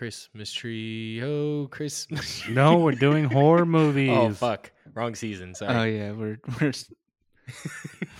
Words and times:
Oh, 0.00 0.02
Christmas 0.02 0.50
tree. 0.52 1.22
Oh, 1.22 1.68
Christmas. 1.70 2.40
tree. 2.40 2.54
No, 2.54 2.78
we're 2.78 2.92
doing 2.92 3.24
horror 3.24 3.66
movies. 3.66 4.10
Oh 4.10 4.30
fuck, 4.32 4.72
wrong 4.94 5.14
season. 5.14 5.54
Sorry. 5.54 5.74
Oh 5.74 5.84
yeah, 5.84 6.12
we're 6.12 6.38
we're 6.60 6.72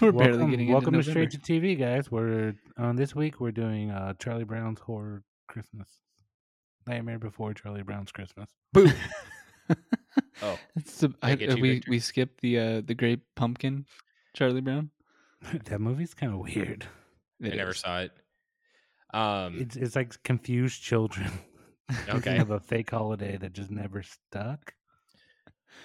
we're 0.01 0.13
barely 0.13 0.39
welcome, 0.39 0.51
getting 0.51 0.73
welcome 0.73 0.95
into 0.95 1.05
to 1.07 1.11
Straight 1.11 1.31
to 1.31 1.39
TV, 1.39 1.79
guys. 1.79 2.11
We're 2.11 2.55
on 2.77 2.97
this 2.97 3.15
week. 3.15 3.41
We're 3.41 3.51
doing 3.53 3.91
uh, 3.91 4.13
Charlie 4.19 4.45
Brown's 4.45 4.79
Horror 4.81 5.23
Christmas, 5.49 5.89
Nightmare 6.87 7.19
Before 7.19 7.55
Charlie 7.55 7.83
Brown's 7.83 8.13
Christmas. 8.13 8.51
Boo. 8.75 8.89
Oh, 10.43 10.59
It's 10.77 10.99
the, 10.99 11.15
I 11.23 11.33
I, 11.33 11.35
get 11.37 11.51
uh, 11.51 11.57
you, 11.57 11.63
we 11.63 11.75
Victor. 11.75 11.91
we 11.91 11.99
skipped 12.01 12.41
the 12.43 12.59
uh 12.59 12.81
the 12.85 12.95
Great 12.95 13.21
Pumpkin, 13.37 13.87
Charlie 14.35 14.61
Brown. 14.61 14.91
that 15.65 15.81
movie's 15.81 16.13
kind 16.13 16.33
of 16.35 16.41
weird. 16.41 16.87
I 17.43 17.47
It 17.49 17.57
never 17.57 17.73
saw 17.73 18.01
it. 18.01 18.13
Um, 19.15 19.59
It's 19.61 19.77
it's 19.77 19.97
like 19.97 20.23
confused 20.25 20.83
children. 20.83 21.31
thinking 22.07 22.33
okay. 22.33 22.39
of 22.39 22.51
a 22.51 22.61
fake 22.61 22.91
holiday 22.91 23.37
that 23.37 23.53
just 23.53 23.71
never 23.71 24.03
stuck. 24.03 24.75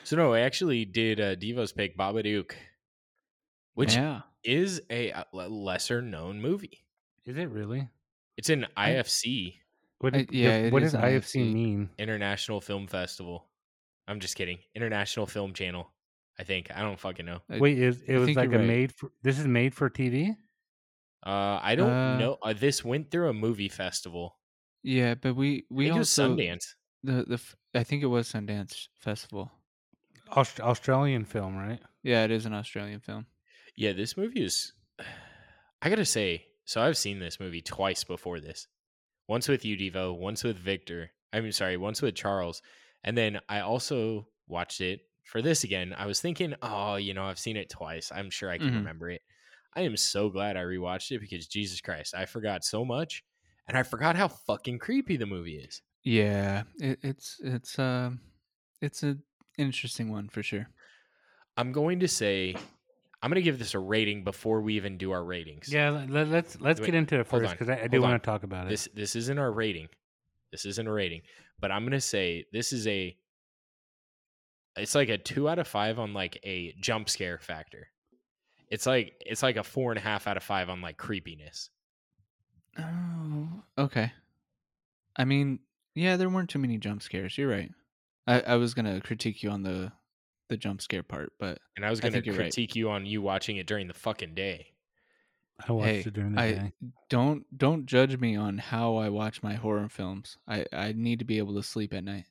So 0.03 0.15
no, 0.15 0.33
I 0.33 0.41
actually 0.41 0.85
did 0.85 1.19
uh, 1.19 1.35
Devo's 1.35 1.71
pick 1.71 1.97
Babadook, 1.97 2.51
which 3.73 3.95
yeah, 3.95 4.21
is 4.43 4.81
a 4.89 5.11
uh, 5.11 5.23
lesser 5.33 6.01
known 6.01 6.41
movie. 6.41 6.85
Is 7.25 7.37
it 7.37 7.49
really? 7.49 7.89
It's 8.37 8.49
an 8.49 8.67
I- 8.77 8.91
IFC 8.91 9.55
What, 9.99 10.15
I- 10.15 10.27
yeah, 10.29 10.55
it 10.57 10.73
what 10.73 10.83
is 10.83 10.91
does 10.91 11.01
IFC 11.01 11.41
IFC. 11.41 11.53
mean? 11.53 11.89
International 11.97 12.61
Film 12.61 12.87
Festival. 12.87 13.45
I'm 14.07 14.19
just 14.19 14.35
kidding. 14.35 14.59
International 14.75 15.25
Film 15.25 15.53
Channel. 15.53 15.91
I 16.37 16.43
think 16.43 16.69
I 16.75 16.81
don't 16.81 16.99
fucking 16.99 17.25
know. 17.25 17.39
Wait, 17.49 17.79
is 17.79 18.03
it 18.05 18.15
I 18.15 18.19
was 18.19 18.35
like 18.35 18.51
a 18.51 18.57
right. 18.59 18.67
made 18.67 18.91
for? 18.93 19.09
This 19.23 19.39
is 19.39 19.47
made 19.47 19.73
for 19.73 19.89
TV. 19.89 20.35
Uh, 21.25 21.59
I 21.61 21.75
don't 21.75 21.89
Uh, 21.89 22.17
know. 22.19 22.37
Uh, 22.43 22.53
this 22.53 22.83
went 22.83 23.09
through 23.09 23.29
a 23.29 23.33
movie 23.33 23.69
festival. 23.69 24.35
Yeah, 24.85 25.15
but 25.15 25.35
we 25.35 25.65
we 25.69 25.85
I 25.85 25.87
think 25.89 25.95
it 25.95 25.99
was 25.99 26.19
also 26.19 26.35
Sundance. 26.35 26.65
the 27.03 27.25
the 27.27 27.33
f- 27.35 27.55
I 27.73 27.83
think 27.83 28.03
it 28.03 28.07
was 28.07 28.31
Sundance 28.31 28.87
Festival. 28.99 29.51
Aust- 30.31 30.61
Australian 30.61 31.25
film, 31.25 31.55
right? 31.57 31.79
Yeah, 32.03 32.23
it 32.23 32.31
is 32.31 32.45
an 32.45 32.53
Australian 32.53 32.99
film. 32.99 33.25
Yeah, 33.75 33.93
this 33.93 34.15
movie 34.15 34.43
is. 34.43 34.73
I 35.81 35.89
gotta 35.89 36.05
say, 36.05 36.45
so 36.65 36.81
I've 36.81 36.97
seen 36.97 37.19
this 37.19 37.39
movie 37.39 37.61
twice 37.61 38.03
before 38.03 38.39
this. 38.39 38.67
Once 39.27 39.47
with 39.47 39.65
you, 39.65 39.75
Devo. 39.77 40.17
Once 40.17 40.43
with 40.43 40.57
Victor. 40.57 41.11
I 41.33 41.41
mean, 41.41 41.51
sorry, 41.51 41.77
once 41.77 42.01
with 42.01 42.15
Charles, 42.15 42.61
and 43.03 43.17
then 43.17 43.39
I 43.49 43.59
also 43.59 44.27
watched 44.47 44.81
it 44.81 45.01
for 45.25 45.41
this 45.41 45.63
again. 45.63 45.93
I 45.97 46.05
was 46.05 46.21
thinking, 46.21 46.53
oh, 46.61 46.95
you 46.95 47.13
know, 47.13 47.25
I've 47.25 47.39
seen 47.39 47.57
it 47.57 47.69
twice. 47.69 48.11
I'm 48.13 48.29
sure 48.29 48.49
I 48.49 48.57
can 48.57 48.69
Mhm. 48.71 48.75
remember 48.77 49.09
it. 49.09 49.21
I 49.75 49.81
am 49.81 49.97
so 49.97 50.29
glad 50.29 50.55
I 50.55 50.61
rewatched 50.61 51.11
it 51.11 51.19
because 51.19 51.47
Jesus 51.47 51.81
Christ, 51.81 52.15
I 52.15 52.25
forgot 52.25 52.63
so 52.63 52.85
much, 52.85 53.23
and 53.67 53.77
I 53.77 53.83
forgot 53.83 54.15
how 54.15 54.27
fucking 54.27 54.79
creepy 54.79 55.17
the 55.17 55.25
movie 55.25 55.57
is. 55.57 55.81
Yeah, 56.03 56.63
it, 56.77 56.99
it's 57.01 57.39
it's 57.43 57.79
um 57.79 58.19
it's 58.81 59.03
a 59.03 59.17
interesting 59.57 60.11
one 60.11 60.29
for 60.29 60.43
sure. 60.43 60.67
I'm 61.57 61.71
going 61.71 62.01
to 62.01 62.07
say, 62.07 62.55
I'm 63.21 63.29
going 63.29 63.41
to 63.41 63.41
give 63.41 63.59
this 63.59 63.73
a 63.73 63.79
rating 63.79 64.23
before 64.23 64.61
we 64.61 64.75
even 64.75 64.97
do 64.97 65.11
our 65.11 65.23
ratings. 65.23 65.71
Yeah, 65.71 65.89
let, 65.89 66.09
let, 66.09 66.27
let's 66.27 66.59
let's 66.61 66.79
Wait, 66.79 66.87
get 66.87 66.95
into 66.95 67.19
it 67.19 67.27
first 67.27 67.51
because 67.51 67.69
I, 67.69 67.83
I 67.83 67.87
do 67.87 68.01
want 68.01 68.21
to 68.21 68.25
talk 68.25 68.43
about 68.43 68.67
it. 68.67 68.69
this 68.69 68.87
this 68.93 69.15
isn't 69.15 69.39
our 69.39 69.51
rating. 69.51 69.87
This 70.51 70.65
isn't 70.65 70.87
a 70.87 70.91
rating, 70.91 71.21
but 71.59 71.71
I'm 71.71 71.83
gonna 71.83 72.01
say 72.01 72.45
this 72.53 72.71
is 72.71 72.87
a. 72.87 73.17
It's 74.77 74.93
like 74.93 75.09
a 75.09 75.17
two 75.17 75.47
out 75.47 75.57
of 75.57 75.67
five 75.67 75.99
on 75.99 76.13
like 76.13 76.39
a 76.43 76.75
jump 76.81 77.09
scare 77.09 77.39
factor. 77.39 77.87
It's 78.69 78.85
like 78.85 79.13
it's 79.21 79.41
like 79.41 79.55
a 79.55 79.63
four 79.63 79.91
and 79.91 79.97
a 79.97 80.01
half 80.01 80.27
out 80.27 80.37
of 80.37 80.43
five 80.43 80.69
on 80.69 80.81
like 80.81 80.97
creepiness. 80.97 81.69
Oh, 82.77 83.47
okay. 83.77 84.11
I 85.15 85.25
mean, 85.25 85.59
yeah, 85.93 86.17
there 86.17 86.29
weren't 86.29 86.49
too 86.49 86.59
many 86.59 86.77
jump 86.77 87.01
scares. 87.01 87.37
You're 87.37 87.49
right. 87.49 87.71
I, 88.27 88.41
I 88.41 88.55
was 88.55 88.73
gonna 88.73 89.01
critique 89.01 89.43
you 89.43 89.49
on 89.49 89.63
the 89.63 89.91
the 90.49 90.57
jump 90.57 90.81
scare 90.81 91.03
part, 91.03 91.33
but 91.39 91.59
And 91.75 91.85
I 91.85 91.89
was 91.89 91.99
gonna 91.99 92.11
think 92.11 92.25
you're 92.25 92.35
right. 92.35 92.43
critique 92.43 92.75
you 92.75 92.89
on 92.89 93.05
you 93.05 93.21
watching 93.21 93.57
it 93.57 93.67
during 93.67 93.87
the 93.87 93.93
fucking 93.93 94.35
day. 94.35 94.67
I 95.67 95.71
watched 95.71 95.87
hey, 95.89 95.99
it 95.99 96.13
during 96.13 96.33
the 96.33 96.41
I 96.41 96.51
day. 96.51 96.73
don't 97.09 97.45
don't 97.57 97.85
judge 97.85 98.17
me 98.19 98.35
on 98.35 98.57
how 98.57 98.97
I 98.97 99.09
watch 99.09 99.41
my 99.41 99.53
horror 99.53 99.87
films. 99.89 100.37
I 100.47 100.65
I 100.73 100.91
need 100.93 101.19
to 101.19 101.25
be 101.25 101.37
able 101.37 101.55
to 101.55 101.63
sleep 101.63 101.93
at 101.93 102.03
night. 102.03 102.25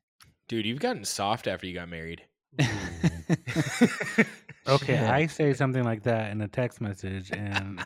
Dude, 0.47 0.66
you've 0.66 0.81
gotten 0.81 1.05
soft 1.05 1.47
after 1.47 1.66
you 1.66 1.75
got 1.75 1.88
married. 1.88 2.22
Okay, 4.66 4.97
Shit. 4.97 5.03
I 5.03 5.26
say 5.26 5.53
something 5.53 5.84
like 5.84 6.05
that 6.05 6.32
in 6.32 6.41
a 6.41 6.49
text 6.49 6.81
message, 6.81 7.31
and 7.31 7.84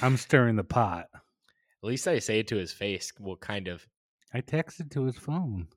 I'm 0.00 0.16
stirring 0.16 0.54
the 0.54 0.62
pot. 0.62 1.08
At 1.82 1.88
least 1.88 2.06
I 2.08 2.18
say 2.18 2.40
it 2.40 2.48
to 2.48 2.56
his 2.56 2.72
face. 2.72 3.12
Well, 3.18 3.36
kind 3.36 3.68
of, 3.68 3.86
I 4.34 4.40
texted 4.42 4.90
to 4.92 5.04
his 5.04 5.16
phone. 5.16 5.68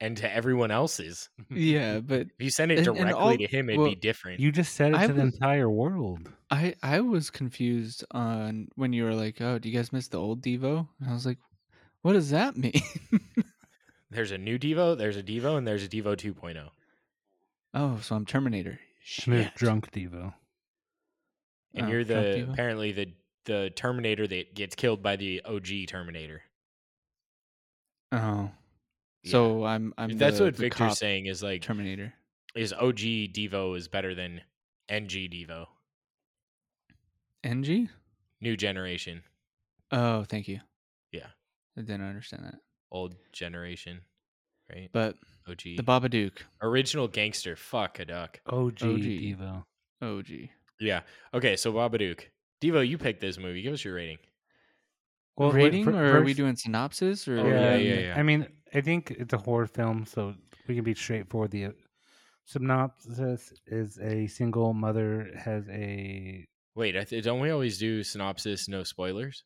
and 0.00 0.16
to 0.18 0.32
everyone 0.32 0.70
else's. 0.70 1.28
yeah, 1.50 2.00
but 2.00 2.22
If 2.22 2.28
you 2.38 2.50
send 2.50 2.70
it 2.70 2.78
And- 2.78 2.86
and 2.88 2.96
directly 2.98 3.12
all- 3.14 3.36
to 3.36 3.46
him, 3.46 3.68
it'd 3.70 3.80
well, 3.80 3.88
be 3.90 3.94
different. 3.96 4.40
You 4.40 4.52
just 4.52 4.74
said 4.74 4.92
it 4.92 4.98
I 4.98 5.06
to 5.06 5.12
the 5.12 5.22
entire 5.22 5.68
world. 5.70 6.30
I 6.50 6.74
I 6.82 7.00
was 7.00 7.30
confused 7.30 8.04
on 8.12 8.68
when 8.76 8.92
you 8.92 9.04
were 9.04 9.14
like, 9.14 9.40
"Oh, 9.40 9.58
do 9.58 9.68
you 9.68 9.74
guys 9.76 9.92
miss 9.92 10.08
the 10.08 10.18
old 10.18 10.42
Devo?" 10.42 10.86
And 11.00 11.10
I 11.10 11.12
was 11.12 11.26
like, 11.26 11.38
"What 12.02 12.12
does 12.12 12.30
that 12.30 12.56
mean?" 12.64 12.80
There's 14.10 14.30
a 14.30 14.38
new 14.38 14.58
Devo, 14.58 14.96
there's 14.96 15.16
a 15.18 15.22
Devo, 15.22 15.58
and 15.58 15.66
there's 15.66 15.84
a 15.84 15.88
Devo 15.88 16.16
2.0. 16.16 16.68
oh, 17.74 17.98
so 18.00 18.16
I'm 18.16 18.24
Terminator. 18.24 18.78
And 19.26 19.34
there's 19.34 19.50
drunk 19.54 19.90
Devo. 19.92 20.32
And 21.74 21.86
Oh, 21.86 21.90
you're 21.90 22.04
the 22.04 22.48
apparently 22.50 22.92
the 22.92 23.12
the 23.48 23.70
Terminator 23.74 24.26
that 24.28 24.54
gets 24.54 24.76
killed 24.76 25.02
by 25.02 25.16
the 25.16 25.42
OG 25.44 25.86
Terminator. 25.88 26.42
Oh, 28.12 28.50
Yeah. 29.24 29.30
so 29.32 29.64
I'm 29.64 29.92
I'm 29.98 30.16
That's 30.16 30.38
the, 30.38 30.44
what 30.44 30.54
the 30.56 30.60
Victor's 30.62 30.98
saying 30.98 31.26
is 31.26 31.42
like 31.42 31.62
Terminator. 31.62 32.14
is 32.54 32.72
OG 32.72 32.98
Devo 33.34 33.76
is 33.76 33.88
better 33.88 34.14
than 34.14 34.40
NG 34.88 35.28
Devo, 35.30 35.66
NG? 37.44 37.88
new 38.40 38.56
generation, 38.56 39.22
Oh, 39.90 40.22
thank 40.24 40.48
you. 40.48 40.60
Yeah. 41.12 41.26
I 41.76 41.80
didn't 41.80 42.06
understand 42.06 42.44
that. 42.44 42.60
old 42.90 43.14
generation, 43.32 44.00
right? 44.70 44.88
But 44.92 45.16
OG 45.48 45.62
the 45.76 45.82
Babadook, 45.82 46.32
original 46.62 47.08
gangster. 47.08 47.56
Fuck 47.56 47.98
a 47.98 48.04
duck. 48.04 48.40
OG, 48.46 48.82
OG. 48.82 49.00
Devo. 49.00 49.64
OG. 50.02 50.26
Yeah. 50.80 51.00
Okay, 51.34 51.56
so 51.56 51.72
Babadook. 51.72 52.20
Devo, 52.60 52.86
you 52.86 52.98
picked 52.98 53.20
this 53.20 53.38
movie. 53.38 53.62
Give 53.62 53.72
us 53.72 53.84
your 53.84 53.94
rating. 53.94 54.18
Well, 55.36 55.50
wait, 55.52 55.64
rating, 55.64 55.84
fir- 55.84 55.92
or 56.14 56.16
are 56.18 56.22
we 56.22 56.34
doing 56.34 56.56
synopsis? 56.56 57.28
Or 57.28 57.38
Oh, 57.38 57.46
yeah, 57.46 57.74
um, 57.74 57.80
yeah, 57.80 57.94
yeah. 58.00 58.14
I 58.16 58.22
mean, 58.24 58.46
I 58.74 58.80
think 58.80 59.12
it's 59.12 59.32
a 59.32 59.38
horror 59.38 59.66
film, 59.68 60.04
so 60.04 60.34
we 60.66 60.74
can 60.74 60.82
be 60.84 60.94
straightforward. 60.94 61.52
The 61.52 61.66
uh, 61.66 61.70
synopsis 62.44 63.52
is 63.66 63.98
a 63.98 64.26
single 64.26 64.72
mother 64.74 65.30
has 65.36 65.68
a 65.68 66.46
Wait, 66.74 66.96
I 66.96 67.04
th- 67.04 67.24
don't 67.24 67.40
we 67.40 67.50
always 67.50 67.78
do 67.78 68.02
synopsis, 68.04 68.68
no 68.68 68.82
spoilers, 68.84 69.44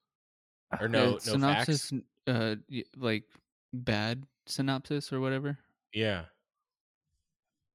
or 0.80 0.84
Uh, 0.84 0.88
no 0.88 1.04
no 1.10 1.12
facts? 1.18 1.24
synopsis, 1.30 1.92
uh, 2.26 2.54
like 2.96 3.24
bad 3.72 4.24
synopsis 4.46 5.12
or 5.12 5.20
whatever. 5.20 5.58
Yeah. 5.92 6.24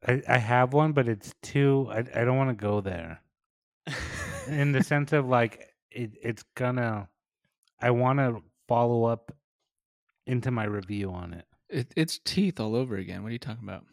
I, 0.07 0.21
I 0.27 0.37
have 0.37 0.73
one, 0.73 0.91
but 0.93 1.07
it's 1.07 1.33
too. 1.41 1.87
I, 1.91 1.99
I 1.99 2.23
don't 2.23 2.37
want 2.37 2.49
to 2.51 2.61
go 2.61 2.81
there 2.81 3.19
in 4.47 4.71
the 4.71 4.83
sense 4.83 5.13
of 5.13 5.27
like 5.27 5.73
it, 5.91 6.11
it's 6.21 6.43
gonna. 6.55 7.07
I 7.81 7.91
want 7.91 8.19
to 8.19 8.41
follow 8.67 9.05
up 9.05 9.31
into 10.25 10.51
my 10.51 10.63
review 10.65 11.11
on 11.11 11.33
it. 11.33 11.45
It, 11.69 11.93
it's 11.95 12.19
teeth 12.23 12.59
all 12.59 12.75
over 12.75 12.95
again. 12.95 13.23
What 13.23 13.29
are 13.29 13.33
you 13.33 13.39
talking 13.39 13.63
about? 13.63 13.83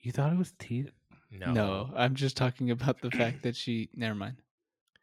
You 0.00 0.12
thought 0.12 0.32
it 0.32 0.38
was 0.38 0.52
teeth? 0.58 0.90
No. 1.30 1.52
No. 1.52 1.90
I'm 1.94 2.14
just 2.14 2.36
talking 2.36 2.70
about 2.70 3.00
the 3.00 3.10
fact 3.10 3.42
that 3.44 3.54
she. 3.54 3.88
Never 3.94 4.14
mind. 4.14 4.36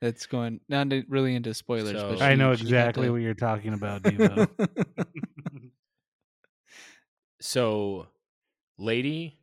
That's 0.02 0.26
going 0.28 0.60
not 0.70 0.82
into- 0.92 1.06
really 1.10 1.34
into 1.36 1.54
spoilers. 1.54 1.94
but 1.94 2.20
So- 2.20 2.26
I 2.26 2.36
know 2.36 2.52
exactly 2.52 3.06
to- 3.08 3.12
what 3.12 3.22
you're 3.22 3.34
talking 3.34 3.74
about, 3.74 4.04
Devo. 4.04 4.48
So, 7.40 8.08
lady 8.78 9.38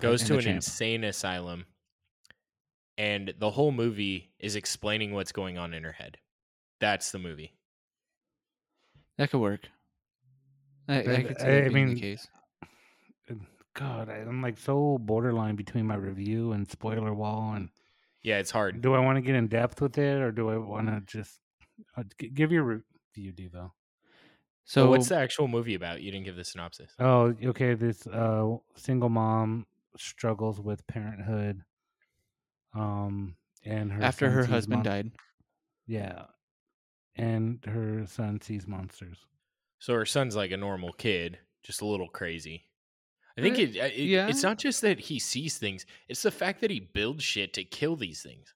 goes 0.00 0.22
And 0.22 0.28
to 0.28 0.34
an 0.36 0.40
champ. 0.40 0.54
insane 0.56 1.04
asylum, 1.04 1.66
and 2.98 3.34
the 3.38 3.50
whole 3.50 3.72
movie 3.72 4.32
is 4.38 4.56
explaining 4.56 5.12
what's 5.12 5.32
going 5.32 5.58
on 5.58 5.74
in 5.74 5.84
her 5.84 5.92
head. 5.92 6.18
That's 6.80 7.10
the 7.12 7.18
movie. 7.18 7.54
that 9.18 9.30
could 9.30 9.40
work. 9.40 9.68
I, 10.88 10.94
I, 10.94 10.98
I- 10.98 11.22
could 11.22 11.40
see 11.40 11.46
I- 11.46 11.50
that 11.50 11.64
I 11.66 11.68
being 11.68 11.86
the 11.88 11.94
mean, 11.94 12.00
case. 12.00 12.28
God, 13.74 14.08
I- 14.08 14.18
I'm 14.18 14.42
like 14.42 14.58
so 14.58 14.98
borderline 14.98 15.56
between 15.56 15.86
my 15.86 15.96
review 15.96 16.52
and 16.52 16.70
spoiler 16.70 17.12
wall. 17.12 17.54
And 17.54 17.70
Yeah, 18.22 18.38
it's 18.38 18.50
hard. 18.50 18.80
do 18.80 18.94
I 18.94 19.00
want 19.00 19.16
to 19.16 19.22
get 19.22 19.34
in 19.34 19.48
depth 19.48 19.80
with 19.80 19.98
it, 19.98 20.20
or 20.20 20.30
do 20.30 20.48
I 20.50 20.56
want 20.58 20.88
to 20.88 21.00
just 21.06 21.40
uh, 21.96 22.04
g- 22.20 22.28
give 22.28 22.52
your 22.52 22.62
review, 22.62 23.32
Devo? 23.32 23.72
So, 24.66 24.84
So 24.84 24.90
what's 24.90 25.08
the 25.08 25.16
actual 25.16 25.48
movie 25.48 25.74
about? 25.74 26.00
You 26.02 26.10
didn't 26.10 26.24
give 26.24 26.36
the 26.36 26.44
synopsis. 26.44 26.92
Oh, 26.98 27.34
okay. 27.44 27.74
This 27.74 28.06
uh, 28.06 28.56
single 28.76 29.08
mom 29.10 29.66
struggles 29.96 30.60
with 30.60 30.86
parenthood. 30.86 31.62
Um, 32.74 33.36
and 33.64 33.92
her 33.92 34.02
after 34.02 34.30
her 34.30 34.44
husband 34.44 34.78
mon- 34.78 34.84
died? 34.84 35.10
Yeah, 35.86 36.24
and 37.16 37.58
her 37.66 38.06
son 38.06 38.40
sees 38.40 38.66
monsters. 38.66 39.18
So 39.78 39.94
her 39.94 40.06
son's 40.06 40.34
like 40.36 40.50
a 40.50 40.56
normal 40.56 40.92
kid, 40.92 41.38
just 41.62 41.82
a 41.82 41.86
little 41.86 42.08
crazy. 42.08 42.64
I 43.36 43.42
think 43.42 43.58
Uh, 43.58 43.62
it, 43.62 43.78
uh, 43.80 43.84
it 43.86 43.96
yeah. 43.98 44.28
it's 44.28 44.42
not 44.42 44.58
just 44.58 44.80
that 44.82 44.98
he 45.00 45.18
sees 45.18 45.58
things, 45.58 45.86
it's 46.08 46.22
the 46.22 46.30
fact 46.30 46.60
that 46.60 46.70
he 46.70 46.80
builds 46.80 47.24
shit 47.24 47.52
to 47.54 47.64
kill 47.64 47.96
these 47.96 48.22
things 48.22 48.54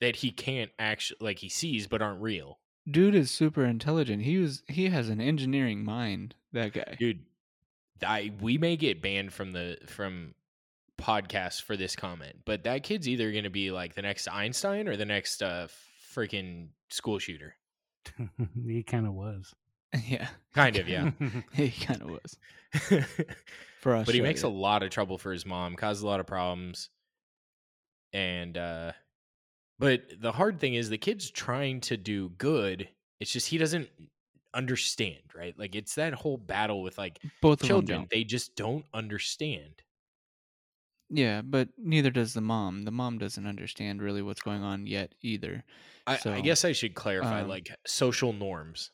that 0.00 0.16
he 0.16 0.30
can't 0.30 0.70
actually 0.78 1.18
like 1.20 1.38
he 1.38 1.48
sees 1.48 1.86
but 1.86 2.02
aren't 2.02 2.20
real. 2.20 2.58
Dude 2.90 3.14
is 3.14 3.30
super 3.30 3.64
intelligent. 3.64 4.22
He 4.24 4.36
was 4.38 4.62
he 4.68 4.88
has 4.90 5.08
an 5.08 5.20
engineering 5.20 5.84
mind. 5.84 6.34
That 6.52 6.72
guy. 6.72 6.96
Dude, 6.98 7.24
I 8.06 8.32
we 8.40 8.58
may 8.58 8.76
get 8.76 9.00
banned 9.00 9.32
from 9.32 9.52
the 9.52 9.78
from 9.86 10.34
podcast 11.04 11.62
for 11.62 11.76
this 11.76 11.94
comment, 11.94 12.36
but 12.44 12.64
that 12.64 12.82
kid's 12.82 13.08
either 13.08 13.30
going 13.30 13.44
to 13.44 13.50
be 13.50 13.70
like 13.70 13.94
the 13.94 14.02
next 14.02 14.26
Einstein 14.28 14.88
or 14.88 14.96
the 14.96 15.04
next 15.04 15.42
uh 15.42 15.68
freaking 16.14 16.68
school 16.88 17.18
shooter. 17.18 17.54
he 18.66 18.82
kind 18.82 19.06
of 19.06 19.12
was. 19.14 19.52
yeah, 20.06 20.28
Kind 20.54 20.76
of, 20.76 20.88
yeah. 20.88 21.10
he 21.52 21.70
kind 21.70 22.02
of 22.02 22.10
was 22.10 22.38
for 23.80 23.94
us. 23.94 24.06
but 24.06 24.14
he 24.14 24.20
makes 24.20 24.42
a 24.42 24.48
lot 24.48 24.82
of 24.82 24.90
trouble 24.90 25.18
for 25.18 25.32
his 25.32 25.46
mom, 25.46 25.76
causes 25.76 26.02
a 26.02 26.06
lot 26.06 26.20
of 26.20 26.26
problems. 26.26 26.88
And 28.12 28.56
uh 28.56 28.92
but 29.78 30.02
the 30.20 30.32
hard 30.32 30.60
thing 30.60 30.74
is 30.74 30.88
the 30.88 30.98
kid's 30.98 31.30
trying 31.30 31.80
to 31.82 31.96
do 31.96 32.30
good. 32.30 32.88
It's 33.20 33.32
just 33.32 33.48
he 33.48 33.58
doesn't 33.58 33.88
understand, 34.54 35.22
right? 35.36 35.58
Like 35.58 35.74
it's 35.74 35.96
that 35.96 36.14
whole 36.14 36.36
battle 36.36 36.82
with 36.82 36.96
like 36.96 37.18
both 37.42 37.62
children. 37.62 38.06
They 38.10 38.24
just 38.24 38.56
don't 38.56 38.84
understand. 38.94 39.82
Yeah, 41.14 41.42
but 41.42 41.68
neither 41.78 42.10
does 42.10 42.34
the 42.34 42.40
mom. 42.40 42.82
The 42.82 42.90
mom 42.90 43.18
doesn't 43.18 43.46
understand 43.46 44.02
really 44.02 44.20
what's 44.20 44.42
going 44.42 44.64
on 44.64 44.84
yet 44.84 45.14
either. 45.22 45.62
I, 46.08 46.18
I 46.26 46.40
guess 46.40 46.64
I 46.64 46.72
should 46.72 46.94
clarify 46.94 47.42
um, 47.42 47.48
like 47.48 47.70
social 47.86 48.32
norms. 48.32 48.90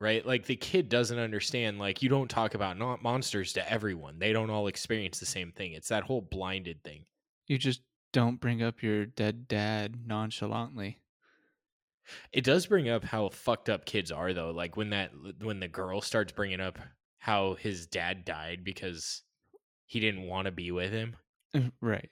Right? 0.00 0.24
Like 0.24 0.46
the 0.46 0.54
kid 0.54 0.88
doesn't 0.88 1.18
understand 1.18 1.80
like 1.80 2.00
you 2.00 2.08
don't 2.08 2.30
talk 2.30 2.54
about 2.54 2.78
not 2.78 3.02
monsters 3.02 3.52
to 3.54 3.72
everyone. 3.72 4.20
They 4.20 4.32
don't 4.32 4.50
all 4.50 4.68
experience 4.68 5.18
the 5.18 5.26
same 5.26 5.50
thing. 5.50 5.72
It's 5.72 5.88
that 5.88 6.04
whole 6.04 6.20
blinded 6.20 6.84
thing. 6.84 7.06
You 7.48 7.58
just 7.58 7.82
don't 8.12 8.40
bring 8.40 8.62
up 8.62 8.80
your 8.80 9.04
dead 9.04 9.48
dad 9.48 10.06
nonchalantly. 10.06 11.00
It 12.32 12.44
does 12.44 12.66
bring 12.66 12.88
up 12.88 13.02
how 13.02 13.30
fucked 13.30 13.68
up 13.68 13.84
kids 13.84 14.12
are 14.12 14.32
though. 14.32 14.52
Like 14.52 14.76
when 14.76 14.90
that 14.90 15.10
when 15.42 15.58
the 15.58 15.66
girl 15.66 16.00
starts 16.00 16.30
bringing 16.30 16.60
up 16.60 16.78
how 17.18 17.54
his 17.54 17.88
dad 17.88 18.24
died 18.24 18.62
because 18.62 19.22
he 19.88 19.98
didn't 20.00 20.22
want 20.22 20.44
to 20.44 20.52
be 20.52 20.70
with 20.70 20.92
him. 20.92 21.16
right. 21.80 22.10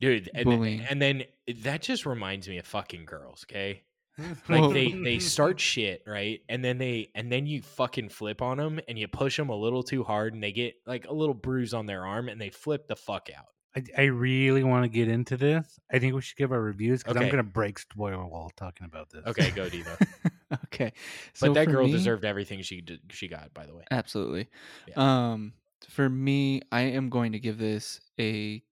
Dude, 0.00 0.30
and 0.34 0.50
then, 0.50 0.86
and 0.90 1.02
then 1.02 1.24
that 1.62 1.82
just 1.82 2.06
reminds 2.06 2.48
me 2.48 2.58
of 2.58 2.66
fucking 2.66 3.04
girls, 3.04 3.44
okay? 3.48 3.82
Like 4.48 4.72
they 4.72 4.92
they 4.92 5.18
start 5.18 5.60
shit, 5.60 6.02
right? 6.06 6.40
And 6.48 6.64
then 6.64 6.78
they 6.78 7.10
and 7.14 7.30
then 7.30 7.46
you 7.46 7.60
fucking 7.60 8.08
flip 8.08 8.40
on 8.40 8.56
them 8.56 8.80
and 8.88 8.98
you 8.98 9.08
push 9.08 9.36
them 9.36 9.50
a 9.50 9.54
little 9.54 9.82
too 9.82 10.04
hard 10.04 10.32
and 10.32 10.42
they 10.42 10.52
get 10.52 10.76
like 10.86 11.06
a 11.06 11.12
little 11.12 11.34
bruise 11.34 11.74
on 11.74 11.84
their 11.84 12.06
arm 12.06 12.30
and 12.30 12.40
they 12.40 12.48
flip 12.48 12.88
the 12.88 12.96
fuck 12.96 13.28
out. 13.36 13.44
I, 13.76 13.82
I 14.02 14.04
really 14.04 14.64
want 14.64 14.84
to 14.84 14.88
get 14.88 15.08
into 15.08 15.36
this. 15.36 15.78
I 15.92 15.98
think 15.98 16.14
we 16.14 16.22
should 16.22 16.38
give 16.38 16.50
our 16.50 16.62
reviews 16.62 17.02
because 17.02 17.16
I'm 17.18 17.24
going 17.24 17.36
to 17.36 17.42
break 17.42 17.78
spoiler 17.78 18.24
wall 18.26 18.50
talking 18.56 18.86
about 18.86 19.10
this. 19.10 19.22
Okay, 19.26 19.50
go 19.50 19.68
diva 19.68 19.98
okay. 20.64 20.94
But 21.38 21.52
that 21.52 21.66
girl 21.68 21.84
me- 21.84 21.92
deserved 21.92 22.24
everything 22.24 22.62
she 22.62 22.80
d- 22.80 23.00
she 23.10 23.28
got, 23.28 23.52
by 23.52 23.66
the 23.66 23.74
way. 23.74 23.84
Absolutely. 23.90 24.48
Yeah. 24.88 25.32
Um, 25.32 25.52
for 25.88 26.08
me, 26.08 26.62
I 26.72 26.82
am 26.82 27.08
going 27.08 27.32
to 27.32 27.38
give 27.38 27.58
this 27.58 28.00
a 28.18 28.62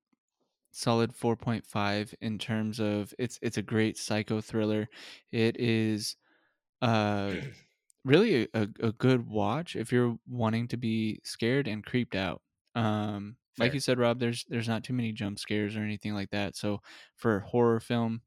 solid 0.71 1.13
4.5 1.13 2.15
in 2.21 2.39
terms 2.39 2.81
of 2.81 3.15
it's 3.19 3.39
it's 3.43 3.59
a 3.59 3.63
great 3.63 3.97
psycho 3.97 4.41
thriller. 4.41 4.89
It 5.31 5.61
is 5.61 6.17
uh 6.83 7.35
really 8.05 8.49
a, 8.55 8.69
a, 8.83 8.93
good 8.93 9.27
watch 9.27 9.77
if 9.77 9.91
you're 9.93 10.19
wanting 10.29 10.69
to 10.69 10.77
be 10.77 11.21
scared 11.23 11.69
and 11.69 11.85
creeped 11.85 12.17
out. 12.17 12.43
Um 12.75 13.37
like 13.57 13.73
you 13.73 13.79
said, 13.79 14.01
Rob, 14.01 14.19
there's 14.19 14.45
there's 14.49 14.69
not 14.69 14.83
too 14.83 14.95
many 14.95 15.13
jump 15.13 15.39
scares 15.39 15.77
or 15.77 15.81
anything 15.81 16.13
like 16.13 16.31
that. 16.31 16.57
So 16.57 16.81
for 17.15 17.37
a 17.37 17.47
horror 17.47 17.79
film, 17.79 18.23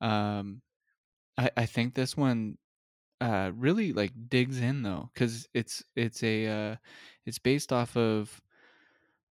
um 0.00 0.62
I, 1.38 1.50
I 1.56 1.66
think 1.66 1.94
this 1.94 2.16
one 2.16 2.58
uh 3.24 3.50
really 3.56 3.92
like 3.92 4.12
digs 4.28 4.60
in 4.60 4.82
though 4.82 5.08
because 5.14 5.48
it's 5.54 5.82
it's 5.96 6.22
a 6.22 6.46
uh 6.46 6.76
it's 7.24 7.38
based 7.38 7.72
off 7.72 7.96
of 7.96 8.40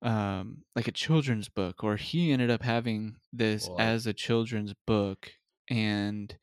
um 0.02 0.58
like 0.76 0.88
a 0.88 0.92
children's 0.92 1.48
book 1.48 1.84
or 1.84 1.96
he 1.96 2.32
ended 2.32 2.52
up 2.52 2.62
having 2.62 3.16
this 3.32 3.68
Well, 3.70 3.80
as 3.80 4.06
a 4.06 4.14
children's 4.14 4.74
book 4.86 5.32
and 5.70 6.36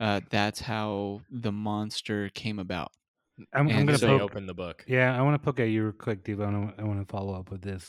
uh 0.00 0.20
that's 0.30 0.60
how 0.60 1.20
the 1.30 1.52
monster 1.52 2.30
came 2.34 2.58
about 2.58 2.90
I'm, 3.52 3.68
I'm 3.68 3.86
to 3.86 3.98
so 3.98 4.08
poke. 4.08 4.22
open 4.22 4.46
the 4.46 4.54
book. 4.54 4.84
Yeah, 4.88 5.16
I 5.16 5.22
want 5.22 5.34
to 5.34 5.38
poke 5.38 5.60
at 5.60 5.68
you 5.68 5.84
real 5.84 5.92
quick, 5.92 6.24
Devo, 6.24 6.74
I 6.76 6.82
want 6.82 6.98
to 6.98 7.06
follow 7.06 7.34
up 7.38 7.52
with 7.52 7.62
this. 7.62 7.88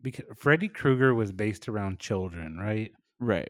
Because 0.00 0.26
Freddy 0.36 0.68
Krueger 0.68 1.12
was 1.12 1.32
based 1.32 1.68
around 1.68 1.98
children, 1.98 2.56
right? 2.58 2.92
right 3.18 3.48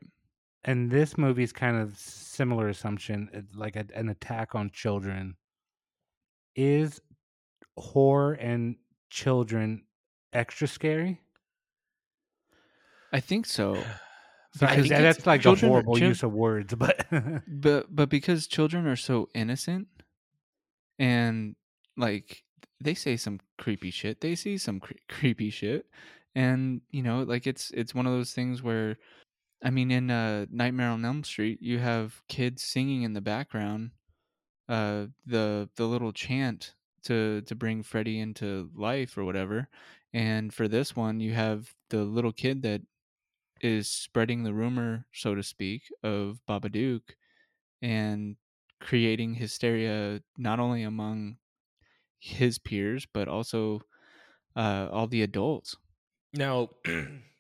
And 0.65 0.91
this 0.91 1.19
movie's 1.19 1.53
kind 1.53 1.77
of 1.77 1.99
similar 1.99 2.69
assumption, 2.69 3.29
uh, 3.35 3.41
like 3.55 3.77
a, 3.77 3.85
an 3.95 4.09
attack 4.09 4.55
on 4.55 4.71
children. 4.71 5.37
Is 6.57 7.01
horror 7.77 8.35
and 8.35 8.77
children 9.11 9.85
extra 10.33 10.67
scary? 10.67 11.21
i 13.13 13.21
think 13.21 13.47
so 13.47 13.83
So 14.57 14.67
I 14.67 14.77
because 14.77 14.89
think 14.89 15.01
that's 15.03 15.27
like 15.27 15.45
a 15.45 15.55
horrible 15.57 15.97
chil- 15.97 16.11
use 16.11 16.23
of 16.23 16.33
words, 16.33 16.75
but 16.77 17.07
but 17.49 17.95
but 17.95 18.09
because 18.09 18.47
children 18.47 18.87
are 18.87 18.95
so 18.95 19.29
innocent 19.35 19.89
and 20.97 21.57
like 21.97 22.45
they 22.81 22.95
say 22.95 23.17
some 23.17 23.41
creepy 23.59 23.91
shit 23.91 24.21
they 24.21 24.37
see 24.37 24.57
some 24.57 24.79
cre- 24.79 24.93
creepy 25.09 25.51
shit 25.51 25.87
and 26.37 26.83
you 26.91 27.03
know 27.03 27.25
like 27.25 27.49
it's 27.49 27.73
it's 27.73 27.97
one 27.97 28.07
of 28.07 28.13
those 28.13 28.33
things 28.33 28.63
where 28.63 28.97
i 29.65 29.71
mean 29.71 29.91
in 29.91 30.11
uh 30.11 30.47
nightmare 30.51 30.91
on 30.91 31.05
elm 31.05 31.25
street 31.25 31.61
you 31.61 31.79
have 31.81 32.23
kids 32.29 32.63
singing 32.63 33.03
in 33.03 33.15
the 33.15 33.21
background 33.21 33.91
uh 34.69 35.07
the 35.27 35.69
the 35.77 35.87
little 35.87 36.13
chant 36.13 36.75
to 37.03 37.43
to 37.43 37.55
bring 37.55 37.83
freddy 37.83 38.21
into 38.21 38.71
life 38.75 39.19
or 39.19 39.25
whatever 39.25 39.69
and 40.13 40.55
for 40.55 40.69
this 40.69 40.95
one 40.97 41.21
you 41.21 41.33
have 41.33 41.75
the 41.91 42.05
little 42.05 42.33
kid 42.33 42.63
that 42.63 42.83
is 43.61 43.91
spreading 43.91 44.45
the 44.45 44.55
rumor 44.55 45.07
so 45.13 45.35
to 45.35 45.43
speak 45.43 45.83
of 46.03 46.41
babadook 46.49 47.03
and 47.83 48.37
creating 48.81 49.35
hysteria 49.35 50.23
not 50.37 50.61
only 50.61 50.83
among 50.83 51.37
his 52.19 52.59
peers 52.59 53.07
but 53.13 53.29
also 53.29 53.81
uh, 54.57 54.89
all 54.91 55.07
the 55.07 55.23
adults. 55.23 55.77
Now, 56.33 56.71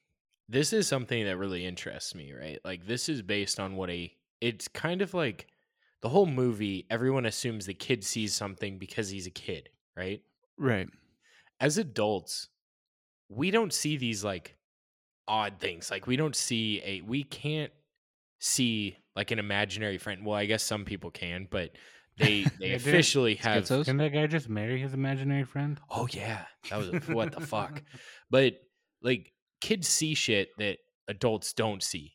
this 0.48 0.72
is 0.72 0.86
something 0.86 1.24
that 1.24 1.38
really 1.38 1.64
interests 1.64 2.14
me, 2.14 2.32
right? 2.32 2.58
Like 2.64 2.86
this 2.86 3.08
is 3.08 3.22
based 3.22 3.58
on 3.58 3.76
what 3.76 3.90
a 3.90 4.12
it's 4.40 4.68
kind 4.68 5.02
of 5.02 5.14
like 5.14 5.46
the 6.02 6.08
whole 6.08 6.26
movie 6.26 6.86
everyone 6.90 7.24
assumes 7.26 7.66
the 7.66 7.74
kid 7.74 8.04
sees 8.04 8.34
something 8.34 8.78
because 8.78 9.08
he's 9.08 9.26
a 9.26 9.30
kid, 9.30 9.70
right? 9.96 10.22
Right. 10.58 10.88
As 11.60 11.78
adults, 11.78 12.48
we 13.28 13.50
don't 13.50 13.72
see 13.72 13.96
these 13.96 14.22
like 14.22 14.56
odd 15.26 15.54
things. 15.58 15.90
Like 15.90 16.06
we 16.06 16.16
don't 16.16 16.36
see 16.36 16.82
a 16.84 17.00
we 17.00 17.22
can't 17.24 17.72
see 18.38 18.98
like 19.16 19.30
an 19.30 19.38
imaginary 19.38 19.98
friend. 19.98 20.24
Well, 20.24 20.36
I 20.36 20.46
guess 20.46 20.62
some 20.62 20.84
people 20.84 21.10
can, 21.10 21.48
but 21.50 21.70
they 22.18 22.46
they 22.60 22.72
officially 22.72 23.36
have 23.36 23.66
can 23.66 23.96
that 23.96 24.12
guy 24.12 24.26
just 24.26 24.48
marry 24.48 24.78
his 24.78 24.94
imaginary 24.94 25.44
friend? 25.44 25.80
Oh 25.90 26.06
yeah, 26.10 26.44
that 26.70 26.76
was 26.76 26.88
a, 26.88 26.98
what 27.12 27.32
the 27.32 27.40
fuck. 27.40 27.82
But 28.30 28.54
like 29.02 29.32
kids 29.64 29.88
see 29.88 30.12
shit 30.12 30.50
that 30.58 30.76
adults 31.08 31.54
don't 31.54 31.82
see. 31.82 32.12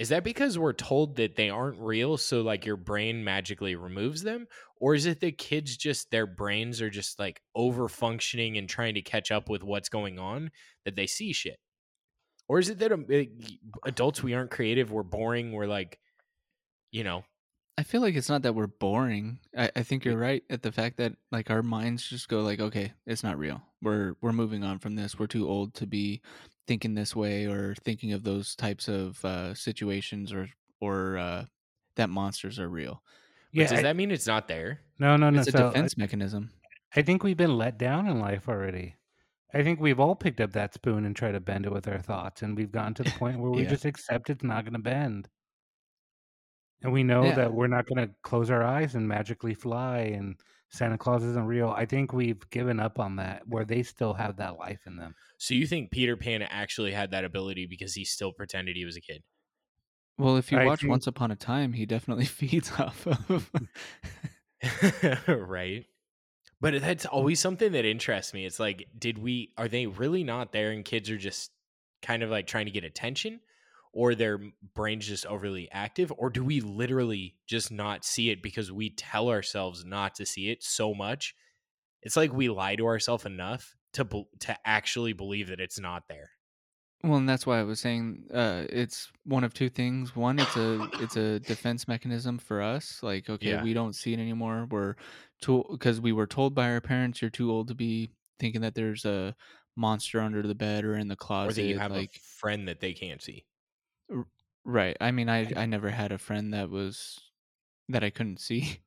Is 0.00 0.08
that 0.08 0.24
because 0.24 0.58
we're 0.58 0.72
told 0.72 1.14
that 1.16 1.36
they 1.36 1.48
aren't 1.48 1.78
real, 1.78 2.16
so 2.16 2.40
like 2.40 2.66
your 2.66 2.76
brain 2.76 3.22
magically 3.22 3.76
removes 3.76 4.24
them, 4.24 4.48
or 4.80 4.96
is 4.96 5.06
it 5.06 5.20
that 5.20 5.38
kids 5.38 5.76
just 5.76 6.10
their 6.10 6.26
brains 6.26 6.82
are 6.82 6.90
just 6.90 7.20
like 7.20 7.40
over 7.54 7.86
functioning 7.86 8.58
and 8.58 8.68
trying 8.68 8.94
to 8.94 9.00
catch 9.00 9.30
up 9.30 9.48
with 9.48 9.62
what's 9.62 9.88
going 9.88 10.18
on 10.18 10.50
that 10.84 10.96
they 10.96 11.06
see 11.06 11.32
shit, 11.32 11.58
or 12.48 12.58
is 12.58 12.68
it 12.68 12.80
that 12.80 12.90
um, 12.90 13.06
adults 13.84 14.20
we 14.20 14.34
aren't 14.34 14.50
creative, 14.50 14.90
we're 14.90 15.04
boring, 15.04 15.52
we're 15.52 15.68
like, 15.68 16.00
you 16.90 17.04
know, 17.04 17.22
I 17.80 17.82
feel 17.82 18.02
like 18.02 18.14
it's 18.14 18.28
not 18.28 18.42
that 18.42 18.54
we're 18.54 18.66
boring. 18.66 19.38
I, 19.56 19.70
I 19.74 19.82
think 19.82 20.04
you're 20.04 20.18
right 20.18 20.44
at 20.50 20.60
the 20.62 20.70
fact 20.70 20.98
that 20.98 21.14
like 21.32 21.50
our 21.50 21.62
minds 21.62 22.06
just 22.06 22.28
go 22.28 22.40
like, 22.42 22.60
okay, 22.60 22.92
it's 23.06 23.22
not 23.24 23.38
real. 23.38 23.62
We're 23.80 24.16
we're 24.20 24.32
moving 24.34 24.62
on 24.64 24.78
from 24.78 24.96
this. 24.96 25.18
We're 25.18 25.26
too 25.26 25.48
old 25.48 25.72
to 25.76 25.86
be 25.86 26.20
thinking 26.66 26.94
this 26.94 27.16
way 27.16 27.46
or 27.46 27.74
thinking 27.82 28.12
of 28.12 28.22
those 28.22 28.54
types 28.54 28.86
of 28.86 29.24
uh, 29.24 29.54
situations 29.54 30.30
or 30.30 30.50
or 30.80 31.16
uh, 31.16 31.44
that 31.96 32.10
monsters 32.10 32.58
are 32.58 32.68
real. 32.68 33.02
yeah, 33.50 33.62
Yeah, 33.62 33.68
does 33.70 33.78
I- 33.78 33.82
that 33.84 33.96
mean 33.96 34.10
it's 34.10 34.26
not 34.26 34.46
there? 34.46 34.80
no, 34.98 35.16
no, 35.16 35.30
no. 35.30 35.38
it's 35.40 35.48
a 35.48 35.52
so 35.52 35.68
I- 35.68 35.72
defense 35.72 35.96
mechanism. 35.96 36.50
I 36.94 37.00
think 37.00 37.22
we've 37.22 37.36
been 37.36 37.56
let 37.56 37.78
down 37.78 38.06
in 38.08 38.20
life 38.20 38.46
already. 38.46 38.96
I 39.54 39.62
think 39.62 39.80
we've 39.80 40.00
all 40.00 40.14
picked 40.16 40.40
up 40.42 40.52
that 40.52 40.74
spoon 40.74 41.06
and 41.06 41.16
tried 41.16 41.32
to 41.32 41.40
bend 41.40 41.64
it 41.64 41.72
with 41.72 41.88
our 41.88 41.98
thoughts, 42.00 42.42
and 42.42 42.56
we've 42.56 42.70
gotten 42.72 42.94
to 42.94 43.04
the 43.04 43.10
point 43.12 43.38
where 43.40 43.50
we 43.50 43.62
Yeah. 43.62 43.70
just 43.70 43.84
accept 43.86 44.28
it's 44.28 44.44
not 44.44 44.64
going 44.64 44.74
to 44.74 44.78
bend. 44.80 45.28
And 46.82 46.92
we 46.92 47.02
know 47.02 47.24
Yeah. 47.24 47.34
that 47.36 47.52
we're 47.52 47.66
not 47.66 47.86
going 47.86 48.06
to 48.08 48.14
close 48.22 48.50
our 48.50 48.62
eyes 48.62 48.94
and 48.94 49.06
magically 49.08 49.54
fly 49.54 49.98
and 49.98 50.36
Santa 50.72 50.96
Claus 50.96 51.24
isn't 51.24 51.46
real. 51.46 51.70
I 51.70 51.84
think 51.84 52.12
we've 52.12 52.48
given 52.50 52.78
up 52.78 53.00
on 53.00 53.16
that 53.16 53.42
where 53.48 53.64
they 53.64 53.82
still 53.82 54.14
have 54.14 54.36
that 54.36 54.56
life 54.56 54.80
in 54.86 54.94
them. 54.96 55.16
So 55.36 55.52
you 55.54 55.66
think 55.66 55.90
Peter 55.90 56.16
Pan 56.16 56.42
actually 56.42 56.92
had 56.92 57.10
that 57.10 57.24
ability 57.24 57.66
because 57.66 57.94
he 57.94 58.04
still 58.04 58.30
pretended 58.32 58.76
he 58.76 58.84
was 58.84 58.96
a 58.96 59.00
kid? 59.00 59.22
Well, 60.16 60.36
if 60.36 60.52
you 60.52 60.58
I 60.58 60.66
watch 60.66 60.82
think- 60.82 60.90
Once 60.90 61.06
Upon 61.08 61.30
a 61.32 61.36
Time, 61.36 61.72
he 61.72 61.86
definitely 61.86 62.24
feeds 62.26 62.70
off 62.78 63.04
of. 63.06 63.50
right. 65.26 65.86
But 66.60 66.80
that's 66.82 67.06
always 67.06 67.40
something 67.40 67.72
that 67.72 67.84
interests 67.86 68.34
me. 68.34 68.44
It's 68.44 68.60
like, 68.60 68.86
did 68.98 69.18
we 69.18 69.52
are 69.56 69.66
they 69.68 69.86
really 69.86 70.22
not 70.24 70.52
there 70.52 70.70
and 70.72 70.84
kids 70.84 71.08
are 71.10 71.16
just 71.18 71.50
kind 72.02 72.22
of 72.22 72.30
like 72.30 72.46
trying 72.46 72.66
to 72.66 72.70
get 72.70 72.84
attention? 72.84 73.40
Or 73.92 74.14
their 74.14 74.38
brains 74.74 75.06
just 75.08 75.26
overly 75.26 75.68
active? 75.72 76.12
Or 76.16 76.30
do 76.30 76.44
we 76.44 76.60
literally 76.60 77.36
just 77.46 77.72
not 77.72 78.04
see 78.04 78.30
it 78.30 78.42
because 78.42 78.70
we 78.70 78.90
tell 78.90 79.28
ourselves 79.28 79.84
not 79.84 80.14
to 80.16 80.26
see 80.26 80.50
it 80.50 80.62
so 80.62 80.94
much? 80.94 81.34
It's 82.02 82.16
like 82.16 82.32
we 82.32 82.48
lie 82.48 82.76
to 82.76 82.86
ourselves 82.86 83.26
enough 83.26 83.74
to 83.94 84.26
to 84.40 84.56
actually 84.64 85.12
believe 85.12 85.48
that 85.48 85.60
it's 85.60 85.78
not 85.80 86.04
there. 86.08 86.30
well, 87.02 87.16
and 87.16 87.28
that's 87.28 87.46
why 87.46 87.58
I 87.58 87.62
was 87.64 87.80
saying 87.80 88.26
uh, 88.32 88.66
it's 88.70 89.10
one 89.24 89.42
of 89.42 89.54
two 89.54 89.68
things. 89.70 90.14
One, 90.14 90.38
it's 90.38 90.56
a 90.56 90.86
it's 91.00 91.16
a 91.16 91.40
defense 91.40 91.88
mechanism 91.88 92.38
for 92.38 92.60
us. 92.62 93.02
Like, 93.02 93.28
okay, 93.28 93.50
Yeah. 93.50 93.62
we 93.64 93.72
don't 93.74 93.94
see 93.94 94.12
it 94.12 94.18
anymore. 94.20 94.66
We're 94.70 94.94
too 95.40 95.64
because 95.70 96.00
we 96.00 96.12
were 96.12 96.26
told 96.26 96.54
by 96.54 96.70
our 96.70 96.80
parents, 96.80 97.20
you're 97.22 97.30
too 97.30 97.50
old 97.50 97.68
to 97.68 97.74
be 97.74 98.10
thinking 98.38 98.60
that 98.60 98.74
there's 98.74 99.04
a 99.04 99.34
monster 99.76 100.20
under 100.20 100.42
the 100.42 100.54
bed 100.54 100.84
or 100.84 100.94
in 100.96 101.08
the 101.08 101.14
Or 101.14 101.16
closet. 101.16 101.56
that 101.56 101.68
you 101.68 101.78
have 101.78 101.92
like, 101.92 102.10
a 102.16 102.20
friend 102.20 102.68
that 102.68 102.80
they 102.80 102.92
can't 102.92 103.22
see. 103.22 103.44
Right? 104.64 104.96
I 105.00 105.10
mean, 105.10 105.28
I 105.28 105.50
I 105.56 105.66
never 105.66 105.90
had 105.90 106.12
a 106.12 106.18
friend 106.18 106.54
that 106.54 106.70
was 106.70 107.18
that 107.88 108.04
I 108.04 108.10
couldn't 108.10 108.40
see. 108.40 108.78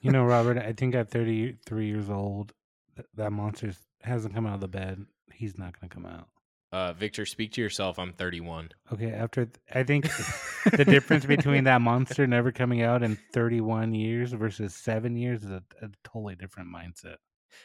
You 0.00 0.10
know, 0.10 0.24
Robert, 0.26 0.58
I 0.58 0.72
think 0.72 0.94
at 0.94 1.10
33 1.10 1.86
years 1.86 2.10
old, 2.10 2.52
th- 2.96 3.06
that 3.14 3.32
monster 3.32 3.72
hasn't 4.02 4.34
come 4.34 4.46
out 4.46 4.54
of 4.54 4.60
the 4.60 4.68
bed. 4.68 5.06
He's 5.32 5.58
not 5.58 5.78
going 5.78 5.88
to 5.88 5.94
come 5.94 6.06
out. 6.06 6.28
Uh, 6.72 6.92
Victor, 6.94 7.26
speak 7.26 7.52
to 7.52 7.60
yourself. 7.60 7.98
I'm 7.98 8.14
31. 8.14 8.70
Okay, 8.92 9.12
after 9.12 9.44
th- 9.44 9.56
I 9.74 9.82
think 9.82 10.04
the 10.72 10.84
difference 10.84 11.26
between 11.26 11.64
that 11.64 11.82
monster 11.82 12.26
never 12.26 12.50
coming 12.50 12.82
out 12.82 13.02
in 13.02 13.18
31 13.34 13.94
years 13.94 14.32
versus 14.32 14.74
7 14.74 15.14
years 15.14 15.44
is 15.44 15.50
a, 15.50 15.62
a 15.82 15.88
totally 16.02 16.34
different 16.34 16.70
mindset. 16.74 17.16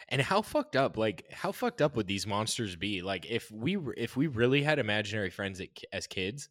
And 0.09 0.21
how 0.21 0.41
fucked 0.41 0.75
up, 0.75 0.97
like 0.97 1.25
how 1.31 1.53
fucked 1.53 1.81
up 1.81 1.95
would 1.95 2.07
these 2.07 2.27
monsters 2.27 2.75
be? 2.75 3.01
Like 3.01 3.25
if 3.25 3.49
we 3.49 3.77
were, 3.77 3.95
if 3.97 4.17
we 4.17 4.27
really 4.27 4.61
had 4.61 4.79
imaginary 4.79 5.29
friends 5.29 5.61
at, 5.61 5.69
as 5.93 6.07
kids, 6.07 6.49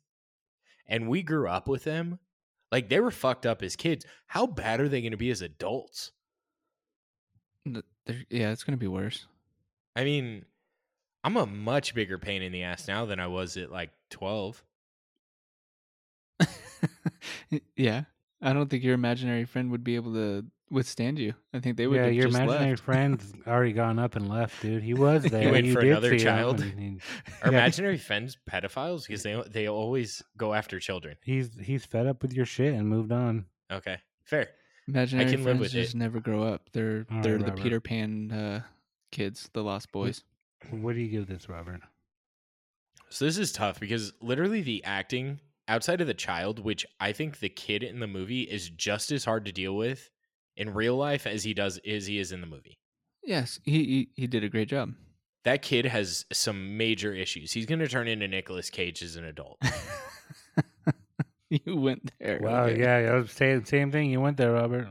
and 0.88 1.08
we 1.08 1.22
grew 1.22 1.48
up 1.48 1.68
with 1.68 1.84
them, 1.84 2.18
like 2.72 2.88
they 2.88 3.00
were 3.00 3.10
fucked 3.10 3.46
up 3.46 3.62
as 3.62 3.76
kids. 3.76 4.04
How 4.26 4.46
bad 4.46 4.80
are 4.80 4.88
they 4.88 5.00
going 5.00 5.12
to 5.12 5.16
be 5.16 5.30
as 5.30 5.42
adults? 5.42 6.12
Th- 7.64 7.84
there- 8.06 8.24
yeah, 8.30 8.52
it's 8.52 8.64
gonna 8.64 8.76
be 8.76 8.86
worse. 8.88 9.26
I 9.94 10.04
mean, 10.04 10.44
I'm 11.24 11.36
a 11.36 11.46
much 11.46 11.94
bigger 11.94 12.18
pain 12.18 12.42
in 12.42 12.52
the 12.52 12.62
ass 12.62 12.86
now 12.86 13.04
than 13.06 13.18
I 13.20 13.26
was 13.26 13.56
at 13.56 13.70
like 13.72 13.90
12. 14.10 14.62
yeah, 17.76 18.04
I 18.42 18.52
don't 18.52 18.68
think 18.68 18.84
your 18.84 18.94
imaginary 18.94 19.44
friend 19.44 19.70
would 19.70 19.84
be 19.84 19.96
able 19.96 20.12
to 20.14 20.44
withstand 20.70 21.18
you. 21.18 21.34
I 21.54 21.60
think 21.60 21.76
they 21.76 21.86
would 21.86 21.96
yeah, 21.96 22.04
have 22.06 22.14
your 22.14 22.24
just 22.28 22.36
imaginary 22.36 22.70
left. 22.70 22.82
friend's 22.82 23.32
already 23.46 23.72
gone 23.72 23.98
up 23.98 24.16
and 24.16 24.28
left, 24.28 24.60
dude. 24.62 24.82
He 24.82 24.94
was 24.94 25.22
there. 25.24 25.50
went 25.52 25.66
you 25.66 25.72
for 25.74 25.80
did 25.80 25.90
another 25.90 26.18
child? 26.18 26.60
and 26.60 26.78
he- 26.80 26.98
Are 27.42 27.50
Yeah. 27.52 27.58
imaginary 27.58 27.98
friends 27.98 28.36
pedophiles? 28.50 29.06
Because 29.06 29.22
they 29.22 29.40
they 29.48 29.68
always 29.68 30.22
go 30.36 30.54
after 30.54 30.78
children. 30.80 31.16
he's 31.24 31.50
he's 31.60 31.84
fed 31.84 32.06
up 32.06 32.22
with 32.22 32.32
your 32.32 32.46
shit 32.46 32.74
and 32.74 32.88
moved 32.88 33.12
on. 33.12 33.46
Okay, 33.70 33.98
fair. 34.24 34.48
Imaginary 34.88 35.24
can 35.30 35.34
live 35.38 35.44
friends 35.44 35.60
with 35.60 35.72
just 35.72 35.94
it. 35.94 35.98
never 35.98 36.20
grow 36.20 36.42
up. 36.44 36.70
They're 36.72 37.06
All 37.10 37.20
they're 37.22 37.36
right, 37.36 37.44
the 37.44 37.50
Robert. 37.50 37.62
Peter 37.62 37.80
Pan 37.80 38.30
uh, 38.32 38.60
kids, 39.10 39.50
the 39.52 39.62
Lost 39.64 39.90
Boys. 39.92 40.22
What 40.70 40.94
do 40.94 41.00
you 41.00 41.08
give 41.08 41.26
this, 41.26 41.48
Robert? 41.48 41.80
So 43.08 43.24
this 43.24 43.38
is 43.38 43.52
tough 43.52 43.78
because 43.80 44.12
literally 44.20 44.62
the 44.62 44.82
acting 44.84 45.40
outside 45.68 46.00
of 46.00 46.06
the 46.06 46.14
child, 46.14 46.58
which 46.60 46.86
I 47.00 47.12
think 47.12 47.38
the 47.38 47.48
kid 47.48 47.82
in 47.82 48.00
the 48.00 48.06
movie 48.06 48.42
is 48.42 48.68
just 48.70 49.10
as 49.12 49.24
hard 49.24 49.44
to 49.46 49.52
deal 49.52 49.76
with 49.76 50.10
in 50.56 50.74
real 50.74 50.96
life 50.96 51.26
as 51.26 51.44
he 51.44 51.54
does 51.54 51.78
as 51.86 52.06
he 52.06 52.18
is 52.18 52.32
in 52.32 52.40
the 52.40 52.46
movie. 52.46 52.78
Yes, 53.22 53.60
he, 53.64 53.84
he 53.84 54.08
he 54.14 54.26
did 54.26 54.44
a 54.44 54.48
great 54.48 54.68
job. 54.68 54.94
That 55.44 55.62
kid 55.62 55.86
has 55.86 56.24
some 56.32 56.76
major 56.76 57.12
issues. 57.12 57.52
He's 57.52 57.66
going 57.66 57.78
to 57.78 57.88
turn 57.88 58.08
into 58.08 58.26
Nicolas 58.26 58.68
Cage 58.68 59.02
as 59.02 59.14
an 59.14 59.24
adult. 59.24 59.62
you 61.50 61.76
went 61.76 62.10
there. 62.18 62.40
Wow, 62.42 62.64
okay. 62.64 62.80
yeah, 62.80 63.12
I 63.12 63.14
was 63.16 63.30
saying 63.30 63.60
the 63.60 63.66
same 63.66 63.92
thing. 63.92 64.10
You 64.10 64.20
went 64.20 64.38
there, 64.38 64.52
Robert. 64.52 64.88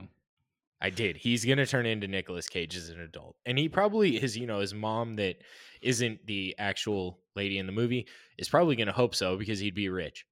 I 0.81 0.89
did. 0.89 1.17
He's 1.17 1.43
going 1.45 1.57
to 1.57 1.65
turn 1.65 1.85
into 1.85 2.07
Nicolas 2.07 2.47
Cage 2.47 2.75
as 2.75 2.89
an 2.89 2.99
adult. 2.99 3.35
And 3.45 3.57
he 3.57 3.69
probably 3.69 4.19
his, 4.19 4.37
you 4.37 4.45
know, 4.45 4.59
his 4.59 4.73
mom 4.73 5.15
that 5.15 5.37
isn't 5.81 6.25
the 6.27 6.55
actual 6.57 7.19
lady 7.35 7.57
in 7.57 7.65
the 7.65 7.71
movie 7.71 8.07
is 8.37 8.49
probably 8.49 8.75
going 8.75 8.87
to 8.87 8.93
hope 8.93 9.15
so 9.15 9.37
because 9.37 9.59
he'd 9.59 9.75
be 9.75 9.89
rich. 9.89 10.25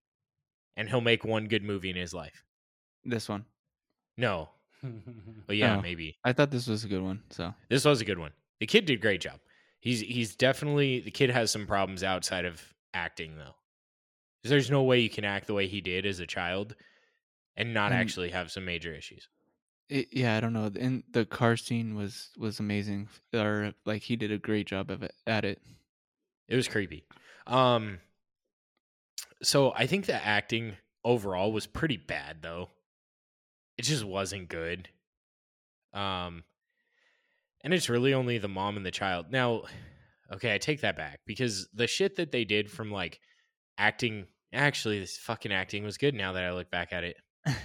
And 0.76 0.90
he'll 0.90 1.02
make 1.02 1.24
one 1.24 1.48
good 1.48 1.64
movie 1.64 1.90
in 1.90 1.96
his 1.96 2.14
life. 2.14 2.44
This 3.04 3.30
one. 3.30 3.46
No. 4.18 4.50
But 5.48 5.58
yeah, 5.58 5.78
Oh. 5.78 5.82
maybe. 5.82 6.18
I 6.24 6.34
thought 6.34 6.52
this 6.52 6.68
was 6.68 6.84
a 6.84 6.88
good 6.88 7.02
one. 7.02 7.22
So 7.30 7.54
This 7.70 7.86
was 7.86 8.02
a 8.02 8.06
good 8.06 8.20
one. 8.20 8.32
The 8.60 8.68
kid 8.68 8.86
did 8.86 9.00
a 9.00 9.02
great 9.02 9.22
job. 9.22 9.40
He's 9.80 10.00
he's 10.02 10.36
definitely 10.36 11.00
the 11.02 11.12
kid 11.12 11.30
has 11.30 11.52
some 11.52 11.68
problems 11.68 12.04
outside 12.04 12.46
of 12.46 12.62
acting 12.94 13.36
though. 13.38 13.56
There's 14.44 14.70
no 14.72 14.84
way 14.84 15.00
you 15.00 15.10
can 15.10 15.26
act 15.26 15.48
the 15.48 15.54
way 15.54 15.68
he 15.68 15.82
did 15.82 16.06
as 16.06 16.20
a 16.20 16.28
child 16.28 16.76
and 17.56 17.74
not 17.74 17.92
actually 17.92 18.30
have 18.32 18.52
some 18.52 18.66
major 18.66 18.94
issues. 18.94 19.28
it, 19.90 20.08
yeah, 20.12 20.36
I 20.38 20.40
don't 20.40 20.54
know. 20.54 20.72
And 20.80 21.04
the 21.12 21.26
car 21.26 21.56
scene 21.58 21.96
was 21.96 22.30
was 22.38 22.60
amazing. 22.60 23.10
Or 23.34 23.74
like 23.86 24.02
he 24.04 24.16
did 24.16 24.32
a 24.32 24.38
great 24.38 24.68
job 24.68 24.90
of 24.90 25.04
it 25.04 25.14
at 25.28 25.44
it. 25.46 25.62
It 26.48 26.56
was 26.56 26.68
creepy. 26.68 27.06
Um 27.48 28.00
so 29.42 29.74
I 29.76 29.86
think 29.88 30.06
the 30.06 30.26
acting 30.26 30.78
overall 31.04 31.52
was 31.52 31.68
pretty 31.68 31.98
bad 31.98 32.38
though. 32.42 32.70
It 33.78 33.84
just 33.84 34.04
wasn't 34.04 34.50
good. 34.50 34.90
Um 35.94 36.44
and 37.64 37.74
it's 37.74 37.90
really 37.90 38.14
only 38.14 38.38
the 38.40 38.48
mom 38.50 38.76
and 38.76 38.86
the 38.86 38.92
child. 38.92 39.28
Now, 39.32 39.64
okay, 40.34 40.54
I 40.54 40.58
take 40.58 40.82
that 40.82 40.98
back 40.98 41.22
because 41.26 41.70
the 41.74 41.88
shit 41.88 42.18
that 42.18 42.32
they 42.32 42.44
did 42.44 42.70
from 42.70 42.92
like 42.92 43.20
acting 43.78 44.26
actually 44.52 45.00
this 45.00 45.18
fucking 45.18 45.52
acting 45.54 45.84
was 45.84 45.98
good 45.98 46.14
now 46.14 46.34
that 46.34 46.44
I 46.44 46.52
look 46.54 46.70
back 46.70 46.92
at 46.94 47.04
it. 47.04 47.18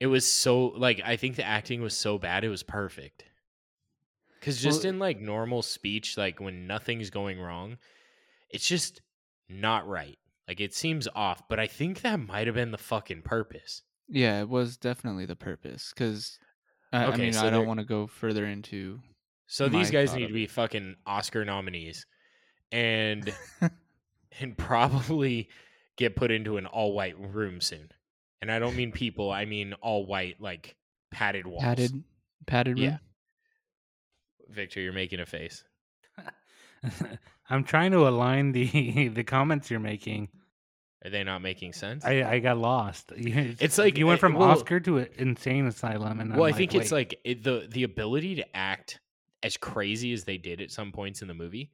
It 0.00 0.06
was 0.06 0.30
so 0.30 0.66
like 0.66 1.00
I 1.04 1.16
think 1.16 1.36
the 1.36 1.44
acting 1.44 1.82
was 1.82 1.96
so 1.96 2.18
bad 2.18 2.44
it 2.44 2.48
was 2.48 2.62
perfect. 2.62 3.24
Cuz 4.40 4.62
just 4.62 4.84
Well- 4.84 4.90
in 4.90 4.98
like 5.00 5.18
normal 5.18 5.62
speech 5.62 6.16
like 6.16 6.38
when 6.40 6.66
nothing's 6.66 7.10
going 7.10 7.40
wrong, 7.40 7.78
it's 8.48 8.68
just 8.68 9.00
not 9.48 9.88
right. 9.88 10.18
Like 10.46 10.60
it 10.60 10.72
seems 10.72 11.08
off, 11.16 11.48
but 11.48 11.58
I 11.58 11.66
think 11.66 12.02
that 12.02 12.20
might 12.20 12.46
have 12.46 12.54
been 12.54 12.70
the 12.70 12.78
fucking 12.78 13.22
purpose. 13.22 13.82
Yeah, 14.08 14.40
it 14.40 14.48
was 14.48 14.76
definitely 14.76 15.26
the 15.26 15.36
purpose. 15.36 15.92
Because 15.94 16.38
I, 16.92 17.04
I 17.06 17.16
mean, 17.16 17.32
so 17.32 17.46
I 17.46 17.50
don't 17.50 17.66
want 17.66 17.80
to 17.80 17.86
go 17.86 18.06
further 18.06 18.46
into. 18.46 19.00
So 19.46 19.68
these 19.68 19.90
guys 19.90 20.14
need 20.14 20.26
to 20.26 20.32
be 20.32 20.46
fucking 20.46 20.96
Oscar 21.06 21.44
nominees 21.44 22.06
and 22.70 23.32
and 24.40 24.56
probably 24.56 25.48
get 25.96 26.16
put 26.16 26.30
into 26.30 26.56
an 26.56 26.66
all 26.66 26.92
white 26.92 27.18
room 27.18 27.60
soon. 27.60 27.90
And 28.40 28.52
I 28.52 28.58
don't 28.58 28.76
mean 28.76 28.92
people, 28.92 29.30
I 29.30 29.46
mean 29.46 29.74
all 29.80 30.06
white 30.06 30.40
like 30.40 30.76
padded 31.10 31.46
walls. 31.46 31.62
padded 31.62 32.04
padded 32.46 32.78
room. 32.78 32.84
Yeah. 32.84 32.98
Victor, 34.48 34.80
you're 34.80 34.92
making 34.92 35.20
a 35.20 35.26
face. 35.26 35.64
I'm 37.50 37.64
trying 37.64 37.92
to 37.92 38.06
align 38.06 38.52
the 38.52 39.08
the 39.08 39.24
comments 39.24 39.70
you're 39.70 39.80
making. 39.80 40.28
Are 41.04 41.10
they 41.10 41.22
not 41.22 41.42
making 41.42 41.74
sense? 41.74 42.04
I, 42.04 42.24
I 42.24 42.38
got 42.40 42.58
lost. 42.58 43.12
It's 43.16 43.78
like, 43.78 43.98
you 43.98 44.06
went 44.06 44.18
uh, 44.18 44.20
from 44.20 44.34
well- 44.34 44.50
Oscar 44.50 44.80
to 44.80 44.98
a 44.98 45.06
insane 45.16 45.66
asylum, 45.66 46.20
and 46.20 46.32
well, 46.34 46.44
I'm 46.44 46.54
I 46.54 46.56
think 46.56 46.74
it's 46.74 46.90
wait. 46.90 46.98
like 46.98 47.20
it, 47.24 47.44
the 47.44 47.68
the 47.70 47.84
ability 47.84 48.36
to 48.36 48.56
act 48.56 49.00
as 49.42 49.56
crazy 49.56 50.12
as 50.12 50.24
they 50.24 50.38
did 50.38 50.60
at 50.60 50.70
some 50.72 50.90
points 50.92 51.22
in 51.22 51.28
the 51.28 51.34
movie. 51.34 51.70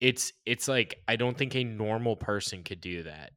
It's 0.00 0.32
it's 0.44 0.68
like 0.68 1.00
I 1.08 1.16
don't 1.16 1.36
think 1.36 1.54
a 1.54 1.64
normal 1.64 2.16
person 2.16 2.62
could 2.62 2.80
do 2.82 3.04
that 3.04 3.32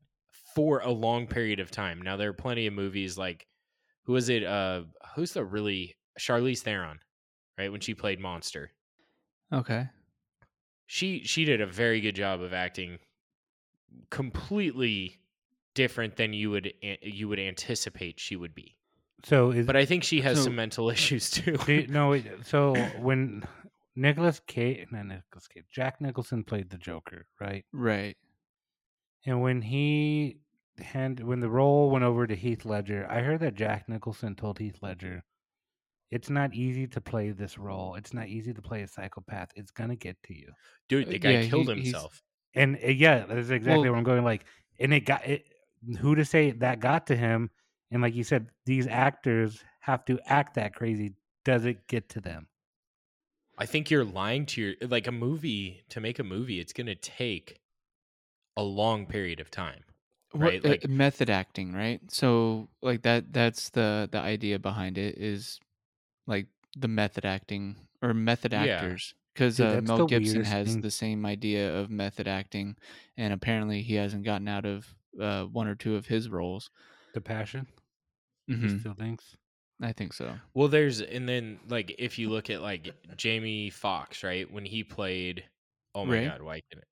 for 0.54 0.80
a 0.80 0.92
long 0.92 1.28
period 1.28 1.60
of 1.62 1.72
time. 1.72 2.02
Now 2.02 2.18
there 2.18 2.30
are 2.30 2.34
plenty 2.34 2.68
of 2.68 2.74
movies 2.74 3.18
like 3.18 3.48
who 4.04 4.16
is 4.18 4.28
it? 4.28 4.44
Uh, 4.44 4.84
who's 5.16 5.32
the 5.34 5.46
really 5.46 5.96
Charlize 6.20 6.60
Theron, 6.60 7.00
right? 7.58 7.72
When 7.72 7.80
she 7.80 7.94
played 7.94 8.20
Monster, 8.20 8.72
Okay. 9.54 9.88
she 10.88 11.24
she 11.24 11.46
did 11.46 11.62
a 11.62 11.68
very 11.68 12.02
good 12.02 12.16
job 12.16 12.42
of 12.42 12.54
acting 12.54 12.98
completely 14.10 15.17
different 15.75 16.15
than 16.15 16.34
you 16.34 16.50
would 16.51 16.74
you 17.01 17.27
would 17.27 17.39
anticipate 17.39 18.20
she 18.20 18.36
would 18.36 18.56
be. 18.56 18.75
so. 19.24 19.51
Is 19.51 19.65
But 19.65 19.75
I 19.75 19.86
think 19.86 20.03
she 20.03 20.22
has 20.22 20.38
So- 20.38 20.46
some 20.46 20.56
mental 20.56 20.89
issues 20.98 21.29
too. 21.29 21.58
do 21.65 21.74
you- 21.74 21.88
no, 21.88 22.10
wait, 22.10 22.25
so 22.46 22.75
when 23.00 23.44
Nicolas 23.96 24.39
Cage, 24.48 24.88
not 24.91 25.06
Nicolas 25.08 25.48
Cage, 25.48 25.65
Jack 25.72 26.01
Nicholson 26.01 26.44
played 26.44 26.70
the 26.70 26.77
Joker, 26.77 27.25
right? 27.39 27.65
Right. 27.74 28.15
And 29.25 29.41
when 29.41 29.62
he 29.62 30.38
hand 30.79 31.20
when 31.20 31.39
the 31.39 31.50
role 31.50 31.89
went 31.89 32.03
over 32.06 32.27
to 32.27 32.36
Heath 32.36 32.63
Ledger, 32.65 33.08
I 33.10 33.22
heard 33.22 33.39
that 33.41 33.56
Jack 33.56 33.89
Nicholson 33.89 34.36
told 34.36 34.60
Heath 34.60 34.77
Ledger, 34.82 35.24
"It's 36.12 36.29
not 36.29 36.53
easy 36.53 36.86
to 36.88 37.01
play 37.01 37.32
this 37.32 37.58
role. 37.58 37.96
It's 37.96 38.13
not 38.13 38.27
easy 38.27 38.53
to 38.53 38.62
play 38.62 38.84
a 38.84 38.88
psychopath. 38.88 39.50
It's 39.56 39.72
gonna 39.72 39.96
get 39.96 40.17
to 40.24 40.34
you." 40.36 40.50
Dude, 40.88 41.08
Uh, 41.08 41.12
the 41.12 41.20
guy 41.20 41.32
yeah, 41.32 41.50
killed 41.50 41.67
he's- 41.70 41.84
himself. 41.86 42.22
And 42.56 42.77
uh, 42.84 42.88
yeah, 42.88 43.25
that's 43.25 43.50
exactly 43.50 43.72
Well- 43.84 43.92
where 43.92 43.96
I'm 43.96 44.04
going. 44.04 44.24
Like, 44.24 44.46
and 44.80 44.94
it 44.94 45.01
got 45.01 45.25
it. 45.27 45.46
Who 46.00 46.16
to 46.16 46.25
say 46.25 46.51
that 46.51 46.80
got 46.80 47.08
to 47.08 47.16
him? 47.16 47.50
And 47.92 48.01
like 48.01 48.16
you 48.16 48.24
said, 48.24 48.48
these 48.66 48.88
actors 48.88 49.63
have 49.82 50.04
to 50.06 50.20
act 50.25 50.56
that 50.56 50.75
crazy. 50.75 51.13
Does 51.46 51.66
it 51.66 51.88
get 51.88 52.10
to 52.10 52.20
them? 52.22 52.48
I 53.58 53.66
think 53.66 53.89
you're 53.89 54.04
lying 54.04 54.46
to 54.48 54.62
your 54.62 54.74
like 54.89 55.08
a 55.08 55.12
movie 55.12 55.84
to 55.89 56.00
make 56.01 56.20
a 56.20 56.24
movie. 56.24 56.60
It's 56.60 56.74
gonna 56.74 56.96
take 56.96 57.60
a 58.56 58.63
long 58.63 59.06
period 59.06 59.39
of 59.39 59.50
time. 59.50 59.84
Right, 60.34 60.63
uh, 60.63 60.70
like- 60.70 60.88
method 60.89 61.30
acting, 61.30 61.74
right? 61.74 62.01
So 62.12 62.70
like 62.82 63.04
that 63.04 63.32
that's 63.34 63.70
the 63.70 64.10
the 64.12 64.20
idea 64.20 64.60
behind 64.60 64.98
it 64.98 65.18
is 65.18 65.60
like 66.27 66.48
the 66.77 66.88
method 66.89 67.25
acting 67.25 67.77
or 68.01 68.13
method 68.13 68.51
Yeah. 68.51 68.66
actors 68.66 69.13
because 69.38 69.60
uh, 69.60 69.79
Mel 69.82 70.01
Gibson 70.01 70.44
has 70.44 70.77
thing. 70.77 70.79
the 70.79 70.91
same 70.91 71.25
idea 71.25 71.75
of 71.75 71.89
method 71.89 72.27
acting, 72.27 72.77
and 73.17 73.34
apparently 73.34 73.82
he 73.84 73.96
hasn't 73.96 74.24
gotten 74.25 74.48
out 74.48 74.65
of 74.65 74.96
uh, 75.20 75.46
one 75.46 75.67
or 75.67 75.75
two 75.75 75.96
of 75.96 76.08
his 76.08 76.29
roles. 76.29 76.70
The 77.12 77.20
passion. 77.20 77.67
He 78.60 78.67
Mhm, 78.67 78.70
still 78.70 78.94
thinks. 78.94 79.38
I 79.82 79.94
think 79.94 80.13
so. 80.13 80.41
Well, 80.53 80.67
there's 80.67 81.01
and 81.01 81.27
then 81.27 81.60
like 81.67 81.96
if 82.00 82.17
you 82.17 82.29
look 82.29 82.50
at 82.50 82.62
like 82.62 82.89
Jamie 83.15 83.70
Foxx, 83.70 84.24
right? 84.24 84.50
When 84.51 84.65
he 84.65 84.84
played 84.84 85.50
oh 85.96 86.06
my 86.06 86.20
Ray? 86.20 86.22
god, 86.22 86.41
why 86.41 86.62
can 86.70 86.79
it 86.79 86.88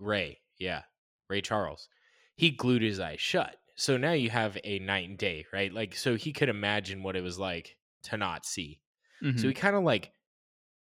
Ray, 0.00 0.42
yeah. 0.58 0.84
Ray 1.30 1.42
Charles. 1.42 1.88
He 2.36 2.50
glued 2.52 2.82
his 2.82 3.00
eyes 3.00 3.20
shut. 3.20 3.58
So 3.76 3.96
now 3.98 4.12
you 4.12 4.30
have 4.30 4.58
a 4.64 4.78
night 4.80 5.08
and 5.08 5.18
day, 5.18 5.46
right? 5.52 5.72
Like 5.72 5.96
so 5.96 6.16
he 6.16 6.32
could 6.32 6.50
imagine 6.50 7.02
what 7.02 7.16
it 7.16 7.22
was 7.22 7.38
like 7.38 7.78
to 8.04 8.16
not 8.18 8.46
see. 8.46 8.80
So 9.36 9.48
Mhm. 9.48 9.50
he 9.50 9.54
kind 9.54 9.76
of 9.76 9.84
like 9.84 10.12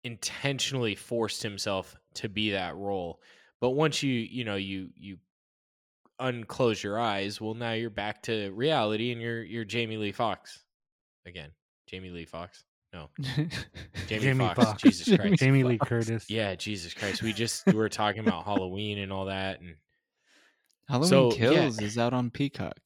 intentionally 0.05 0.95
forced 0.95 1.43
himself 1.43 1.97
to 2.15 2.29
be 2.29 2.51
that 2.53 2.77
role. 2.77 3.21
But 3.61 3.71
once 3.71 4.03
you, 4.03 4.13
you 4.13 4.45
know, 4.45 4.57
you 4.57 4.91
you 4.97 5.19
unclose 6.19 6.83
your 6.83 6.99
eyes, 6.99 7.41
well 7.41 7.55
now 7.55 7.73
you're 7.73 7.91
back 7.91 8.23
to 8.25 8.51
reality 8.51 9.13
and 9.13 9.21
you're 9.21 9.43
you're 9.43 9.65
Jamie 9.65 9.97
Lee 9.97 10.13
Fox 10.13 10.63
again. 11.27 11.51
Jamie 11.87 12.11
Lee 12.11 12.25
Fox? 12.25 12.65
No. 12.93 13.09
Jamie, 13.21 13.51
Jamie 14.09 14.45
Fox. 14.47 14.65
Foxx. 14.65 14.83
Jesus 14.83 15.17
Christ. 15.17 15.39
Jamie 15.41 15.65
Lee 15.65 15.79
Curtis. 15.79 16.29
Yeah, 16.29 16.55
Jesus 16.55 16.95
Christ. 16.95 17.23
We 17.23 17.33
just 17.33 17.67
we 17.67 17.75
were 17.75 17.89
talking 17.89 18.21
about 18.21 18.45
Halloween 18.45 18.99
and 18.99 19.13
all 19.13 19.27
that 19.27 19.61
and 19.61 19.77
Halloween 20.89 21.09
So, 21.09 21.33
yeah. 21.33 21.51
Kills 21.51 21.81
is 21.81 21.99
out 21.99 22.13
on 22.13 22.31
Peacock. 22.31 22.79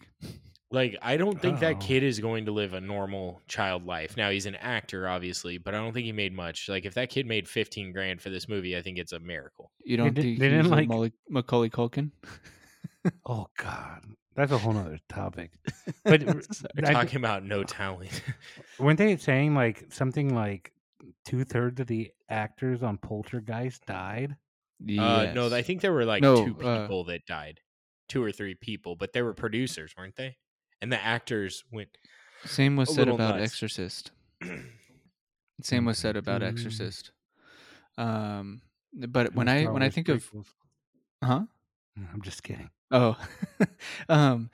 Like 0.74 0.96
I 1.00 1.16
don't 1.16 1.40
think 1.40 1.60
that 1.60 1.76
Oh. 1.76 1.78
kid 1.78 2.02
is 2.02 2.20
going 2.20 2.44
to 2.46 2.52
live 2.52 2.74
a 2.74 2.80
normal 2.80 3.40
child 3.48 3.86
life. 3.86 4.16
Now 4.16 4.30
he's 4.30 4.46
an 4.46 4.56
actor 4.56 5.08
obviously, 5.08 5.56
but 5.58 5.74
I 5.74 5.78
don't 5.78 5.92
think 5.92 6.04
he 6.06 6.12
made 6.12 6.32
much. 6.34 6.68
Like 6.68 6.84
if 6.84 6.94
that 6.94 7.08
kid 7.10 7.26
made 7.26 7.48
15 7.48 7.92
grand 7.92 8.20
for 8.20 8.30
this 8.30 8.48
movie, 8.48 8.76
I 8.76 8.82
think 8.82 8.98
it's 8.98 9.12
a 9.12 9.20
miracle. 9.20 9.70
You 9.84 9.96
don't 9.96 10.12
di- 10.14 10.22
think 10.22 10.38
they 10.40 10.48
didn't 10.50 10.70
like- 10.70 10.88
Macaulay, 10.88 11.12
Macaulay 11.28 11.70
Culkin? 11.70 12.10
Oh 13.26 13.46
God, 13.58 14.00
that's 14.34 14.50
a 14.52 14.56
whole 14.58 14.72
nother 14.72 14.98
topic. 15.08 15.50
But 16.04 16.22
Sorry. 16.22 16.70
I- 16.84 16.92
Talking 16.92 17.16
about 17.18 17.44
no 17.44 17.62
talent. 17.64 18.22
weren't 18.78 18.98
they 18.98 19.16
saying 19.16 19.54
like 19.54 19.84
something 19.92 20.34
like 20.34 20.72
two 21.26 21.44
thirds 21.44 21.80
of 21.80 21.86
the 21.86 22.10
actors 22.30 22.82
on 22.82 22.96
Poltergeist 22.98 23.84
died? 23.86 24.36
Uh, 24.82 25.32
no, 25.34 25.54
I 25.54 25.62
think 25.62 25.80
there 25.82 25.92
were 25.92 26.04
like 26.04 26.22
No, 26.22 26.46
two 26.46 26.56
uh, 26.66 26.82
people 26.82 27.04
that 27.04 27.26
died, 27.26 27.60
two 28.08 28.22
or 28.22 28.32
three 28.32 28.54
people, 28.54 28.96
but 28.96 29.12
they 29.12 29.22
were 29.22 29.34
producers, 29.34 29.94
weren't 29.96 30.16
they? 30.16 30.36
And 30.82 30.92
the 30.92 31.02
actors 31.02 31.64
went. 31.72 31.96
Same 32.44 32.76
was 32.76 32.90
a 32.90 32.94
said 32.94 33.08
about 33.08 33.36
nuts. 33.38 33.52
Exorcist. 33.52 34.10
Same 35.62 35.84
was 35.84 35.98
said 35.98 36.16
about 36.16 36.42
Mm. 36.42 36.48
Exorcist. 36.48 37.12
Um, 37.96 38.62
but 38.92 39.34
when 39.34 39.48
I 39.48 39.64
when 39.66 39.82
I 39.82 39.88
think 39.88 40.08
of 40.08 40.30
prequels. 40.30 40.46
huh 41.22 41.44
I'm 42.12 42.22
just 42.22 42.42
kidding. 42.42 42.70
oh 42.90 43.16
um 44.08 44.50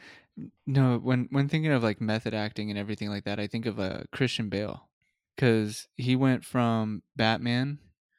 no 0.67 0.99
when 0.99 1.27
when 1.31 1.49
thinking 1.49 1.73
of 1.73 1.83
like 1.83 2.01
method 2.01 2.35
acting 2.35 2.71
and 2.71 2.79
everything 2.79 3.09
like 3.09 3.25
that, 3.25 3.41
I 3.41 3.47
think 3.47 3.67
of 3.67 3.81
uh, 3.81 4.03
Christian 4.13 4.49
Bale 4.51 4.89
because 5.35 5.89
he 5.97 6.17
went 6.17 6.45
from 6.45 7.03
Batman 7.17 7.79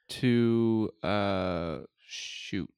to 0.09 0.91
uh 1.03 1.79
shoot 2.05 2.69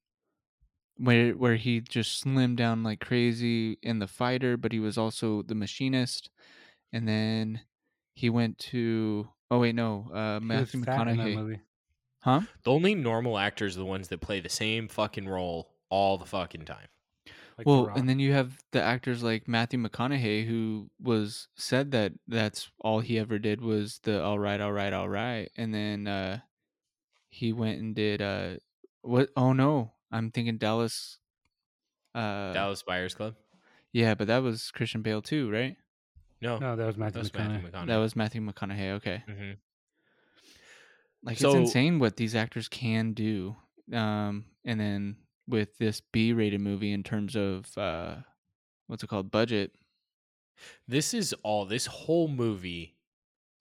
where 0.97 1.31
where 1.31 1.55
he 1.55 1.81
just 1.81 2.23
slimmed 2.23 2.57
down 2.57 2.83
like 2.83 2.99
crazy 2.99 3.77
in 3.81 3.99
the 3.99 4.07
fighter, 4.07 4.57
but 4.57 4.71
he 4.71 4.79
was 4.79 4.97
also 4.97 5.41
the 5.41 5.55
machinist, 5.55 6.29
and 6.91 7.07
then 7.07 7.61
he 8.15 8.29
went 8.29 8.57
to 8.59 9.27
oh 9.49 9.59
wait 9.59 9.75
no 9.75 10.07
uh 10.13 10.39
Matthew 10.39 10.83
fat 10.83 11.07
in 11.07 11.17
that 11.17 11.27
McConaughey 11.27 11.59
huh 12.21 12.41
The 12.63 12.71
only 12.71 12.95
normal 12.95 13.37
actors 13.37 13.75
are 13.75 13.79
the 13.79 13.85
ones 13.85 14.07
that 14.09 14.21
play 14.21 14.39
the 14.39 14.49
same 14.49 14.87
fucking 14.87 15.27
role 15.27 15.69
all 15.89 16.17
the 16.17 16.25
fucking 16.25 16.65
time. 16.65 16.87
Like 17.57 17.67
well, 17.67 17.87
Rock. 17.87 17.97
and 17.97 18.09
then 18.09 18.19
you 18.19 18.33
have 18.33 18.63
the 18.71 18.81
actors 18.81 19.21
like 19.21 19.47
Matthew 19.47 19.79
McConaughey, 19.79 20.47
who 20.47 20.89
was 20.99 21.47
said 21.55 21.91
that 21.91 22.13
that's 22.27 22.71
all 22.79 22.99
he 22.99 23.19
ever 23.19 23.37
did 23.37 23.61
was 23.61 23.99
the 24.03 24.23
all 24.23 24.39
right, 24.39 24.59
all 24.59 24.71
right, 24.71 24.91
all 24.91 25.09
right, 25.09 25.51
and 25.55 25.71
then 25.71 26.07
uh, 26.07 26.39
he 27.29 27.53
went 27.53 27.79
and 27.79 27.93
did 27.93 28.23
uh, 28.23 28.55
what? 29.03 29.29
Oh 29.35 29.53
no, 29.53 29.91
I'm 30.13 30.31
thinking 30.31 30.57
Dallas. 30.57 31.17
Uh, 32.15 32.53
Dallas 32.53 32.83
Buyers 32.83 33.13
Club. 33.15 33.35
yeah, 33.91 34.13
but 34.13 34.27
that 34.27 34.43
was 34.43 34.69
Christian 34.71 35.01
Bale 35.01 35.21
too, 35.21 35.49
right? 35.51 35.75
No, 36.41 36.57
no, 36.59 36.75
that 36.75 36.85
was 36.85 36.95
Matthew 36.97 37.23
that's 37.23 37.31
McConaughey. 37.35 37.47
Matthew 37.63 37.69
McConaughey. 37.71 37.87
That 37.87 37.97
was 37.97 38.15
Matthew 38.15 38.41
McConaughey. 38.41 38.91
Okay, 38.93 39.23
hmm 39.27 39.51
like 41.23 41.37
So- 41.37 41.49
it's 41.49 41.55
insane 41.69 41.99
what 41.99 42.17
these 42.17 42.35
actors 42.35 42.67
can 42.67 43.13
do. 43.13 43.55
Um, 43.91 44.45
and 44.65 44.79
then 44.79 45.17
with 45.47 45.77
this 45.77 46.01
B-rated 46.11 46.61
movie 46.61 46.91
in 46.93 47.03
terms 47.03 47.35
of 47.35 47.75
uh, 47.77 48.15
what's 48.87 49.03
it 49.03 49.07
called, 49.07 49.31
budget. 49.31 49.71
This 50.87 51.13
is 51.13 51.33
all. 51.43 51.65
This 51.65 51.85
whole 51.87 52.27
movie 52.27 52.95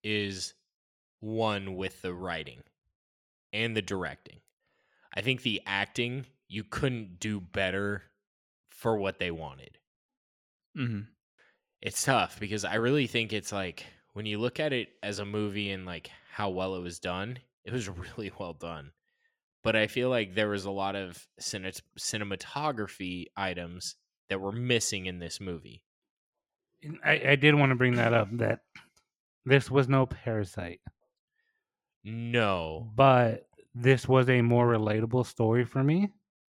is 0.04 0.54
one 1.20 1.76
with 1.76 2.02
the 2.02 2.12
writing 2.12 2.62
and 3.52 3.76
the 3.76 3.82
directing. 3.82 4.40
I 5.14 5.20
think 5.22 5.42
the 5.42 5.62
acting 5.66 6.26
you 6.52 6.64
couldn't 6.64 7.18
do 7.18 7.40
better 7.40 8.12
for 8.70 8.96
what 8.98 9.18
they 9.18 9.30
wanted. 9.30 9.78
hmm 10.74 11.00
It's 11.82 12.04
tough 12.04 12.40
because 12.40 12.64
I 12.64 12.76
really 12.76 13.06
think 13.06 13.32
it's 13.32 13.52
like 13.52 13.86
when 14.14 14.26
you 14.26 14.38
look 14.38 14.60
at 14.60 14.72
it 14.72 14.90
as 15.02 15.18
a 15.20 15.24
movie 15.26 15.70
and 15.70 15.86
like 15.86 16.10
how 16.32 16.50
well 16.50 16.76
it 16.76 16.82
was 16.82 17.00
done, 17.00 17.38
it 17.64 17.72
was 17.72 17.88
really 18.16 18.32
well 18.38 18.54
done. 18.54 18.92
But 19.64 19.76
I 19.76 19.88
feel 19.88 20.10
like 20.10 20.34
there 20.34 20.50
was 20.50 20.64
a 20.66 20.70
lot 20.72 20.96
of 20.96 21.28
cine- 21.40 21.80
cinematography 21.98 23.26
items 23.36 23.96
that 24.28 24.40
were 24.40 24.52
missing 24.52 25.06
in 25.06 25.18
this 25.20 25.40
movie. 25.40 25.84
I, 27.04 27.30
I 27.30 27.36
did 27.36 27.54
want 27.54 27.70
to 27.70 27.76
bring 27.76 27.96
that 27.96 28.12
up 28.12 28.28
that 28.38 28.60
this 29.44 29.70
was 29.70 29.88
no 29.88 30.06
parasite, 30.06 30.80
No, 32.04 32.94
but 32.94 33.48
this 33.74 34.06
was 34.08 34.28
a 34.28 34.42
more 34.42 34.66
relatable 34.66 35.26
story 35.26 35.64
for 35.64 35.82
me, 35.82 36.12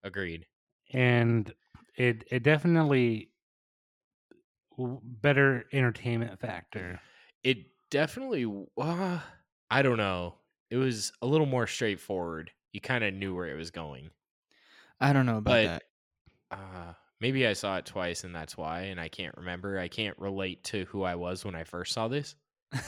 agreed. 0.09 0.47
and 0.93 1.53
it 1.97 2.25
it 2.31 2.43
definitely 2.43 3.31
better 4.77 5.65
entertainment 5.73 6.39
factor. 6.41 7.01
It 7.43 7.59
definitely, 7.91 8.47
uh, 8.81 9.19
I 9.71 9.83
don't 9.83 9.97
know. 9.97 10.35
It 10.71 10.77
was 10.77 11.13
a 11.23 11.27
little 11.27 11.47
more 11.47 11.67
straightforward. 11.67 12.51
You 12.73 12.81
kind 12.81 13.03
of 13.05 13.15
knew 13.15 13.35
where 13.35 13.47
it 13.49 13.57
was 13.57 13.71
going. 13.71 14.11
I 15.01 15.13
don't 15.13 15.27
know 15.27 15.39
about 15.39 15.51
But- 15.53 15.65
that. 15.67 15.83
Uh, 16.51 16.93
maybe 17.21 17.47
I 17.47 17.53
saw 17.53 17.77
it 17.77 17.85
twice 17.85 18.25
and 18.25 18.35
that's 18.35 18.57
why, 18.57 18.83
and 18.83 18.99
I 19.01 19.09
can't 19.09 19.37
remember. 19.37 19.79
I 19.79 19.89
can't 19.89 20.19
relate 20.19 20.65
to 20.65 20.85
who 20.87 21.03
I 21.03 21.15
was 21.17 21.45
when 21.45 21.55
I 21.55 21.65
first 21.65 21.93
saw 21.93 22.09
this. 22.09 22.35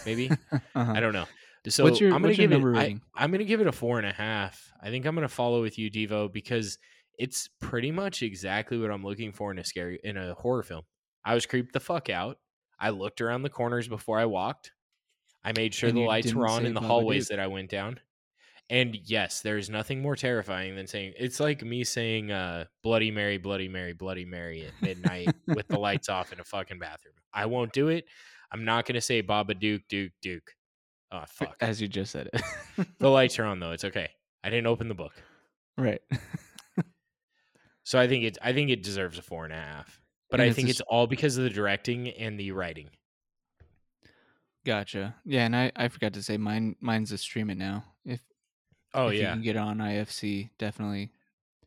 Maybe. 0.07 0.31
Uh-huh. 0.75 0.93
I 0.93 1.01
don't 1.01 1.13
know. 1.13 1.27
So 1.69 1.87
your- 1.89 2.15
I'm 2.15 2.23
gonna 2.23 2.35
give 2.35 2.53
it. 2.53 2.65
I. 2.77 2.97
I'm 3.15 3.31
gonna 3.33 3.45
give 3.45 3.61
it 3.61 3.67
a 3.67 3.73
four 3.73 3.99
and 3.99 4.07
a 4.07 4.13
half. 4.13 4.73
I 4.83 4.89
think 4.89 5.05
I'm 5.05 5.15
gonna 5.15 5.29
follow 5.29 5.61
with 5.61 5.79
you, 5.79 5.91
Devo, 5.91 6.33
because 6.33 6.79
it's 7.21 7.51
pretty 7.61 7.93
much 7.93 8.23
exactly 8.23 8.79
what 8.79 8.91
I'm 8.91 9.05
looking 9.05 9.31
for 9.31 9.51
in 9.51 9.59
a 9.59 9.65
scary 9.65 10.01
in 10.03 10.17
a 10.17 10.35
horror 10.35 10.63
film. 10.63 10.83
I 11.23 11.35
was 11.35 11.45
creeped 11.45 11.75
the 11.75 11.81
fuck 11.81 12.09
out. 12.09 12.39
I 12.79 12.91
looked 12.91 13.21
around 13.21 13.43
the 13.43 13.51
corners 13.51 13.89
before 13.89 14.19
I 14.19 14.25
walked. 14.25 14.73
I 15.45 15.53
made 15.55 15.75
sure 15.75 15.91
And 15.91 15.99
the 15.99 16.03
lights 16.03 16.33
were 16.33 16.49
on 16.49 16.65
in 16.65 16.73
the 16.73 16.81
hallways 16.81 17.29
that 17.29 17.39
I 17.39 17.47
went 17.47 17.71
down. 17.71 18.01
And 18.71 18.97
yes, 19.05 19.43
there's 19.43 19.69
nothing 19.69 20.01
more 20.01 20.17
terrifying 20.17 20.77
than 20.77 20.87
saying 20.87 21.13
it's 21.19 21.41
like 21.41 21.63
me 21.63 21.85
saying 21.85 22.31
uh, 22.31 22.65
Bloody 22.83 23.11
Mary, 23.11 23.37
Bloody 23.37 23.69
Mary, 23.69 23.93
Bloody 23.93 24.25
Mary 24.25 24.65
at 24.65 24.73
midnight 24.81 25.35
with 25.47 25.69
the 25.69 25.79
lights 25.79 26.09
off 26.09 26.33
in 26.33 26.41
a 26.41 26.45
fucking 26.45 26.79
bathroom. 26.79 27.15
I 27.35 27.47
won't 27.47 27.73
do 27.73 27.89
it. 27.89 28.07
I'm 28.51 28.65
not 28.65 28.87
gonna 28.87 29.01
say 29.01 29.23
Babadook, 29.23 29.83
Duke, 29.89 30.13
Duke. 30.23 30.55
Oh 31.13 31.25
fuck. 31.27 31.57
As 31.61 31.83
you 31.83 31.89
just 31.89 32.13
said 32.13 32.31
it. 32.33 32.87
The 32.99 33.09
lights 33.11 33.39
are 33.39 33.45
on 33.45 33.61
though. 33.61 33.73
It's 33.73 33.85
okay. 33.85 34.09
I 34.43 34.49
didn't 34.49 34.69
open 34.69 34.89
the 34.89 34.95
book, 34.95 35.13
right. 35.77 36.01
so 37.91 37.99
I 37.99 38.07
think 38.07 38.23
it. 38.23 38.39
I 38.41 38.53
think 38.53 38.71
it 38.71 38.85
deserves 38.85 39.19
a 39.19 39.23
four 39.23 39.43
and 39.43 39.53
a 39.53 39.57
half. 39.57 40.01
but 40.31 40.39
And 40.39 40.45
I 40.45 40.47
it's 40.51 40.55
think 40.57 40.69
it's 40.69 40.81
all 40.83 41.09
because 41.09 41.37
of 41.37 41.43
the 41.43 41.51
directing 41.51 42.09
and 42.11 42.39
the 42.39 42.53
writing. 42.53 42.89
Gotcha. 44.65 45.17
Yeah, 45.25 45.45
and 45.47 45.57
I, 45.57 45.73
I 45.75 45.89
forgot 45.89 46.13
to 46.13 46.23
say 46.23 46.37
mine 46.37 46.77
mine's 46.81 47.11
a 47.11 47.19
stream 47.19 47.51
it 47.51 47.57
now. 47.59 47.85
If 48.05 48.21
Oh 48.95 49.09
if 49.09 49.15
you 49.15 49.23
yeah, 49.23 49.33
can 49.33 49.43
get 49.43 49.57
on 49.57 49.79
IFC, 49.79 50.51
definitely. 50.57 51.11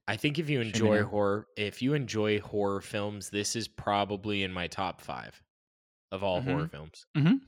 I 0.08 0.16
think 0.16 0.40
if 0.40 0.50
you 0.50 0.62
enjoy 0.62 1.04
horror, 1.04 1.48
if 1.58 1.82
you 1.82 1.94
enjoy 1.94 2.40
horror 2.40 2.80
films, 2.80 3.30
this 3.30 3.58
is 3.58 3.68
probably 3.68 4.44
in 4.44 4.54
my 4.54 4.68
top 4.68 5.02
five 5.02 5.42
of 6.12 6.24
all 6.24 6.40
horror 6.42 6.68
films. 6.70 7.06
Mhm. 7.18 7.42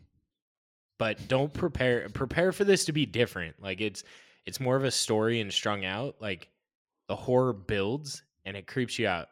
But 0.99 1.29
don't 1.29 1.53
prepare 1.53 2.09
prepare 2.09 2.51
for 2.51 2.65
this 2.65 2.83
to 2.85 2.91
be 2.91 3.05
different. 3.05 3.61
Like 3.61 3.79
it's 3.79 4.03
it's 4.45 4.59
more 4.59 4.75
of 4.75 4.83
a 4.83 4.91
story 4.91 5.39
and 5.39 5.53
strung 5.53 5.85
out. 5.85 6.17
Like 6.19 6.49
the 7.07 7.15
horror 7.15 7.53
builds 7.53 8.21
and 8.45 8.55
it 8.55 8.67
creeps 8.67 8.97
you 8.99 9.08
out. 9.08 9.27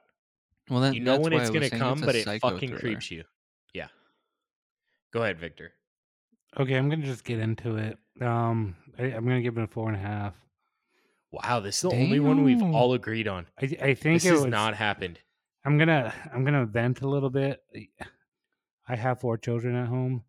Well, 0.70 0.82
that, 0.82 0.96
you 0.96 1.02
know 1.02 1.14
that's 1.18 1.24
when 1.24 1.34
it's 1.34 1.50
gonna 1.50 1.70
come, 1.70 2.02
but 2.02 2.16
it 2.16 2.26
fucking 2.42 2.70
thriller. 2.70 2.80
creeps 2.80 3.12
you. 3.12 3.24
Yeah. 3.74 3.88
Go 5.12 5.24
ahead, 5.24 5.40
Victor. 5.40 5.74
Okay, 6.58 6.76
I'm 6.76 6.90
gonna 6.90 7.06
just 7.06 7.24
get 7.24 7.40
into 7.40 7.78
it. 7.78 7.98
Um, 8.22 8.76
I, 8.98 9.04
I'm 9.04 9.26
gonna 9.26 9.42
give 9.42 9.58
it 9.58 9.64
a 9.64 9.68
four 9.68 9.88
and 9.90 9.98
a 9.98 10.00
half. 10.00 10.34
Wow, 11.32 11.60
this 11.60 11.78
is 11.78 11.82
the 11.82 11.96
only 11.96 12.20
one 12.20 12.44
we've 12.44 12.62
all 12.62 12.94
agreed 12.94 13.28
on. 13.28 13.48
I, 13.60 13.66
I 13.82 13.94
think 13.96 14.22
This 14.22 14.26
it 14.26 14.30
has 14.32 14.42
was 14.42 14.52
not 14.52 14.76
happened. 14.76 15.20
I'm 15.66 15.78
gonna 15.78 16.14
I'm 16.34 16.44
gonna 16.46 16.66
vent 16.66 17.02
a 17.02 17.08
little 17.08 17.30
bit. 17.30 17.62
I 18.88 18.96
have 18.96 19.20
four 19.20 19.38
children 19.38 19.76
at 19.76 19.88
home. 19.88 20.24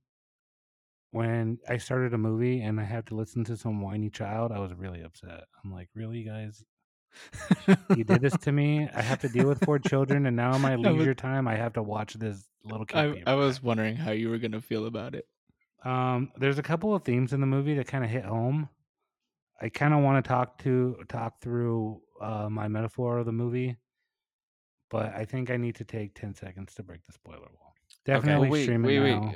When 1.11 1.59
I 1.69 1.77
started 1.77 2.15
a 2.15 2.19
movie 2.19 2.63
and 2.63 2.81
I 2.81 2.85
had 2.85 3.07
to 3.07 3.15
listen 3.15 3.45
to 3.45 3.57
some 3.57 3.81
whiny 3.81 4.11
child, 4.11 4.51
I 4.51 4.59
was 4.59 4.75
really 4.75 5.03
upset. 5.03 5.45
I'm 5.63 5.71
like, 5.73 5.89
really, 5.95 6.25
guys? 6.25 6.65
You 7.97 8.05
did 8.05 8.21
this 8.21 8.37
to 8.39 8.53
me. 8.53 8.89
I 8.95 9.03
have 9.03 9.21
to 9.21 9.29
deal 9.29 9.47
with 9.47 9.65
four 9.65 9.79
children, 9.79 10.27
and 10.27 10.37
now 10.37 10.55
in 10.55 10.61
my 10.61 10.73
I 10.75 10.77
was- 10.77 10.87
leisure 10.87 11.15
time, 11.15 11.47
I 11.49 11.55
have 11.57 11.73
to 11.75 11.83
watch 11.83 12.15
this 12.15 12.45
little 12.65 12.87
kid. 12.87 13.23
I, 13.27 13.33
I 13.33 13.35
was 13.35 13.63
wondering 13.63 13.97
how 13.97 14.11
you 14.13 14.31
were 14.31 14.39
gonna 14.39 14.61
feel 14.61 14.87
about 14.87 15.15
it. 15.15 15.27
Um, 15.85 16.33
there's 16.37 16.59
a 16.59 16.63
couple 16.63 16.95
of 16.95 17.05
themes 17.05 17.33
in 17.33 17.41
the 17.41 17.47
movie 17.47 17.75
that 17.75 17.87
kind 17.87 18.05
of 18.05 18.11
hit 18.11 18.25
home. 18.25 18.69
I 19.61 19.69
kind 19.69 19.95
of 19.95 20.03
want 20.03 20.25
to 20.25 20.29
talk 20.29 20.59
to 20.65 20.97
talk 21.09 21.41
through 21.41 22.01
uh, 22.21 22.49
my 22.51 22.69
metaphor 22.69 23.19
of 23.19 23.27
the 23.27 23.33
movie, 23.33 23.77
but 24.91 25.15
I 25.15 25.25
think 25.25 25.51
I 25.51 25.57
need 25.57 25.77
to 25.77 25.85
take 25.85 26.15
ten 26.15 26.35
seconds 26.35 26.75
to 26.75 26.83
break 26.83 27.05
the 27.05 27.13
spoiler 27.13 27.39
wall. 27.41 27.75
Definitely 28.05 28.49
Oh, 28.49 28.51
wait, 28.53 28.63
stream 28.65 28.83
wait, 28.83 28.97
it 28.97 29.01
wait. 29.03 29.21
now. 29.21 29.33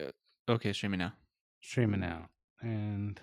uh, 0.48 0.52
Okay, 0.52 0.72
stream 0.72 0.94
it 0.94 0.98
now. 0.98 1.12
Stream 1.60 1.92
it 1.94 1.98
now, 1.98 2.28
and 2.62 3.20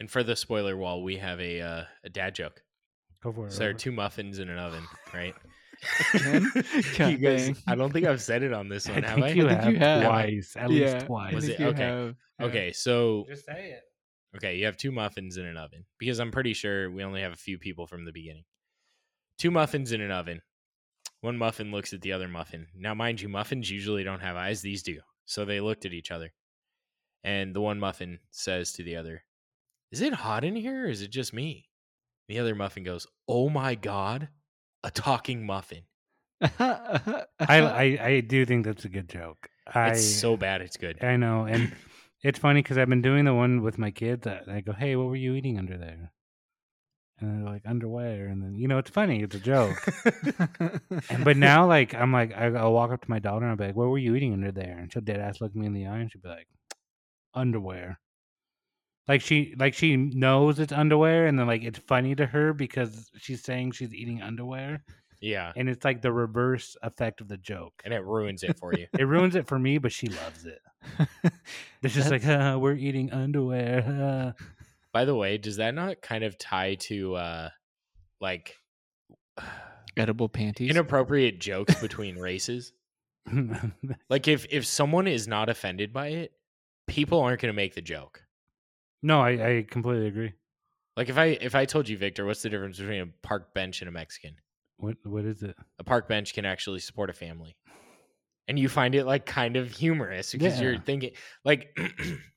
And 0.00 0.10
for 0.10 0.22
the 0.24 0.34
spoiler 0.36 0.76
wall, 0.76 1.02
we 1.02 1.16
have 1.18 1.40
a 1.40 1.60
uh, 1.60 1.84
a 2.04 2.08
dad 2.10 2.34
joke. 2.34 2.62
Go 3.22 3.32
for 3.32 3.46
it. 3.46 3.52
So 3.52 3.60
there 3.60 3.70
are 3.70 3.74
two 3.74 3.92
muffins 3.92 4.38
in 4.38 4.48
an 4.48 4.58
oven, 4.58 4.84
right? 5.14 5.34
Again? 6.14 6.50
God 6.96 7.08
you 7.10 7.18
guys. 7.18 7.62
I 7.66 7.74
don't 7.74 7.92
think 7.92 8.06
I've 8.06 8.22
said 8.22 8.42
it 8.42 8.52
on 8.52 8.68
this 8.68 8.88
I 8.88 8.92
one, 8.92 9.02
have 9.02 9.14
think 9.14 9.26
I? 9.26 9.30
you 9.30 9.46
I 9.48 9.48
think 9.50 9.62
have 9.62 9.72
you 9.72 9.78
have. 9.78 10.02
twice, 10.04 10.56
at 10.56 10.70
yeah, 10.70 10.92
least 10.94 11.06
twice. 11.06 11.34
Was 11.34 11.48
it? 11.48 11.60
Okay. 11.60 11.82
have, 11.82 12.14
yeah. 12.40 12.46
Okay, 12.46 12.72
so 12.72 13.24
Just 13.28 13.44
say 13.46 13.72
it. 13.72 13.82
okay, 14.36 14.56
you 14.56 14.64
have 14.66 14.76
two 14.76 14.90
muffins 14.92 15.36
in 15.36 15.44
an 15.46 15.56
oven 15.56 15.84
because 15.98 16.18
I'm 16.18 16.30
pretty 16.30 16.54
sure 16.54 16.90
we 16.90 17.04
only 17.04 17.20
have 17.22 17.32
a 17.32 17.36
few 17.36 17.58
people 17.58 17.86
from 17.86 18.04
the 18.04 18.12
beginning. 18.12 18.44
Two 19.38 19.50
muffins 19.50 19.92
in 19.92 20.00
an 20.00 20.10
oven. 20.10 20.40
One 21.20 21.36
muffin 21.38 21.70
looks 21.72 21.92
at 21.92 22.00
the 22.02 22.12
other 22.12 22.28
muffin. 22.28 22.66
Now, 22.74 22.94
mind 22.94 23.20
you, 23.20 23.28
muffins 23.28 23.70
usually 23.70 24.04
don't 24.04 24.20
have 24.20 24.36
eyes. 24.36 24.62
These 24.62 24.82
do. 24.82 25.00
So 25.24 25.44
they 25.44 25.60
looked 25.60 25.84
at 25.84 25.92
each 25.92 26.10
other. 26.10 26.32
And 27.24 27.54
the 27.54 27.60
one 27.60 27.80
muffin 27.80 28.20
says 28.30 28.72
to 28.74 28.82
the 28.82 28.96
other, 28.96 29.24
Is 29.90 30.00
it 30.00 30.12
hot 30.12 30.44
in 30.44 30.54
here 30.56 30.86
or 30.86 30.88
is 30.88 31.02
it 31.02 31.10
just 31.10 31.32
me? 31.34 31.68
The 32.28 32.38
other 32.38 32.54
muffin 32.54 32.82
goes, 32.82 33.06
Oh 33.28 33.48
my 33.48 33.74
God, 33.74 34.28
a 34.82 34.90
talking 34.90 35.46
muffin. 35.46 35.82
I, 36.40 37.24
I 37.48 37.98
I 38.00 38.20
do 38.20 38.44
think 38.44 38.66
that's 38.66 38.84
a 38.84 38.88
good 38.88 39.08
joke. 39.08 39.48
I 39.74 39.90
It's 39.90 40.20
so 40.20 40.36
bad, 40.36 40.60
it's 40.60 40.76
good. 40.76 41.02
I 41.02 41.16
know, 41.16 41.44
and 41.44 41.72
it's 42.22 42.38
funny 42.38 42.62
because 42.62 42.78
I've 42.78 42.88
been 42.88 43.02
doing 43.02 43.24
the 43.24 43.34
one 43.34 43.62
with 43.62 43.78
my 43.78 43.90
kids. 43.90 44.26
I, 44.26 44.40
I 44.48 44.60
go, 44.60 44.72
"Hey, 44.72 44.96
what 44.96 45.06
were 45.06 45.16
you 45.16 45.34
eating 45.34 45.58
under 45.58 45.78
there?" 45.78 46.12
And 47.18 47.46
they're 47.46 47.52
like, 47.52 47.62
"Underwear." 47.64 48.26
And 48.26 48.42
then 48.42 48.54
you 48.54 48.68
know, 48.68 48.78
it's 48.78 48.90
funny. 48.90 49.22
It's 49.22 49.34
a 49.34 49.40
joke. 49.40 49.82
and, 51.08 51.24
but 51.24 51.36
now, 51.48 51.66
like, 51.66 51.94
I'm 51.94 52.12
like, 52.12 52.34
I, 52.36 52.46
I'll 52.48 52.72
walk 52.72 52.90
up 52.90 53.02
to 53.02 53.10
my 53.10 53.18
daughter 53.18 53.46
and 53.46 53.52
I'll 53.52 53.56
be 53.56 53.66
like, 53.66 53.76
"What 53.76 53.88
were 53.88 53.98
you 53.98 54.14
eating 54.14 54.34
under 54.34 54.52
there?" 54.52 54.76
And 54.78 54.92
she'll 54.92 55.02
dead 55.02 55.20
ass 55.20 55.40
look 55.40 55.54
me 55.54 55.66
in 55.66 55.72
the 55.72 55.86
eye 55.86 55.98
and 55.98 56.10
she'll 56.12 56.20
be 56.20 56.28
like, 56.28 56.48
"Underwear." 57.32 57.98
Like 59.08 59.20
she, 59.20 59.54
like 59.58 59.74
she 59.74 59.96
knows 59.96 60.58
it's 60.58 60.72
underwear, 60.72 61.26
and 61.26 61.38
then 61.38 61.46
like 61.46 61.62
it's 61.62 61.78
funny 61.78 62.14
to 62.16 62.26
her 62.26 62.52
because 62.52 63.10
she's 63.16 63.42
saying 63.42 63.72
she's 63.72 63.94
eating 63.94 64.20
underwear, 64.20 64.82
yeah. 65.20 65.52
and 65.56 65.68
it's 65.68 65.84
like 65.84 66.02
the 66.02 66.12
reverse 66.12 66.76
effect 66.82 67.20
of 67.20 67.28
the 67.28 67.36
joke. 67.36 67.74
And 67.84 67.94
it 67.94 68.04
ruins 68.04 68.42
it 68.42 68.58
for 68.58 68.74
you. 68.74 68.86
It 68.98 69.04
ruins 69.04 69.36
it 69.36 69.46
for 69.46 69.58
me, 69.58 69.78
but 69.78 69.92
she 69.92 70.08
loves 70.08 70.44
it. 70.44 70.60
It's 71.82 71.94
just 71.94 72.10
like, 72.10 72.26
uh, 72.26 72.58
we're 72.60 72.74
eating 72.74 73.12
underwear. 73.12 74.34
uh." 74.38 74.44
By 74.92 75.04
the 75.04 75.14
way, 75.14 75.36
does 75.36 75.56
that 75.56 75.74
not 75.74 76.00
kind 76.00 76.24
of 76.24 76.38
tie 76.38 76.76
to 76.76 77.16
uh 77.16 77.50
like 78.20 78.56
Edible 79.96 80.28
panties. 80.28 80.70
inappropriate 80.70 81.38
jokes 81.38 81.74
between 81.80 82.16
races? 82.16 82.72
Like 84.08 84.26
if 84.28 84.46
if 84.50 84.64
someone 84.64 85.06
is 85.06 85.28
not 85.28 85.48
offended 85.48 85.92
by 85.92 86.08
it, 86.08 86.32
people 86.86 87.20
aren't 87.20 87.40
going 87.40 87.52
to 87.52 87.56
make 87.56 87.74
the 87.74 87.82
joke. 87.82 88.22
No, 89.02 89.20
I, 89.20 89.30
I 89.30 89.66
completely 89.68 90.08
agree. 90.08 90.32
Like 90.96 91.08
if 91.08 91.18
I 91.18 91.26
if 91.26 91.54
I 91.54 91.64
told 91.64 91.88
you, 91.88 91.98
Victor, 91.98 92.24
what's 92.24 92.42
the 92.42 92.48
difference 92.48 92.78
between 92.78 93.02
a 93.02 93.26
park 93.26 93.52
bench 93.54 93.82
and 93.82 93.88
a 93.88 93.92
Mexican? 93.92 94.36
What 94.78 94.96
what 95.04 95.24
is 95.24 95.42
it? 95.42 95.56
A 95.78 95.84
park 95.84 96.08
bench 96.08 96.34
can 96.34 96.44
actually 96.44 96.80
support 96.80 97.10
a 97.10 97.12
family. 97.12 97.56
And 98.48 98.58
you 98.58 98.68
find 98.68 98.94
it 98.94 99.04
like 99.04 99.26
kind 99.26 99.56
of 99.56 99.72
humorous 99.72 100.32
because 100.32 100.60
you're 100.60 100.78
thinking 100.78 101.12
like 101.44 101.76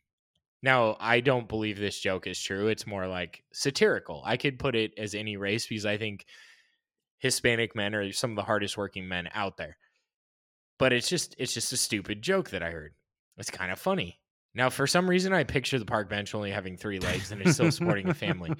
Now, 0.62 0.98
I 1.00 1.22
don't 1.22 1.48
believe 1.48 1.80
this 1.80 2.00
joke 2.00 2.28
is 2.28 2.41
true. 2.41 2.67
It's 2.67 2.86
more 2.86 3.08
like 3.08 3.43
satirical. 3.54 4.22
I 4.26 4.36
could 4.38 4.60
put 4.60 4.76
it 4.76 4.93
as 4.98 5.15
any 5.15 5.38
race 5.38 5.65
because 5.67 5.86
I 5.86 5.98
think 5.98 6.26
Hispanic 7.19 7.76
men 7.76 7.95
are 7.95 8.12
some 8.12 8.32
of 8.32 8.36
the 8.36 8.43
hardest 8.43 8.78
working 8.78 9.08
men 9.08 9.30
out 9.34 9.56
there. 9.58 9.78
But 10.78 10.91
it's 10.93 11.08
just 11.08 11.36
it's 11.38 11.54
just 11.54 11.74
a 11.74 11.78
stupid 11.78 12.22
joke 12.22 12.50
that 12.50 12.63
I 12.63 12.72
heard. 12.72 12.93
It's 13.38 13.50
kind 13.50 13.72
of 13.72 13.80
funny. 13.80 14.18
Now, 14.56 14.70
for 14.70 14.88
some 14.88 15.10
reason, 15.10 15.32
I 15.34 15.44
picture 15.44 15.78
the 15.80 15.86
park 15.86 16.10
bench 16.10 16.34
only 16.34 16.52
having 16.52 16.76
three 16.76 17.00
legs 17.00 17.32
and 17.32 17.42
it's 17.42 17.54
still 17.54 17.72
supporting 17.72 18.10
a 18.10 18.14
family 18.14 18.52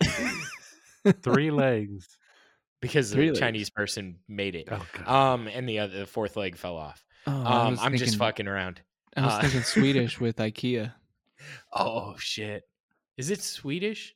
Three 1.22 1.50
legs. 1.50 2.16
because 2.80 3.12
Three 3.12 3.26
the 3.26 3.32
legs. 3.32 3.40
Chinese 3.40 3.70
person 3.70 4.16
made 4.26 4.54
it. 4.54 4.68
Oh 4.70 4.84
god. 5.04 5.08
Um, 5.34 5.46
and 5.48 5.68
the 5.68 5.80
other 5.80 5.98
the 6.00 6.06
fourth 6.06 6.36
leg 6.36 6.56
fell 6.56 6.76
off. 6.76 7.04
Oh, 7.26 7.42
I 7.42 7.64
Um, 7.66 7.70
was 7.72 7.80
I'm 7.82 7.96
just 7.96 8.16
fucking 8.16 8.48
around. 8.48 8.80
I 9.16 9.24
was 9.26 9.34
uh, 9.34 9.40
thinking 9.42 9.62
Swedish 9.64 10.18
with 10.18 10.36
IKEA. 10.36 10.92
Oh 11.72 12.14
shit! 12.18 12.62
Is 13.18 13.30
it 13.30 13.42
Swedish? 13.42 14.14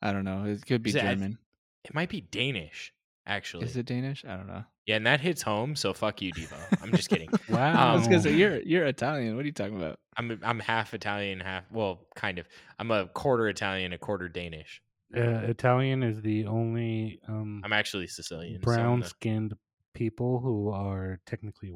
I 0.00 0.12
don't 0.12 0.24
know. 0.24 0.44
It 0.44 0.64
could 0.64 0.82
be 0.82 0.90
Is 0.90 0.96
it- 0.96 1.02
German. 1.02 1.38
It 1.84 1.94
might 1.94 2.08
be 2.08 2.22
Danish, 2.22 2.93
actually. 3.26 3.66
Is 3.66 3.76
it 3.76 3.86
Danish? 3.86 4.24
I 4.26 4.36
don't 4.36 4.46
know. 4.46 4.64
Yeah, 4.86 4.96
and 4.96 5.06
that 5.06 5.20
hits 5.20 5.42
home. 5.42 5.76
So 5.76 5.94
fuck 5.94 6.20
you, 6.20 6.32
Devo. 6.32 6.56
I'm 6.82 6.92
just 6.92 7.08
kidding. 7.08 7.30
wow. 7.48 7.92
I 7.92 7.94
was 7.94 8.06
gonna 8.06 8.20
say 8.20 8.34
you're 8.34 8.60
you're 8.60 8.84
Italian. 8.86 9.36
What 9.36 9.42
are 9.42 9.46
you 9.46 9.52
talking 9.52 9.76
about? 9.76 9.98
I'm 10.16 10.38
I'm 10.42 10.60
half 10.60 10.94
Italian, 10.94 11.40
half 11.40 11.64
well, 11.72 12.06
kind 12.14 12.38
of. 12.38 12.46
I'm 12.78 12.90
a 12.90 13.06
quarter 13.06 13.48
Italian, 13.48 13.92
a 13.92 13.98
quarter 13.98 14.28
Danish. 14.28 14.82
uh, 15.16 15.20
Italian 15.20 16.02
is 16.02 16.20
the 16.22 16.46
only 16.46 17.20
um, 17.28 17.62
I'm 17.64 17.72
actually 17.72 18.06
Sicilian. 18.08 18.60
so 18.62 18.70
I'm 18.70 18.76
brown 18.76 19.00
the- 19.00 19.06
skinned 19.06 19.54
people 19.94 20.40
who 20.40 20.70
are 20.70 21.20
technically 21.26 21.72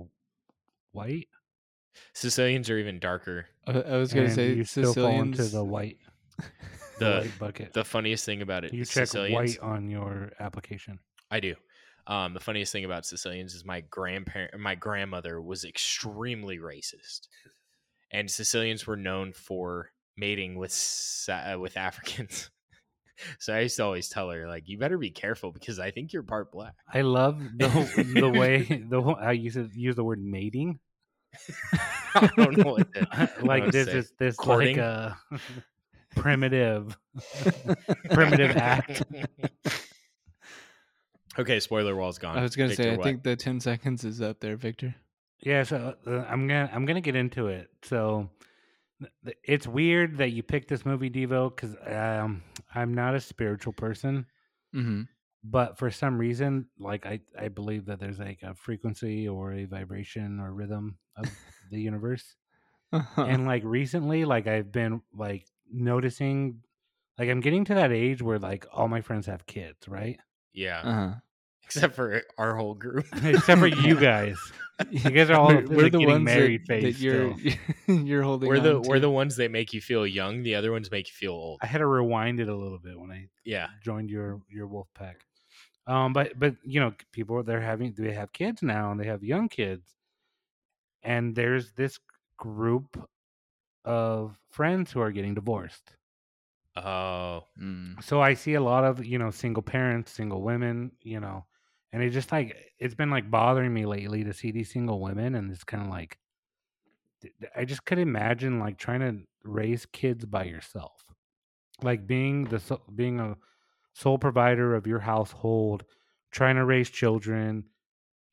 white. 0.93 1.29
Sicilians 2.15 2.69
are 2.71 2.79
even 2.79 2.99
darker. 2.99 3.47
I, 3.67 3.73
I 3.73 3.97
was 3.97 4.13
gonna 4.13 4.27
and 4.27 4.35
say 4.35 4.53
you 4.53 4.65
still 4.65 4.93
fall 4.95 5.21
into 5.21 5.45
the 5.45 5.65
white, 5.65 5.99
the, 6.39 6.45
The 6.99 7.11
white 7.23 7.39
bucket. 7.39 7.73
the 7.73 7.85
funniest 7.85 8.25
thing 8.25 8.43
about 8.43 8.65
it, 8.65 8.73
you 8.73 8.85
check 8.85 9.07
Sicilians, 9.07 9.59
white 9.59 9.59
on 9.61 9.89
your 9.89 10.31
application. 10.39 10.99
I 11.31 11.41
do. 11.41 11.55
Um, 12.07 12.33
the 12.33 12.41
funniest 12.41 12.73
thing 12.73 12.87
about 12.87 13.05
Sicilians 13.05 13.55
is 13.55 13.65
my 13.65 13.83
grandparent, 13.83 14.59
my 14.59 14.75
grandmother 14.75 15.41
was 15.41 15.65
extremely 15.65 16.59
racist, 16.59 17.29
and 18.11 18.31
Sicilians 18.31 18.87
were 18.87 18.97
known 18.97 19.33
for 19.35 19.91
mating 20.17 20.57
with 20.57 20.75
uh, 21.31 21.59
with 21.59 21.77
Africans. 21.77 22.51
so 23.39 23.55
I 23.55 23.61
used 23.61 23.77
to 23.77 23.85
always 23.85 24.09
tell 24.09 24.31
her, 24.31 24.49
like, 24.49 24.69
you 24.69 24.79
better 24.79 24.97
be 24.97 25.11
careful 25.11 25.53
because 25.53 25.79
I 25.79 25.91
think 25.91 26.13
you're 26.15 26.23
part 26.23 26.51
black. 26.51 26.75
I 26.93 27.03
love 27.03 27.41
the 27.57 27.69
the 28.15 28.29
way 28.31 28.63
the 28.89 29.03
I 29.03 29.33
used 29.33 29.57
to 29.57 29.69
use 29.75 29.97
the 29.97 30.05
word 30.05 30.23
mating. 30.23 30.79
I 32.15 32.31
don't 32.37 32.57
know 32.57 32.73
what 32.73 32.95
to, 32.95 33.07
I 33.13 33.27
don't 33.27 33.43
know 33.43 33.47
like 33.47 33.71
this 33.71 33.87
is 33.89 34.13
this 34.19 34.35
Courting? 34.37 34.79
like 34.79 34.85
a 34.85 35.19
primitive 36.17 36.97
primitive 38.11 38.57
act. 38.57 39.03
Okay, 41.39 41.61
spoiler 41.61 41.95
wall's 41.97 42.19
gone. 42.19 42.39
I 42.39 42.43
was 42.43 42.57
gonna 42.57 42.75
say 42.75 42.93
I 42.93 42.97
what? 42.97 43.05
think 43.05 43.23
the 43.23 43.37
ten 43.37 43.61
seconds 43.61 44.05
is 44.05 44.21
up 44.21 44.41
there, 44.41 44.57
Victor. 44.57 44.95
Yeah, 45.41 45.63
so 45.63 45.95
uh, 46.07 46.11
I'm 46.29 46.47
gonna 46.49 46.69
I'm 46.73 46.85
gonna 46.85 47.01
get 47.01 47.15
into 47.17 47.47
it. 47.49 47.69
So 47.83 48.29
th- 49.01 49.13
th- 49.25 49.37
it's 49.45 49.67
weird 49.67 50.19
that 50.19 50.31
you 50.31 50.43
picked 50.43 50.69
this 50.69 50.85
movie, 50.85 51.11
Devo, 51.11 51.55
because 51.55 51.77
um, 51.87 52.43
I'm 52.75 52.93
not 52.95 53.15
a 53.15 53.21
spiritual 53.21 53.73
person, 53.73 54.27
Mm-hmm. 54.75 55.03
but 55.45 55.79
for 55.79 55.91
some 55.91 56.19
reason, 56.19 56.67
like 56.79 57.07
I, 57.07 57.21
I 57.39 57.49
believe 57.49 57.87
that 57.87 58.01
there's 58.01 58.19
like 58.19 58.41
a 58.43 58.55
frequency 58.55 59.27
or 59.29 59.53
a 59.55 59.65
vibration 59.65 60.41
or 60.41 60.53
rhythm 60.53 60.99
of 61.17 61.31
the 61.71 61.81
universe. 61.81 62.25
Uh-huh. 62.91 63.25
And 63.25 63.47
like 63.47 63.65
recently, 63.67 64.25
like 64.25 64.47
I've 64.47 64.73
been 64.73 65.03
like 65.15 65.45
noticing, 65.71 66.63
like 67.19 67.29
I'm 67.29 67.41
getting 67.41 67.67
to 67.67 67.75
that 67.75 67.93
age 67.93 68.23
where 68.23 68.39
like 68.39 68.65
all 68.73 68.89
my 68.89 69.03
friends 69.03 69.27
have 69.27 69.45
kids, 69.45 69.87
right? 69.87 70.19
Yeah. 70.55 70.81
uh-huh. 70.83 71.15
Except 71.77 71.95
for 71.95 72.23
our 72.39 72.57
whole 72.57 72.75
group. 72.75 73.07
Except 73.25 73.61
for 73.61 73.67
you 73.67 73.99
guys. 73.99 74.37
You 74.91 75.11
guys 75.11 75.29
are 75.29 75.35
all 75.35 75.49
we're, 75.49 75.67
we're 75.67 75.83
the 75.83 75.91
getting 75.91 76.07
ones 76.09 76.25
married 76.25 76.63
that, 76.69 76.83
that 76.83 76.99
you're 76.99 77.35
you're 77.89 78.23
holding. 78.23 78.49
we're 78.49 78.61
the 78.61 78.77
on 78.77 78.83
we're 78.83 79.01
the 79.01 79.11
ones 79.11 79.37
that 79.37 79.51
make 79.51 79.73
you 79.75 79.81
feel 79.81 80.07
young. 80.07 80.43
The 80.45 80.55
other 80.55 80.71
ones 80.73 80.91
make 80.91 81.09
you 81.09 81.15
feel 81.15 81.33
old. 81.33 81.59
I 81.63 81.67
had 81.67 81.79
to 81.79 81.87
rewind 81.87 82.39
it 82.41 82.49
a 82.49 82.55
little 82.55 82.79
bit 82.79 82.99
when 82.99 83.11
I 83.11 83.29
Yeah. 83.45 83.69
joined 83.83 84.09
your 84.09 84.41
your 84.49 84.67
wolf 84.67 84.89
pack. 84.95 85.25
Um, 85.87 86.13
but 86.13 86.39
but 86.39 86.55
you 86.65 86.81
know, 86.81 86.93
people 87.13 87.43
they're 87.43 87.61
having 87.61 87.93
they 87.99 88.13
have 88.13 88.33
kids 88.33 88.63
now 88.63 88.91
and 88.93 89.01
they 89.01 89.07
have 89.07 89.25
young 89.25 89.49
kids, 89.49 89.85
and 91.03 91.35
there's 91.35 91.73
this 91.73 91.99
group 92.37 93.09
of 93.85 94.37
friends 94.51 94.93
who 94.93 95.01
are 95.01 95.11
getting 95.11 95.35
divorced. 95.35 95.97
Oh. 96.77 97.43
Mm. 97.61 98.03
So 98.05 98.21
I 98.21 98.35
see 98.35 98.55
a 98.55 98.61
lot 98.61 98.85
of 98.85 99.05
you 99.05 99.19
know 99.19 99.31
single 99.33 99.63
parents, 99.63 100.13
single 100.13 100.43
women, 100.43 100.93
you 101.03 101.19
know, 101.19 101.45
and 101.93 102.03
it 102.03 102.11
just 102.11 102.31
like 102.33 102.57
it's 102.79 102.95
been 102.95 103.11
like 103.11 103.31
bothering 103.31 103.73
me 103.73 103.87
lately 103.87 104.25
to 104.25 104.33
see 104.33 104.51
these 104.51 104.71
single 104.73 105.01
women, 105.01 105.35
and 105.35 105.51
it's 105.51 105.65
kind 105.65 105.83
of 105.83 105.89
like 105.91 106.19
I 107.57 107.65
just 107.65 107.85
could 107.85 107.99
imagine 107.99 108.59
like 108.61 108.79
trying 108.79 109.01
to 109.01 109.19
raise 109.43 109.87
kids 109.87 110.25
by 110.25 110.45
yourself, 110.45 111.03
like 111.83 112.07
being 112.07 112.45
the 112.45 112.79
being 112.95 113.19
a 113.21 113.37
sole 113.93 114.19
provider 114.19 114.75
of 114.77 114.87
your 114.87 115.01
household, 115.01 115.85
trying 116.31 116.57
to 116.57 116.65
raise 116.65 116.91
children, 116.91 117.65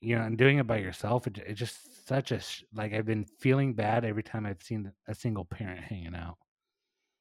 you 0.00 0.16
know, 0.16 0.22
and 0.22 0.38
doing 0.38 0.58
it 0.58 0.66
by 0.66 0.76
yourself. 0.78 1.26
It, 1.26 1.38
it's 1.38 1.58
just 1.58 2.06
such 2.06 2.30
a 2.30 2.40
like 2.74 2.92
I've 2.92 3.06
been 3.06 3.24
feeling 3.24 3.74
bad 3.74 4.04
every 4.04 4.22
time 4.22 4.46
I've 4.46 4.62
seen 4.62 4.92
a 5.08 5.14
single 5.14 5.44
parent 5.44 5.80
hanging 5.80 6.14
out. 6.14 6.36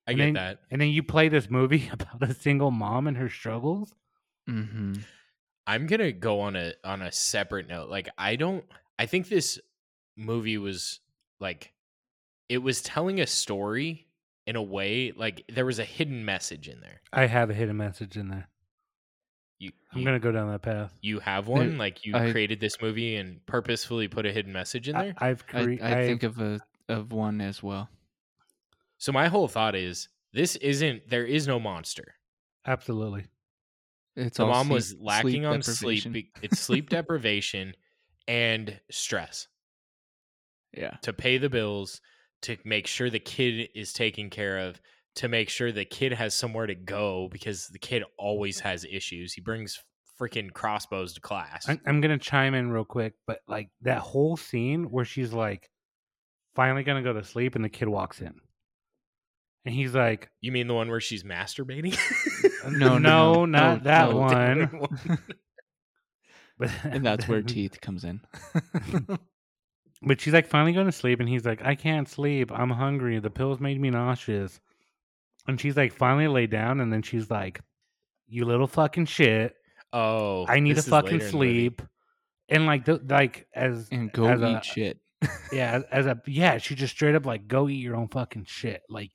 I 0.07 0.11
And 0.11 0.17
get 0.19 0.23
then- 0.25 0.33
that. 0.35 0.59
And 0.69 0.79
then 0.79 0.89
you 0.89 1.01
play 1.01 1.29
this 1.29 1.49
movie 1.49 1.89
about 1.91 2.21
a 2.21 2.33
single 2.35 2.69
mom 2.69 3.07
and 3.07 3.17
her 3.17 3.29
struggles. 3.29 3.95
hmm 4.47 4.93
I'm 5.67 5.87
gonna 5.87 6.11
go 6.11 6.41
on 6.41 6.55
a 6.55 6.73
on 6.83 7.01
a 7.01 7.11
separate 7.11 7.67
note. 7.67 7.89
Like 7.89 8.09
I 8.17 8.35
don't 8.35 8.63
I 8.99 9.05
think 9.05 9.27
this 9.29 9.59
movie 10.17 10.57
was 10.57 10.99
like 11.39 11.73
it 12.49 12.59
was 12.59 12.81
telling 12.81 13.19
a 13.19 13.27
story 13.27 14.07
in 14.47 14.55
a 14.55 14.61
way 14.61 15.11
like 15.15 15.43
there 15.53 15.65
was 15.65 15.79
a 15.79 15.83
hidden 15.85 16.23
message 16.25 16.67
in 16.69 16.79
there. 16.81 17.01
I 17.11 17.25
have 17.25 17.49
a 17.49 17.53
hidden 17.53 17.77
message 17.77 18.15
in 18.17 18.29
there. 18.29 18.47
You 19.57 19.71
I'm 19.91 19.99
you, 19.99 20.05
gonna 20.05 20.19
go 20.19 20.31
down 20.31 20.51
that 20.51 20.61
path. 20.61 20.93
you 21.01 21.19
have 21.21 21.47
one 21.47 21.77
like 21.77 22.05
you 22.05 22.15
I- 22.15 22.31
created 22.31 22.59
this 22.59 22.79
movie 22.81 23.15
and 23.15 23.43
purposefully 23.45 24.07
put 24.07 24.25
a 24.25 24.31
hidden 24.31 24.53
message 24.53 24.87
in 24.89 24.95
there. 24.95 25.15
I've 25.17 25.43
I, 25.49 25.51
cre- 25.63 25.83
I 25.83 25.95
I've- 25.99 26.07
think 26.07 26.23
of 26.23 26.39
a 26.39 26.59
of 26.87 27.11
one 27.11 27.41
as 27.41 27.63
well. 27.63 27.89
so 28.99 29.11
my 29.11 29.27
whole 29.27 29.47
thought 29.47 29.75
is 29.75 30.09
this 30.33 30.55
isn't 30.57 31.09
there 31.09 31.25
is 31.25 31.47
no 31.47 31.59
monster. 31.59 32.15
absolutely. 32.67 33.25
It's 34.15 34.37
the 34.37 34.43
all 34.45 34.49
mom 34.51 34.67
sleep- 34.67 34.73
was 34.73 34.95
lacking 34.99 35.29
sleep 35.31 35.45
on 35.45 35.61
sleep. 35.63 36.31
It's 36.41 36.59
sleep 36.59 36.89
deprivation 36.89 37.73
and 38.27 38.79
stress 38.89 39.47
Yeah. 40.75 40.97
to 41.03 41.13
pay 41.13 41.37
the 41.37 41.49
bills, 41.49 42.01
to 42.43 42.57
make 42.65 42.87
sure 42.87 43.09
the 43.09 43.19
kid 43.19 43.69
is 43.75 43.93
taken 43.93 44.29
care 44.29 44.59
of, 44.59 44.79
to 45.15 45.27
make 45.27 45.49
sure 45.49 45.71
the 45.71 45.85
kid 45.85 46.13
has 46.13 46.33
somewhere 46.33 46.65
to 46.67 46.75
go 46.75 47.29
because 47.31 47.67
the 47.67 47.79
kid 47.79 48.03
always 48.17 48.59
has 48.61 48.85
issues. 48.85 49.33
He 49.33 49.41
brings 49.41 49.79
freaking 50.19 50.51
crossbows 50.51 51.13
to 51.13 51.21
class. 51.21 51.67
I'm, 51.67 51.79
I'm 51.85 52.01
gonna 52.01 52.17
chime 52.17 52.53
in 52.53 52.71
real 52.71 52.85
quick, 52.85 53.13
but 53.27 53.39
like 53.47 53.69
that 53.81 53.99
whole 53.99 54.37
scene 54.37 54.85
where 54.85 55.05
she's 55.05 55.33
like 55.33 55.69
finally 56.55 56.83
gonna 56.83 57.03
go 57.03 57.13
to 57.13 57.23
sleep 57.23 57.55
and 57.55 57.63
the 57.65 57.69
kid 57.69 57.87
walks 57.89 58.21
in, 58.21 58.33
and 59.65 59.75
he's 59.75 59.93
like, 59.93 60.29
you 60.41 60.51
mean 60.53 60.67
the 60.67 60.73
one 60.73 60.89
where 60.89 61.01
she's 61.01 61.23
masturbating? 61.23 61.97
No, 62.69 62.97
no, 62.97 62.97
no, 62.97 63.45
no, 63.45 63.45
not 63.45 63.77
no, 63.77 63.83
that 63.83 64.09
no. 64.09 64.17
one. 64.17 65.19
But 66.57 66.71
and 66.83 67.05
that's 67.05 67.27
where 67.27 67.41
teeth 67.43 67.81
comes 67.81 68.03
in. 68.05 68.21
But 70.01 70.21
she's 70.21 70.33
like 70.33 70.47
finally 70.47 70.73
going 70.73 70.85
to 70.85 70.91
sleep, 70.91 71.19
and 71.19 71.27
he's 71.27 71.45
like, 71.45 71.61
I 71.63 71.75
can't 71.75 72.07
sleep. 72.07 72.51
I'm 72.51 72.69
hungry. 72.69 73.19
The 73.19 73.29
pills 73.29 73.59
made 73.59 73.79
me 73.79 73.89
nauseous. 73.89 74.59
And 75.47 75.59
she's 75.59 75.75
like, 75.77 75.93
finally 75.93 76.27
lay 76.27 76.47
down, 76.47 76.79
and 76.79 76.91
then 76.91 77.01
she's 77.01 77.29
like, 77.29 77.59
You 78.27 78.45
little 78.45 78.67
fucking 78.67 79.05
shit. 79.05 79.55
oh, 79.93 80.45
I 80.47 80.59
need 80.59 80.75
to 80.75 80.81
fucking 80.81 81.19
later 81.19 81.25
in 81.25 81.31
the 81.31 81.37
movie. 81.37 81.59
sleep. 81.67 81.81
And 82.49 82.65
like, 82.65 82.85
the, 82.85 83.01
like 83.07 83.47
as 83.53 83.87
and 83.91 84.11
go 84.11 84.25
as 84.27 84.41
eat 84.41 84.43
a- 84.55 84.63
shit. 84.63 84.99
yeah, 85.51 85.71
as, 85.73 85.83
as 85.91 86.05
a 86.05 86.21
yeah, 86.27 86.57
she 86.57 86.75
just 86.75 86.93
straight 86.93 87.15
up 87.15 87.25
like, 87.25 87.47
go 87.47 87.67
eat 87.67 87.75
your 87.81 87.95
own 87.95 88.07
fucking 88.09 88.45
shit. 88.45 88.81
Like, 88.89 89.11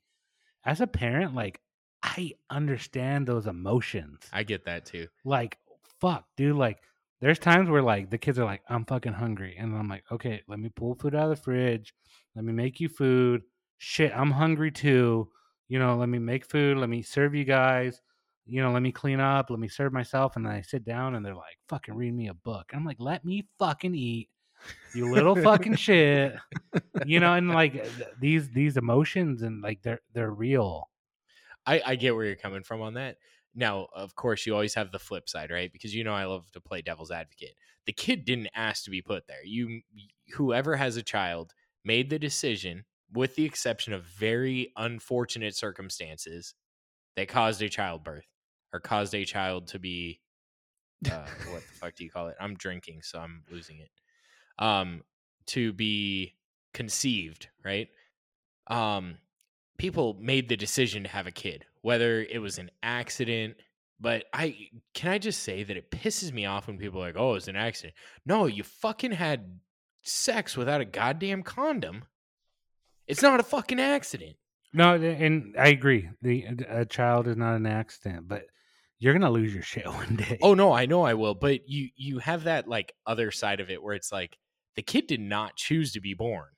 as 0.65 0.81
a 0.81 0.87
parent, 0.87 1.33
like, 1.33 1.59
I 2.03 2.33
understand 2.49 3.27
those 3.27 3.47
emotions. 3.47 4.21
I 4.33 4.43
get 4.43 4.65
that 4.65 4.85
too. 4.85 5.07
like 5.23 5.57
fuck 5.99 6.25
dude 6.35 6.55
like 6.55 6.79
there's 7.19 7.37
times 7.37 7.69
where 7.69 7.83
like 7.83 8.09
the 8.09 8.17
kids 8.17 8.39
are 8.39 8.45
like 8.45 8.63
i'm 8.67 8.83
fucking 8.85 9.13
hungry 9.13 9.55
and 9.59 9.75
i'm 9.77 9.87
like 9.87 10.03
okay 10.11 10.41
let 10.47 10.57
me 10.57 10.67
pull 10.75 10.95
food 10.95 11.13
out 11.13 11.25
of 11.25 11.29
the 11.29 11.35
fridge 11.35 11.93
let 12.35 12.43
me 12.43 12.51
make 12.53 12.79
you 12.79 12.89
food. 12.89 13.43
Shit 13.77 14.11
i'm 14.15 14.31
hungry 14.31 14.71
too. 14.71 15.29
You 15.67 15.77
know 15.79 15.95
let 15.97 16.09
me 16.09 16.17
make 16.19 16.45
food 16.49 16.77
let 16.77 16.89
me 16.89 17.01
serve 17.03 17.35
you 17.35 17.43
guys. 17.45 18.01
You 18.47 18.61
know 18.63 18.71
let 18.71 18.81
me 18.81 18.91
clean 18.91 19.19
up 19.19 19.49
let 19.51 19.59
me 19.59 19.67
serve 19.67 19.93
myself 19.93 20.35
and 20.35 20.45
then 20.45 20.53
i 20.53 20.61
sit 20.61 20.83
down 20.83 21.13
and 21.15 21.23
they're 21.25 21.35
like 21.35 21.57
fucking 21.69 21.93
read 21.93 22.13
me 22.15 22.27
a 22.29 22.33
book. 22.33 22.65
And 22.71 22.79
i'm 22.79 22.85
like 22.85 22.99
let 22.99 23.23
me 23.23 23.45
fucking 23.59 23.93
eat 23.95 24.29
you 24.95 25.11
little 25.11 25.35
fucking 25.35 25.75
shit. 25.87 26.33
You 27.05 27.19
know 27.19 27.33
and 27.35 27.49
like 27.49 27.73
th- 27.73 28.07
these 28.19 28.49
these 28.49 28.77
emotions 28.77 29.41
and 29.43 29.61
like 29.61 29.81
they're 29.83 30.01
they're 30.13 30.31
real 30.31 30.89
I, 31.65 31.81
I 31.85 31.95
get 31.95 32.15
where 32.15 32.25
you're 32.25 32.35
coming 32.35 32.63
from 32.63 32.81
on 32.81 32.95
that. 32.95 33.17
Now, 33.53 33.87
of 33.93 34.15
course, 34.15 34.45
you 34.45 34.53
always 34.53 34.75
have 34.75 34.91
the 34.91 34.99
flip 34.99 35.27
side, 35.27 35.51
right? 35.51 35.71
Because 35.71 35.93
you 35.93 36.03
know 36.03 36.13
I 36.13 36.25
love 36.25 36.51
to 36.53 36.61
play 36.61 36.81
devil's 36.81 37.11
advocate. 37.11 37.55
The 37.85 37.93
kid 37.93 38.25
didn't 38.25 38.49
ask 38.55 38.85
to 38.85 38.91
be 38.91 39.01
put 39.01 39.27
there. 39.27 39.43
You, 39.43 39.81
whoever 40.33 40.75
has 40.77 40.95
a 40.97 41.03
child, 41.03 41.53
made 41.83 42.09
the 42.09 42.19
decision, 42.19 42.85
with 43.11 43.35
the 43.35 43.45
exception 43.45 43.93
of 43.93 44.03
very 44.03 44.71
unfortunate 44.77 45.55
circumstances, 45.55 46.53
that 47.17 47.27
caused 47.27 47.61
a 47.61 47.69
childbirth 47.69 48.27
or 48.73 48.79
caused 48.79 49.13
a 49.13 49.25
child 49.25 49.67
to 49.67 49.79
be, 49.79 50.21
uh, 51.11 51.25
what 51.49 51.61
the 51.61 51.73
fuck 51.73 51.95
do 51.95 52.05
you 52.05 52.09
call 52.09 52.29
it? 52.29 52.35
I'm 52.39 52.55
drinking, 52.55 53.01
so 53.03 53.19
I'm 53.19 53.43
losing 53.51 53.79
it. 53.79 53.89
Um, 54.59 55.01
to 55.47 55.73
be 55.73 56.35
conceived, 56.73 57.49
right? 57.65 57.89
Um, 58.67 59.17
people 59.81 60.15
made 60.21 60.47
the 60.47 60.55
decision 60.55 61.01
to 61.01 61.09
have 61.09 61.25
a 61.25 61.31
kid, 61.31 61.65
whether 61.81 62.21
it 62.21 62.37
was 62.37 62.59
an 62.59 62.69
accident. 62.83 63.55
But 63.99 64.25
I 64.31 64.55
can 64.93 65.11
I 65.11 65.17
just 65.17 65.41
say 65.41 65.63
that 65.63 65.75
it 65.75 65.89
pisses 65.89 66.31
me 66.31 66.45
off 66.45 66.67
when 66.67 66.77
people 66.77 67.01
are 67.01 67.07
like, 67.07 67.17
"Oh, 67.17 67.33
it's 67.33 67.47
an 67.47 67.55
accident." 67.55 67.95
No, 68.23 68.45
you 68.45 68.63
fucking 68.63 69.13
had 69.13 69.59
sex 70.03 70.55
without 70.55 70.81
a 70.81 70.85
goddamn 70.85 71.41
condom. 71.41 72.03
It's 73.07 73.23
not 73.23 73.39
a 73.39 73.43
fucking 73.43 73.79
accident. 73.79 74.35
No, 74.71 74.93
and 74.93 75.55
I 75.57 75.69
agree. 75.69 76.09
The 76.21 76.45
a 76.69 76.85
child 76.85 77.27
is 77.27 77.35
not 77.35 77.55
an 77.55 77.65
accident, 77.65 78.27
but 78.27 78.43
you're 78.99 79.13
gonna 79.13 79.31
lose 79.31 79.51
your 79.51 79.63
shit 79.63 79.87
one 80.03 80.15
day. 80.15 80.37
Oh 80.43 80.53
no, 80.53 80.71
I 80.71 80.85
know 80.85 81.01
I 81.01 81.15
will, 81.15 81.33
but 81.33 81.67
you 81.67 81.89
you 81.95 82.19
have 82.19 82.43
that 82.43 82.67
like 82.67 82.93
other 83.07 83.31
side 83.31 83.59
of 83.59 83.71
it 83.71 83.81
where 83.81 83.95
it's 83.95 84.11
like 84.11 84.37
the 84.75 84.83
kid 84.83 85.07
did 85.07 85.21
not 85.21 85.55
choose 85.55 85.93
to 85.93 86.01
be 86.01 86.13
born. 86.13 86.49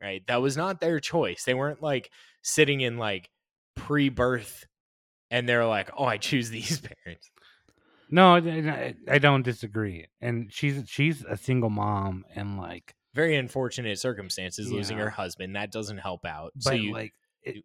Right? 0.00 0.26
That 0.26 0.42
was 0.42 0.58
not 0.58 0.80
their 0.80 1.00
choice. 1.00 1.44
They 1.44 1.54
weren't 1.54 1.82
like 1.82 2.10
sitting 2.46 2.80
in 2.80 2.96
like 2.96 3.28
pre-birth 3.74 4.66
and 5.30 5.48
they're 5.48 5.66
like, 5.66 5.90
"Oh, 5.96 6.04
I 6.04 6.16
choose 6.16 6.48
these 6.50 6.80
parents." 7.04 7.30
no, 8.08 8.36
I, 8.36 9.18
don't 9.18 9.42
disagree. 9.42 10.06
And 10.20 10.52
she's 10.52 10.84
she's 10.88 11.24
a 11.24 11.36
single 11.36 11.70
mom, 11.70 12.24
and 12.34 12.56
like, 12.56 12.94
Very 13.14 13.36
unfortunate 13.36 13.98
circumstances 13.98 14.70
losing 14.70 14.98
her 14.98 15.10
husband. 15.10 15.56
That 15.56 15.72
doesn't 15.72 15.98
help 15.98 16.24
out. 16.24 16.52
but 16.54 16.62
so 16.62 16.72
you 16.72 16.92
like, 16.92 17.12
it, 17.42 17.64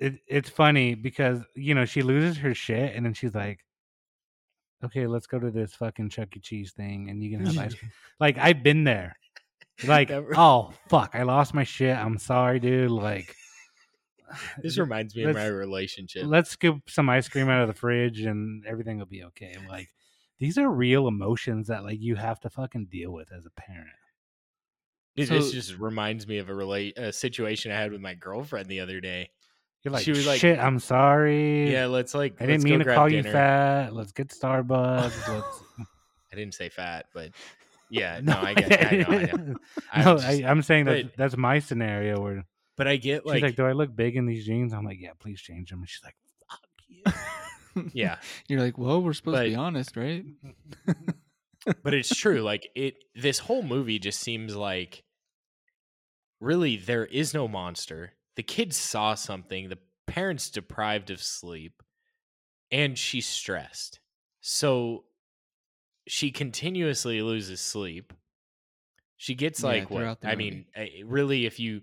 it 0.00 0.14
it's 0.26 0.50
funny 0.50 0.94
because 0.94 1.40
you 1.54 1.74
know 1.74 1.84
she 1.84 2.02
loses 2.02 2.38
her 2.38 2.54
shit, 2.54 2.94
and 2.96 3.06
then 3.06 3.14
she's 3.14 3.34
like, 3.34 3.60
"Okay, 4.84 5.06
let's 5.06 5.28
go 5.28 5.38
to 5.38 5.50
this 5.50 5.74
fucking 5.74 6.10
Chuck 6.10 6.36
E. 6.36 6.40
Cheese 6.40 6.72
thing, 6.72 7.08
and 7.08 7.22
you 7.22 7.36
can 7.36 7.46
have 7.46 7.58
ice 7.58 7.74
cream." 7.74 7.92
Like, 8.20 8.36
I've 8.36 8.64
been 8.64 8.82
there. 8.82 9.16
Like, 9.86 10.10
oh 10.10 10.72
fuck, 10.88 11.12
I 11.14 11.22
lost 11.22 11.54
my 11.54 11.62
shit. 11.62 11.96
I'm 11.96 12.18
sorry, 12.18 12.58
dude. 12.58 12.90
Like. 12.90 13.34
this 14.62 14.78
reminds 14.78 15.14
me 15.14 15.24
of 15.24 15.34
my 15.34 15.46
relationship. 15.46 16.24
let's 16.26 16.50
scoop 16.50 16.88
some 16.88 17.08
ice 17.08 17.28
cream 17.28 17.48
out 17.48 17.62
of 17.62 17.68
the 17.68 17.74
fridge 17.74 18.20
and 18.20 18.64
everything 18.66 18.98
will 18.98 19.06
be 19.06 19.24
okay. 19.24 19.56
Like 19.68 19.88
these 20.38 20.58
are 20.58 20.68
real 20.68 21.08
emotions 21.08 21.68
that 21.68 21.84
like 21.84 22.00
you 22.00 22.14
have 22.16 22.40
to 22.40 22.50
fucking 22.50 22.86
deal 22.90 23.12
with 23.12 23.32
as 23.32 23.46
a 23.46 23.50
parent. 23.50 23.88
Dude, 25.16 25.28
So- 25.28 25.34
this 25.34 25.52
just 25.52 25.78
reminds 25.78 26.26
me 26.26 26.38
of 26.38 26.48
a 26.48 26.54
relate 26.54 26.96
a 26.96 27.12
situation 27.12 27.72
I 27.72 27.76
had 27.76 27.92
with 27.92 28.00
my 28.00 28.14
girlfriend 28.14 28.68
the 28.68 28.80
other 28.80 29.00
day. 29.00 29.30
You're 29.82 29.92
like, 29.92 30.04
She 30.04 30.10
was 30.10 30.26
like- 30.26 30.40
shit. 30.40 30.58
I'm 30.58 30.78
sorry. 30.78 31.72
Yeah, 31.72 31.86
let's 31.86 32.14
like. 32.14 32.40
I 32.40 32.46
didn't 32.46 32.64
mean 32.64 32.80
to 32.80 32.84
call 32.84 33.08
you 33.08 33.22
fat. 33.22 33.94
Let's 33.94 34.12
get 34.12 34.28
Starbucks. 34.28 35.28
Let's... 35.28 35.62
I 36.32 36.36
didn't 36.36 36.54
say 36.54 36.68
fat, 36.68 37.06
but 37.14 37.30
yeah, 37.90 38.20
no, 38.22 38.34
I 38.40 38.54
get. 38.54 38.92
I 38.92 38.96
know, 38.96 39.06
I 39.08 39.22
know. 39.24 39.54
I 39.92 40.04
no, 40.04 40.14
just- 40.16 40.26
I, 40.26 40.32
am 40.50 40.62
saying 40.62 40.84
that 40.86 41.04
but- 41.04 41.16
that's 41.16 41.36
my 41.36 41.58
scenario 41.58 42.20
where 42.20 42.44
but 42.78 42.88
I 42.88 42.96
get 42.96 43.24
she's 43.24 43.26
like, 43.32 43.42
like, 43.42 43.56
"Do 43.56 43.66
I 43.66 43.72
look 43.72 43.94
big 43.94 44.16
in 44.16 44.24
these 44.24 44.46
jeans?" 44.46 44.72
I'm 44.72 44.84
like, 44.86 44.98
"Yeah, 45.00 45.10
please 45.18 45.40
change 45.42 45.68
them." 45.68 45.80
And 45.80 45.88
she's 45.88 46.02
like, 46.02 46.16
"Fuck 46.50 46.62
you." 46.88 47.90
yeah, 47.92 48.16
You're 48.48 48.60
like, 48.60 48.78
well, 48.78 49.02
we're 49.02 49.12
supposed 49.12 49.42
to 49.42 49.50
be 49.50 49.54
honest, 49.54 49.96
right? 49.96 50.24
but 51.82 51.92
it's 51.92 52.08
true. 52.14 52.40
Like 52.42 52.68
it, 52.74 52.94
this 53.14 53.38
whole 53.38 53.62
movie 53.62 53.98
just 53.98 54.20
seems 54.20 54.56
like 54.56 55.04
really 56.40 56.76
there 56.76 57.04
is 57.04 57.34
no 57.34 57.48
monster. 57.48 58.12
The 58.36 58.42
kids 58.42 58.76
saw 58.76 59.14
something. 59.14 59.68
The 59.68 59.78
parents 60.06 60.50
deprived 60.50 61.10
of 61.10 61.22
sleep, 61.22 61.82
and 62.70 62.96
she's 62.96 63.26
stressed. 63.26 64.00
So 64.40 65.04
she 66.06 66.30
continuously 66.30 67.20
loses 67.22 67.60
sleep. 67.60 68.12
She 69.16 69.34
gets 69.34 69.62
Yeah, 69.62 69.68
like 69.68 69.90
what? 69.90 70.20
the 70.20 70.28
I 70.28 70.36
mean, 70.36 70.66
movie. 70.76 71.00
eh, 71.00 71.02
really, 71.04 71.44
if 71.46 71.58
you 71.58 71.82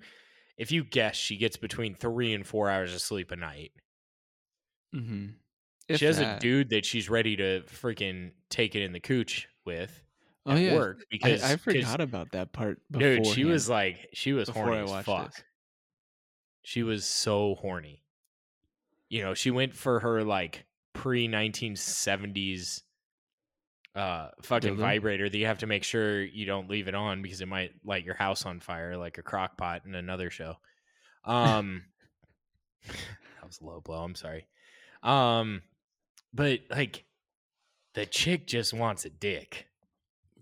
if 0.57 0.71
you 0.71 0.83
guess, 0.83 1.15
she 1.15 1.37
gets 1.37 1.57
between 1.57 1.95
three 1.95 2.33
and 2.33 2.45
four 2.45 2.69
hours 2.69 2.93
of 2.93 3.01
sleep 3.01 3.31
a 3.31 3.35
night. 3.35 3.71
Mm-hmm. 4.95 5.95
she 5.95 6.05
has 6.05 6.19
a 6.19 6.37
dude 6.39 6.69
that 6.69 6.85
she's 6.85 7.09
ready 7.09 7.35
to 7.35 7.61
freaking 7.63 8.31
take 8.49 8.75
it 8.75 8.81
in 8.81 8.93
the 8.93 8.99
cooch 8.99 9.49
with 9.65 10.01
Oh 10.45 10.51
at 10.51 10.61
yeah, 10.61 10.75
work 10.75 11.05
because 11.09 11.43
I, 11.43 11.53
I 11.53 11.55
forgot 11.57 11.99
about 12.01 12.31
that 12.31 12.53
part. 12.53 12.79
dude 12.91 13.25
she 13.25 13.45
was 13.45 13.67
like 13.67 14.07
she 14.13 14.31
was 14.31 14.47
before 14.47 14.65
horny 14.67 14.83
as 14.83 15.03
fuck 15.03 15.33
this. 15.33 15.43
she 16.63 16.83
was 16.83 17.03
so 17.05 17.55
horny 17.55 18.03
you 19.09 19.23
know 19.23 19.33
she 19.33 19.49
went 19.49 19.73
for 19.73 19.99
her 19.99 20.23
like 20.23 20.65
pre 20.93 21.27
1970s 21.27 22.83
uh 23.95 24.29
fucking 24.41 24.75
Dildo? 24.75 24.79
vibrator 24.79 25.29
that 25.29 25.37
you 25.37 25.45
have 25.45 25.59
to 25.59 25.67
make 25.67 25.83
sure 25.83 26.21
you 26.21 26.45
don't 26.45 26.69
leave 26.69 26.87
it 26.87 26.95
on 26.95 27.21
because 27.21 27.41
it 27.41 27.47
might 27.47 27.71
light 27.85 28.03
your 28.03 28.15
house 28.15 28.45
on 28.45 28.59
fire 28.59 28.97
like 28.97 29.17
a 29.17 29.23
crock 29.23 29.57
pot 29.57 29.83
in 29.85 29.95
another 29.95 30.29
show 30.29 30.55
um 31.23 31.83
that 32.87 33.45
was 33.45 33.59
a 33.61 33.65
low 33.65 33.79
blow 33.81 34.03
i'm 34.03 34.15
sorry 34.15 34.45
um 35.03 35.61
but 36.33 36.59
like 36.69 37.05
the 37.93 38.05
chick 38.05 38.47
just 38.47 38.73
wants 38.73 39.05
a 39.05 39.09
dick 39.09 39.67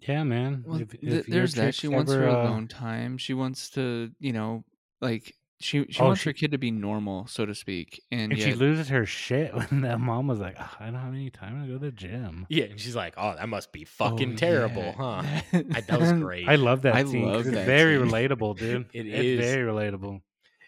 yeah, 0.07 0.23
man. 0.23 0.65
Well, 0.67 0.81
If- 0.81 0.95
if 0.95 1.01
your 1.03 1.23
there's 1.23 1.53
that. 1.53 1.75
She 1.75 1.87
wants 1.87 2.11
ever, 2.11 2.23
her 2.23 2.29
uh, 2.29 2.43
alone 2.43 2.67
time. 2.67 3.17
She 3.17 3.33
wants 3.33 3.69
to, 3.69 4.11
you 4.19 4.33
know, 4.33 4.65
like 4.99 5.33
she 5.63 5.85
she 5.89 6.01
Oh, 6.01 6.05
wants 6.07 6.21
she- 6.21 6.29
her 6.29 6.33
kid 6.33 6.51
to 6.51 6.57
be 6.57 6.71
normal, 6.71 7.25
so 7.27 7.45
to 7.45 7.55
speak. 7.55 8.01
And, 8.11 8.33
And 8.33 8.41
she 8.41 8.53
loses 8.53 8.89
her 8.89 9.05
shit 9.05 9.53
when 9.55 9.81
that 9.81 9.99
mom 9.99 10.27
was 10.27 10.39
like, 10.39 10.55
"Ah, 10.59 10.75
"I 10.79 10.85
don't 10.85 10.95
have 10.95 11.13
any 11.13 11.29
time 11.29 11.61
to 11.61 11.67
go 11.67 11.73
to 11.73 11.79
the 11.85 11.91
gym." 11.91 12.45
yeah 12.49 12.65
and 12.65 12.79
she's 12.79 12.95
like 12.95 13.13
oh 13.17 13.35
that 13.35 13.47
must 13.49 13.71
be 13.71 13.83
Oh, 13.83 13.85
fucking 13.85 14.35
terrible 14.35 14.81
yeah. 14.97 15.41
huh 15.51 15.61
I, 15.73 15.81
that 15.81 15.99
was 15.99 16.11
great 16.13 16.47
I 16.49 16.55
love 16.55 16.81
that 16.83 16.95
I 16.95 17.03
scene. 17.03 17.25
'cause 17.27 17.45
love 17.45 17.53
that 17.53 17.65
very 17.65 17.97
scene. 17.97 18.07
relatable, 18.07 18.57
dude. 18.59 18.85
It 18.93 19.07
it's 19.07 19.41
is. 19.41 19.51
very 19.51 19.63
relatable. 19.71 20.21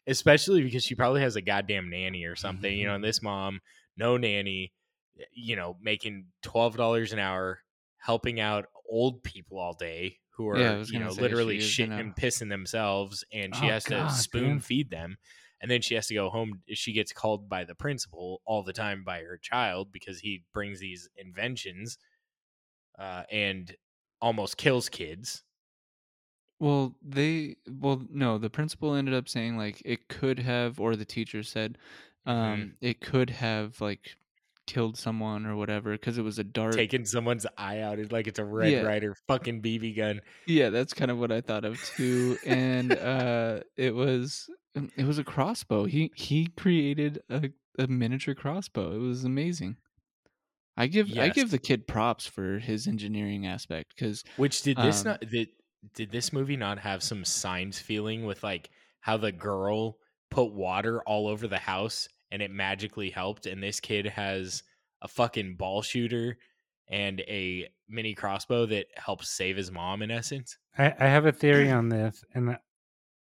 especially 0.07 0.61
because 0.63 0.83
she 0.83 0.95
probably 0.95 1.21
has 1.21 1.35
a 1.35 1.41
goddamn 1.41 1.89
nanny 1.89 2.25
or 2.25 2.35
something. 2.35 2.75
You 2.77 2.87
know, 2.87 2.95
and 2.95 3.03
this 3.03 3.21
mom, 3.21 3.59
no 3.97 4.17
nanny, 4.17 4.71
you 5.33 5.55
know, 5.55 5.77
making 5.81 6.27
twelve 6.41 6.77
dollars 6.77 7.13
an 7.13 7.19
hour, 7.19 7.59
helping 7.97 8.39
out 8.39 8.65
old 8.89 9.23
people 9.23 9.57
all 9.59 9.73
day 9.73 10.19
who 10.35 10.47
are 10.49 10.57
Yeah, 10.59 10.83
you 10.87 10.99
know 10.99 11.11
literally 11.11 11.57
shitting 11.59 11.89
gonna- 11.89 12.01
and 12.01 12.15
pissing 12.15 12.49
themselves, 12.49 13.23
and 13.31 13.55
she 13.55 13.65
Oh, 13.65 13.69
has 13.69 13.83
to 13.85 14.09
spoon 14.11 14.55
dude. 14.55 14.63
feed 14.65 14.89
them. 14.89 15.17
And 15.61 15.71
then 15.71 15.81
she 15.81 15.95
has 15.95 16.07
to 16.07 16.13
go 16.13 16.29
home. 16.29 16.61
She 16.73 16.91
gets 16.93 17.11
called 17.13 17.47
by 17.49 17.63
the 17.63 17.73
principal 17.75 18.41
all 18.45 18.61
the 18.63 18.73
time 18.73 19.03
by 19.03 19.21
her 19.21 19.37
child 19.37 19.91
because 19.91 20.19
he 20.19 20.43
brings 20.53 20.79
these 20.79 21.07
inventions 21.15 21.97
uh, 22.99 23.23
and 23.31 23.75
almost 24.21 24.57
kills 24.57 24.89
kids. 24.89 25.43
well, 26.59 26.95
they 27.01 27.55
well 27.69 28.01
no, 28.09 28.37
the 28.37 28.49
principal 28.49 28.95
ended 28.95 29.13
up 29.13 29.27
saying 29.27 29.57
like 29.57 29.81
it 29.85 30.07
could 30.07 30.39
have, 30.39 30.79
or 30.79 30.95
the 30.95 31.05
teacher 31.05 31.43
said, 31.43 31.77
Mhm. 32.27 32.31
um, 32.31 32.77
it 32.81 33.01
could 33.01 33.29
have 33.29 33.79
like 33.81 34.15
killed 34.67 34.97
someone 34.97 35.45
or 35.45 35.55
whatever 35.55 35.91
because 35.93 36.17
it 36.17 36.23
was 36.23 36.39
a 36.39 36.43
dart. 36.43 36.73
Taking 36.75 37.05
someone's 37.05 37.45
eye 37.57 37.79
out 37.81 37.99
it 37.99 38.11
like 38.11 38.27
it's 38.27 38.39
a 38.39 38.45
Red 38.45 38.71
Yeah. 38.71 38.81
Ryder 38.81 39.15
fucking 39.27 39.61
BB 39.61 39.95
gun. 39.95 40.21
Yeah, 40.45 40.69
that's 40.69 40.93
kind 40.93 41.11
of 41.11 41.17
what 41.17 41.31
I 41.31 41.41
thought 41.41 41.65
of 41.65 41.81
too. 41.95 42.37
and 42.45 42.91
uh 42.91 43.61
it 43.77 43.93
was 43.95 44.49
um, 44.75 44.91
it 44.97 45.05
was 45.05 45.17
a 45.19 45.23
crossbow. 45.23 45.85
He 45.85 46.11
he 46.15 46.47
created 46.57 47.21
a, 47.29 47.49
a 47.79 47.87
miniature 47.87 48.35
crossbow. 48.35 48.93
It 48.95 48.99
was 48.99 49.23
amazing. 49.23 49.77
I 50.77 50.87
give 50.87 51.17
I 51.17 51.29
give 51.29 51.51
the 51.51 51.57
kid 51.59 51.87
props 51.87 52.27
for 52.27 52.59
his 52.59 52.85
engineering 52.87 53.45
aspect 53.47 53.93
because 53.95 54.23
Which 54.35 54.61
did 54.61 54.77
this 54.77 55.01
Um, 55.05 55.11
not 55.11 55.21
did, 55.29 55.47
did 55.93 56.11
this 56.11 56.33
movie 56.33 56.57
not 56.57 56.79
have 56.79 57.01
some 57.01 57.23
signs 57.23 57.79
feeling 57.79 58.25
with 58.25 58.43
like 58.43 58.69
how 58.99 59.15
the 59.17 59.31
girl 59.31 59.97
put 60.31 60.51
water 60.51 61.01
all 61.03 61.27
over 61.29 61.47
the 61.47 61.59
house 61.59 62.09
and 62.35 62.43
it 62.43 62.51
magically 62.51 63.09
helped 63.09 63.45
and 63.45 63.63
this 63.63 63.79
kid 63.79 64.05
has 64.05 64.61
a 65.01 65.07
fucking 65.07 65.55
ball 65.55 65.81
shooter 65.81 66.37
and 66.89 67.21
a 67.21 67.67
mini 67.87 68.13
crossbow 68.13 68.65
that 68.65 68.87
helps 68.97 69.29
save 69.29 69.55
his 69.55 69.71
mom 69.71 70.01
in 70.01 70.11
essence. 70.11 70.57
I, 70.77 70.93
I 70.99 71.07
have 71.07 71.25
a 71.25 71.31
theory 71.31 71.71
on 71.79 71.87
this, 71.87 72.23
and 72.33 72.49
I- 72.51 72.59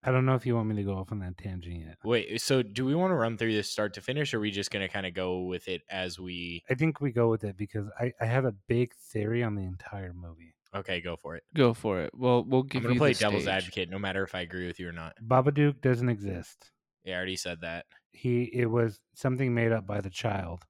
I 0.04 0.10
don't 0.10 0.26
know 0.26 0.34
if 0.34 0.44
you 0.46 0.56
want 0.56 0.66
me 0.68 0.74
to 0.76 0.82
go 0.82 0.94
off 0.96 1.12
on 1.12 1.20
that 1.20 1.38
tangent 1.38 1.76
yet. 1.78 1.96
Wait, 2.02 2.40
so 2.40 2.60
do 2.60 2.84
we 2.84 2.92
want 2.96 3.12
to 3.12 3.14
run 3.14 3.36
through 3.38 3.52
this 3.52 3.70
start 3.70 3.94
to 3.94 4.00
finish 4.00 4.34
or 4.34 4.38
are 4.38 4.40
we 4.40 4.50
just 4.50 4.72
going 4.72 4.84
to 4.84 4.92
kind 4.92 5.06
of 5.06 5.14
go 5.14 5.42
with 5.42 5.68
it 5.68 5.82
as 5.90 6.18
we 6.18 6.64
I 6.68 6.74
think 6.74 7.00
we 7.00 7.12
go 7.12 7.28
with 7.30 7.44
it 7.44 7.56
because 7.56 7.86
I, 8.00 8.12
I 8.20 8.24
have 8.24 8.44
a 8.44 8.50
big 8.66 8.92
theory 9.12 9.44
on 9.44 9.54
the 9.54 9.62
entire 9.62 10.12
movie. 10.12 10.54
Okay, 10.74 11.00
go 11.02 11.14
for 11.14 11.36
it. 11.36 11.44
go 11.54 11.72
for 11.72 12.00
it. 12.00 12.10
Well, 12.16 12.42
we'll 12.42 12.64
give 12.64 12.80
I'm 12.80 12.82
going 12.82 12.94
you 12.94 12.98
to 12.98 13.00
play 13.00 13.12
the 13.12 13.18
devil's 13.20 13.42
stage. 13.44 13.54
advocate 13.54 13.90
no 13.90 13.98
matter 14.00 14.24
if 14.24 14.34
I 14.34 14.40
agree 14.40 14.66
with 14.66 14.80
you 14.80 14.88
or 14.88 14.92
not. 14.92 15.12
Babadook 15.24 15.80
doesn't 15.82 16.08
exist. 16.08 16.72
Yeah, 17.04 17.14
I 17.14 17.16
already 17.18 17.36
said 17.36 17.60
that. 17.60 17.84
He 18.12 18.44
it 18.44 18.66
was 18.66 19.00
something 19.14 19.54
made 19.54 19.72
up 19.72 19.86
by 19.86 20.00
the 20.00 20.10
child. 20.10 20.64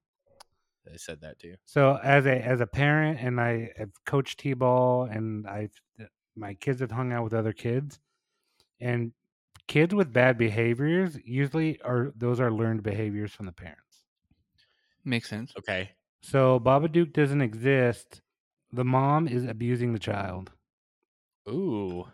I 0.91 0.97
said 0.97 1.21
that 1.21 1.39
too. 1.39 1.55
So 1.65 1.97
as 2.03 2.25
a 2.25 2.35
as 2.43 2.61
a 2.61 2.67
parent, 2.67 3.19
and 3.21 3.39
I 3.39 3.71
have 3.77 3.91
coached 4.05 4.39
t-ball, 4.39 5.05
and 5.05 5.47
I 5.47 5.69
uh, 5.99 6.05
my 6.35 6.55
kids 6.55 6.81
have 6.81 6.91
hung 6.91 7.13
out 7.13 7.23
with 7.23 7.33
other 7.33 7.53
kids, 7.53 7.99
and 8.79 9.13
kids 9.67 9.93
with 9.93 10.11
bad 10.11 10.37
behaviors 10.37 11.17
usually 11.23 11.79
are 11.81 12.11
those 12.15 12.39
are 12.39 12.51
learned 12.51 12.83
behaviors 12.83 13.31
from 13.31 13.45
the 13.45 13.51
parents. 13.51 14.03
Makes 15.05 15.29
sense. 15.29 15.53
Okay. 15.57 15.91
So 16.21 16.59
Babadook 16.59 17.13
doesn't 17.13 17.41
exist. 17.41 18.21
The 18.71 18.85
mom 18.85 19.27
is 19.27 19.45
abusing 19.45 19.93
the 19.93 19.99
child, 19.99 20.51
Ooh. 21.47 22.07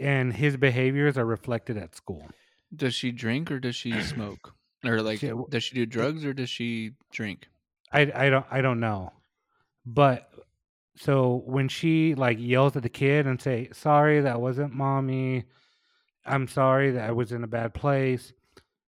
and 0.00 0.32
his 0.32 0.56
behaviors 0.56 1.18
are 1.18 1.26
reflected 1.26 1.76
at 1.76 1.94
school. 1.94 2.26
Does 2.74 2.94
she 2.94 3.12
drink 3.12 3.50
or 3.50 3.58
does 3.60 3.76
she 3.76 4.00
smoke? 4.02 4.54
Or 4.84 5.00
like 5.02 5.20
She- 5.20 5.32
does 5.48 5.64
she 5.64 5.74
do 5.74 5.86
drugs 5.86 6.24
or 6.24 6.32
does 6.32 6.50
she 6.50 6.92
drink? 7.12 7.48
I 7.92 8.00
I 8.14 8.30
don't 8.30 8.46
I 8.50 8.60
don't 8.60 8.80
know, 8.80 9.12
but 9.84 10.30
so 10.96 11.42
when 11.46 11.68
she 11.68 12.14
like 12.14 12.38
yells 12.40 12.76
at 12.76 12.82
the 12.82 12.88
kid 12.88 13.26
and 13.26 13.40
say 13.40 13.68
sorry 13.72 14.20
that 14.20 14.40
wasn't 14.40 14.72
mommy, 14.72 15.44
I'm 16.24 16.48
sorry 16.48 16.90
that 16.92 17.08
I 17.08 17.12
was 17.12 17.32
in 17.32 17.44
a 17.44 17.48
bad 17.48 17.74
place. 17.74 18.32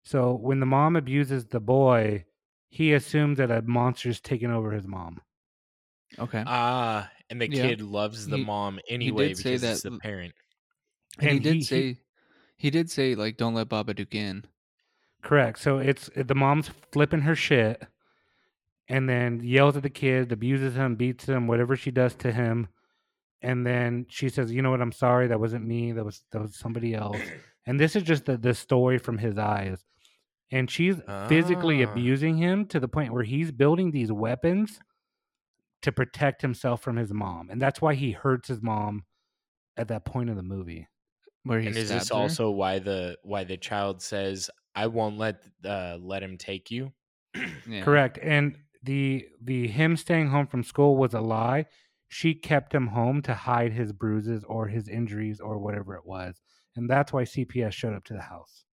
So 0.05 0.35
when 0.35 0.61
the 0.61 0.67
mom 0.67 0.97
abuses 0.97 1.47
the 1.47 1.61
boy, 1.61 2.25
he 2.71 2.93
assumes 2.95 3.39
that 3.39 3.51
a 3.51 3.63
monster's 3.63 4.21
taken 4.21 4.51
over 4.51 4.71
his 4.73 4.87
mom. 4.87 5.21
Okay. 6.19 6.43
Ah, 6.47 7.11
and 7.29 7.41
the 7.41 7.51
Yeah. 7.51 7.63
kid 7.69 7.81
loves 7.83 8.27
the 8.27 8.39
He- 8.39 8.45
mom 8.45 8.79
anyway 8.89 9.29
did 9.29 9.39
say 9.39 9.43
because 9.55 9.63
it's 9.65 9.83
the 9.83 9.99
parent. 9.99 10.35
and, 11.19 11.29
he 11.29 11.35
and 11.37 11.43
did 11.43 11.53
he- 11.55 11.59
he- 11.59 11.65
say 11.65 11.99
he 12.57 12.71
did 12.71 12.91
say 12.91 13.15
like 13.15 13.37
don't 13.37 13.55
let 13.55 13.69
Baba 13.69 13.95
Babadook 13.95 14.15
in. 14.15 14.45
Correct. 15.23 15.59
So 15.59 15.79
it's 15.79 16.09
the 16.15 16.35
mom's 16.35 16.71
flipping 16.93 17.23
her 17.23 17.35
shit, 17.35 17.83
and 18.89 19.09
then 19.09 19.41
yells 19.43 19.77
at 19.77 19.83
the 19.83 19.91
kid, 19.91 20.31
abuses 20.31 20.77
him, 20.77 20.95
beats 20.95 21.25
him, 21.27 21.47
whatever 21.47 21.75
she 21.77 21.91
does 21.91 22.15
to 22.17 22.31
him, 22.33 22.69
and 23.43 23.67
then 23.67 24.07
she 24.09 24.29
says, 24.29 24.53
"You 24.53 24.63
know 24.63 24.71
what? 24.71 24.81
I'm 24.81 24.93
sorry. 24.93 25.27
That 25.27 25.41
wasn't 25.41 25.67
me. 25.67 25.93
That 25.93 26.05
was 26.05 26.23
that 26.33 26.41
was 26.43 26.57
somebody 26.57 26.95
else." 26.95 27.19
And 27.69 27.81
this 27.81 27.97
is 27.97 28.05
just 28.05 28.27
the 28.27 28.37
the 28.37 28.55
story 28.55 28.97
from 28.97 29.19
his 29.19 29.37
eyes, 29.39 29.85
and 30.53 30.71
she's 30.71 31.01
physically 31.29 31.85
Ah. 31.85 31.91
abusing 31.91 32.37
him 32.37 32.65
to 32.67 32.79
the 32.79 32.87
point 32.87 33.13
where 33.13 33.25
he's 33.25 33.51
building 33.51 33.91
these 33.91 34.13
weapons 34.13 34.79
to 35.83 35.91
protect 35.91 36.43
himself 36.43 36.81
from 36.81 36.95
his 36.95 37.13
mom, 37.13 37.51
and 37.51 37.61
that's 37.61 37.83
why 37.83 37.95
he 37.95 38.13
hurts 38.13 38.47
his 38.47 38.63
mom 38.63 39.05
at 39.77 39.89
that 39.89 40.05
point 40.05 40.31
of 40.31 40.37
the 40.37 40.45
movie. 40.45 40.87
Where 41.47 41.61
he 41.61 41.69
And 41.69 41.77
is 41.77 41.89
this 41.89 42.07
stabs 42.07 42.09
her. 42.11 42.15
also 42.17 42.51
why 42.51 42.79
the 42.81 43.19
why 43.23 43.45
the 43.45 43.57
child 43.57 44.03
says, 44.03 44.51
"I 44.75 44.87
won't 44.89 45.17
let 45.19 45.45
uh, 45.65 45.99
let 46.01 46.23
him 46.23 46.37
take 46.39 46.71
you"? 46.71 46.93
Yeah. 47.69 47.83
Correct. 47.85 48.19
And 48.23 48.59
the 48.83 49.27
the 49.43 49.67
him 49.69 49.97
staying 49.97 50.29
home 50.29 50.47
from 50.47 50.63
school 50.65 50.97
was 50.97 51.15
a 51.15 51.21
lie. 51.21 51.67
She 52.09 52.35
kept 52.35 52.73
him 52.75 52.87
home 52.89 53.23
to 53.23 53.35
hide 53.35 53.73
his 53.73 53.93
bruises 53.93 54.45
or 54.45 54.69
his 54.69 54.89
injuries 54.89 55.41
or 55.41 55.59
whatever 55.59 55.95
it 55.97 56.07
was. 56.07 56.41
And 56.77 56.89
that's 56.89 57.13
why 57.13 57.25
CPS 57.25 57.73
showed 57.73 57.95
up 57.95 58.05
to 58.05 58.15
the 58.15 58.23
house. 58.23 58.65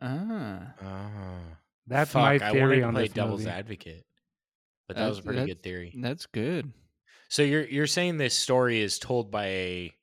Ah, 0.00 0.74
Ah. 0.80 1.58
That's 1.86 2.12
Fuck, 2.12 2.22
my 2.22 2.34
I 2.46 2.52
wanted 2.52 2.52
theory 2.52 2.76
to 2.80 2.86
on 2.86 2.94
play 2.94 3.02
this 3.04 3.12
devil's 3.12 3.40
movie. 3.40 3.50
advocate. 3.50 4.06
But 4.88 4.96
that 4.96 5.08
was 5.08 5.18
a 5.18 5.22
pretty 5.22 5.46
good 5.46 5.62
theory. 5.62 5.94
that's 6.00 6.26
good. 6.26 6.72
So 7.28 7.42
you're 7.42 7.64
you're 7.64 7.86
saying 7.86 8.16
this 8.18 8.36
story 8.38 8.80
is 8.80 8.98
told 8.98 9.30
by 9.30 9.46
a 9.46 9.94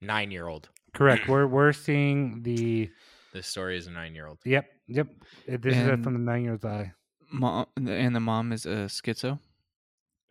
nine 0.00 0.30
year 0.30 0.46
old. 0.48 0.68
Correct. 0.94 1.28
We're 1.28 1.46
we're 1.46 1.72
seeing 1.72 2.42
the 2.42 2.90
This 3.32 3.46
story 3.46 3.76
is 3.76 3.86
a 3.86 3.90
nine 3.90 4.14
year 4.14 4.26
old. 4.26 4.38
yep 4.44 4.66
yep. 4.86 5.06
Uh, 5.50 5.56
This 5.60 5.76
is 5.76 5.88
And- 5.88 6.02
from 6.04 6.14
the 6.14 6.18
nine 6.20 6.44
years 6.44 6.64
eye. 6.64 6.92
Mom 7.32 7.66
and 7.76 8.14
the 8.14 8.20
mom 8.20 8.52
is 8.52 8.66
a 8.66 8.86
schizo. 8.88 9.38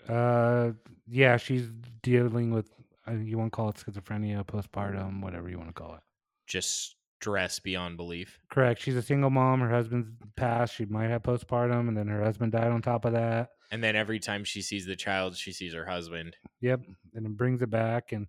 Uh, 0.07 0.72
yeah, 1.07 1.38
she's 1.38 1.70
dealing 2.01 2.51
with 2.51 2.70
uh, 3.07 3.12
you 3.14 3.38
want 3.38 3.51
to 3.51 3.55
call 3.55 3.70
it 3.70 3.76
schizophrenia, 3.76 4.45
postpartum, 4.45 5.22
whatever 5.22 5.49
you 5.49 5.57
want 5.57 5.70
to 5.70 5.74
call 5.74 5.95
it. 5.95 6.01
Just 6.47 6.95
stress 7.22 7.60
beyond 7.60 7.97
belief. 7.97 8.39
Correct. 8.49 8.82
She's 8.82 8.95
a 8.95 9.01
single 9.01 9.30
mom. 9.30 9.60
Her 9.62 9.70
husband's 9.70 10.10
passed. 10.36 10.76
She 10.76 10.86
might 10.86 11.10
have 11.10 11.24
postpartum, 11.24 11.88
and 11.88 11.97
then 11.97 12.07
her 12.07 12.24
husband 12.24 12.51
died 12.51 12.68
on 12.72 12.82
top 12.82 13.05
of 13.05 13.14
that. 13.14 13.49
And 13.72 13.84
then 13.84 13.95
every 13.95 14.20
time 14.20 14.43
she 14.43 14.62
sees 14.62 14.86
the 14.86 14.95
child, 14.95 15.36
she 15.38 15.51
sees 15.51 15.74
her 15.74 15.86
husband. 15.86 16.36
Yep. 16.62 16.82
And 17.14 17.26
it 17.26 17.38
brings 17.38 17.62
it 17.62 17.70
back, 17.70 18.12
and 18.12 18.28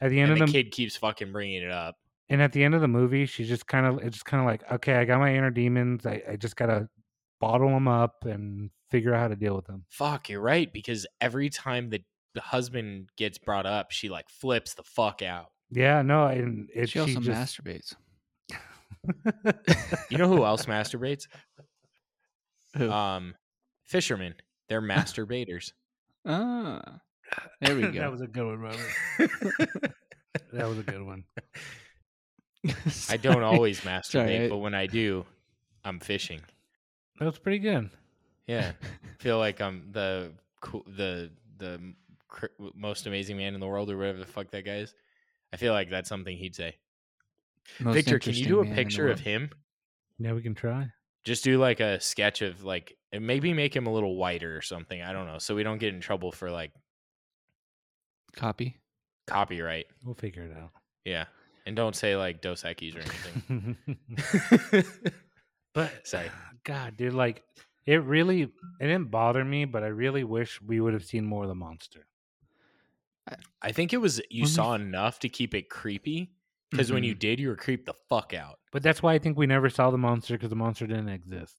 at 0.00 0.10
the 0.10 0.20
end 0.20 0.32
And 0.32 0.40
of 0.42 0.46
the 0.48 0.52
the 0.52 0.62
kid 0.64 0.70
keeps 0.72 0.96
fucking 0.96 1.32
bringing 1.32 1.62
it 1.62 1.70
up. 1.70 1.96
and 2.28 2.40
at 2.42 2.52
the 2.52 2.62
end 2.64 2.74
of 2.74 2.80
the 2.80 2.88
movie, 2.88 3.26
she's 3.26 3.48
just 3.48 3.66
kind 3.66 3.86
of 3.86 3.98
it's 3.98 4.16
just 4.16 4.24
kind 4.24 4.40
of 4.40 4.46
like, 4.46 4.70
okay, 4.72 4.94
I 4.96 5.04
got 5.04 5.18
my 5.20 5.34
inner 5.34 5.50
demons. 5.50 6.06
I, 6.06 6.22
I 6.30 6.36
just 6.36 6.56
gotta 6.56 6.88
bottle 7.40 7.68
them 7.70 7.88
up 7.88 8.24
and 8.24 8.70
figure 8.90 9.14
out 9.14 9.20
how 9.20 9.28
to 9.28 9.36
deal 9.36 9.54
with 9.56 9.66
them. 9.66 9.84
Fuck, 9.88 10.28
you're 10.28 10.40
right. 10.40 10.72
Because 10.72 11.06
every 11.20 11.50
time 11.50 11.90
the, 11.90 12.02
the 12.34 12.40
husband 12.40 13.08
gets 13.16 13.38
brought 13.38 13.66
up, 13.66 13.90
she 13.90 14.08
like 14.08 14.28
flips 14.28 14.74
the 14.74 14.82
fuck 14.82 15.22
out. 15.22 15.46
Yeah, 15.70 16.00
no, 16.02 16.26
and 16.26 16.68
it, 16.74 16.88
She 16.88 16.98
also 16.98 17.20
just 17.20 17.56
masturbates. 17.64 17.94
You 20.10 20.18
know 20.18 20.28
who 20.28 20.44
else 20.44 20.66
masturbates? 20.66 21.26
Who? 22.76 22.90
Um, 22.90 23.34
fishermen. 23.84 24.34
They're 24.68 24.82
masturbators. 24.96 25.72
ah, 26.26 27.00
there 27.60 27.74
we 27.76 27.82
go. 27.90 27.90
that 28.00 28.10
was 28.10 28.20
a 28.20 28.26
good 28.26 28.46
one, 28.46 28.58
Robert. 28.60 29.92
that 30.52 30.68
was 30.68 30.78
a 30.78 30.82
good 30.82 31.02
one. 31.02 31.24
I 33.08 33.16
don't 33.16 33.42
always 33.42 33.80
masturbate, 33.82 34.10
Sorry, 34.10 34.44
I- 34.44 34.48
but 34.48 34.58
when 34.58 34.74
I 34.74 34.86
do, 34.86 35.24
I'm 35.84 36.00
fishing. 36.00 36.40
That 37.18 37.26
was 37.26 37.38
pretty 37.38 37.58
good. 37.58 37.90
Yeah, 38.46 38.72
feel 39.18 39.38
like 39.38 39.60
I'm 39.60 39.88
the 39.92 40.32
cool, 40.60 40.84
the 40.86 41.30
the 41.58 41.80
cr- 42.28 42.46
most 42.74 43.06
amazing 43.06 43.36
man 43.36 43.54
in 43.54 43.60
the 43.60 43.66
world, 43.66 43.90
or 43.90 43.96
whatever 43.98 44.18
the 44.18 44.26
fuck 44.26 44.50
that 44.52 44.64
guy 44.64 44.76
is. 44.78 44.94
I 45.52 45.56
feel 45.56 45.72
like 45.72 45.90
that's 45.90 46.08
something 46.08 46.36
he'd 46.36 46.54
say. 46.54 46.76
Most 47.80 47.94
Victor, 47.94 48.18
can 48.18 48.34
you 48.34 48.46
do 48.46 48.60
a 48.60 48.62
man 48.64 48.70
in 48.70 48.76
the 48.76 48.82
picture 48.82 49.04
of 49.08 49.18
world. 49.18 49.20
him? 49.20 49.50
Yeah, 50.18 50.32
we 50.32 50.42
can 50.42 50.54
try. 50.54 50.88
Just 51.24 51.44
do 51.44 51.58
like 51.58 51.80
a 51.80 52.00
sketch 52.00 52.42
of 52.42 52.64
like, 52.64 52.96
and 53.12 53.26
maybe 53.26 53.52
make 53.52 53.74
him 53.74 53.86
a 53.86 53.92
little 53.92 54.16
whiter 54.16 54.56
or 54.56 54.62
something. 54.62 55.00
I 55.02 55.12
don't 55.12 55.26
know, 55.26 55.38
so 55.38 55.54
we 55.54 55.62
don't 55.62 55.78
get 55.78 55.92
in 55.94 56.00
trouble 56.00 56.32
for 56.32 56.50
like 56.50 56.72
Copy. 58.36 58.76
copyright. 59.26 59.86
We'll 60.04 60.14
figure 60.14 60.42
it 60.44 60.56
out. 60.56 60.70
Yeah, 61.04 61.24
and 61.66 61.74
don't 61.76 61.94
say 61.96 62.16
like 62.16 62.40
Dos 62.40 62.62
Equis 62.62 62.94
or 62.96 63.00
anything. 63.00 63.76
but 65.74 66.06
Sorry. 66.06 66.30
God, 66.64 66.96
dude, 66.96 67.14
like 67.14 67.42
it 67.86 68.02
really 68.04 68.42
it 68.42 68.50
didn't 68.80 69.10
bother 69.10 69.44
me, 69.44 69.64
but 69.64 69.82
I 69.82 69.88
really 69.88 70.24
wish 70.24 70.60
we 70.60 70.80
would 70.80 70.92
have 70.92 71.04
seen 71.04 71.24
more 71.24 71.44
of 71.44 71.48
the 71.48 71.54
monster. 71.54 72.06
I 73.60 73.72
think 73.72 73.92
it 73.92 73.98
was 73.98 74.20
you 74.30 74.42
When 74.44 74.50
saw 74.50 74.74
f- 74.74 74.80
enough 74.80 75.18
to 75.20 75.28
keep 75.28 75.54
it 75.54 75.68
creepy 75.68 76.30
because 76.70 76.90
when 76.92 77.04
you 77.04 77.14
Mhm. 77.14 77.18
did, 77.18 77.40
you 77.40 77.48
were 77.48 77.56
creeped 77.56 77.86
the 77.86 77.94
fuck 78.08 78.32
out. 78.34 78.58
But 78.72 78.82
that's 78.82 79.02
why 79.02 79.14
I 79.14 79.18
think 79.18 79.36
we 79.36 79.46
never 79.46 79.68
saw 79.68 79.90
the 79.90 79.98
monster 79.98 80.34
because 80.34 80.48
the 80.50 80.56
monster 80.56 80.86
didn't 80.86 81.08
exist. 81.10 81.56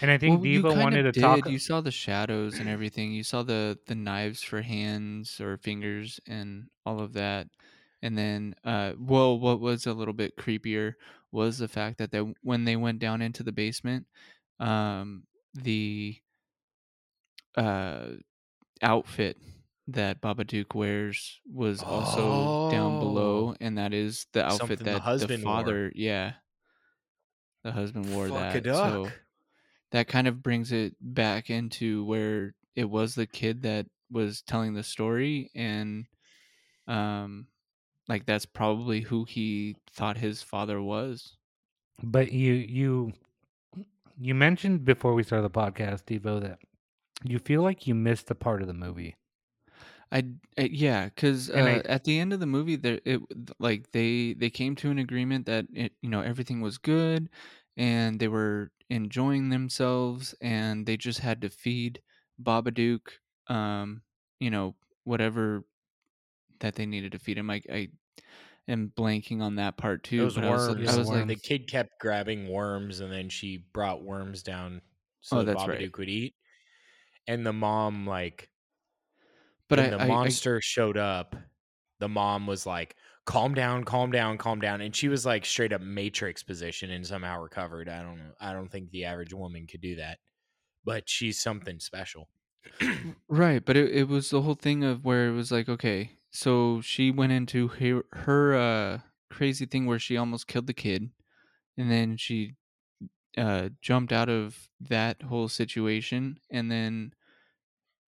And 0.00 0.10
I 0.10 0.18
think 0.18 0.40
Well, 0.40 0.50
Devo 0.50 0.80
wanted 0.82 1.02
to 1.04 1.12
did. 1.12 1.20
talk. 1.20 1.48
You 1.48 1.58
saw 1.58 1.80
the 1.80 1.90
shadows 1.90 2.58
and 2.58 2.68
everything. 2.68 3.12
You 3.12 3.22
saw 3.22 3.42
the 3.42 3.78
the 3.86 3.94
knives 3.94 4.42
for 4.42 4.62
hands 4.62 5.40
or 5.40 5.58
fingers 5.58 6.18
and 6.26 6.68
all 6.86 7.00
of 7.00 7.12
that. 7.12 7.48
And 8.02 8.16
then, 8.18 8.54
uh, 8.64 8.94
well, 8.98 9.38
what 9.38 9.60
was 9.60 9.86
a 9.86 9.92
little 9.92 10.14
bit 10.14 10.36
creepier 10.36 10.94
was 11.30 11.58
the 11.58 11.68
fact 11.68 11.98
that 11.98 12.10
they 12.10 12.20
when 12.42 12.64
they 12.64 12.76
went 12.76 12.98
down 12.98 13.22
into 13.22 13.42
the 13.42 13.52
basement, 13.52 14.06
um, 14.60 15.24
the 15.54 16.16
uh 17.56 18.06
outfit 18.80 19.36
that 19.88 20.20
Babadook 20.22 20.74
wears 20.74 21.40
was 21.52 21.82
also 21.82 22.70
down 22.70 22.98
below, 22.98 23.50
Oh. 23.50 23.56
and 23.60 23.76
that 23.78 23.92
is 23.92 24.26
the 24.32 24.44
outfit 24.44 24.58
Something 24.78 24.84
that 24.86 24.92
the, 24.94 25.00
husband 25.00 25.44
wore. 25.44 25.52
father, 25.54 25.92
yeah, 25.94 26.32
the 27.64 27.72
husband 27.72 28.12
wore 28.14 28.28
Fuck 28.28 28.54
that. 28.54 28.64
So. 28.64 29.10
That 29.92 30.08
kind 30.08 30.26
of 30.26 30.42
brings 30.42 30.72
it 30.72 30.94
back 31.00 31.50
into 31.50 32.04
where 32.04 32.54
it 32.76 32.88
was 32.90 33.14
the 33.14 33.26
kid 33.26 33.62
that 33.62 33.86
was 34.10 34.42
telling 34.42 34.74
the 34.74 34.82
story 34.82 35.50
and 35.54 36.06
um 36.88 37.46
like 38.08 38.26
that's 38.26 38.46
probably 38.46 39.00
who 39.00 39.24
he 39.24 39.76
thought 39.92 40.16
his 40.18 40.42
father 40.42 40.82
was 40.82 41.36
But 42.02 42.32
you 42.32 42.52
you 42.54 43.12
you 44.18 44.34
mentioned 44.34 44.84
before 44.84 45.14
we 45.14 45.22
started 45.22 45.44
the 45.44 45.50
podcast, 45.58 46.04
Devo, 46.04 46.40
that 46.42 46.58
you 47.24 47.38
feel 47.38 47.62
like 47.62 47.86
you 47.86 47.94
missed 47.94 48.30
a 48.30 48.34
part 48.34 48.60
of 48.62 48.68
the 48.68 48.74
movie. 48.74 49.16
i, 50.10 50.24
I 50.58 50.62
yeah 50.72 51.06
because 51.06 51.50
uh, 51.50 51.82
I- 51.84 51.88
at 51.88 52.04
the 52.04 52.18
end 52.18 52.32
of 52.32 52.40
the 52.40 52.46
movie 52.46 52.76
there 52.76 53.00
it 53.04 53.20
like 53.58 53.90
they 53.92 54.34
they 54.34 54.50
came 54.50 54.74
to 54.76 54.90
an 54.90 54.98
agreement 54.98 55.46
that 55.46 55.66
it 55.72 55.92
you 56.02 56.10
know 56.10 56.20
everything 56.20 56.60
was 56.60 56.78
good 56.78 57.28
and 57.76 58.18
they 58.20 58.28
were 58.28 58.70
enjoying 58.92 59.48
themselves 59.50 60.34
and 60.42 60.86
they 60.86 60.96
just 60.96 61.20
had 61.20 61.40
to 61.42 61.48
feed 61.50 62.02
babadook 62.42 63.12
um 63.48 64.02
you 64.40 64.50
know 64.50 64.76
whatever 65.04 65.64
that 66.60 66.76
they 66.76 66.86
needed 66.86 67.12
to 67.12 67.18
feed 67.18 67.38
him 67.38 67.50
i 67.50 67.62
i 67.72 67.88
am 68.68 68.92
blanking 68.96 69.42
on 69.42 69.56
that 69.56 69.76
part 69.76 70.04
too 70.04 70.30
Those 70.30 70.32
but 70.32 70.44
I 70.44 70.50
was, 70.52 70.68
worms. 70.68 70.88
I 70.88 70.94
was 70.96 71.10
like 71.10 71.28
the 71.28 71.36
kid 71.36 71.68
kept 71.68 71.98
grabbing 72.00 72.48
worms, 72.48 73.00
and 73.00 73.12
then 73.12 73.28
she 73.28 73.56
brought 73.58 74.02
worms 74.02 74.42
down 74.42 74.80
so 75.20 75.36
Oh, 75.36 75.42
that 75.42 75.50
that's 75.50 75.52
Babadook 75.52 75.98
right. 75.98 75.98
would 75.98 76.08
eat. 76.08 76.34
And 77.28 77.46
the 77.46 77.52
mom, 77.54 78.06
like, 78.06 78.50
but 79.68 79.78
when 79.78 79.80
I, 79.80 79.90
the 79.90 79.98
monster 79.98 80.60
showed 80.60 80.96
up, 80.96 81.34
the 81.98 82.08
mom 82.08 82.46
was 82.46 82.66
like, 82.66 82.96
"Calm 83.24 83.54
down, 83.54 83.84
calm 83.84 84.10
down, 84.10 84.38
calm 84.38 84.60
down," 84.60 84.80
and 84.80 84.94
she 84.94 85.08
was 85.08 85.24
like 85.24 85.44
straight 85.44 85.72
up 85.72 85.80
Matrix 85.80 86.42
position 86.42 86.90
and 86.90 87.06
somehow 87.06 87.40
recovered. 87.40 87.88
I 87.88 88.02
don't 88.02 88.18
know. 88.18 88.32
I 88.40 88.52
don't 88.52 88.68
think 88.68 88.90
the 88.90 89.04
average 89.04 89.32
woman 89.32 89.66
could 89.66 89.80
do 89.80 89.96
that, 89.96 90.18
but 90.84 91.08
she's 91.08 91.40
something 91.40 91.80
special. 91.80 92.28
Right, 93.28 93.64
but 93.64 93.76
it, 93.76 93.90
it 93.90 94.08
was 94.08 94.30
the 94.30 94.42
whole 94.42 94.54
thing 94.54 94.84
of 94.84 95.04
where 95.04 95.28
it 95.28 95.32
was 95.32 95.50
like, 95.50 95.68
okay, 95.68 96.18
so 96.30 96.80
she 96.80 97.10
went 97.10 97.32
into 97.32 97.68
her 97.68 98.04
her 98.12 98.54
uh, 98.54 98.98
crazy 99.30 99.66
thing 99.66 99.86
where 99.86 99.98
she 99.98 100.16
almost 100.16 100.46
killed 100.46 100.66
the 100.66 100.74
kid, 100.74 101.10
and 101.76 101.90
then 101.90 102.16
she 102.16 102.54
uh, 103.36 103.70
jumped 103.80 104.12
out 104.12 104.28
of 104.28 104.68
that 104.80 105.22
whole 105.22 105.48
situation, 105.48 106.38
and 106.50 106.70
then 106.70 107.14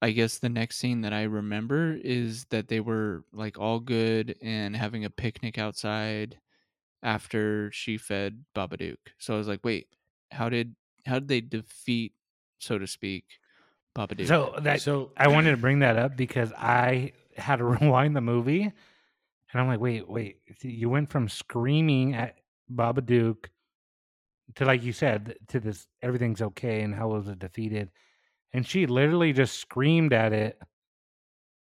I 0.03 0.11
guess 0.11 0.39
the 0.39 0.49
next 0.49 0.77
scene 0.77 1.01
that 1.03 1.13
I 1.13 1.23
remember 1.23 1.99
is 2.03 2.45
that 2.51 2.69
they 2.69 2.81
were 2.81 3.25
like 3.33 3.59
all 3.59 3.81
good 3.81 4.37
and 4.43 4.77
having 4.77 5.05
a 5.05 5.11
picnic 5.11 5.59
outside 5.59 6.39
after 7.03 7.71
she 7.73 7.97
fed 7.97 8.45
Babadook. 8.55 8.97
So 9.19 9.35
I 9.35 9.39
was 9.39 9.49
like, 9.49 9.65
wait, 9.65 9.89
how 10.31 10.49
did 10.49 10.75
how 11.07 11.19
did 11.19 11.29
they 11.29 11.41
defeat, 11.41 12.13
so 12.59 12.79
to 12.79 12.87
speak, 12.87 13.25
Babadook? 13.97 14.27
So 14.27 14.55
that 14.63 14.81
so 14.81 15.13
I 15.17 15.29
wanted 15.29 15.53
to 15.53 15.57
bring 15.59 15.81
that 15.81 15.97
up 15.97 16.17
because 16.17 16.53
I 16.53 17.13
had 17.37 17.57
to 17.57 17.65
rewind 17.81 18.17
the 18.17 18.21
movie, 18.21 18.63
and 18.63 18.73
I'm 19.55 19.69
like, 19.69 19.81
wait, 19.81 20.09
wait, 20.09 20.39
you 20.63 20.89
went 20.89 21.11
from 21.11 21.29
screaming 21.29 22.15
at 22.15 22.37
Babadook 22.73 23.47
to 24.57 24.65
like 24.65 24.83
you 24.83 24.93
said 24.93 25.37
to 25.49 25.61
this 25.61 25.87
everything's 26.03 26.43
okay 26.43 26.83
and 26.83 26.95
how 26.95 27.09
was 27.09 27.29
it 27.29 27.39
defeated, 27.39 27.91
and 28.55 28.67
she 28.67 28.87
literally 28.87 29.35
just 29.35 29.59
screamed 29.59 30.15
at 30.15 30.33
it, 30.33 30.59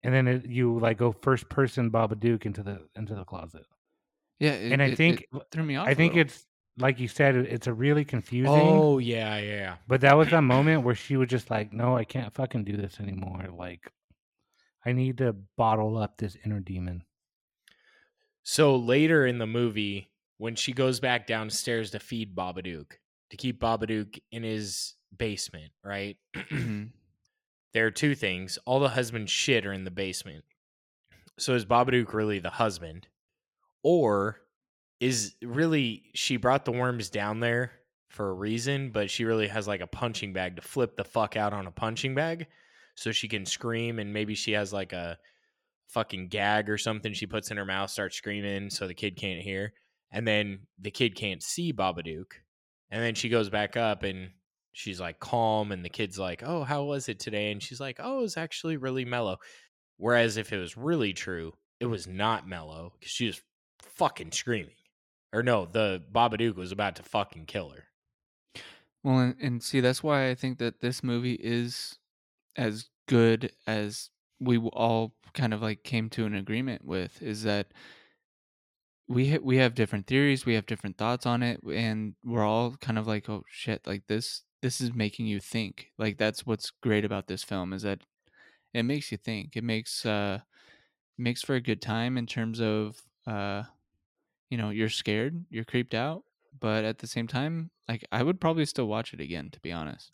and 0.04 0.14
then 0.14 0.28
it, 0.28 0.46
you 0.46 0.80
like 0.80 0.98
go 0.98 1.12
first 1.12 1.50
person 1.50 1.92
Babadook 1.92 2.46
into 2.46 2.64
the 2.64 2.88
into 2.96 3.14
the 3.16 3.26
closet, 3.26 3.66
Yeah, 4.40 4.52
it, 4.54 4.72
and 4.72 4.82
I 4.82 4.86
it- 4.88 4.96
think 4.98 5.26
threw 5.52 5.64
me 5.64 5.76
off. 5.76 5.88
I 5.88 5.94
think 5.96 6.14
little. 6.14 6.28
it's 6.28 6.46
like 6.78 7.00
you 7.00 7.08
said, 7.08 7.36
it's 7.36 7.68
a 7.68 7.74
really 7.74 8.04
confusing. 8.06 8.52
Oh 8.54 8.98
yeah, 9.00 9.38
yeah. 9.38 9.76
But 9.88 10.02
that 10.02 10.16
was 10.18 10.30
that 10.30 10.42
moment 10.42 10.84
where 10.86 10.96
she 10.96 11.18
was 11.18 11.28
just 11.30 11.50
like, 11.50 11.74
"No, 11.74 11.98
I 11.98 12.04
can't 12.06 12.34
fucking 12.34 12.64
do 12.66 12.78
this 12.78 13.00
anymore. 13.00 13.48
Like, 13.56 13.92
I 14.86 14.92
need 14.94 15.18
to 15.20 15.34
bottle 15.58 15.98
up 15.98 16.18
this 16.18 16.38
inner 16.46 16.60
demon." 16.60 17.04
So 18.44 18.76
later 18.76 19.26
in 19.26 19.38
the 19.40 19.48
movie, 19.48 20.12
when 20.38 20.56
she 20.56 20.74
goes 20.74 21.00
back 21.00 21.26
downstairs 21.28 21.92
to 21.92 22.00
feed 22.00 22.36
Babadook, 22.36 22.92
to 23.32 23.38
keep 23.38 23.60
Babadook 23.60 24.20
in 24.32 24.44
his 24.44 24.95
basement, 25.18 25.72
right? 25.84 26.18
Mhm. 26.36 26.92
there 27.74 27.86
are 27.86 27.92
two 27.92 28.16
things. 28.16 28.58
All 28.66 28.80
the 28.80 28.90
husband's 28.90 29.32
shit 29.32 29.66
are 29.66 29.74
in 29.74 29.84
the 29.84 29.92
basement. 29.92 30.46
So 31.38 31.54
is 31.54 31.66
Babadook 31.66 32.14
really 32.14 32.40
the 32.40 32.50
husband? 32.50 33.08
Or 33.84 34.42
is 35.00 35.36
really 35.44 36.04
she 36.14 36.38
brought 36.38 36.66
the 36.66 36.72
worms 36.72 37.10
down 37.10 37.40
there 37.40 37.72
for 38.10 38.30
a 38.30 38.34
reason, 38.34 38.92
but 38.92 39.12
she 39.12 39.26
really 39.26 39.48
has 39.48 39.68
like 39.68 39.82
a 39.82 39.88
punching 39.88 40.34
bag 40.34 40.56
to 40.56 40.62
flip 40.62 40.96
the 40.96 41.04
fuck 41.04 41.36
out 41.36 41.54
on 41.54 41.68
a 41.68 41.72
punching 41.72 42.16
bag 42.16 42.48
so 42.96 43.12
she 43.12 43.28
can 43.28 43.46
scream 43.46 44.00
and 44.00 44.14
maybe 44.14 44.34
she 44.36 44.54
has 44.54 44.72
like 44.72 44.94
a 44.94 45.18
fucking 45.90 46.30
gag 46.30 46.70
or 46.70 46.78
something 46.78 47.14
she 47.14 47.28
puts 47.28 47.52
in 47.52 47.58
her 47.58 47.66
mouth, 47.66 47.90
starts 47.90 48.16
screaming 48.16 48.70
so 48.70 48.88
the 48.88 48.94
kid 48.94 49.18
can't 49.18 49.42
hear. 49.42 49.74
And 50.12 50.26
then 50.28 50.60
the 50.80 50.92
kid 50.92 51.16
can't 51.16 51.44
see 51.44 51.74
Babadook. 51.74 52.32
And 52.90 53.04
then 53.04 53.16
she 53.16 53.28
goes 53.28 53.50
back 53.50 53.76
up 53.76 54.04
and 54.04 54.30
she's 54.76 55.00
like 55.00 55.20
calm 55.20 55.72
and 55.72 55.84
the 55.84 55.90
kid's 55.90 56.20
like, 56.20 56.44
"Oh, 56.46 56.64
how 56.64 56.84
was 56.84 57.08
it 57.10 57.18
today?" 57.18 57.52
And 57.52 57.64
she's 57.64 57.80
like, 57.80 58.00
"Oh, 58.00 58.20
it 58.20 58.24
was 58.24 58.38
actually 58.38 58.78
really 58.78 59.06
mellow." 59.06 59.38
Whereas 59.98 60.36
if 60.38 60.52
it 60.52 60.58
was 60.58 60.78
really 60.78 61.14
true, 61.14 61.54
it 61.80 61.86
was 61.86 62.06
not 62.06 62.48
mellow 62.48 62.92
because 62.94 63.12
she 63.12 63.26
was 63.28 63.42
fucking 63.82 64.34
screaming. 64.34 64.76
Or 65.34 65.42
no, 65.42 65.66
the 65.66 66.04
Babadook 66.14 66.56
was 66.56 66.74
about 66.74 66.98
to 66.98 67.04
fucking 67.04 67.46
kill 67.46 67.70
her. 67.70 67.86
Well, 69.04 69.20
and, 69.20 69.36
and 69.42 69.64
see, 69.64 69.80
that's 69.80 70.04
why 70.04 70.30
I 70.30 70.36
think 70.36 70.60
that 70.60 70.82
this 70.82 71.04
movie 71.04 71.40
is 71.42 71.98
as 72.58 72.90
good 73.08 73.52
as 73.66 74.10
we 74.40 74.58
all 74.58 75.16
kind 75.34 75.54
of 75.54 75.62
like 75.62 75.84
came 75.84 76.10
to 76.12 76.26
an 76.26 76.36
agreement 76.36 76.84
with. 76.84 77.22
Is 77.22 77.44
that 77.44 77.68
we 79.08 79.32
ha- 79.32 79.42
we 79.42 79.58
have 79.58 79.74
different 79.74 80.08
theories, 80.08 80.46
we 80.46 80.56
have 80.56 80.66
different 80.66 80.98
thoughts 80.98 81.26
on 81.26 81.44
it, 81.44 81.62
and 81.64 82.16
we're 82.26 82.44
all 82.44 82.76
kind 82.82 83.00
of 83.00 83.08
like, 83.08 83.30
oh 83.30 83.44
shit, 83.50 83.88
like 83.88 84.08
this 84.08 84.44
this 84.66 84.82
is 84.82 84.96
making 84.96 85.28
you 85.28 85.40
think. 85.40 85.92
Like 86.00 86.18
that's 86.18 86.44
what's 86.44 86.72
great 86.72 87.06
about 87.06 87.28
this 87.28 87.44
film 87.44 87.72
is 87.72 87.84
that 87.84 88.00
it 88.74 88.82
makes 88.82 89.12
you 89.12 89.18
think. 89.20 89.56
It 89.56 89.64
makes 89.64 90.08
uh 90.08 90.40
makes 91.20 91.44
for 91.44 91.54
a 91.54 91.62
good 91.62 91.84
time 91.84 92.18
in 92.18 92.26
terms 92.26 92.60
of 92.60 93.00
uh 93.28 93.62
you 94.50 94.58
know 94.58 94.72
you're 94.72 94.90
scared, 94.90 95.46
you're 95.52 95.66
creeped 95.66 95.94
out, 95.94 96.24
but 96.60 96.84
at 96.84 96.98
the 96.98 97.06
same 97.06 97.28
time, 97.28 97.70
like 97.88 98.04
I 98.12 98.24
would 98.24 98.42
probably 98.42 98.66
still 98.66 98.88
watch 98.88 99.14
it 99.14 99.22
again 99.22 99.52
to 99.52 99.60
be 99.60 99.72
honest. 99.72 100.10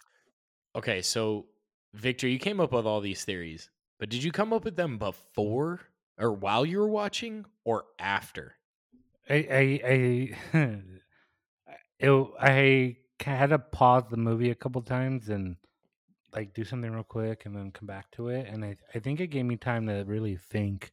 Okay, 0.76 1.02
so 1.02 1.45
Victor, 1.93 2.28
you 2.28 2.38
came 2.38 2.60
up 2.60 2.74
with 2.74 2.86
all 2.86 2.99
these 2.99 3.24
theories, 3.24 3.70
but 3.99 4.10
did 4.10 4.22
you 4.22 4.34
come 4.34 4.52
up 4.52 4.66
with 4.66 4.76
them 4.76 4.97
before 4.97 5.80
or 6.18 6.34
while 6.34 6.66
you 6.66 6.78
were 6.78 6.89
watching 6.89 7.45
or 7.64 7.86
after? 7.99 8.58
I 9.30 9.36
I 9.36 9.82
I, 10.54 10.76
it, 11.99 12.32
I 12.41 12.97
had 13.24 13.49
to 13.49 13.59
pause 13.59 14.03
the 14.09 14.17
movie 14.17 14.49
a 14.51 14.55
couple 14.55 14.82
times 14.82 15.30
and 15.30 15.55
like 16.34 16.53
do 16.53 16.63
something 16.63 16.91
real 16.91 17.03
quick 17.03 17.45
and 17.45 17.55
then 17.55 17.72
come 17.72 17.88
back 17.88 18.09
to 18.11 18.30
it 18.30 18.47
and 18.47 18.63
I 18.63 18.78
I 18.95 18.99
think 18.99 19.19
it 19.19 19.28
gave 19.28 19.45
me 19.45 19.57
time 19.57 19.88
to 19.88 20.03
really 20.05 20.36
think. 20.36 20.91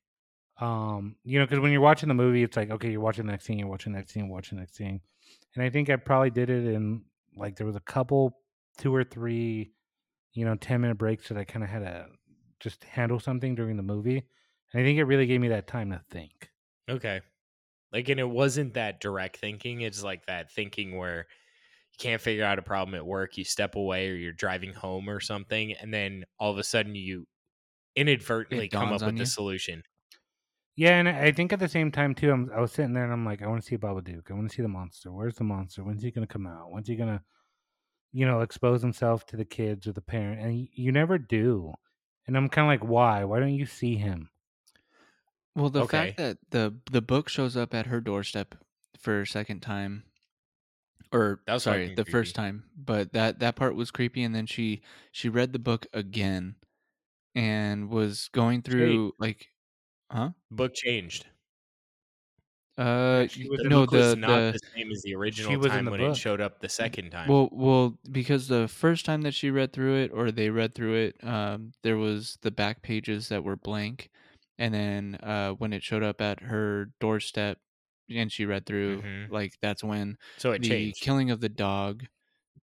Um, 0.60 1.14
you 1.22 1.38
know, 1.38 1.46
because 1.46 1.60
when 1.60 1.70
you're 1.70 1.80
watching 1.80 2.08
the 2.08 2.14
movie, 2.14 2.42
it's 2.42 2.56
like 2.56 2.70
okay, 2.70 2.90
you're 2.90 3.00
watching 3.00 3.26
the 3.26 3.32
next 3.32 3.44
scene, 3.44 3.58
you're 3.58 3.68
watching 3.68 3.92
the 3.92 3.98
next 3.98 4.12
scene, 4.12 4.28
watching 4.28 4.56
the 4.56 4.62
next 4.62 4.76
scene, 4.76 5.00
and 5.54 5.62
I 5.62 5.70
think 5.70 5.88
I 5.88 5.96
probably 5.96 6.30
did 6.30 6.50
it 6.50 6.66
in 6.66 7.04
like 7.36 7.56
there 7.56 7.66
was 7.66 7.76
a 7.76 7.80
couple, 7.80 8.40
two 8.76 8.92
or 8.92 9.04
three, 9.04 9.70
you 10.32 10.44
know, 10.44 10.56
ten 10.56 10.80
minute 10.80 10.98
breaks 10.98 11.28
that 11.28 11.38
I 11.38 11.44
kind 11.44 11.62
of 11.62 11.70
had 11.70 11.80
to 11.80 12.06
just 12.58 12.82
handle 12.82 13.20
something 13.20 13.54
during 13.54 13.76
the 13.76 13.84
movie, 13.84 14.26
and 14.72 14.80
I 14.80 14.84
think 14.84 14.98
it 14.98 15.04
really 15.04 15.26
gave 15.26 15.40
me 15.40 15.48
that 15.48 15.68
time 15.68 15.90
to 15.90 16.00
think. 16.10 16.50
Okay. 16.90 17.20
Like, 17.92 18.08
and 18.08 18.20
it 18.20 18.28
wasn't 18.28 18.74
that 18.74 19.00
direct 19.00 19.36
thinking. 19.36 19.80
It's 19.80 20.02
like 20.02 20.26
that 20.26 20.50
thinking 20.50 20.96
where 20.96 21.26
can't 21.98 22.22
figure 22.22 22.44
out 22.44 22.58
a 22.58 22.62
problem 22.62 22.94
at 22.94 23.06
work, 23.06 23.36
you 23.38 23.44
step 23.44 23.76
away 23.76 24.10
or 24.10 24.14
you're 24.14 24.32
driving 24.32 24.72
home 24.74 25.08
or 25.10 25.20
something, 25.20 25.72
and 25.74 25.92
then 25.94 26.24
all 26.38 26.52
of 26.52 26.58
a 26.58 26.64
sudden 26.64 26.94
you 26.94 27.26
inadvertently 27.96 28.70
come 28.70 28.92
up 28.92 29.06
with 29.06 29.16
on 29.16 29.18
the 29.18 29.26
solution. 29.26 29.84
Yeah, 30.76 30.98
and 30.98 31.08
I 31.08 31.26
I 31.26 31.32
think 31.32 31.52
at 31.52 31.58
the 31.58 31.68
same 31.68 31.90
time 31.90 32.14
too, 32.14 32.30
I'm, 32.30 32.50
I 32.52 32.60
was 32.60 32.72
sitting 32.72 32.92
there 32.94 33.04
and 33.04 33.12
I'm 33.12 33.24
like, 33.24 33.42
I 33.42 33.46
want 33.48 33.62
to 33.62 33.66
see 33.68 33.76
Babadook. 33.76 34.30
I 34.30 34.34
want 34.34 34.48
to 34.50 34.54
see 34.54 34.62
the 34.62 34.68
monster. 34.68 35.12
Where's 35.12 35.36
the 35.36 35.44
monster? 35.44 35.82
When's 35.84 36.02
he 36.02 36.10
gonna 36.10 36.26
come 36.26 36.46
out? 36.46 36.70
When's 36.70 36.88
he 36.88 36.96
gonna, 36.96 37.24
you 38.12 38.26
know, 38.26 38.40
expose 38.42 38.82
himself 38.82 39.26
to 39.26 39.36
the 39.38 39.44
kids 39.46 39.86
or 39.88 39.92
the 39.92 40.02
parent? 40.02 40.40
And 40.42 40.68
you 40.72 40.92
never 40.92 41.18
do. 41.18 41.74
And 42.26 42.36
I'm 42.36 42.48
kind 42.50 42.66
of 42.66 42.82
like, 42.82 42.90
why? 42.90 43.24
Why 43.24 43.40
don't 43.40 43.54
you 43.54 43.66
see 43.66 43.96
him? 43.96 44.30
Well, 45.54 45.68
the 45.70 45.82
Okay. 45.82 45.84
fact 45.84 46.16
that 46.16 46.38
the 46.50 46.80
the 46.90 47.02
book 47.02 47.28
shows 47.28 47.54
up 47.56 47.74
at 47.74 47.86
her 47.86 48.00
doorstep 48.00 48.54
for 48.98 49.20
a 49.20 49.26
second 49.26 49.60
time, 49.60 50.04
or 51.12 51.42
sorry, 51.56 51.88
the 51.88 52.04
first 52.04 52.34
time, 52.34 52.70
but 52.76 53.12
that 53.12 53.38
that 53.40 53.56
part 53.56 53.74
was 53.74 53.90
creepy. 53.90 54.22
And 54.24 54.34
then 54.34 54.46
she 54.46 54.82
she 55.12 55.28
read 55.28 55.52
the 55.52 55.58
book 55.58 55.86
again 55.92 56.56
and 57.34 57.90
was 57.90 58.28
going 58.30 58.62
through 58.62 59.14
like, 59.18 59.48
huh? 60.12 60.32
Book 60.50 60.74
changed. 60.74 61.24
Uh, 62.76 63.26
she 63.26 63.44
y- 63.44 63.48
was 63.48 63.60
The 63.62 63.70
no, 63.70 63.86
the 63.86 64.16
not 64.16 64.48
the 64.50 64.50
the 64.50 64.58
same 64.74 64.90
as 64.90 65.02
the 65.02 65.14
original 65.14 65.58
time 65.58 65.84
the 65.84 65.90
when 65.90 66.00
book. 66.00 66.10
it 66.10 66.16
showed 66.16 66.40
up 66.40 66.60
the 66.60 66.68
second 66.68 67.10
time. 67.10 67.40
Well, 67.40 67.48
well, 67.52 67.98
because 68.10 68.48
the 68.48 68.68
first 68.68 69.04
time 69.04 69.22
that 69.22 69.34
she 69.34 69.50
read 69.50 69.72
through 69.72 69.96
it, 69.96 70.12
or 70.12 70.30
they 70.30 70.50
read 70.50 70.74
through 70.74 70.94
it, 70.94 71.24
um, 71.24 71.72
there 71.82 71.96
was 71.98 72.38
the 72.42 72.50
back 72.50 72.82
pages 72.82 73.28
that 73.28 73.44
were 73.44 73.56
blank, 73.56 74.10
and 74.58 74.72
then 74.74 75.16
uh, 75.16 75.52
when 75.52 75.72
it 75.72 75.82
showed 75.82 76.02
up 76.02 76.20
at 76.20 76.40
her 76.40 76.92
doorstep, 77.00 77.60
and 78.10 78.32
she 78.32 78.46
read 78.46 78.66
through, 78.66 79.02
Mhm. 79.02 79.30
like 79.30 79.58
that's 79.60 79.84
when 79.84 80.18
so 80.36 80.52
it 80.52 80.62
the 80.62 80.68
changed. 80.68 81.00
killing 81.00 81.30
of 81.30 81.40
the 81.40 81.48
dog, 81.48 82.06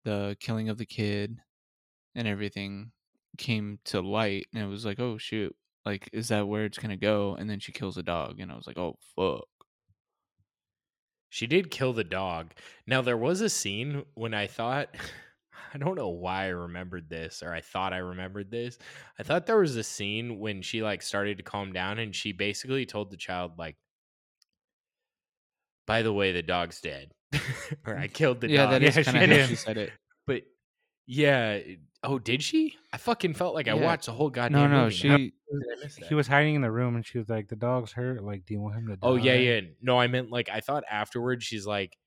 the 0.05 0.37
killing 0.39 0.69
of 0.69 0.77
the 0.77 0.85
kid, 0.85 1.39
and 2.15 2.27
everything 2.27 2.93
came 3.37 3.79
to 3.85 4.01
light, 4.01 4.47
and 4.53 4.63
it 4.63 4.67
was 4.67 4.85
like, 4.85 4.99
oh 4.99 5.17
shoot, 5.17 5.55
like 5.85 6.09
is 6.13 6.29
that 6.29 6.47
where 6.47 6.65
it's 6.65 6.79
gonna 6.79 6.97
go? 6.97 7.35
And 7.35 7.49
then 7.49 7.59
she 7.59 7.71
kills 7.73 7.97
a 7.97 8.03
dog, 8.03 8.39
and 8.41 8.51
I 8.51 8.55
was 8.57 8.67
like, 8.67 8.77
oh 8.79 8.97
fuck. 9.15 9.47
She 11.29 11.47
did 11.47 11.71
kill 11.71 11.93
the 11.93 12.03
dog. 12.03 12.53
Now 12.85 13.01
there 13.01 13.17
was 13.17 13.41
a 13.41 13.49
scene 13.49 14.05
when 14.15 14.33
I 14.33 14.47
thought 14.47 14.93
I 15.73 15.77
don't 15.77 15.95
know 15.95 16.09
why 16.09 16.45
I 16.45 16.47
remembered 16.49 17.09
this 17.09 17.41
or 17.41 17.53
I 17.53 17.61
thought 17.61 17.93
I 17.93 17.97
remembered 17.99 18.51
this. 18.51 18.77
I 19.17 19.23
thought 19.23 19.45
there 19.45 19.57
was 19.59 19.77
a 19.77 19.83
scene 19.83 20.39
when 20.39 20.61
she 20.61 20.81
like 20.83 21.01
started 21.01 21.37
to 21.37 21.43
calm 21.43 21.71
down 21.71 21.97
and 21.99 22.13
she 22.15 22.33
basically 22.33 22.85
told 22.85 23.09
the 23.09 23.17
child 23.17 23.57
like 23.57 23.77
by 25.91 26.03
the 26.03 26.13
way 26.13 26.31
the 26.31 26.41
dog's 26.41 26.79
dead 26.79 27.11
or 27.85 27.97
I 27.97 28.07
killed 28.19 28.39
the 28.39 28.49
yeah, 28.49 28.63
dog. 28.63 28.71
that 28.71 28.83
is 28.83 28.95
Yeah, 28.95 29.03
kind 29.11 29.17
she 29.25 29.31
of 29.33 29.39
how 29.41 29.47
she 29.47 29.55
said 29.55 29.77
it. 29.77 29.91
But 30.25 30.43
yeah, 31.05 31.59
oh 32.01 32.17
did 32.17 32.41
she? 32.41 32.77
I 32.93 32.97
fucking 32.97 33.33
felt 33.33 33.53
like 33.55 33.67
I 33.67 33.73
Yeah. 33.73 33.83
watched 33.83 34.05
the 34.05 34.13
whole 34.13 34.29
goddamn 34.29 34.71
No, 34.71 34.83
no, 34.83 34.83
movie. 34.85 34.95
she 34.95 35.09
How 35.09 35.17
did 35.17 35.31
I 35.77 35.83
miss 35.83 35.97
He 35.97 36.15
was 36.15 36.27
hiding 36.27 36.55
in 36.55 36.61
the 36.61 36.71
room 36.71 36.95
and 36.95 37.05
she 37.05 37.17
was 37.17 37.27
like, 37.27 37.49
the 37.49 37.57
dog's 37.57 37.91
hurt. 37.91 38.23
Like, 38.23 38.45
do 38.45 38.53
you 38.53 38.61
want 38.61 38.75
him 38.75 38.87
to 38.87 38.95
die? 38.95 38.99
Oh 39.03 39.15
yeah, 39.15 39.35
yeah. 39.35 39.61
No, 39.81 39.99
I 39.99 40.07
meant 40.07 40.31
like 40.31 40.49
I 40.49 40.61
thought 40.61 40.85
afterwards 40.89 41.43
she's 41.43 41.65
like 41.67 41.97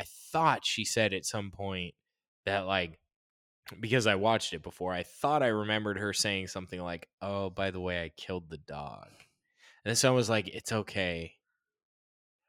I 0.00 0.04
thought 0.32 0.64
she 0.64 0.86
said 0.86 1.12
at 1.12 1.26
some 1.26 1.50
point 1.50 1.94
that 2.46 2.60
like 2.66 2.98
because 3.80 4.06
I 4.06 4.14
watched 4.14 4.54
it 4.54 4.62
before, 4.62 4.94
I 4.94 5.02
thought 5.02 5.42
I 5.42 5.48
remembered 5.48 5.98
her 5.98 6.12
saying 6.14 6.46
something 6.46 6.80
like, 6.80 7.08
"Oh, 7.20 7.50
by 7.50 7.70
the 7.72 7.80
way, 7.80 8.02
I 8.02 8.10
killed 8.16 8.48
the 8.48 8.58
dog." 8.58 9.08
And 9.08 9.90
then 9.90 9.96
someone 9.96 10.16
was 10.16 10.30
like, 10.30 10.48
"It's 10.48 10.70
okay." 10.72 11.35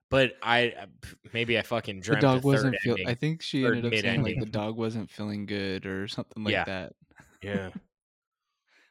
But 0.10 0.34
I 0.42 0.74
uh, 0.82 0.86
maybe 1.34 1.58
I 1.60 1.64
fucking 1.64 2.00
the 2.02 2.16
dog 2.16 2.38
a 2.38 2.42
third 2.42 2.44
wasn't 2.46 2.76
feel. 2.80 2.94
ending. 2.94 3.08
I 3.10 3.14
think 3.14 3.42
she 3.42 3.66
ended 3.66 3.86
up 3.86 3.94
saying 3.94 4.24
like 4.24 4.40
the 4.40 4.46
dog 4.46 4.78
wasn't 4.78 5.10
feeling 5.12 5.46
good 5.46 5.86
or 5.86 6.08
something 6.08 6.44
like 6.44 6.54
Yeah. 6.54 6.64
that. 6.66 6.94
Yeah. 7.42 7.70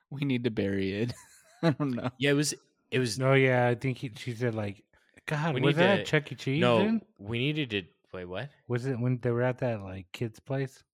We 0.08 0.20
need 0.24 0.44
to 0.44 0.50
bury 0.50 0.92
it. 0.92 1.12
I 1.64 1.70
don't 1.70 1.90
know. 1.90 2.10
Yeah, 2.18 2.30
it 2.30 2.34
was 2.34 2.54
it 2.92 2.98
was 3.00 3.18
No, 3.18 3.32
yeah, 3.34 3.66
I 3.66 3.74
think 3.74 3.98
he, 3.98 4.12
she 4.16 4.32
said 4.34 4.54
like, 4.54 4.84
God, 5.26 5.54
We 5.54 5.60
was 5.62 5.76
need 5.76 5.82
that 5.82 5.96
to- 5.96 6.04
Chuck 6.04 6.30
E. 6.30 6.34
Cheese? 6.36 6.60
No, 6.60 6.78
then? 6.78 7.02
we 7.18 7.38
needed 7.40 7.70
to 7.70 7.82
wait, 8.12 8.24
what? 8.26 8.50
Was 8.68 8.86
it 8.86 9.00
when 9.00 9.18
they 9.18 9.30
were 9.32 9.42
at 9.42 9.58
that 9.58 9.82
like 9.82 10.06
kid's 10.12 10.38
place? 10.38 10.84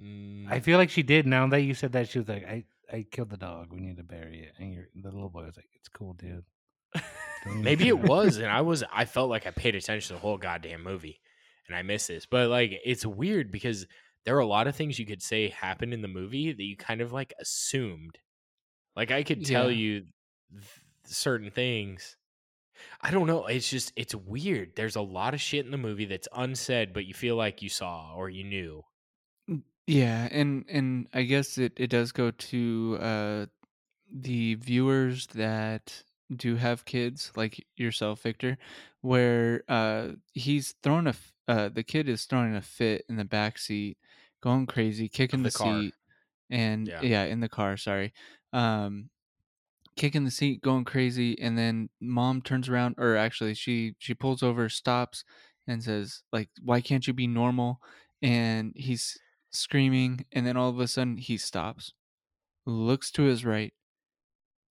Mm, 0.00 0.50
I 0.50 0.60
feel 0.60 0.78
like 0.78 0.90
she 0.90 1.02
did. 1.02 1.26
Now 1.26 1.46
that 1.48 1.60
you 1.62 1.74
said 1.74 1.92
that, 1.92 2.08
she 2.08 2.18
was 2.18 2.28
like, 2.28 2.44
I, 2.46 2.64
I 2.92 3.06
killed 3.10 3.30
the 3.30 3.36
dog. 3.36 3.72
We 3.72 3.80
need 3.80 3.96
to 3.96 4.02
bury 4.02 4.40
it. 4.40 4.52
And 4.58 4.72
your 4.74 4.88
the 4.94 5.10
little 5.10 5.30
boy 5.30 5.44
was 5.46 5.56
like, 5.56 5.68
It's 5.74 5.88
cool, 5.88 6.12
dude. 6.14 6.44
Maybe 7.46 7.88
it 7.88 7.98
was, 8.00 8.36
and 8.38 8.46
I 8.50 8.60
was. 8.60 8.84
I 8.92 9.04
felt 9.04 9.30
like 9.30 9.46
I 9.46 9.50
paid 9.50 9.74
attention 9.74 10.08
to 10.08 10.14
the 10.14 10.20
whole 10.20 10.38
goddamn 10.38 10.82
movie, 10.82 11.20
and 11.66 11.76
I 11.76 11.82
missed 11.82 12.08
this. 12.08 12.26
But 12.26 12.48
like, 12.48 12.72
it's 12.84 13.06
weird 13.06 13.50
because 13.50 13.86
there 14.24 14.36
are 14.36 14.40
a 14.40 14.46
lot 14.46 14.66
of 14.66 14.76
things 14.76 14.98
you 14.98 15.06
could 15.06 15.22
say 15.22 15.48
happened 15.48 15.94
in 15.94 16.02
the 16.02 16.08
movie 16.08 16.52
that 16.52 16.62
you 16.62 16.76
kind 16.76 17.00
of 17.00 17.12
like 17.12 17.32
assumed. 17.40 18.18
Like 18.96 19.10
I 19.10 19.22
could 19.22 19.44
tell 19.46 19.70
Yeah. 19.70 19.76
you 19.78 20.00
th- 20.52 20.64
certain 21.04 21.50
things. 21.50 22.16
I 23.00 23.10
don't 23.10 23.26
know. 23.26 23.46
It's 23.46 23.68
just 23.70 23.92
it's 23.96 24.14
weird. 24.14 24.72
There's 24.76 24.96
a 24.96 25.00
lot 25.02 25.34
of 25.34 25.40
shit 25.40 25.64
in 25.64 25.70
the 25.70 25.78
movie 25.78 26.06
that's 26.06 26.28
unsaid, 26.34 26.92
but 26.92 27.06
you 27.06 27.14
feel 27.14 27.36
like 27.36 27.62
you 27.62 27.68
saw 27.68 28.14
or 28.14 28.28
you 28.30 28.44
knew. 28.44 28.82
Yeah, 29.86 30.28
and 30.30 30.64
and 30.68 31.08
I 31.12 31.22
guess 31.22 31.58
it 31.58 31.72
it 31.76 31.88
does 31.88 32.12
go 32.12 32.30
to 32.30 32.98
uh 33.00 33.46
the 34.12 34.54
viewers 34.56 35.26
that 35.28 36.02
do 36.36 36.56
have 36.56 36.84
kids 36.84 37.32
like 37.36 37.66
yourself, 37.76 38.22
Victor, 38.22 38.58
where 39.02 39.62
uh 39.68 40.12
he's 40.34 40.74
throwing 40.82 41.06
a 41.06 41.10
f- 41.10 41.32
uh 41.48 41.68
the 41.68 41.82
kid 41.84 42.08
is 42.08 42.24
throwing 42.26 42.54
a 42.56 42.62
fit 42.62 43.04
in 43.08 43.16
the 43.16 43.24
back 43.24 43.58
seat, 43.58 43.98
going 44.42 44.66
crazy, 44.66 45.08
kicking 45.08 45.42
the 45.42 45.50
the, 45.50 45.50
seat, 45.50 45.94
and 46.50 46.88
Yeah. 46.88 47.00
yeah. 47.02 47.24
in 47.24 47.40
the 47.40 47.48
car. 47.48 47.76
Sorry, 47.76 48.12
um, 48.52 49.10
kicking 49.96 50.24
the 50.24 50.30
seat, 50.30 50.62
going 50.62 50.84
crazy, 50.84 51.38
and 51.40 51.56
then 51.58 51.90
mom 52.00 52.42
turns 52.42 52.68
around, 52.68 52.94
or 52.98 53.16
actually 53.16 53.54
she 53.54 53.94
she 53.98 54.14
pulls 54.14 54.42
over, 54.42 54.68
stops, 54.68 55.24
and 55.66 55.82
says 55.82 56.22
like, 56.32 56.50
"Why 56.62 56.80
can't 56.80 57.06
you 57.06 57.12
be 57.14 57.26
normal?" 57.26 57.82
And 58.22 58.72
he's 58.76 59.18
screaming, 59.50 60.26
and 60.32 60.46
then 60.46 60.56
all 60.56 60.70
of 60.70 60.80
a 60.80 60.88
sudden 60.88 61.16
he 61.18 61.36
stops, 61.38 61.94
looks 62.66 63.10
to 63.12 63.22
his 63.24 63.44
right, 63.44 63.74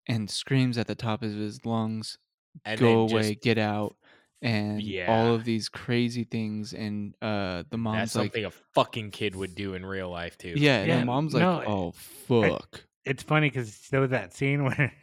and 0.07 0.29
screams 0.29 0.77
at 0.77 0.87
the 0.87 0.95
top 0.95 1.21
of 1.23 1.31
his 1.33 1.65
lungs, 1.65 2.17
And 2.65 2.79
"Go 2.79 2.99
away, 2.99 3.21
just 3.29 3.41
get 3.41 3.57
out!" 3.57 3.97
And 4.41 4.81
all 5.07 5.33
of 5.33 5.43
these 5.45 5.69
crazy 5.69 6.23
things, 6.23 6.73
and 6.73 7.15
uh, 7.21 7.63
the 7.69 7.77
that's 7.91 8.13
mom's 8.13 8.15
like, 8.15 8.31
something 8.31 8.45
a 8.45 8.51
fucking 8.51 9.11
kid 9.11 9.35
would 9.35 9.55
do 9.55 9.73
in 9.73 9.85
real 9.85 10.09
life 10.09 10.37
too. 10.37 10.49
"Yeah," 10.55 10.79
and 10.79 10.87
Yeah, 10.87 10.99
the 10.99 11.05
mom's 11.05 11.33
like, 11.33 11.41
no, 11.41 11.63
"Oh 11.65 11.91
fuck." 11.91 12.85
It's 13.05 13.23
funny 13.23 13.49
because 13.49 13.87
there 13.89 14.01
was 14.01 14.11
that 14.11 14.33
scene 14.33 14.63
where 14.65 14.93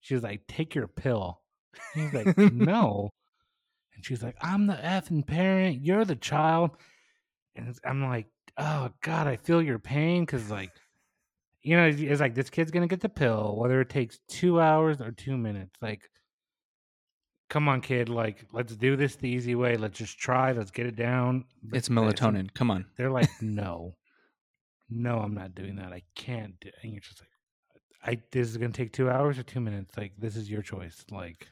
she 0.00 0.14
was 0.14 0.22
like, 0.22 0.46
"Take 0.46 0.74
your 0.74 0.88
pill." 0.88 1.42
He's 1.94 2.12
like, 2.14 2.36
"No," 2.38 3.10
and 3.94 4.04
she's 4.04 4.22
like, 4.22 4.36
"I'm 4.42 4.66
the 4.66 4.74
effing 4.74 5.26
parent. 5.26 5.82
You're 5.82 6.04
the 6.04 6.16
child." 6.16 6.72
And 7.56 7.76
I'm 7.84 8.02
like, 8.02 8.28
"Oh 8.58 8.90
God, 9.02 9.26
I 9.26 9.36
feel 9.36 9.62
your 9.62 9.78
pain." 9.78 10.24
Because 10.24 10.50
like, 10.50 10.70
you 11.64 11.76
know, 11.76 11.86
it's, 11.86 12.00
it's 12.00 12.20
like 12.20 12.34
this 12.36 12.50
kid's 12.50 12.70
gonna 12.70 12.86
get 12.86 13.00
the 13.00 13.08
pill, 13.08 13.56
whether 13.56 13.80
it 13.80 13.88
takes 13.88 14.20
two 14.28 14.60
hours 14.60 15.00
or 15.00 15.10
two 15.10 15.36
minutes. 15.36 15.74
Like, 15.82 16.02
come 17.50 17.68
on, 17.68 17.80
kid. 17.80 18.08
Like, 18.08 18.46
let's 18.52 18.76
do 18.76 18.96
this 18.96 19.16
the 19.16 19.28
easy 19.28 19.54
way. 19.54 19.76
Let's 19.76 19.98
just 19.98 20.18
try. 20.18 20.52
Let's 20.52 20.70
get 20.70 20.86
it 20.86 20.94
down. 20.96 21.44
It's 21.72 21.88
But 21.88 22.02
it's- 22.08 22.20
melatonin. 22.20 22.52
Come 22.54 22.70
on. 22.70 22.84
They're 22.96 23.10
like, 23.10 23.28
no, 23.40 23.96
no, 24.90 25.18
I'm 25.18 25.34
not 25.34 25.54
doing 25.54 25.76
that. 25.76 25.92
I 25.92 26.02
can't 26.14 26.54
do. 26.60 26.70
And 26.82 26.92
you're 26.92 27.00
just 27.00 27.20
like, 27.20 27.28
I 28.06 28.22
this 28.32 28.48
is 28.48 28.56
gonna 28.58 28.72
take 28.72 28.92
two 28.92 29.08
hours 29.10 29.38
or 29.38 29.42
two 29.42 29.60
minutes. 29.60 29.96
Like, 29.96 30.12
this 30.18 30.36
is 30.36 30.50
your 30.50 30.62
choice. 30.62 31.04
Like, 31.10 31.48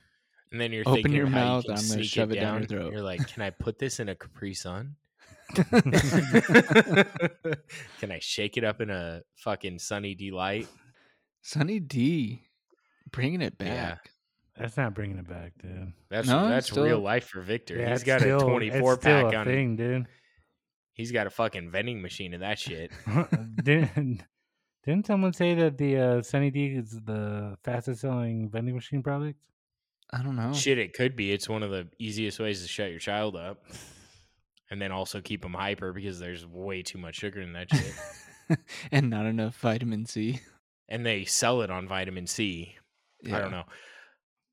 And 0.51 0.61
then 0.61 0.71
you're 0.73 0.83
Open 0.87 0.97
thinking 0.97 1.15
your 1.15 1.27
how 1.27 1.39
you 1.39 1.45
mouth 1.45 1.65
I'm 1.71 1.89
gonna 1.89 2.05
shove 2.05 2.31
it 2.33 2.35
down 2.35 2.59
your 2.59 2.67
down. 2.67 2.69
throat. 2.69 2.93
You're 2.93 3.03
like, 3.03 3.27
can 3.29 3.43
I 3.43 3.49
put 3.51 3.79
this 3.79 3.99
in 4.01 4.11
a 4.11 4.15
Capri 4.15 4.53
Sun? 4.53 4.97
can 8.01 8.11
I 8.11 8.19
shake 8.21 8.57
it 8.57 8.65
up 8.65 8.81
in 8.81 8.91
a 8.91 9.23
fucking 9.37 9.79
Sunny 9.79 10.15
Delight? 10.15 10.69
Sunny 11.43 11.81
D, 11.81 12.43
bringing 13.11 13.43
it 13.43 13.59
back. 13.59 13.69
Yeah. 13.69 13.97
that's 14.57 14.77
not 14.77 14.95
bringing 14.95 15.19
it 15.19 15.29
back, 15.29 15.53
dude. 15.61 15.93
That's 16.11 16.29
No, 16.29 16.49
that's 16.49 16.69
still- 16.71 16.85
real 16.85 17.01
life 17.01 17.27
for 17.29 17.41
Victor. 17.41 17.77
Yeah, 17.77 17.91
he's 17.91 18.01
it's 18.01 18.05
got 18.05 18.21
still- 18.21 18.35
a 18.35 18.37
it's 18.37 18.45
24 18.79 18.95
still 19.01 19.23
pack 19.25 19.33
a 19.33 19.37
on. 19.39 19.47
thing, 19.47 19.77
dude. 19.77 20.07
He's 20.95 21.11
got 21.11 21.27
a 21.27 21.31
fucking 21.31 21.71
vending 21.71 22.03
machine 22.03 22.35
of 22.35 22.41
that 22.41 22.59
shit. 22.59 22.93
didn't 23.63 24.23
didn't 24.85 25.07
someone 25.07 25.33
say 25.33 25.55
that 25.55 25.79
the 25.79 25.97
uh, 25.97 26.23
Sunny 26.23 26.51
D 26.51 26.67
is 26.67 26.91
the 27.05 27.57
fastest 27.65 28.01
selling 28.03 28.51
vending 28.51 28.75
machine 28.75 29.03
product? 29.03 29.39
I 30.13 30.23
don't 30.23 30.37
know. 30.37 30.53
Shit, 30.53 30.77
it 30.79 30.93
could 30.93 31.17
be. 31.17 31.33
It's 31.33 31.49
one 31.49 31.63
of 31.63 31.71
the 31.71 31.89
easiest 31.99 32.39
ways 32.39 32.61
to 32.61 32.69
shut 32.69 32.91
your 32.91 32.99
child 32.99 33.35
up. 33.37 33.65
And 34.73 34.81
then 34.81 34.91
also 34.91 35.21
keep 35.21 35.43
them 35.43 35.53
hyper 35.53 35.93
because 35.93 36.19
there's 36.19 36.47
way 36.47 36.81
too 36.83 36.97
much 36.97 37.17
sugar 37.17 37.43
in 37.43 37.53
that 37.53 37.69
shit. 37.71 38.59
and 38.91 39.11
not 39.11 39.27
enough 39.27 39.55
vitamin 39.59 40.07
C. 40.07 40.41
and 40.89 41.05
they 41.05 41.25
sell 41.27 41.61
it 41.61 41.71
on 41.71 41.87
vitamin 41.87 42.27
C. 42.27 42.75
I 43.27 43.29
Yeah. 43.29 43.39
don't 43.41 43.51
know. 43.51 43.65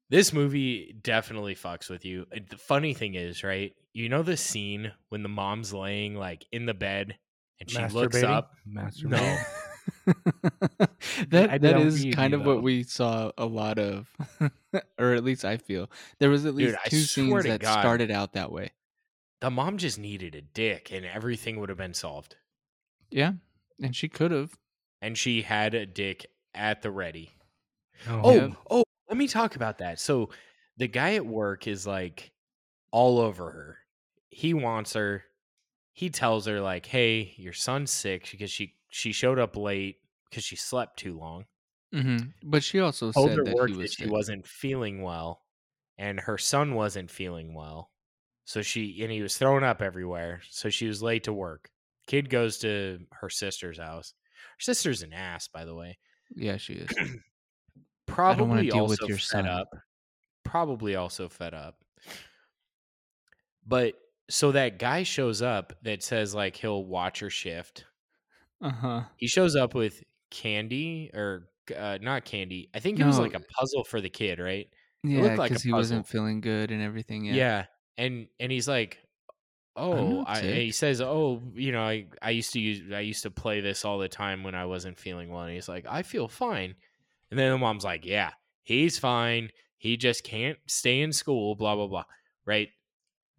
This 0.10 0.34
movie 0.34 0.94
definitely 1.02 1.56
fucks 1.56 1.90
with 1.90 2.04
you. 2.04 2.26
The 2.50 2.58
funny 2.58 2.94
thing 2.94 3.16
is, 3.16 3.46
right? 3.46 3.74
You 3.94 4.10
know 4.10 4.22
the 4.22 4.36
scene 4.36 4.92
when 5.08 5.24
the 5.24 5.30
mom's 5.30 5.74
laying 5.74 6.16
like 6.16 6.46
in 6.52 6.66
the 6.66 6.74
bed 6.74 7.18
and 7.62 7.72
she 7.72 7.82
looks 7.88 8.22
up. 8.22 8.52
Masturbating? 8.70 9.40
that 11.30 11.50
I 11.50 11.58
that 11.58 11.60
don't 11.60 11.88
is 11.88 12.04
read 12.04 12.14
kind 12.16 12.34
you, 12.34 12.40
of 12.42 12.46
what 12.46 12.62
we 12.62 12.84
saw 12.84 13.32
a 13.38 13.46
lot 13.46 13.80
of, 13.80 14.10
or 15.00 15.14
at 15.14 15.24
least 15.24 15.46
I 15.46 15.56
feel 15.58 15.90
there 16.20 16.30
was 16.30 16.46
at 16.46 16.56
least 16.56 16.76
I 16.86 16.90
two 16.90 17.00
scenes 17.00 17.44
that 17.44 17.62
God. 17.62 17.80
started 17.82 18.12
out 18.12 18.34
that 18.34 18.52
way. 18.52 18.72
The 19.42 19.50
mom 19.50 19.78
just 19.78 19.98
needed 20.00 20.36
a 20.36 20.42
dick 20.42 20.92
and 20.92 21.06
everything 21.06 21.60
would 21.60 21.70
have 21.70 21.78
been 21.78 21.94
solved. 21.94 22.36
Yeah, 23.10 23.34
and 23.82 23.96
she 23.96 24.10
could 24.10 24.32
have. 24.32 24.52
And 25.02 25.18
she 25.18 25.42
had 25.44 25.74
a 25.74 25.86
dick 25.86 26.26
at 26.54 26.82
the 26.82 26.92
ready. 26.92 27.32
Oh, 28.08 28.22
Oh, 28.24 28.34
Yep. 28.36 28.52
oh, 28.70 28.84
let 29.08 29.18
me 29.18 29.28
talk 29.28 29.56
about 29.56 29.78
that. 29.80 30.00
So 30.00 30.30
the 30.78 30.88
guy 30.88 31.16
at 31.16 31.26
work 31.26 31.68
is 31.68 31.88
like 31.88 32.32
all 32.92 33.20
over 33.20 33.52
her. 33.52 33.78
He 34.30 34.54
wants 34.54 34.94
her. 34.94 35.24
He 35.94 36.10
tells 36.10 36.46
her 36.46 36.62
like, 36.62 36.86
"Hey, 36.86 37.34
your 37.38 37.54
son's 37.54 37.92
sick 37.92 38.30
because 38.32 38.52
she 38.52 38.76
she 38.90 39.12
showed 39.12 39.40
up 39.40 39.56
late 39.58 39.98
because 40.30 40.44
she 40.44 40.56
slept 40.56 40.98
too 41.00 41.18
long." 41.18 41.46
Mm-hmm. 41.94 42.30
But 42.44 42.64
she 42.64 42.80
also 42.80 43.12
Told 43.12 43.30
said 43.30 43.46
that 43.46 43.68
he 43.68 43.74
that 43.82 43.92
she 43.92 44.08
wasn't 44.08 44.46
feeling 44.48 45.02
well, 45.02 45.42
and 45.98 46.20
her 46.22 46.38
son 46.38 46.76
wasn't 46.76 47.10
feeling 47.12 47.54
well. 47.54 47.92
So 48.50 48.64
she 48.64 49.04
and 49.04 49.12
he 49.12 49.22
was 49.22 49.38
thrown 49.38 49.64
up 49.64 49.80
everywhere. 49.80 50.42
So 50.50 50.72
she 50.72 50.88
was 50.88 51.04
late 51.04 51.26
to 51.26 51.34
work. 51.34 51.70
Kid 52.08 52.32
goes 52.32 52.58
to 52.60 52.98
her 53.12 53.30
sister's 53.30 53.78
house. 53.78 54.16
Her 54.58 54.62
sister's 54.62 55.04
an 55.04 55.14
ass, 55.14 55.48
by 55.48 55.66
the 55.66 55.76
way. 55.76 56.00
Yeah, 56.36 56.58
she 56.58 56.74
is. 56.74 56.90
probably 58.08 58.64
deal 58.64 58.80
also 58.80 58.90
with 58.90 59.02
your 59.08 59.20
fed 59.20 59.46
son. 59.46 59.48
up. 59.48 59.68
Probably 60.44 60.96
also 60.96 61.30
fed 61.30 61.54
up. 61.54 61.76
But 63.68 63.94
so 64.32 64.52
that 64.54 64.80
guy 64.80 65.04
shows 65.04 65.44
up 65.44 65.74
that 65.84 66.02
says 66.02 66.34
like 66.34 66.56
he'll 66.56 66.84
watch 66.84 67.20
her 67.20 67.30
shift. 67.30 67.86
Uh 68.64 68.72
huh. 68.72 69.02
He 69.18 69.28
shows 69.28 69.56
up 69.56 69.76
with 69.76 70.02
candy 70.32 71.12
or 71.14 71.50
uh, 71.78 72.00
not 72.02 72.26
candy. 72.26 72.72
I 72.74 72.80
think 72.80 73.00
it 73.00 73.06
was 73.06 73.20
like 73.20 73.36
a 73.36 73.42
puzzle 73.60 73.84
for 73.84 74.02
the 74.02 74.10
kid, 74.10 74.40
right? 74.40 74.68
Yeah, 75.04 75.22
looked 75.22 75.38
like 75.38 75.50
because 75.50 75.62
he 75.62 75.72
wasn't 75.72 76.08
feeling 76.08 76.42
good 76.42 76.72
and 76.72 76.82
everything. 76.82 77.26
Yeah. 77.26 77.34
Yeah. 77.36 77.66
And 78.00 78.28
and 78.40 78.52
he's 78.52 78.68
like, 78.68 78.98
"Oh, 79.76 80.24
I, 80.26 80.42
he 80.42 80.72
says, 80.72 81.02
"Oh, 81.02 81.42
you 81.54 81.72
know, 81.72 81.82
I 81.84 82.08
I 82.22 82.32
used 82.32 82.54
to 82.54 82.60
use 82.60 82.92
I 82.92 83.02
used 83.02 83.24
to 83.24 83.32
play 83.32 83.60
this 83.60 83.84
all 83.86 84.00
the 84.00 84.10
time 84.10 84.44
when 84.44 84.56
I 84.56 84.66
wasn't 84.66 84.98
feeling 84.98 85.30
well." 85.30 85.44
And 85.44 85.54
he's 85.54 85.70
like, 85.70 85.86
"I 85.88 86.02
feel 86.04 86.28
fine." 86.28 86.76
And 87.30 87.38
then 87.40 87.52
the 87.52 87.58
mom's 87.58 87.84
like, 87.84 88.06
"Yeah, 88.06 88.32
he's 88.64 88.98
fine. 88.98 89.50
He 89.78 89.98
just 89.98 90.24
can't 90.24 90.58
stay 90.68 91.02
in 91.02 91.12
school, 91.12 91.56
blah 91.56 91.76
blah 91.76 91.88
blah." 91.88 92.06
Right? 92.46 92.70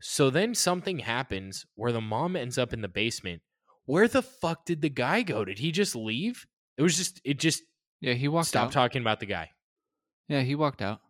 So 0.03 0.31
then 0.31 0.55
something 0.55 0.99
happens 1.01 1.67
where 1.75 1.93
the 1.93 2.01
mom 2.01 2.37
ends 2.37 2.59
up 2.59 2.73
in 2.73 2.81
the 2.83 2.89
basement. 2.89 3.43
Where 3.87 4.09
the 4.09 4.23
fuck 4.23 4.65
did 4.67 4.83
the 4.83 4.89
guy 4.91 5.23
go? 5.23 5.45
Did 5.45 5.59
he 5.59 5.73
just 5.73 5.97
leave? 5.97 6.47
It 6.77 6.83
was 6.83 6.97
just 6.97 7.21
it 7.25 7.39
just 7.39 7.63
Yeah, 8.01 8.15
he 8.15 8.29
walked 8.29 8.49
stopped 8.49 8.69
out. 8.69 8.73
talking 8.73 9.03
about 9.03 9.21
the 9.21 9.27
guy. 9.27 9.51
Yeah, 10.29 10.43
he 10.43 10.55
walked 10.55 10.81
out. 10.83 11.01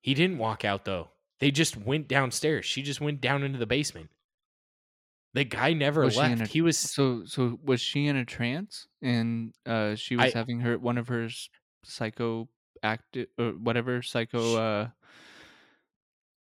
He 0.00 0.14
didn't 0.14 0.38
walk 0.38 0.64
out 0.64 0.84
though. 0.84 1.08
They 1.40 1.50
just 1.50 1.76
went 1.76 2.08
downstairs. 2.08 2.64
She 2.66 2.82
just 2.82 3.00
went 3.00 3.20
down 3.20 3.42
into 3.42 3.58
the 3.58 3.66
basement. 3.66 4.10
The 5.34 5.44
guy 5.44 5.72
never 5.72 6.04
Was 6.04 6.16
left. 6.16 6.40
a- 6.40 6.46
he 6.46 6.62
was 6.62 6.76
So, 6.78 7.24
so 7.26 7.58
was 7.62 7.80
she 7.80 8.06
in 8.06 8.16
a 8.16 8.24
trance 8.24 8.88
and 9.02 9.52
uh, 9.66 9.94
she 9.94 10.16
was 10.16 10.34
I- 10.34 10.38
having 10.38 10.60
her 10.60 10.78
one 10.78 10.98
of 10.98 11.08
her 11.08 11.28
psycho 11.84 12.48
act 12.82 13.16
or 13.38 13.50
whatever 13.52 14.02
psycho 14.02 14.56
uh, 14.56 14.88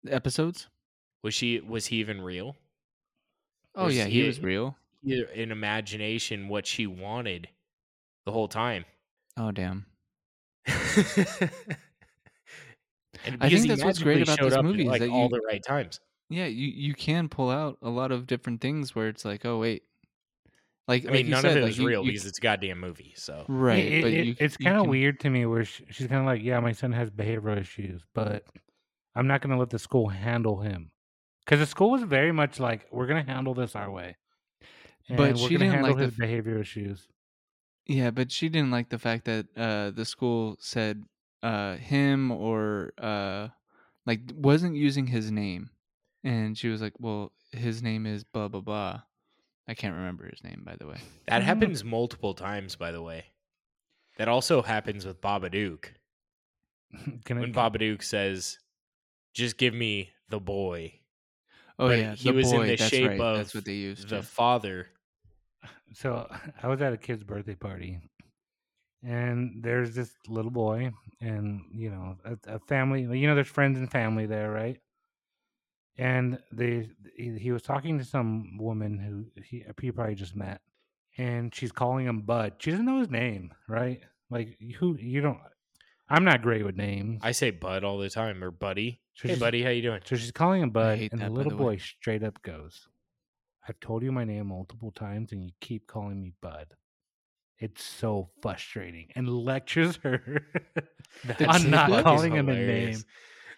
episodes? 0.08 0.68
was 1.22 1.34
she 1.34 1.60
was 1.60 1.86
he 1.86 1.96
even 1.96 2.22
real? 2.22 2.56
Oh 3.74 3.84
Was 3.86 3.96
yeah, 3.96 4.04
he 4.06 4.20
he- 4.22 4.26
was 4.26 4.40
real. 4.40 4.76
He- 5.04 5.24
In 5.34 5.50
imagination, 5.50 6.48
what 6.48 6.66
she 6.66 6.86
wanted 6.86 7.48
the 8.24 8.32
whole 8.32 8.48
time. 8.48 8.84
Oh 9.36 9.50
damn. 9.52 9.84
and 13.26 13.36
I 13.42 13.48
think 13.48 13.66
that's 13.68 13.84
what's 13.84 13.98
great 14.02 14.22
about 14.22 14.38
showed 14.38 14.46
this 14.46 14.54
up 14.54 14.60
at, 14.60 14.64
movie 14.64 14.86
is 14.86 14.98
that 15.00 15.08
all 15.10 15.24
you- 15.24 15.28
the 15.30 15.40
right 15.46 15.62
times. 15.62 16.00
Yeah, 16.28 16.46
you 16.46 16.68
you 16.68 16.94
can 16.94 17.28
pull 17.28 17.50
out 17.50 17.78
a 17.82 17.90
lot 17.90 18.12
of 18.12 18.26
different 18.26 18.60
things 18.60 18.94
where 18.94 19.08
it's 19.08 19.24
like, 19.24 19.44
oh 19.44 19.58
wait, 19.58 19.82
like 20.86 21.04
I 21.06 21.10
mean, 21.10 21.26
you 21.26 21.32
none 21.32 21.42
said, 21.42 21.50
of 21.52 21.56
it 21.58 21.60
like, 21.62 21.68
was 21.70 21.78
you- 21.78 21.86
real 21.88 22.04
you- 22.04 22.12
because 22.12 22.26
it's 22.26 22.38
a 22.38 22.40
goddamn 22.40 22.78
movie. 22.80 23.12
So 23.16 23.44
right. 23.48 23.78
It- 23.84 24.02
but 24.02 24.12
it- 24.12 24.26
you, 24.26 24.36
it's 24.38 24.56
kind 24.56 24.76
of 24.76 24.82
can- 24.84 24.90
weird 24.90 25.20
to 25.20 25.30
me 25.30 25.46
where 25.46 25.64
she, 25.64 25.84
she's 25.90 26.06
kind 26.06 26.20
of 26.20 26.26
like, 26.26 26.42
yeah, 26.42 26.60
my 26.60 26.72
son 26.72 26.92
has 26.92 27.10
behavioral 27.10 27.58
issues, 27.58 28.02
but 28.14 28.44
I'm 29.16 29.26
not 29.26 29.40
going 29.40 29.50
to 29.50 29.58
let 29.58 29.70
the 29.70 29.78
school 29.80 30.08
handle 30.08 30.60
him 30.60 30.92
because 31.44 31.58
the 31.58 31.66
school 31.66 31.90
was 31.90 32.02
very 32.04 32.30
much 32.32 32.60
like, 32.60 32.86
we're 32.92 33.06
going 33.06 33.24
to 33.26 33.32
handle 33.32 33.54
this 33.54 33.74
our 33.74 33.90
way. 33.90 34.16
And 35.08 35.16
But 35.16 35.32
we're 35.32 35.48
she 35.48 35.56
didn't 35.56 35.70
handle 35.72 35.88
like 35.90 35.98
the 35.98 36.04
his 36.04 36.14
behavior 36.14 36.60
issues. 36.60 37.08
Yeah, 37.86 38.10
but 38.12 38.30
she 38.30 38.48
didn't 38.48 38.70
like 38.70 38.88
the 38.90 39.00
fact 39.00 39.24
that 39.24 39.46
uh, 39.56 39.90
the 39.90 40.04
school 40.04 40.56
said 40.60 41.02
uh, 41.42 41.76
him 41.76 42.30
or 42.30 42.92
uh, 42.98 43.48
like 44.06 44.20
wasn't 44.34 44.76
using 44.76 45.06
his 45.06 45.30
name, 45.30 45.70
and 46.24 46.56
she 46.58 46.68
was 46.68 46.80
like, 46.82 46.94
"Well, 46.98 47.32
his 47.52 47.82
name 47.82 48.06
is 48.06 48.24
blah 48.24 48.48
blah 48.48 48.60
blah." 48.60 49.02
I 49.68 49.74
can't 49.74 49.94
remember 49.94 50.28
his 50.28 50.42
name, 50.42 50.62
by 50.66 50.74
the 50.76 50.86
way. 50.88 50.96
that 51.28 51.42
happens 51.42 51.84
multiple 51.84 52.34
times, 52.34 52.74
by 52.76 52.90
the 52.92 53.02
way. 53.02 53.24
That 54.18 54.26
also 54.28 54.62
happens 54.62 55.06
with 55.06 55.20
Babadook. 55.20 55.86
Can 57.24 57.38
I- 57.38 57.40
when 57.40 57.52
Babadook 57.54 58.02
says, 58.02 58.58
"Just 59.34 59.56
give 59.58 59.72
me 59.74 60.10
the 60.28 60.40
boy," 60.40 60.94
Oh 61.78 61.88
But 61.88 61.98
yeah, 61.98 62.14
he 62.14 62.28
the 62.30 62.34
was 62.34 62.52
boy. 62.52 62.62
in 62.62 62.66
the 62.68 62.76
that's 62.76 62.90
shape 62.90 63.08
right. 63.08 63.20
of 63.20 63.36
That's 63.38 63.54
what 63.54 63.64
they 63.64 63.74
used. 63.74 64.08
the 64.08 64.16
to. 64.16 64.22
father. 64.22 64.88
So 65.92 66.30
I 66.62 66.68
was 66.68 66.80
at 66.82 66.92
a 66.92 66.96
kid's 66.96 67.24
birthday 67.24 67.54
party, 67.56 67.98
and 69.02 69.62
there's 69.62 69.94
this 69.94 70.12
little 70.28 70.50
boy, 70.50 70.92
and 71.20 71.62
you 71.72 71.90
know, 71.90 72.16
a, 72.24 72.54
a 72.54 72.58
family. 72.60 73.02
You 73.18 73.26
know, 73.26 73.34
there's 73.34 73.48
friends 73.48 73.78
and 73.78 73.90
family 73.90 74.26
there, 74.26 74.50
right? 74.50 74.78
And 75.96 76.38
they, 76.52 76.88
he, 77.16 77.36
he 77.38 77.52
was 77.52 77.62
talking 77.62 77.98
to 77.98 78.04
some 78.04 78.56
woman 78.58 78.98
who 78.98 79.42
he, 79.42 79.64
he 79.80 79.90
probably 79.90 80.14
just 80.14 80.36
met, 80.36 80.60
and 81.18 81.54
she's 81.54 81.72
calling 81.72 82.06
him 82.06 82.22
Bud. 82.22 82.54
She 82.58 82.70
doesn't 82.70 82.86
know 82.86 83.00
his 83.00 83.10
name, 83.10 83.52
right? 83.68 84.00
Like 84.30 84.58
who 84.78 84.96
you 84.98 85.20
don't. 85.20 85.38
I'm 86.08 86.24
not 86.24 86.42
great 86.42 86.64
with 86.64 86.76
names. 86.76 87.20
I 87.22 87.32
say 87.32 87.50
bud 87.52 87.84
all 87.84 87.98
the 87.98 88.10
time 88.10 88.42
or 88.42 88.50
buddy. 88.50 89.00
So 89.14 89.28
hey 89.28 89.36
buddy, 89.36 89.62
how 89.62 89.70
you 89.70 89.82
doing? 89.82 90.00
So 90.04 90.16
she's 90.16 90.32
calling 90.32 90.62
him 90.62 90.70
Bud, 90.70 90.98
and 90.98 91.10
the 91.10 91.16
that, 91.18 91.28
by 91.28 91.34
little 91.34 91.50
the 91.50 91.56
boy 91.56 91.76
straight 91.76 92.24
up 92.24 92.42
goes, 92.42 92.88
I've 93.68 93.78
told 93.80 94.02
you 94.02 94.10
my 94.10 94.24
name 94.24 94.48
multiple 94.48 94.90
times, 94.90 95.32
and 95.32 95.44
you 95.44 95.50
keep 95.60 95.86
calling 95.86 96.20
me 96.20 96.32
Bud. 96.40 96.66
It's 97.60 97.84
so 97.84 98.30
frustrating. 98.40 99.08
And 99.14 99.28
lectures 99.28 99.96
her 100.02 100.42
on 101.46 101.70
not 101.70 102.04
calling 102.04 102.34
him 102.34 102.48
a 102.48 102.54
name. 102.54 103.02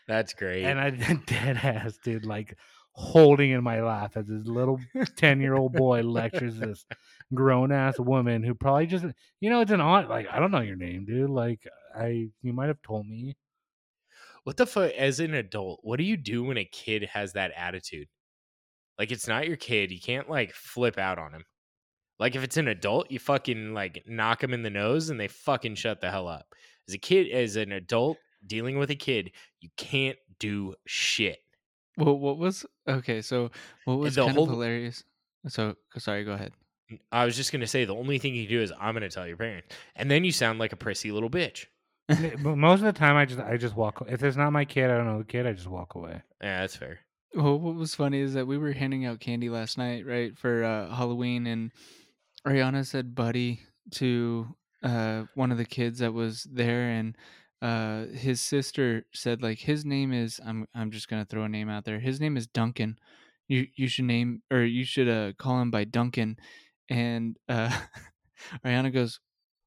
That's 0.09 0.35
great. 0.35 0.65
And 0.65 0.81
I 0.81 0.91
dead 1.27 1.59
ass 1.63 1.99
dude, 2.03 2.27
like 2.27 2.57
holding 2.95 3.53
in 3.53 3.63
my 3.63 3.81
laugh 3.81 4.17
as 4.17 4.27
this 4.27 4.47
little 4.47 4.79
10 5.17 5.41
year 5.41 5.55
old 5.55 5.73
boy 5.73 6.03
lectures 6.03 6.57
this 6.59 6.85
grown 7.33 7.73
ass 7.73 7.99
woman 7.99 8.43
who 8.43 8.55
probably 8.55 8.87
just, 8.87 9.07
you 9.41 9.49
know, 9.49 9.61
it's 9.61 9.71
an 9.71 9.81
aunt. 9.81 10.11
Like, 10.11 10.27
I 10.31 10.41
don't 10.41 10.51
know 10.51 10.61
your 10.61 10.77
name, 10.77 11.05
dude. 11.05 11.31
Like, 11.31 11.67
I, 11.97 12.29
you 12.43 12.53
might 12.53 12.67
have 12.67 12.83
told 12.83 13.07
me. 13.07 13.37
What 14.45 14.57
the 14.57 14.67
fuck? 14.67 14.91
As 14.93 15.21
an 15.21 15.35
adult, 15.35 15.81
what 15.85 15.99
do 15.99 16.05
you 16.05 16.17
do 16.17 16.43
when 16.43 16.59
a 16.59 16.65
kid 16.65 17.05
has 17.13 17.35
that 17.35 17.53
attitude? 17.57 18.09
Like, 18.99 19.13
it's 19.13 19.29
not 19.29 19.47
your 19.47 19.57
kid. 19.57 19.93
You 19.93 20.01
can't 20.01 20.29
like 20.29 20.53
flip 20.53 20.99
out 20.99 21.19
on 21.19 21.33
him. 21.33 21.45
Like, 22.19 22.37
if 22.37 22.43
it's 22.45 22.57
an 22.57 22.69
adult, 22.69 23.11
you 23.11 23.19
fucking 23.19 23.75
like 23.75 24.05
knock 24.07 24.41
them 24.41 24.53
in 24.55 24.63
the 24.63 24.71
nose 24.71 25.11
and 25.11 25.19
they 25.19 25.29
fucking 25.29 25.75
shut 25.75 26.01
the 26.01 26.11
hell 26.11 26.29
up. 26.29 26.47
As 26.89 26.95
a 26.95 26.99
kid, 26.99 27.31
as 27.31 27.57
an 27.57 27.73
adult 27.73 28.19
dealing 28.47 28.79
with 28.79 28.91
a 28.91 28.95
kid, 28.97 29.33
you 29.61 29.69
can't 29.77 30.19
do 30.39 30.75
shit. 30.87 31.39
Well, 31.97 32.19
what 32.19 32.39
was 32.39 32.65
okay? 32.89 33.23
So 33.23 33.51
what 33.85 33.99
was 33.99 34.15
the 34.15 34.23
kind 34.25 34.35
whole- 34.35 34.45
of 34.45 34.51
hilarious? 34.51 35.05
So 35.49 35.75
sorry, 35.99 36.25
go 36.25 36.33
ahead. 36.33 36.53
I 37.11 37.25
was 37.25 37.37
just 37.37 37.53
gonna 37.53 37.67
say 37.67 37.85
the 37.85 37.95
only 37.95 38.19
thing 38.19 38.35
you 38.35 38.47
do 38.47 38.61
is 38.61 38.73
I'm 38.79 38.95
gonna 38.95 39.09
tell 39.09 39.27
your 39.27 39.37
parents, 39.37 39.75
and 39.97 40.11
then 40.11 40.25
you 40.25 40.33
sound 40.33 40.59
like 40.59 40.73
a 40.73 40.77
prissy 40.77 41.11
little 41.11 41.31
bitch. 41.31 41.67
but 42.09 42.57
most 42.57 42.81
of 42.81 42.85
the 42.87 42.93
time, 42.93 43.17
I 43.17 43.25
just, 43.25 43.41
I 43.41 43.57
just 43.57 43.75
walk. 43.77 44.05
If 44.09 44.23
it's 44.23 44.37
not 44.37 44.53
my 44.53 44.65
kid, 44.65 44.91
I 44.91 44.97
don't 44.97 45.07
know 45.07 45.19
the 45.19 45.25
kid, 45.25 45.47
I 45.47 45.53
just 45.53 45.69
walk 45.69 45.95
away. 45.95 46.21
Yeah, 46.43 46.61
that's 46.61 46.77
fair. 46.77 47.01
Well, 47.35 47.59
what 47.59 47.77
was 47.77 47.95
funny 47.95 48.21
is 48.21 48.35
that 48.35 48.47
we 48.47 48.59
were 48.59 48.73
handing 48.73 49.07
out 49.07 49.21
candy 49.21 49.49
last 49.49 49.79
night, 49.79 50.05
right, 50.07 50.37
for 50.37 50.65
uh, 50.65 50.95
Halloween, 50.95 51.47
and 51.47 51.71
Ariana 52.47 52.85
said 52.87 53.15
"buddy" 53.15 53.61
to 53.93 54.55
uh, 54.83 55.25
one 55.35 55.53
of 55.53 55.59
the 55.59 55.65
kids 55.65 55.99
that 56.01 56.13
was 56.13 56.45
there, 56.45 56.89
and 56.91 57.17
uh, 57.61 58.07
his 58.07 58.41
sister 58.41 59.07
said 59.15 59.43
like 59.43 59.59
his 59.61 59.85
name 59.85 60.13
is 60.13 60.41
I'm 60.45 60.67
I'm 60.75 60.91
just 60.91 61.09
gonna 61.09 61.25
throw 61.25 61.45
a 61.45 61.49
name 61.49 61.69
out 61.69 61.85
there. 61.85 62.01
His 62.01 62.21
name 62.21 62.37
is 62.37 62.47
Duncan. 62.47 62.99
You 63.49 63.67
you 63.77 63.89
should 63.89 64.07
name 64.07 64.43
or 64.51 64.63
you 64.63 64.85
should 64.85 65.09
uh, 65.09 65.33
call 65.39 65.61
him 65.61 65.71
by 65.71 65.85
Duncan, 65.85 66.37
and 66.89 67.39
uh, 67.49 67.71
Ariana 68.65 68.93
goes, 68.93 69.21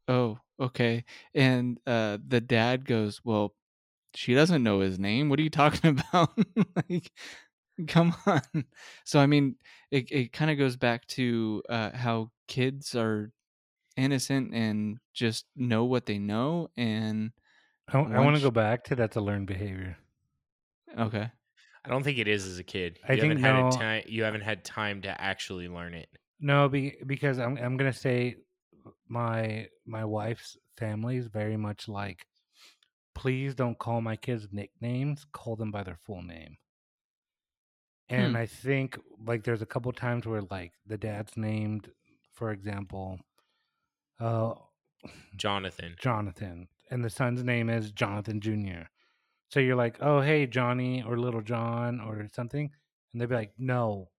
"Oh, 0.08 0.40
okay," 0.60 1.06
and 1.36 1.80
uh, 1.88 2.18
the 2.26 2.42
dad 2.42 2.86
goes, 2.86 3.22
"Well." 3.24 3.56
She 4.16 4.34
doesn't 4.34 4.64
know 4.64 4.80
his 4.80 4.98
name. 4.98 5.30
What 5.30 5.40
are 5.40 5.44
you 5.44 5.50
talking 5.50 6.00
about? 6.12 6.38
like, 6.90 7.12
come 7.88 8.16
on 8.26 8.66
so 9.04 9.20
i 9.20 9.26
mean 9.26 9.56
it, 9.92 10.12
it 10.12 10.34
kind 10.34 10.50
of 10.50 10.58
goes 10.58 10.76
back 10.76 11.06
to 11.08 11.62
uh, 11.70 11.92
how 11.92 12.32
kids 12.48 12.96
are 12.96 13.32
innocent 13.98 14.54
and 14.54 14.98
just 15.14 15.46
know 15.56 15.86
what 15.86 16.06
they 16.06 16.18
know 16.18 16.70
and 16.78 17.32
I, 17.88 18.00
want 18.00 18.36
to 18.36 18.42
go 18.42 18.50
back 18.50 18.86
to 18.86 18.96
that's 18.96 19.16
a 19.16 19.22
learned 19.22 19.46
behavior. 19.46 19.96
okay 20.98 21.30
I 21.86 21.90
don't 21.90 22.04
think 22.04 22.18
it 22.18 22.28
is 22.28 22.48
as 22.48 22.58
a 22.58 22.64
kid. 22.64 22.98
I 23.08 23.14
you 23.14 23.22
think 23.22 23.40
haven't 23.40 23.44
had 23.44 23.62
no- 23.62 23.68
a 23.68 23.72
time. 23.72 24.04
You 24.08 24.24
haven't 24.24 24.42
had 24.42 24.66
time 24.66 25.04
to 25.04 25.22
actually 25.22 25.68
learn 25.68 25.94
it. 25.94 26.10
No, 26.40 26.68
be, 26.68 26.98
because 27.06 27.38
I'm 27.40 27.58
I'm 27.58 27.78
gonna 27.78 27.94
say 27.94 28.38
my 29.08 29.68
my 29.86 30.04
wife's 30.04 30.58
family 30.78 31.18
is 31.18 31.28
very 31.28 31.58
much 31.58 31.88
like, 31.88 32.26
please 33.14 33.54
don't 33.54 33.78
call 33.78 34.02
my 34.02 34.16
kids 34.16 34.48
nicknames. 34.52 35.26
Call 35.32 35.56
them 35.56 35.72
by 35.72 35.84
their 35.84 36.00
full 36.06 36.24
name. 36.24 36.58
And 38.10 38.32
Hmm. 38.32 38.36
I 38.38 38.46
think 38.46 39.00
like 39.26 39.44
there's 39.44 39.62
a 39.62 39.66
couple 39.66 39.92
times 39.92 40.26
where 40.28 40.42
like 40.42 40.74
the 40.86 40.98
dad's 40.98 41.36
named, 41.38 41.90
for 42.34 42.52
example, 42.52 43.20
uh, 44.20 44.54
Jonathan. 45.36 45.96
Jonathan, 46.00 46.68
and 46.92 47.04
the 47.04 47.10
son's 47.10 47.44
name 47.44 47.70
is 47.70 47.92
Jonathan 47.92 48.40
Jr. 48.42 48.84
So 49.50 49.60
you're 49.60 49.76
like, 49.76 49.98
oh 50.02 50.22
hey 50.22 50.46
Johnny 50.48 51.04
or 51.04 51.18
Little 51.18 51.42
John 51.42 52.00
or 52.00 52.28
something, 52.34 52.72
and 53.14 53.22
they'd 53.22 53.30
be 53.30 53.36
like, 53.36 53.54
no, 53.58 54.10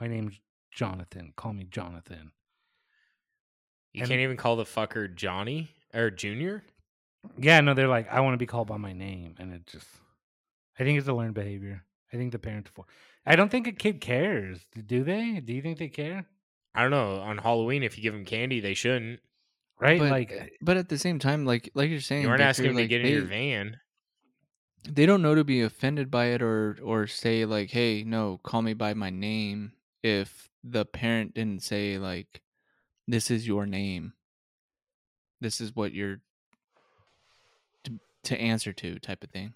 my 0.00 0.06
name's 0.06 0.40
Jonathan. 0.72 1.32
Call 1.36 1.52
me 1.52 1.64
Jonathan. 1.64 2.32
You 3.92 4.00
And- 4.02 4.08
can't 4.08 4.20
even 4.20 4.36
call 4.36 4.56
the 4.56 4.64
fucker 4.64 5.12
Johnny 5.14 5.70
or 5.92 6.10
Junior. 6.10 6.64
Yeah, 7.38 7.60
no, 7.60 7.72
they're 7.74 7.88
like, 7.88 8.10
I 8.10 8.20
want 8.20 8.34
to 8.34 8.38
be 8.38 8.46
called 8.46 8.68
by 8.68 8.76
my 8.76 8.92
name, 8.92 9.34
and 9.38 9.52
it 9.54 9.66
just, 9.66 9.86
I 10.78 10.84
think 10.84 10.98
it's 10.98 11.08
a 11.08 11.14
learned 11.14 11.34
behavior. 11.34 11.84
I 12.14 12.16
think 12.16 12.32
the 12.32 12.38
parents 12.38 12.70
for. 12.72 12.84
I 13.26 13.36
don't 13.36 13.50
think 13.50 13.66
a 13.66 13.72
kid 13.72 14.00
cares. 14.00 14.64
Do 14.86 15.02
they? 15.02 15.40
Do 15.44 15.52
you 15.52 15.62
think 15.62 15.78
they 15.78 15.88
care? 15.88 16.26
I 16.74 16.82
don't 16.82 16.90
know. 16.90 17.16
On 17.16 17.38
Halloween, 17.38 17.82
if 17.82 17.96
you 17.96 18.02
give 18.02 18.14
them 18.14 18.24
candy, 18.24 18.60
they 18.60 18.74
shouldn't. 18.74 19.20
Right? 19.80 19.98
but, 19.98 20.10
like, 20.10 20.32
eh, 20.32 20.46
but 20.62 20.76
at 20.76 20.88
the 20.88 20.98
same 20.98 21.18
time 21.18 21.44
like 21.44 21.70
like 21.74 21.90
you're 21.90 22.00
saying 22.00 22.22
You 22.22 22.28
aren't 22.28 22.40
asking 22.40 22.66
them 22.66 22.76
to 22.76 22.82
like, 22.82 22.88
get 22.88 23.00
in 23.00 23.06
they, 23.06 23.12
your 23.12 23.24
van. 23.24 23.78
they 24.88 25.04
don't 25.04 25.20
know 25.20 25.34
to 25.34 25.42
be 25.42 25.62
offended 25.62 26.10
by 26.10 26.26
it 26.26 26.42
or 26.42 26.78
or 26.82 27.08
say 27.08 27.44
like 27.44 27.70
hey 27.70 28.04
no 28.04 28.38
call 28.44 28.62
me 28.62 28.72
by 28.72 28.94
my 28.94 29.10
name 29.10 29.72
if 30.04 30.48
the 30.62 30.84
parent 30.84 31.34
didn't 31.34 31.62
say 31.64 31.98
like 31.98 32.40
this 33.08 33.32
is 33.32 33.48
your 33.48 33.66
name 33.66 34.12
this 35.40 35.60
is 35.60 35.74
what 35.74 35.92
you're 35.92 36.20
to, 37.82 37.98
to 38.22 38.40
answer 38.40 38.72
to 38.72 38.98
type 39.00 39.24
of 39.24 39.30
thing 39.30 39.54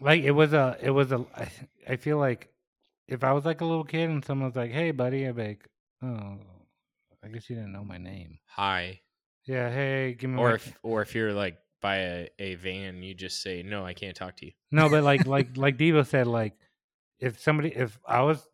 like 0.00 0.22
it 0.22 0.32
was 0.32 0.52
a, 0.52 0.76
it 0.80 0.90
was 0.90 1.12
a. 1.12 1.24
I, 1.34 1.50
I 1.88 1.96
feel 1.96 2.18
like 2.18 2.48
if 3.08 3.24
I 3.24 3.32
was 3.32 3.44
like 3.44 3.60
a 3.60 3.64
little 3.64 3.84
kid 3.84 4.10
and 4.10 4.24
someone 4.24 4.48
was 4.48 4.56
like, 4.56 4.72
"Hey, 4.72 4.90
buddy," 4.90 5.26
I'd 5.26 5.36
be 5.36 5.42
like, 5.42 5.68
"Oh, 6.02 6.36
I 7.24 7.28
guess 7.28 7.48
you 7.48 7.56
didn't 7.56 7.72
know 7.72 7.84
my 7.84 7.98
name." 7.98 8.38
Hi. 8.54 9.00
Yeah, 9.44 9.70
hey, 9.70 10.14
give 10.18 10.30
me. 10.30 10.38
Or 10.38 10.50
my 10.50 10.54
if 10.56 10.78
or 10.82 11.02
if 11.02 11.14
you're 11.14 11.32
like 11.32 11.58
by 11.80 11.96
a, 11.96 12.28
a 12.38 12.54
van, 12.56 13.02
you 13.02 13.14
just 13.14 13.42
say 13.42 13.62
no. 13.62 13.84
I 13.84 13.94
can't 13.94 14.16
talk 14.16 14.36
to 14.38 14.46
you. 14.46 14.52
No, 14.72 14.88
but 14.88 15.04
like 15.04 15.26
like 15.26 15.48
like 15.56 15.76
Devo 15.76 16.06
said, 16.06 16.26
like 16.26 16.54
if 17.20 17.40
somebody 17.40 17.68
if 17.68 17.98
I 18.06 18.22
was 18.22 18.46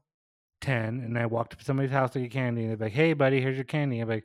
ten 0.61 1.01
and 1.01 1.19
I 1.19 1.27
walked 1.27 1.55
up 1.55 1.59
to 1.61 1.65
somebody's 1.65 1.91
house 1.91 2.13
to 2.13 2.21
get 2.21 2.31
candy 2.31 2.63
and 2.63 2.71
they'd 2.71 2.79
be 2.79 2.85
like, 2.85 2.93
Hey 2.93 3.13
buddy, 3.15 3.41
here's 3.41 3.57
your 3.57 3.65
candy. 3.65 4.01
I'd 4.01 4.09
be 4.09 4.15
like, 4.15 4.25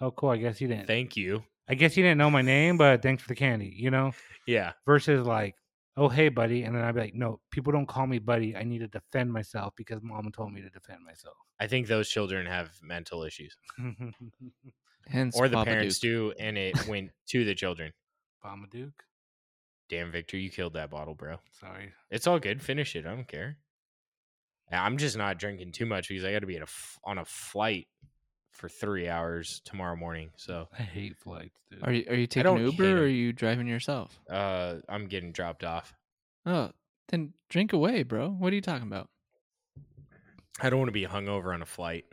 Oh 0.00 0.10
cool, 0.10 0.30
I 0.30 0.36
guess 0.36 0.60
you 0.60 0.68
didn't 0.68 0.86
Thank 0.86 1.16
you. 1.16 1.42
I 1.68 1.74
guess 1.74 1.96
you 1.96 2.02
didn't 2.02 2.18
know 2.18 2.30
my 2.30 2.42
name, 2.42 2.76
but 2.76 3.02
thanks 3.02 3.22
for 3.22 3.28
the 3.28 3.34
candy, 3.34 3.74
you 3.76 3.90
know? 3.90 4.12
Yeah. 4.46 4.74
Versus 4.86 5.26
like, 5.26 5.56
Oh 5.98 6.08
hey 6.08 6.28
buddy, 6.28 6.64
and 6.64 6.74
then 6.76 6.82
I'd 6.82 6.94
be 6.94 7.00
like, 7.00 7.14
No, 7.14 7.40
people 7.50 7.72
don't 7.72 7.86
call 7.86 8.06
me 8.06 8.18
buddy. 8.18 8.54
I 8.54 8.64
need 8.64 8.78
to 8.80 8.88
defend 8.88 9.32
myself 9.32 9.72
because 9.76 10.02
mom 10.02 10.30
told 10.30 10.52
me 10.52 10.60
to 10.60 10.68
defend 10.70 11.04
myself. 11.04 11.36
I 11.58 11.66
think 11.66 11.86
those 11.86 12.08
children 12.08 12.46
have 12.46 12.70
mental 12.82 13.22
issues, 13.22 13.56
hence 15.06 15.38
or 15.38 15.48
the 15.48 15.56
Papa 15.56 15.70
parents 15.70 15.98
Duke. 15.98 16.36
do, 16.36 16.42
and 16.44 16.58
it 16.58 16.86
went 16.86 17.10
to 17.28 17.44
the 17.44 17.54
children. 17.54 17.92
Duke. 18.70 19.02
Damn, 19.88 20.12
Victor, 20.12 20.36
you 20.36 20.50
killed 20.50 20.74
that 20.74 20.90
bottle, 20.90 21.14
bro. 21.14 21.38
Sorry. 21.60 21.92
It's 22.10 22.26
all 22.28 22.38
good. 22.38 22.62
Finish 22.62 22.94
it. 22.94 23.06
I 23.06 23.10
don't 23.10 23.26
care. 23.26 23.56
I'm 24.70 24.98
just 24.98 25.16
not 25.16 25.38
drinking 25.38 25.72
too 25.72 25.86
much 25.86 26.08
because 26.08 26.24
I 26.24 26.32
got 26.32 26.40
to 26.40 26.46
be 26.46 26.56
at 26.56 26.62
a 26.62 26.64
f- 26.64 26.98
on 27.04 27.18
a 27.18 27.24
flight 27.24 27.86
for 28.56 28.68
three 28.68 29.08
hours 29.08 29.60
tomorrow 29.64 29.94
morning. 29.96 30.30
So 30.36 30.68
I 30.78 30.82
hate 30.82 31.16
flights, 31.18 31.58
dude. 31.70 31.82
Are 31.84 31.92
you 31.92 32.04
are 32.08 32.14
you 32.14 32.26
taking 32.26 32.44
don't 32.44 32.60
Uber 32.64 32.84
or 32.98 33.02
are 33.02 33.06
'em. 33.06 33.10
you 33.10 33.32
driving 33.32 33.66
yourself? 33.66 34.18
uh, 34.30 34.76
I'm 34.88 35.06
getting 35.06 35.32
dropped 35.32 35.62
off. 35.64 35.94
Oh, 36.44 36.70
then 37.08 37.32
drink 37.48 37.72
away, 37.72 38.02
bro. 38.02 38.30
What 38.30 38.52
are 38.52 38.56
you 38.56 38.62
talking 38.62 38.86
about? 38.86 39.08
I 40.60 40.70
don't 40.70 40.78
want 40.78 40.88
to 40.88 40.92
be 40.92 41.04
hungover 41.06 41.52
on 41.52 41.60
a 41.62 41.66
flight. 41.66 42.04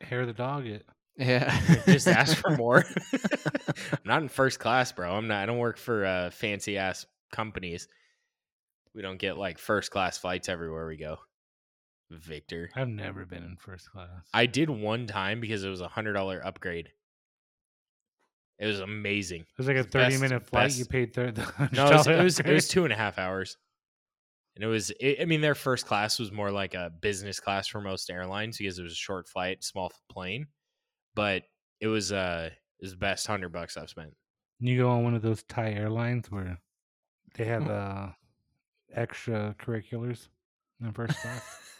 Hair 0.00 0.26
the 0.26 0.32
dog 0.32 0.66
it. 0.66 0.86
Yeah, 1.16 1.58
Just 1.86 2.06
ask 2.06 2.36
for 2.36 2.50
more. 2.56 2.84
I'm 3.12 3.98
not 4.04 4.22
in 4.22 4.28
first 4.28 4.60
class, 4.60 4.92
bro. 4.92 5.10
I'm 5.12 5.26
not. 5.26 5.42
I 5.42 5.46
don't 5.46 5.58
work 5.58 5.76
for 5.78 6.04
uh, 6.04 6.30
fancy 6.30 6.78
ass 6.78 7.06
companies. 7.32 7.88
We 8.94 9.02
don't 9.02 9.18
get 9.18 9.36
like 9.38 9.58
first 9.58 9.90
class 9.90 10.16
flights 10.18 10.48
everywhere 10.48 10.86
we 10.86 10.96
go. 10.96 11.18
Victor, 12.10 12.70
I've 12.74 12.88
never 12.88 13.24
been 13.26 13.44
in 13.44 13.56
first 13.56 13.90
class. 13.90 14.08
I 14.32 14.46
did 14.46 14.70
one 14.70 15.06
time 15.06 15.40
because 15.40 15.64
it 15.64 15.68
was 15.68 15.80
a 15.80 15.88
hundred 15.88 16.14
dollar 16.14 16.40
upgrade. 16.44 16.88
It 18.58 18.66
was 18.66 18.80
amazing. 18.80 19.42
it 19.42 19.58
was 19.58 19.68
like 19.68 19.76
a 19.76 19.84
thirty 19.84 20.12
best- 20.12 20.22
minute 20.22 20.46
flight. 20.46 20.72
You 20.72 20.84
best- 20.84 20.90
paid 20.90 21.14
thirty. 21.14 21.42
No, 21.72 21.86
it 21.86 21.92
was, 21.92 22.06
it 22.06 22.22
was 22.22 22.40
it 22.40 22.52
was 22.52 22.68
two 22.68 22.84
and 22.84 22.92
a 22.92 22.96
half 22.96 23.18
hours, 23.18 23.56
and 24.56 24.64
it 24.64 24.68
was. 24.68 24.90
It, 25.00 25.20
I 25.20 25.26
mean, 25.26 25.40
their 25.40 25.54
first 25.54 25.86
class 25.86 26.18
was 26.18 26.32
more 26.32 26.50
like 26.50 26.74
a 26.74 26.90
business 27.00 27.40
class 27.40 27.68
for 27.68 27.80
most 27.80 28.10
airlines 28.10 28.58
because 28.58 28.78
it 28.78 28.82
was 28.82 28.92
a 28.92 28.96
short 28.96 29.28
flight, 29.28 29.62
small 29.62 29.92
plane. 30.10 30.46
But 31.14 31.42
it 31.80 31.86
was 31.88 32.10
uh 32.10 32.50
is 32.80 32.92
the 32.92 32.96
best 32.96 33.26
hundred 33.26 33.50
bucks 33.52 33.76
I've 33.76 33.90
spent. 33.90 34.14
You 34.60 34.78
go 34.78 34.88
on 34.90 35.04
one 35.04 35.14
of 35.14 35.22
those 35.22 35.42
Thai 35.44 35.72
airlines 35.72 36.30
where 36.30 36.58
they 37.34 37.44
have 37.44 37.68
uh, 37.70 38.08
extra 38.92 39.54
curriculars 39.58 40.28
in 40.80 40.92
first 40.92 41.16
class. 41.20 41.60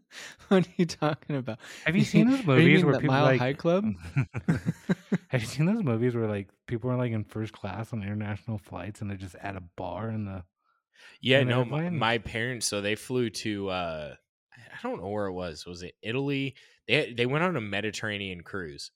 what 0.48 0.66
are 0.66 0.70
you 0.76 0.86
talking 0.86 1.36
about? 1.36 1.58
Have 1.86 1.96
you 1.96 2.04
seen 2.04 2.26
those 2.30 2.44
movies 2.44 2.84
where 2.84 2.94
people 2.94 3.16
Mile 3.16 3.22
like 3.22 3.38
High 3.38 3.54
Club? 3.54 3.94
Have 5.28 5.40
you 5.40 5.46
seen 5.46 5.66
those 5.66 5.82
movies 5.82 6.14
where 6.14 6.26
like 6.28 6.50
people 6.66 6.90
are 6.90 6.96
like 6.96 7.12
in 7.12 7.24
first 7.24 7.52
class 7.52 7.92
on 7.92 8.02
international 8.02 8.58
flights 8.58 9.00
and 9.00 9.10
they're 9.10 9.16
just 9.16 9.34
at 9.36 9.56
a 9.56 9.60
bar 9.76 10.10
in 10.10 10.24
the 10.26 10.44
Yeah, 11.20 11.40
An 11.40 11.48
no, 11.48 11.64
my, 11.64 11.90
my 11.90 12.18
parents. 12.18 12.66
So 12.66 12.80
they 12.80 12.94
flew 12.94 13.30
to. 13.30 13.68
uh 13.70 14.14
I 14.54 14.82
don't 14.88 15.00
know 15.00 15.08
where 15.08 15.26
it 15.26 15.32
was. 15.32 15.66
Was 15.66 15.82
it 15.82 15.94
Italy? 16.02 16.56
They 16.88 17.12
they 17.12 17.26
went 17.26 17.44
on 17.44 17.56
a 17.56 17.60
Mediterranean 17.60 18.42
cruise, 18.42 18.90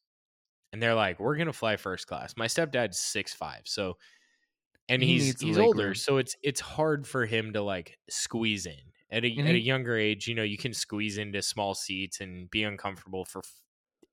and 0.73 0.83
they're 0.83 0.95
like, 0.95 1.21
"We're 1.21 1.37
gonna 1.37 1.53
fly 1.53 1.77
first 1.77 2.07
class." 2.07 2.35
My 2.37 2.47
stepdad's 2.47 2.99
six 3.01 3.35
five, 3.35 3.63
so 3.67 3.97
and 4.89 5.03
He 5.03 5.09
he's 5.09 5.41
he's 5.41 5.59
older, 5.59 5.87
room. 5.89 5.95
so 5.95 6.19
it's 6.19 6.37
it's 6.43 6.61
hard 6.61 7.07
for 7.07 7.27
him 7.27 7.53
to 7.55 7.63
like 7.63 7.99
squeeze 8.11 8.67
in 8.67 8.93
at 9.11 9.25
a 9.25 9.29
And 9.29 9.41
at 9.41 9.55
a 9.55 9.59
mm-hmm. 9.59 9.67
younger 9.67 9.97
age. 9.97 10.27
You 10.27 10.35
know, 10.35 10.43
you 10.43 10.59
can 10.59 10.75
squeeze 10.75 11.19
into 11.19 11.43
small 11.43 11.75
seats 11.75 12.21
and 12.21 12.51
be 12.51 12.65
uncomfortable 12.65 13.25
for 13.25 13.43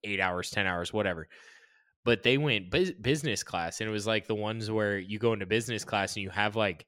eight 0.03 0.19
hours, 0.19 0.49
ten 0.49 0.67
hours, 0.67 0.93
whatever. 0.93 1.27
But 2.05 2.23
they 2.23 2.37
went 2.37 2.69
bus- 2.69 2.91
business 2.91 3.43
class, 3.43 3.79
and 3.79 3.89
it 3.89 3.93
was 3.93 4.05
like 4.05 4.27
the 4.27 4.35
ones 4.35 4.69
where 4.69 4.97
you 4.97 5.19
go 5.19 5.33
into 5.33 5.45
business 5.45 5.85
class 5.85 6.15
and 6.15 6.23
you 6.23 6.29
have 6.29 6.55
like 6.55 6.85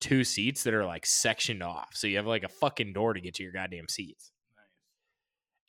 two 0.00 0.24
seats 0.24 0.64
that 0.64 0.74
are 0.74 0.84
like 0.84 1.06
sectioned 1.06 1.62
off, 1.62 1.90
so 1.94 2.06
you 2.06 2.16
have 2.16 2.26
like 2.26 2.44
a 2.44 2.48
fucking 2.48 2.92
door 2.92 3.14
to 3.14 3.20
get 3.20 3.34
to 3.34 3.42
your 3.42 3.52
goddamn 3.52 3.88
seats. 3.88 4.30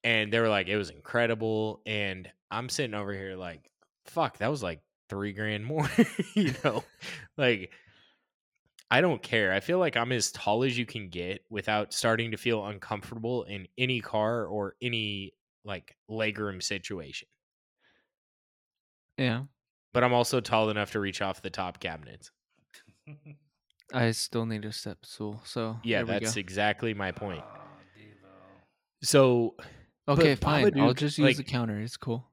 And 0.03 0.31
they 0.31 0.39
were 0.39 0.49
like, 0.49 0.67
it 0.67 0.77
was 0.77 0.89
incredible, 0.89 1.81
and 1.85 2.29
I'm 2.51 2.69
sitting 2.69 2.93
over 2.93 3.13
here 3.13 3.35
like, 3.35 3.69
fuck, 4.05 4.37
that 4.39 4.51
was 4.51 4.63
like 4.63 4.81
three 5.09 5.33
grand 5.33 5.65
more, 5.65 5.89
you 6.35 6.53
know, 6.63 6.83
like. 7.37 7.71
I 8.91 9.01
don't 9.01 9.21
care. 9.21 9.53
I 9.53 9.59
feel 9.59 9.77
like 9.77 9.95
I'm 9.95 10.11
as 10.11 10.31
tall 10.31 10.63
as 10.63 10.77
you 10.77 10.85
can 10.85 11.09
get 11.09 11.41
without 11.49 11.93
starting 11.93 12.31
to 12.31 12.37
feel 12.37 12.65
uncomfortable 12.65 13.43
in 13.43 13.67
any 13.77 13.99
car 14.01 14.45
or 14.47 14.75
any 14.81 15.33
like 15.63 15.95
legroom 16.09 16.63
situation. 16.63 17.27
yeah, 19.17 19.43
But 19.93 20.03
I'm 20.03 20.13
also 20.13 20.39
tall 20.39 20.69
enough 20.69 20.91
to 20.93 20.99
reach 20.99 21.21
off 21.21 21.41
the 21.41 21.49
top 21.49 21.79
cabinets. 21.79 22.31
I 23.93 24.11
still 24.11 24.45
need 24.45 24.65
a 24.65 24.71
step 24.71 24.99
stool. 25.05 25.41
So 25.45 25.77
Yeah, 25.83 26.03
that's 26.03 26.35
go. 26.35 26.39
exactly 26.39 26.93
my 26.93 27.11
point. 27.11 27.43
Oh, 27.45 27.59
so, 29.03 29.55
okay. 30.07 30.33
but 30.35 30.39
Fine, 30.43 30.79
I'll 30.79 30.93
just 30.93 31.17
use 31.17 31.25
like- 31.25 31.37
the 31.37 31.43
counter. 31.43 31.79
It's 31.79 31.97
cool. 31.97 32.25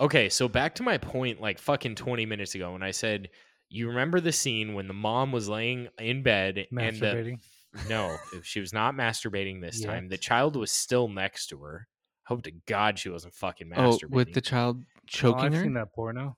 okay, 0.00 0.28
so 0.28 0.48
back 0.48 0.74
to 0.76 0.82
my 0.82 0.98
point 0.98 1.40
like 1.40 1.58
fucking 1.58 1.94
20 1.94 2.26
minutes 2.26 2.54
ago 2.54 2.72
when 2.72 2.82
I 2.82 2.90
said, 2.90 3.30
you 3.68 3.88
remember 3.88 4.20
the 4.20 4.32
scene 4.32 4.74
when 4.74 4.88
the 4.88 4.94
mom 4.94 5.32
was 5.32 5.48
laying 5.48 5.88
in 5.98 6.22
bed 6.22 6.66
and 6.76 6.96
the 6.98 7.36
No, 7.88 8.16
she 8.42 8.60
was 8.60 8.72
not 8.72 8.94
masturbating 8.94 9.60
this 9.60 9.80
time. 9.82 10.08
The 10.08 10.16
child 10.18 10.56
was 10.56 10.70
still 10.70 11.08
next 11.08 11.48
to 11.48 11.58
her. 11.62 11.88
Hope 12.24 12.42
to 12.44 12.50
God 12.66 12.98
she 12.98 13.08
wasn't 13.08 13.34
fucking 13.34 13.68
masturbating. 13.68 14.04
Oh, 14.04 14.08
with 14.10 14.32
the 14.34 14.40
child 14.40 14.82
Oh, 14.82 15.00
choking 15.06 15.44
I've 15.46 15.54
her, 15.54 15.62
seen 15.62 15.74
that 15.74 15.92
porno. 15.92 16.36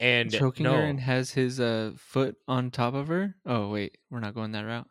and 0.00 0.30
choking 0.30 0.64
no, 0.64 0.74
her, 0.74 0.82
and 0.82 1.00
has 1.00 1.30
his 1.30 1.60
uh 1.60 1.92
foot 1.96 2.36
on 2.48 2.70
top 2.70 2.94
of 2.94 3.08
her. 3.08 3.36
Oh 3.46 3.68
wait, 3.70 3.96
we're 4.10 4.20
not 4.20 4.34
going 4.34 4.52
that 4.52 4.62
route. 4.64 4.88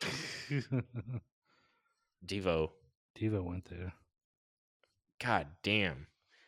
Devo. 2.26 2.70
Diva 3.14 3.42
went 3.42 3.64
there. 3.70 3.94
God 5.24 5.46
damn. 5.62 6.06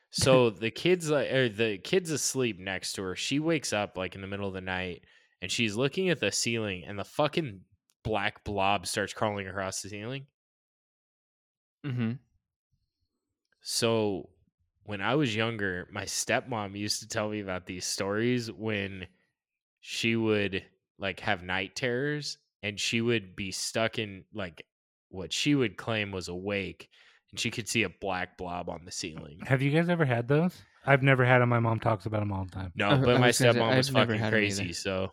So 0.12 0.48
the 0.48 0.70
kids 0.70 1.11
like 1.11 1.30
or 1.30 1.50
the 1.50 1.76
kid's 1.76 2.11
asleep 2.11 2.59
next 2.59 2.94
to 2.94 3.02
her. 3.02 3.14
She 3.14 3.40
wakes 3.40 3.74
up 3.74 3.98
like 3.98 4.14
in 4.14 4.22
the 4.22 4.26
middle 4.26 4.48
of 4.48 4.54
the 4.54 4.61
night 4.62 5.04
and 5.42 5.50
she's 5.50 5.76
looking 5.76 6.09
at 6.09 6.18
the 6.18 6.32
ceiling 6.32 6.84
and 6.86 6.98
the 6.98 7.04
fucking 7.04 7.61
black 8.04 8.42
blob 8.42 8.86
starts 8.86 9.12
crawling 9.12 9.48
across 9.48 9.82
the 9.82 9.90
ceiling. 9.90 10.26
Mm-hmm. 11.84 12.12
So 13.61 14.30
when 14.84 15.02
I 15.02 15.14
was 15.14 15.36
younger, 15.36 15.88
my 15.92 16.04
stepmom 16.04 16.74
used 16.74 17.00
to 17.02 17.09
tell 17.09 17.28
me 17.28 17.40
about 17.40 17.66
these 17.66 17.84
stories 17.84 18.50
when 18.50 19.06
she 19.80 20.16
would 20.16 20.64
like 20.98 21.20
have 21.20 21.42
night 21.42 21.76
terrors 21.76 22.38
and 22.62 22.80
she 22.80 23.00
would 23.00 23.36
be 23.36 23.52
stuck 23.52 23.98
in 23.98 24.24
like 24.32 24.64
what 25.11 25.32
she 25.32 25.54
would 25.54 25.76
claim 25.76 26.11
was 26.11 26.28
awake 26.28 26.88
and 27.31 27.39
she 27.41 27.51
could 27.51 27.68
see 27.68 27.83
a 27.83 27.89
black 27.89 28.37
blob 28.39 28.68
on 28.68 28.85
the 28.85 28.91
ceiling. 28.93 29.41
Have 29.47 29.62
you 29.62 29.70
guys 29.70 29.89
ever 29.89 30.05
had 30.05 30.29
those? 30.29 30.55
I've 30.87 31.03
never 31.03 31.24
had 31.24 31.41
them. 31.41 31.49
My 31.51 31.59
mom 31.61 31.81
talks 31.81 32.07
about 32.07 32.20
them 32.20 32.33
all 32.33 32.45
the 32.45 32.51
time. 32.53 32.72
No, 32.74 32.91
but 32.91 33.20
my 33.20 33.26
was 33.29 33.39
gonna 33.39 33.53
say, 33.53 33.59
stepmom 33.59 33.76
was 33.76 33.89
I've 33.89 33.95
never 33.95 34.07
fucking 34.12 34.20
had 34.20 34.26
'em 34.26 34.33
crazy, 34.41 34.64
either. 34.64 34.72
so 34.74 35.12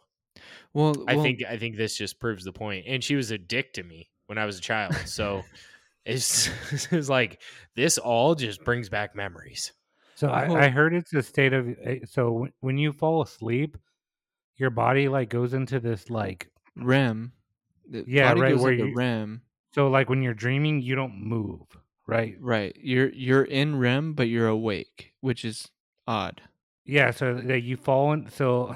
Well, 0.74 0.96
I 1.08 1.16
well, 1.16 1.24
think 1.24 1.44
I 1.50 1.58
think 1.58 1.76
this 1.76 1.98
just 1.98 2.20
proves 2.20 2.44
the 2.46 2.54
point. 2.54 2.86
And 2.88 3.04
she 3.04 3.16
was 3.16 3.32
a 3.32 3.38
dick 3.38 3.74
to 3.74 3.84
me 3.84 4.10
when 4.28 4.38
I 4.38 4.46
was 4.46 4.58
a 4.58 4.62
child. 4.62 4.94
So 5.06 5.44
it's 6.06 6.50
it's 6.94 7.10
like 7.10 7.42
this 7.76 7.98
all 7.98 8.36
just 8.36 8.64
brings 8.64 8.90
back 8.90 9.16
memories. 9.16 9.74
So. 10.18 10.30
I, 10.30 10.68
I 10.68 10.70
heard 10.70 10.94
it's 10.94 11.14
a 11.14 11.22
state 11.22 11.52
of 11.52 11.68
eh, 11.84 12.00
so 12.06 12.32
when- 12.32 12.54
when 12.62 12.78
you 12.78 12.94
fall 12.94 13.22
asleep, 13.22 13.76
your 14.56 14.70
body 14.70 15.10
like 15.10 15.30
goes 15.30 15.54
into 15.54 15.82
this 15.82 16.10
like 16.10 16.50
REM. 16.78 17.34
The 17.90 18.06
Yeah, 18.08 18.30
body 18.30 18.42
right, 18.42 18.52
goes 18.54 18.62
where 18.62 18.72
into 18.72 18.86
you- 18.88 18.96
REM. 18.96 19.42
so 19.74 19.90
like 19.90 20.10
when 20.10 20.22
you're 20.22 20.34
dreaming, 20.34 20.82
you 20.82 20.96
don't 20.96 21.18
move, 21.22 21.64
right? 22.08 22.36
Right. 22.40 22.76
You're 22.80 23.10
you're 23.10 23.44
in 23.44 23.78
REM, 23.80 24.14
but 24.14 24.28
you're 24.28 24.48
awake, 24.48 25.14
which 25.22 25.44
is 25.46 25.70
odd. 26.08 26.42
Yeah, 26.86 27.12
so 27.12 27.34
that 27.36 27.62
you 27.62 27.78
fall 27.78 28.14
in. 28.14 28.30
So 28.30 28.76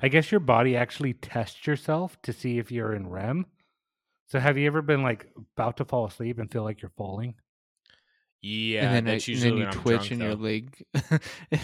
I 0.00 0.08
guess 0.08 0.30
your 0.30 0.40
body 0.40 0.76
actually 0.76 1.14
tests 1.14 1.66
yourself 1.66 2.16
to 2.22 2.32
see 2.32 2.58
if 2.58 2.70
you're 2.70 2.94
in 2.94 3.08
REM. 3.08 3.46
So 4.28 4.38
have 4.38 4.56
you 4.56 4.66
ever 4.68 4.82
been 4.82 5.02
like 5.02 5.26
about 5.56 5.76
to 5.78 5.84
fall 5.84 6.06
asleep 6.06 6.38
and 6.38 6.50
feel 6.50 6.62
like 6.62 6.80
you're 6.80 6.92
falling? 6.96 7.34
Yeah, 8.42 8.84
and 8.86 8.94
then, 8.96 9.04
that's 9.04 9.28
I- 9.28 9.32
and 9.32 9.42
then 9.42 9.56
you 9.58 9.66
twitch 9.66 10.08
drunk, 10.08 10.10
and 10.12 10.20
your 10.22 10.34
leg. 10.34 10.84
I 10.94 11.58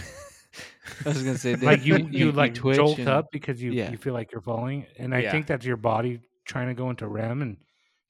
was 1.09 1.22
gonna 1.22 1.38
say 1.38 1.54
then 1.57 1.64
like 1.64 1.84
you, 1.86 1.96
you, 2.11 2.32
like 2.32 2.54
twitch 2.54 2.76
jolt 2.76 2.98
and- 2.98 3.09
up 3.09 3.26
because 3.32 3.62
you 3.62 3.72
yeah. 3.72 3.90
you 3.90 3.96
feel 3.96 4.12
like 4.14 4.32
you're 4.32 4.40
falling, 4.42 4.86
and 4.98 5.14
I 5.14 5.20
Yeah. 5.20 5.30
think 5.30 5.46
that's 5.46 5.64
your 5.64 5.76
body 5.76 6.20
trying 6.44 6.68
to 6.68 6.74
go 6.74 6.90
into 6.90 7.07
REM 7.09 7.42
and 7.42 7.57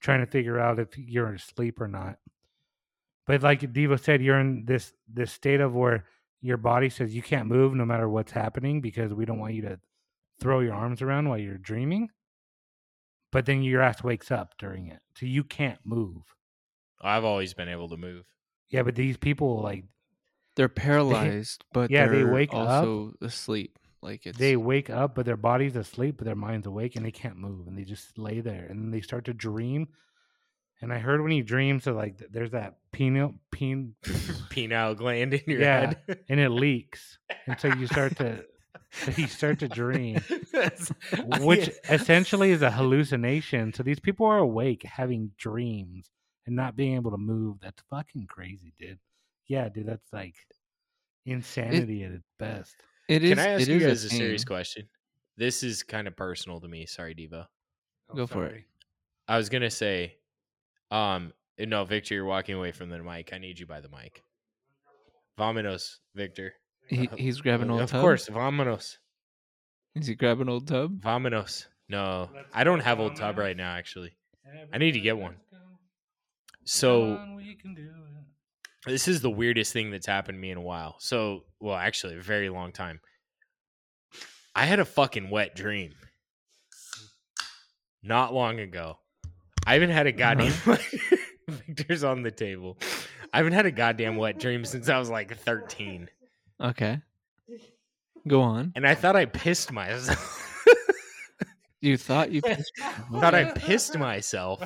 trying 0.01 0.20
to 0.20 0.26
figure 0.26 0.59
out 0.59 0.78
if 0.78 0.97
you're 0.97 1.32
asleep 1.34 1.80
or 1.80 1.88
not. 1.88 2.18
But 3.27 3.43
like 3.43 3.61
Devo 3.61 3.99
said, 3.99 4.22
you're 4.22 4.39
in 4.39 4.64
this 4.66 4.93
this 5.12 5.33
state 5.33 5.61
of 5.61 5.74
where 5.74 6.05
your 6.41 6.57
body 6.57 6.89
says 6.89 7.14
you 7.14 7.22
can't 7.22 7.49
move 7.49 7.74
no 7.74 7.85
matter 7.85 8.09
what's 8.09 8.33
happening 8.33 8.81
because 8.81 9.12
we 9.12 9.24
don't 9.24 9.39
want 9.39 9.55
you 9.55 9.62
to 9.62 9.81
throw 10.41 10.61
your 10.61 10.74
arms 10.74 11.03
around 11.03 11.29
while 11.29 11.39
you're 11.39 11.59
dreaming. 11.59 12.11
But 13.33 13.47
then 13.47 13.62
your 13.62 13.83
ass 13.83 14.03
wakes 14.05 14.31
up 14.31 14.55
during 14.59 14.87
it, 14.89 15.01
so 15.16 15.27
you 15.27 15.43
can't 15.45 15.81
move. 15.85 16.22
I've 17.03 17.24
always 17.24 17.53
been 17.53 17.68
able 17.68 17.89
to 17.89 17.97
move. 17.97 18.24
Yeah, 18.68 18.83
but 18.83 18.95
these 18.95 19.16
people 19.16 19.61
like 19.61 19.85
They're 20.55 20.68
paralyzed, 20.87 21.64
but 21.72 21.91
yeah, 21.91 22.07
they 22.07 22.18
they're 22.18 22.33
wake 22.33 22.55
up. 22.55 22.68
also 22.68 23.14
asleep. 23.20 23.79
Like 24.03 24.24
it's 24.27 24.39
they 24.39 24.57
wake 24.57 24.89
up, 24.89 25.14
but 25.16 25.27
their 25.27 25.37
body's 25.37 25.74
asleep, 25.74 26.16
but 26.18 26.27
their 26.27 26.37
mind's 26.37 26.66
awake, 26.66 26.95
and 26.97 27.05
they 27.05 27.11
can't 27.11 27.37
move, 27.39 27.66
and 27.66 27.77
they 27.77 27.83
just 27.83 28.16
lay 28.18 28.41
there, 28.41 28.66
and 28.70 28.95
they 28.95 29.01
start 29.01 29.24
to 29.24 29.35
dream. 29.35 29.89
And 30.83 30.93
I 30.93 30.99
heard 30.99 31.22
when 31.22 31.33
you 31.33 31.43
dream, 31.43 31.81
so 31.81 31.93
like 31.95 32.18
there's 32.31 32.51
that 32.51 32.77
pineal 32.93 33.35
peen, 33.51 33.95
Penile 34.05 34.97
gland 34.97 35.35
in 35.35 35.41
your 35.47 35.61
Yeah. 35.61 35.95
head. 36.07 36.18
and 36.29 36.39
it 36.39 36.51
leaks, 36.51 37.18
and 37.47 37.59
so 37.59 37.68
you 37.68 37.87
start 37.87 38.16
to 38.18 38.45
you 39.16 39.27
start 39.27 39.59
to 39.61 39.68
dream, 39.68 40.18
That's- 40.53 40.93
which 41.41 41.70
essentially 41.89 42.51
is 42.51 42.62
a 42.62 42.70
hallucination. 42.70 43.72
So 43.72 43.83
these 43.83 44.01
people 44.01 44.27
are 44.27 44.39
awake, 44.39 44.83
having 44.85 45.33
dreams, 45.39 46.11
and 46.47 46.55
not 46.57 46.77
being 46.77 46.95
able 46.95 47.11
to 47.11 47.18
move. 47.18 47.57
That's 47.61 47.83
fucking 47.91 48.27
crazy, 48.27 48.72
dude. 48.79 48.99
Yeah, 49.49 49.68
dude, 49.68 49.87
that's 49.87 50.12
like 50.12 50.35
insanity 51.24 52.05
at 52.05 52.12
its 52.12 52.29
best. 52.39 52.74
it 53.09 53.22
is. 53.24 53.31
Can 53.31 53.39
I 53.39 53.49
ask 53.49 53.62
it 53.62 53.68
you 53.68 53.77
is 53.77 53.83
guys 53.83 54.05
a, 54.05 54.11
serious 54.11 54.45
question? 54.45 54.89
This 55.37 55.62
is 55.62 55.83
kind 55.83 56.07
of 56.07 56.16
personal 56.16 56.61
to 56.61 56.68
me. 56.68 56.87
Sorry, 56.87 57.14
Devo. 57.14 57.47
Go 58.14 58.22
oh, 58.22 58.27
for 58.27 58.47
it. 58.47 58.64
I 59.29 59.37
was 59.37 59.49
gonna 59.49 59.70
say, 59.70 60.16
um, 60.91 61.32
no, 61.59 61.84
Victor, 61.84 62.14
you're 62.14 62.24
walking 62.24 62.55
away 62.57 62.72
from 62.72 62.91
the 62.91 62.99
mic. 62.99 63.32
I 63.32 63.39
need 63.39 63.59
you 63.59 63.66
by 63.66 63.80
the 63.80 63.89
mic. 63.89 64.22
Vominos, 65.39 65.97
Victor. 66.14 66.55
He, 66.89 67.09
Uh, 67.09 67.16
he's 67.16 67.41
grabbing 67.41 67.70
old 67.70 67.80
tub. 67.80 67.84
Of 67.84 67.91
tub. 67.91 68.01
course, 68.03 68.28
vominos, 68.28 68.99
Is 69.95 70.07
he 70.07 70.14
grabbing 70.14 70.49
old 70.49 70.66
tub? 70.68 71.01
vominos. 71.01 71.66
No, 71.89 72.30
Let's 72.34 72.49
I 72.55 72.64
don't 72.64 72.80
have 72.80 73.01
old 73.01 73.16
tub 73.16 73.39
right 73.39 73.57
now. 73.57 73.72
Actually, 73.74 74.16
I 74.72 74.78
need 74.78 74.93
to 74.93 75.01
get 75.01 75.16
one. 75.18 75.37
so 76.64 77.16
Come 77.16 77.30
on, 77.30 77.37
we 77.37 77.55
can 77.55 77.74
do 77.74 77.82
it. 78.87 78.91
this 78.91 79.07
is 79.09 79.20
the 79.20 79.30
weirdest 79.30 79.72
thing 79.72 79.91
that's 79.91 80.07
happened 80.07 80.37
to 80.37 80.41
me 80.41 80.51
in 80.51 80.59
a 80.59 80.62
while. 80.62 80.97
So, 80.99 81.45
well, 81.61 81.76
actually, 81.76 82.16
a 82.16 82.20
very 82.20 82.49
long 82.49 82.72
time. 82.72 83.01
I 84.55 84.64
had 84.64 84.80
a 84.80 84.84
fucking 84.84 85.28
wet 85.30 85.55
dream 85.55 85.95
not 88.03 88.32
long 88.32 88.59
ago. 88.61 88.99
I 89.67 89.75
haven't 89.75 89.91
had 89.91 90.07
a 90.07 90.12
goddamn. 90.12 90.53
Uh-huh. 90.53 90.77
Victor's 91.49 92.03
on 92.05 92.23
the 92.23 92.31
table. 92.31 92.77
I 93.33 93.39
haven't 93.39 93.53
had 93.53 93.67
a 93.67 93.71
goddamn 93.71 94.17
wet 94.17 94.39
dream 94.39 94.64
since 94.64 94.89
I 94.89 94.99
was 94.99 95.11
like 95.11 95.37
13. 95.37 96.09
Okay. 96.61 97.01
Go 98.27 98.41
on. 98.41 98.73
and 98.75 98.87
I 98.87 98.95
thought 98.95 99.14
I 99.17 99.27
pissed 99.27 99.73
myself. 99.73 100.43
You 101.83 101.99
thought 101.99 102.33
you 102.33 102.41
pissed 102.41 102.73
thought 103.12 103.35
I 103.35 103.45
pissed 103.45 103.97
myself, 103.97 104.61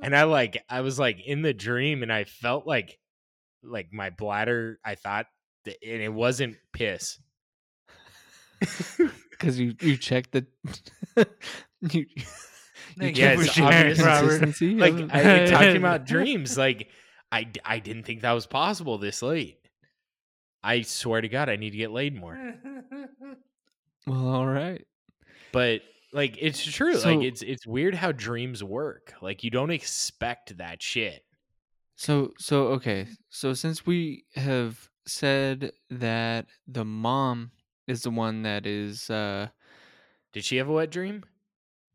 and 0.00 0.16
I 0.16 0.22
like 0.22 0.64
I 0.68 0.80
was 0.80 0.98
like 0.98 1.20
in 1.20 1.42
the 1.42 1.52
dream, 1.52 2.02
and 2.02 2.12
I 2.12 2.24
felt 2.24 2.64
like 2.66 2.98
like 3.62 3.92
my 3.92 4.08
bladder. 4.08 4.78
I 4.84 4.94
thought, 4.94 5.26
that, 5.64 5.76
and 5.86 6.00
it 6.00 6.08
wasn't 6.08 6.56
piss. 6.72 7.18
because 9.30 9.58
you 9.58 9.74
you 9.80 9.96
checked 9.96 10.32
the 10.32 10.46
you, 11.80 12.06
you 12.96 13.02
Thank 13.02 13.16
you 13.16 13.22
checked 13.22 13.38
for 13.38 13.44
the 13.46 13.52
sharing, 13.52 13.98
Robert. 13.98 14.28
consistency 14.40 14.74
Like 14.78 14.94
I 14.94 15.22
been 15.22 15.50
talking 15.50 15.76
about 15.76 16.06
dreams. 16.06 16.56
Like 16.58 16.88
I, 17.30 17.48
I 17.64 17.78
didn't 17.78 18.02
think 18.04 18.22
that 18.22 18.32
was 18.32 18.46
possible 18.46 18.98
this 18.98 19.22
late. 19.22 19.58
I 20.62 20.82
swear 20.82 21.20
to 21.20 21.28
God, 21.28 21.48
I 21.48 21.56
need 21.56 21.70
to 21.70 21.78
get 21.78 21.90
laid 21.90 22.14
more. 22.14 22.38
well, 24.06 24.26
all 24.28 24.46
right. 24.46 24.84
But 25.52 25.80
like 26.12 26.36
it's 26.40 26.62
true. 26.62 26.96
So- 26.96 27.14
like 27.14 27.24
it's 27.24 27.42
it's 27.42 27.66
weird 27.66 27.94
how 27.94 28.12
dreams 28.12 28.62
work. 28.62 29.14
Like 29.22 29.42
you 29.42 29.50
don't 29.50 29.70
expect 29.70 30.56
that 30.58 30.82
shit. 30.82 31.24
So 31.96 32.32
so 32.38 32.68
okay. 32.68 33.06
So 33.30 33.54
since 33.54 33.86
we 33.86 34.24
have 34.34 34.88
said 35.06 35.72
that 35.90 36.46
the 36.66 36.84
mom 36.84 37.50
is 37.88 38.02
the 38.02 38.10
one 38.10 38.42
that 38.42 38.66
is 38.66 39.10
uh 39.10 39.48
Did 40.32 40.44
she 40.44 40.56
have 40.58 40.68
a 40.68 40.72
wet 40.72 40.90
dream? 40.90 41.24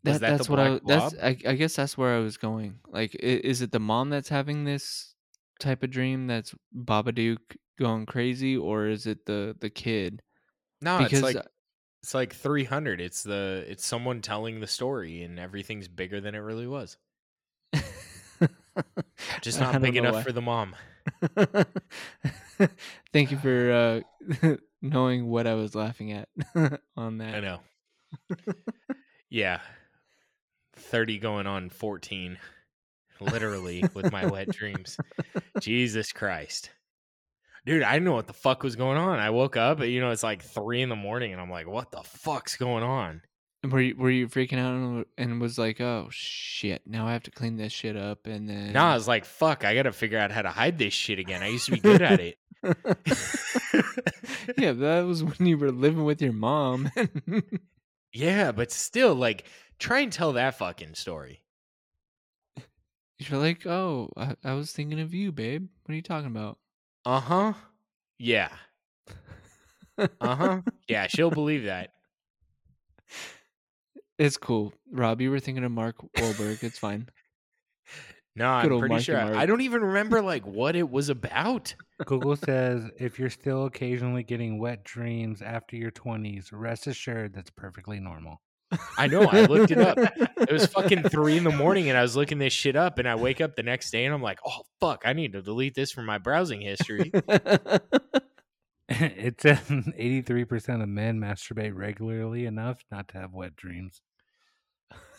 That, 0.04 0.22
that 0.22 0.38
that's 0.38 0.50
what 0.50 0.60
I 0.60 0.80
that's? 0.86 1.16
I, 1.22 1.38
I 1.46 1.56
guess 1.56 1.76
that's 1.76 1.98
where 1.98 2.16
I 2.16 2.20
was 2.20 2.38
going. 2.38 2.80
Like 2.88 3.16
is 3.16 3.62
it 3.62 3.72
the 3.72 3.80
mom 3.80 4.10
that's 4.10 4.30
having 4.30 4.64
this 4.64 5.16
type 5.60 5.84
of 5.84 5.92
dream 5.92 6.28
that's 6.28 6.54
Babadook 6.76 7.40
going 7.80 8.06
crazy 8.06 8.56
or 8.58 8.88
is 8.88 9.06
it 9.06 9.26
the 9.26 9.56
the 9.60 9.70
kid? 9.70 10.22
No, 10.82 11.00
Because 11.00 11.20
it's 11.20 11.36
like 11.36 11.46
it's 12.04 12.14
like 12.14 12.34
300. 12.34 13.02
It's 13.02 13.24
the 13.24 13.66
it's 13.68 13.86
someone 13.86 14.22
telling 14.22 14.60
the 14.60 14.68
story 14.68 15.24
and 15.24 15.40
everything's 15.40 15.88
bigger 15.88 16.22
than 16.22 16.36
it 16.36 16.40
really 16.40 16.68
was. 16.68 16.98
Just 19.42 19.60
not 19.60 19.82
big 19.82 19.98
enough 19.98 20.14
why. 20.14 20.24
for 20.24 20.32
the 20.32 20.42
mom. 20.42 20.76
Thank 23.14 23.32
you 23.32 23.38
for 23.38 24.04
uh, 24.42 24.56
knowing 24.82 25.28
what 25.28 25.48
I 25.48 25.56
was 25.56 25.74
laughing 25.76 26.12
at 26.12 26.30
on 26.96 27.18
that. 27.18 27.36
I 27.36 27.40
know. 27.40 27.60
yeah. 29.30 29.60
30 30.80 31.20
going 31.20 31.48
on 31.48 31.70
14. 31.70 32.38
Literally 33.20 33.84
with 33.94 34.12
my 34.12 34.26
wet 34.26 34.50
dreams. 34.50 34.98
Jesus 35.60 36.12
Christ. 36.12 36.70
Dude, 37.66 37.84
I 37.84 37.94
didn't 37.94 38.06
know 38.06 38.14
what 38.14 38.28
the 38.28 38.34
fuck 38.34 38.64
was 38.64 38.76
going 38.76 38.98
on. 38.98 39.20
I 39.20 39.30
woke 39.32 39.58
up, 39.58 39.82
and 39.82 39.92
you 39.92 40.00
know, 40.00 40.12
it's 40.12 40.24
like 40.24 40.42
three 40.42 40.82
in 40.82 40.90
the 40.90 40.96
morning, 40.96 41.34
and 41.34 41.42
I'm 41.42 41.50
like, 41.50 41.68
what 41.68 41.92
the 41.92 42.02
fuck's 42.02 42.56
going 42.56 42.84
on? 42.84 43.22
Were 43.64 43.82
you, 43.82 43.96
were 43.98 44.10
you 44.10 44.28
freaking 44.28 44.60
out 44.60 44.74
and, 44.74 45.06
and 45.18 45.42
was 45.42 45.58
like, 45.58 45.82
oh 45.82 46.08
shit, 46.12 46.84
now 46.86 47.08
I 47.08 47.14
have 47.14 47.24
to 47.24 47.32
clean 47.32 47.58
this 47.58 47.74
shit 47.74 47.98
up 47.98 48.28
and 48.28 48.48
then. 48.48 48.74
No, 48.74 48.84
I 48.84 48.94
was 48.94 49.08
like, 49.08 49.26
fuck, 49.26 49.66
I 49.66 49.74
gotta 49.74 49.92
figure 49.92 50.20
out 50.20 50.32
how 50.32 50.44
to 50.44 50.50
hide 50.50 50.78
this 50.78 50.94
shit 50.94 51.20
again. 51.20 51.42
I 51.42 51.48
used 51.48 51.66
to 51.66 51.72
be 51.72 51.80
good 51.80 52.02
at 52.02 52.20
it. 52.20 52.38
yeah, 54.58 54.74
that 54.74 55.06
was 55.06 55.24
when 55.24 55.48
you 55.48 55.58
were 55.58 55.72
living 55.72 56.06
with 56.06 56.22
your 56.22 56.34
mom. 56.34 56.90
yeah, 58.18 58.52
but 58.52 58.72
still, 58.72 59.14
like, 59.14 59.46
try 59.80 60.00
and 60.00 60.12
tell 60.12 60.34
that 60.34 60.58
fucking 60.58 60.96
story. 60.96 61.44
You're 63.20 63.40
like, 63.40 63.66
oh, 63.66 64.12
I, 64.16 64.36
I 64.44 64.54
was 64.54 64.72
thinking 64.72 65.00
of 65.00 65.14
you, 65.14 65.32
babe. 65.32 65.68
What 65.86 65.94
are 65.94 65.96
you 65.96 66.02
talking 66.02 66.28
about? 66.28 66.58
Uh 67.06 67.20
huh. 67.20 67.54
Yeah. 68.20 68.50
Uh 69.98 70.36
huh. 70.36 70.62
Yeah, 70.88 71.08
she'll 71.08 71.32
believe 71.32 71.66
that. 71.66 71.92
It's 74.18 74.38
cool, 74.38 74.74
Rob. 74.92 75.22
You 75.22 75.30
were 75.32 75.40
thinking 75.40 75.64
of 75.64 75.72
Mark 75.72 75.98
Wahlberg. 76.16 76.64
It's 76.64 76.80
fine. 76.80 77.08
No, 78.38 78.62
Good 78.62 78.68
I'm 78.68 78.72
old 78.74 78.80
pretty 78.82 78.94
Marky 78.94 79.04
sure. 79.04 79.20
I- 79.20 79.24
Mark. 79.26 79.36
I 79.38 79.46
don't 79.48 79.62
even 79.62 79.82
remember 79.82 80.22
like 80.22 80.46
what 80.46 80.76
it 80.76 80.90
was 80.90 81.10
about. 81.10 81.74
Google 82.06 82.36
says 82.36 82.84
if 83.00 83.18
you're 83.18 83.32
still 83.32 83.66
occasionally 83.66 84.22
getting 84.22 84.60
wet 84.60 84.84
dreams 84.84 85.42
after 85.42 85.76
your 85.76 85.90
20s, 85.90 86.50
rest 86.52 86.86
assured 86.86 87.34
that's 87.34 87.50
perfectly 87.50 88.00
normal. 88.00 88.40
I 88.98 89.08
know. 89.08 89.24
I 89.24 89.46
looked 89.46 89.72
it 89.72 89.80
up. 89.80 89.98
It 89.98 90.52
was 90.52 90.66
fucking 90.68 91.04
three 91.04 91.38
in 91.38 91.46
the 91.46 91.52
morning, 91.52 91.90
and 91.90 91.98
I 91.98 92.02
was 92.02 92.18
looking 92.18 92.38
this 92.38 92.52
shit 92.52 92.76
up, 92.76 93.00
and 93.00 93.08
I 93.08 93.16
wake 93.16 93.40
up 93.40 93.56
the 93.56 93.64
next 93.64 93.92
day, 93.92 94.04
and 94.04 94.14
I'm 94.14 94.22
like, 94.22 94.40
oh 94.46 94.64
fuck, 94.82 95.04
I 95.06 95.14
need 95.14 95.34
to 95.34 95.42
delete 95.42 95.74
this 95.74 95.92
from 95.92 96.06
my 96.06 96.18
browsing 96.18 96.62
history. 96.62 97.12
it 98.90 99.42
says 99.42 99.60
83% 99.60 100.82
of 100.84 100.90
men 100.90 101.20
masturbate 101.20 101.76
regularly 101.76 102.46
enough 102.46 102.84
not 102.92 103.08
to 103.10 103.18
have 103.18 103.34
wet 103.34 103.56
dreams. 103.56 104.02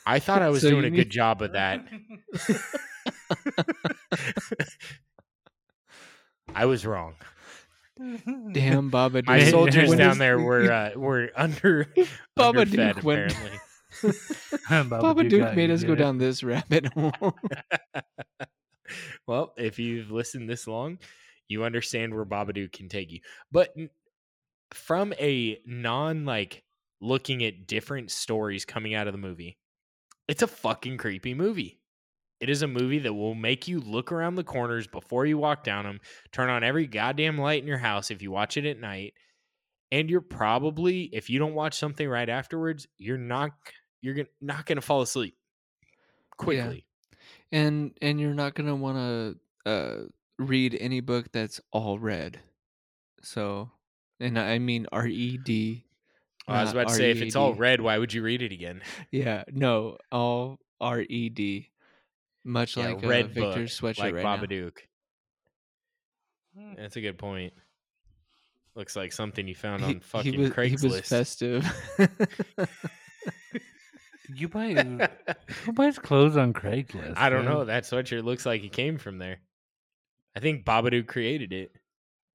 I 0.09 0.19
thought 0.21 0.41
I 0.43 0.49
was 0.55 0.63
So 0.63 0.71
doing 0.71 0.87
a 0.87 0.91
need- 0.91 0.97
good 0.97 1.11
job 1.11 1.43
of 1.43 1.53
that. 1.53 1.85
I 6.55 6.67
was 6.67 6.85
wrong. 6.87 7.15
Damn, 8.53 8.91
Baba. 8.95 9.23
My 9.27 9.41
Dude, 9.41 9.51
soldiers 9.51 9.91
down 9.95 10.13
is- 10.13 10.19
there 10.19 10.39
were 10.39 10.71
uh, 10.73 10.91
were 10.97 11.31
under 11.37 11.93
Baba 12.37 12.61
underfed, 12.61 12.97
Duke 12.97 13.05
went- 13.05 13.33
apparently. 13.33 13.59
Baba 14.89 15.25
Duke 15.25 15.41
got 15.43 15.57
made 15.57 15.71
us 15.71 15.83
go 15.83 15.89
good. 15.89 15.99
down 15.99 16.19
this 16.19 16.43
rabbit 16.43 16.87
hole. 16.93 17.13
well, 19.27 19.53
if 19.57 19.79
you've 19.79 20.11
listened 20.11 20.49
this 20.49 20.67
long, 20.67 20.99
you 21.49 21.65
understand 21.65 22.15
where 22.15 22.25
Babadook 22.25 22.73
can 22.73 22.89
take 22.89 23.11
you. 23.11 23.21
But 23.51 23.75
from 24.73 25.13
a 25.19 25.59
non 25.67 26.25
like 26.25 26.63
looking 27.01 27.43
at 27.45 27.67
different 27.67 28.11
stories 28.11 28.65
coming 28.65 28.95
out 28.95 29.07
of 29.09 29.13
the 29.13 29.19
movie, 29.19 29.59
it's 30.29 30.43
a 30.43 30.47
fucking 30.47 30.99
creepy 30.99 31.35
movie. 31.35 31.81
It 32.41 32.49
is 32.49 32.63
a 32.63 32.69
movie 32.69 33.01
that 33.01 33.15
will 33.15 33.35
make 33.35 33.67
you 33.67 33.81
look 33.81 34.13
around 34.13 34.37
the 34.37 34.45
corners 34.45 34.87
before 34.87 35.27
you 35.27 35.39
walk 35.39 35.65
down 35.65 35.85
them, 35.85 36.01
turn 36.31 36.51
on 36.51 36.63
every 36.63 36.87
goddamn 36.87 37.37
light 37.39 37.63
in 37.63 37.67
your 37.67 37.79
house 37.79 38.13
if 38.13 38.23
you 38.23 38.31
watch 38.31 38.57
it 38.57 38.65
at 38.65 38.79
night. 38.79 39.15
And 39.91 40.09
you're 40.09 40.21
probably, 40.21 41.05
if 41.05 41.31
you 41.31 41.39
don't 41.39 41.55
watch 41.55 41.77
something 41.77 42.09
right 42.09 42.29
afterwards, 42.29 42.87
you're 42.99 43.19
not 43.19 43.53
you're 44.03 44.15
gonna, 44.15 44.29
not 44.41 44.67
going 44.67 44.77
to 44.77 44.83
fall 44.83 45.03
asleep 45.03 45.37
quickly. 46.37 46.87
and 47.51 47.93
and 48.01 48.21
you're 48.21 48.35
not 48.35 48.55
gonna 48.55 48.77
want 48.77 48.97
to 49.65 49.71
uh, 49.71 50.05
read 50.39 50.77
any 50.79 51.01
book 51.01 51.33
that's 51.33 51.61
all 51.73 51.99
red. 51.99 52.39
So, 53.23 53.71
and 54.21 54.39
I 54.39 54.59
mean 54.59 54.87
R 54.93 55.07
E 55.07 55.39
D. 55.39 55.85
I 56.49 56.63
was 56.63 56.73
about 56.73 56.89
to 56.89 56.95
say, 56.95 57.11
if 57.11 57.21
it's 57.23 57.37
all 57.37 57.55
red, 57.55 57.81
why 57.81 57.99
would 57.99 58.13
you 58.13 58.23
read 58.23 58.43
it 58.43 58.53
again? 58.53 58.81
Yeah, 59.11 59.45
no, 59.53 59.99
all 60.11 60.59
R 60.81 61.01
E 61.03 61.29
D. 61.29 61.71
Much 62.45 62.77
Yeah, 62.77 62.89
like 62.89 63.05
uh, 63.05 63.09
red 63.09 63.31
Victor's 63.31 63.79
book, 63.79 63.95
sweatshirt 63.95 63.99
like 63.99 64.15
right 64.15 64.23
now. 64.25 64.37
Babadook. 64.39 64.79
That's 66.77 66.97
a 66.97 67.01
good 67.01 67.19
point. 67.19 67.53
Looks 68.75 68.97
like 68.97 69.13
something 69.13 69.47
you 69.47 69.55
found 69.55 69.85
on 69.85 69.95
He, 69.95 69.99
fucking 70.01 70.33
he 70.33 70.39
was, 70.39 70.51
Craigslist. 70.51 70.81
he 70.81 70.89
was 70.89 71.01
festive. 71.01 71.67
You 74.35 74.47
buy 74.49 74.75
who 75.65 75.73
buys 75.73 75.99
clothes 75.99 76.37
on 76.37 76.53
Craigslist? 76.53 77.15
I 77.17 77.31
don't 77.31 77.47
man? 77.47 77.55
know. 77.55 77.65
That 77.65 77.85
sweatshirt 77.85 78.25
looks 78.25 78.45
like 78.45 78.63
it 78.63 78.73
came 78.73 78.99
from 78.99 79.17
there. 79.17 79.39
I 80.37 80.41
think 80.41 80.67
Babadook 80.67 81.07
created 81.07 81.53
it. 81.55 81.73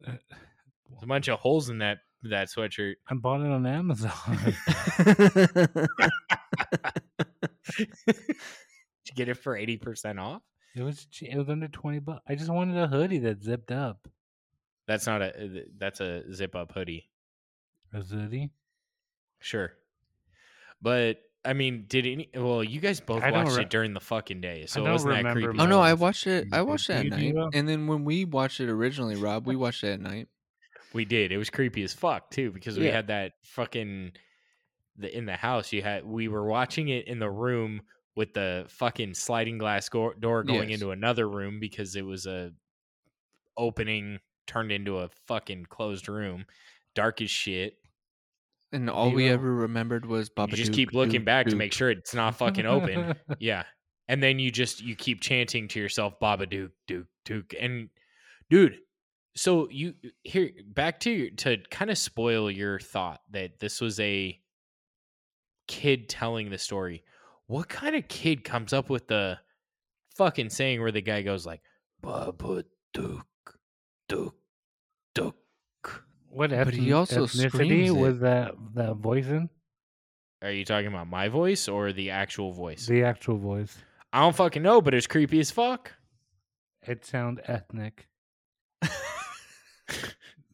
Uh, 0.05 0.14
There's 0.89 1.03
a 1.03 1.05
bunch 1.05 1.28
of 1.28 1.39
holes 1.39 1.70
in 1.70 1.78
that 1.80 1.99
that 2.30 2.47
sweatshirt. 2.47 2.93
I 3.07 3.15
bought 3.15 3.41
it 3.41 3.51
on 3.51 3.65
Amazon. 3.65 4.11
Did 7.78 7.88
you 9.05 9.13
get 9.15 9.30
it 9.30 9.36
for 9.36 9.55
eighty 9.55 9.78
percent 9.78 10.19
off? 10.19 10.41
it 10.76 10.84
was 10.84 11.07
it 11.21 11.38
was 11.38 11.49
under 11.49 11.67
twenty 11.67 11.99
bucks. 11.99 12.21
I 12.28 12.36
just 12.36 12.49
wanted 12.49 12.78
a 12.78 12.88
hoodie 12.88 13.19
that 13.19 13.43
zipped 13.43 13.71
up. 13.71 14.07
That's 14.88 15.05
not 15.05 15.21
a. 15.21 15.65
That's 15.78 16.01
a 16.01 16.24
zip 16.34 16.55
up 16.55 16.71
hoodie. 16.71 17.09
A 17.93 18.01
hoodie. 18.01 18.51
Sure, 19.39 19.71
but 20.82 21.19
I 21.45 21.53
mean, 21.53 21.86
did 21.88 22.05
any? 22.05 22.30
Well, 22.34 22.63
you 22.63 22.80
guys 22.80 22.99
both 22.99 23.24
I 23.24 23.32
watched 23.32 23.57
re- 23.57 23.63
it 23.63 23.69
during 23.69 23.93
the 23.93 23.99
fucking 23.99 24.41
day, 24.41 24.65
so 24.65 24.86
it 24.86 24.89
wasn't 24.89 25.24
that 25.24 25.34
creepy. 25.34 25.59
oh 25.59 25.65
no, 25.65 25.82
I 25.82 25.93
watched 25.93 26.28
it. 26.28 26.47
I 26.51 26.61
watched 26.61 26.89
it 26.89 26.93
at 26.93 27.05
night, 27.07 27.36
and 27.53 27.67
then 27.67 27.88
when 27.88 28.05
we 28.05 28.26
watched 28.26 28.59
it 28.59 28.69
originally, 28.69 29.15
Rob, 29.15 29.45
we 29.45 29.55
watched 29.55 29.84
it 29.84 29.93
at 29.93 30.01
night. 30.01 30.28
We 30.93 31.05
did. 31.05 31.31
It 31.31 31.37
was 31.37 31.49
creepy 31.49 31.83
as 31.83 31.93
fuck 31.93 32.29
too 32.31 32.51
because 32.51 32.77
we 32.77 32.85
Yeah. 32.87 32.91
had 32.95 33.07
that 33.07 33.33
fucking 33.43 34.11
the 34.97 35.15
in 35.17 35.25
the 35.25 35.35
house. 35.35 35.71
You 35.73 35.81
had 35.81 36.05
we 36.05 36.27
were 36.27 36.45
watching 36.45 36.89
it 36.89 37.07
in 37.07 37.19
the 37.19 37.29
room 37.29 37.81
with 38.15 38.33
the 38.33 38.65
fucking 38.69 39.15
sliding 39.15 39.57
glass 39.57 39.89
go- 39.89 40.13
door 40.13 40.43
going 40.43 40.69
Yes. 40.69 40.79
into 40.81 40.91
another 40.91 41.27
room 41.27 41.59
because 41.59 41.95
it 41.95 42.03
was 42.05 42.25
a 42.27 42.51
opening 43.57 44.19
turned 44.47 44.71
into 44.71 44.99
a 44.99 45.09
fucking 45.27 45.65
closed 45.65 46.07
room, 46.09 46.45
dark 46.95 47.21
as 47.21 47.29
shit. 47.31 47.77
And 48.71 48.89
all 48.89 49.11
we 49.11 49.25
Devo. 49.25 49.31
ever 49.31 49.55
remembered 49.55 50.05
was 50.05 50.29
Baba. 50.29 50.51
you 50.51 50.57
just 50.57 50.71
Duke, 50.71 50.75
keep 50.89 50.93
looking 50.93 51.21
Duke, 51.21 51.25
back 51.25 51.47
to 51.47 51.55
make 51.55 51.73
sure 51.73 51.91
it's 51.91 52.13
not 52.15 52.35
fucking 52.37 52.65
open. 52.65 53.15
yeah, 53.39 53.63
and 54.07 54.21
then 54.21 54.39
you 54.39 54.51
just 54.51 54.81
you 54.81 54.95
keep 54.95 55.21
chanting 55.21 55.67
to 55.69 55.79
yourself, 55.79 56.19
"Baba 56.19 56.45
Duke, 56.47 56.71
Duke, 56.87 57.07
Duke," 57.25 57.53
and 57.59 57.89
dude. 58.49 58.79
So 59.36 59.67
you 59.69 59.95
here 60.23 60.51
back 60.67 60.99
to 61.01 61.11
your, 61.11 61.29
to 61.31 61.57
kind 61.71 61.89
of 61.89 61.97
spoil 61.97 62.51
your 62.51 62.79
thought 62.79 63.21
that 63.31 63.59
this 63.59 63.81
was 63.81 63.99
a 63.99 64.39
kid 65.67 66.07
telling 66.09 66.49
the 66.49 66.57
story. 66.57 67.03
What 67.47 67.67
kind 67.67 67.95
of 67.95 68.07
kid 68.07 68.43
comes 68.43 68.73
up 68.73 68.89
with 68.89 69.07
the 69.07 69.39
fucking 70.15 70.49
saying 70.49 70.81
where 70.81 70.91
the 70.91 71.01
guy 71.01 71.23
goes 71.23 71.45
like 71.45 71.61
Baba 72.01 72.63
Duke 72.93 73.25
Duke 74.07 74.36
Duke? 75.15 75.36
What 76.29 76.51
But 76.51 76.73
he 76.73 76.93
also 76.93 77.25
ethnicity 77.25 77.91
was 77.91 78.19
that 78.19 78.53
that 78.75 78.97
voice 78.97 79.27
in? 79.27 79.49
Are 80.43 80.51
you 80.51 80.65
talking 80.65 80.88
about 80.88 81.07
my 81.07 81.29
voice 81.29 81.67
or 81.67 81.93
the 81.93 82.09
actual 82.11 82.51
voice? 82.51 82.86
The 82.86 83.03
actual 83.03 83.38
voice. 83.38 83.75
I 84.11 84.19
don't 84.19 84.36
fucking 84.36 84.61
know, 84.61 84.81
but 84.81 84.93
it's 84.93 85.07
creepy 85.07 85.39
as 85.39 85.51
fuck. 85.51 85.91
It 86.86 87.05
sound 87.05 87.41
ethnic. 87.45 88.07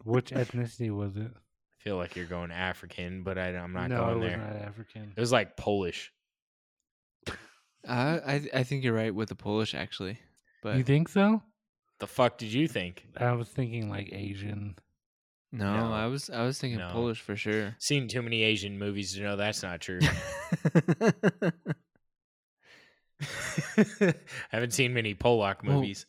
Which 0.04 0.32
ethnicity 0.32 0.96
was 0.96 1.16
it? 1.18 1.32
I 1.32 1.84
feel 1.84 1.98
like 1.98 2.16
you're 2.16 2.26
going 2.26 2.52
African, 2.52 3.24
but 3.24 3.38
I, 3.38 3.50
I'm 3.56 3.74
not 3.74 3.90
no, 3.90 3.98
going 3.98 4.12
it 4.12 4.20
was 4.20 4.28
there. 4.30 4.38
not 4.38 4.56
African. 4.68 5.14
It 5.16 5.20
was 5.20 5.32
like 5.32 5.56
Polish. 5.58 6.12
I 7.88 8.20
I 8.20 8.42
I 8.54 8.64
think 8.64 8.84
you're 8.84 8.94
right 8.94 9.14
with 9.16 9.30
the 9.30 9.36
Polish 9.36 9.74
actually, 9.74 10.20
but 10.62 10.76
you 10.78 10.84
think 10.84 11.08
so? 11.10 11.42
The 12.00 12.08
fuck 12.08 12.38
did 12.38 12.52
you 12.54 12.68
think? 12.68 13.06
I 13.18 13.32
was 13.34 13.48
thinking 13.50 13.90
like 13.90 14.10
Asian. 14.14 14.76
no, 15.52 15.88
No. 15.88 15.94
I 15.94 16.08
was 16.08 16.30
I 16.30 16.44
was 16.44 16.60
thinking 16.60 16.80
No. 16.80 16.90
Polish 16.92 17.20
for 17.22 17.36
sure. 17.36 17.76
Seen 17.80 18.08
too 18.08 18.22
many 18.22 18.42
Asian 18.44 18.78
movies 18.78 19.14
to 19.16 19.22
know 19.22 19.36
that's 19.36 19.64
not 19.64 19.80
true. 19.82 20.00
I 20.02 21.52
haven't 24.50 24.72
seen 24.74 24.94
many 24.94 25.14
Polak 25.16 25.64
Well, 25.64 25.76
movies. 25.78 26.06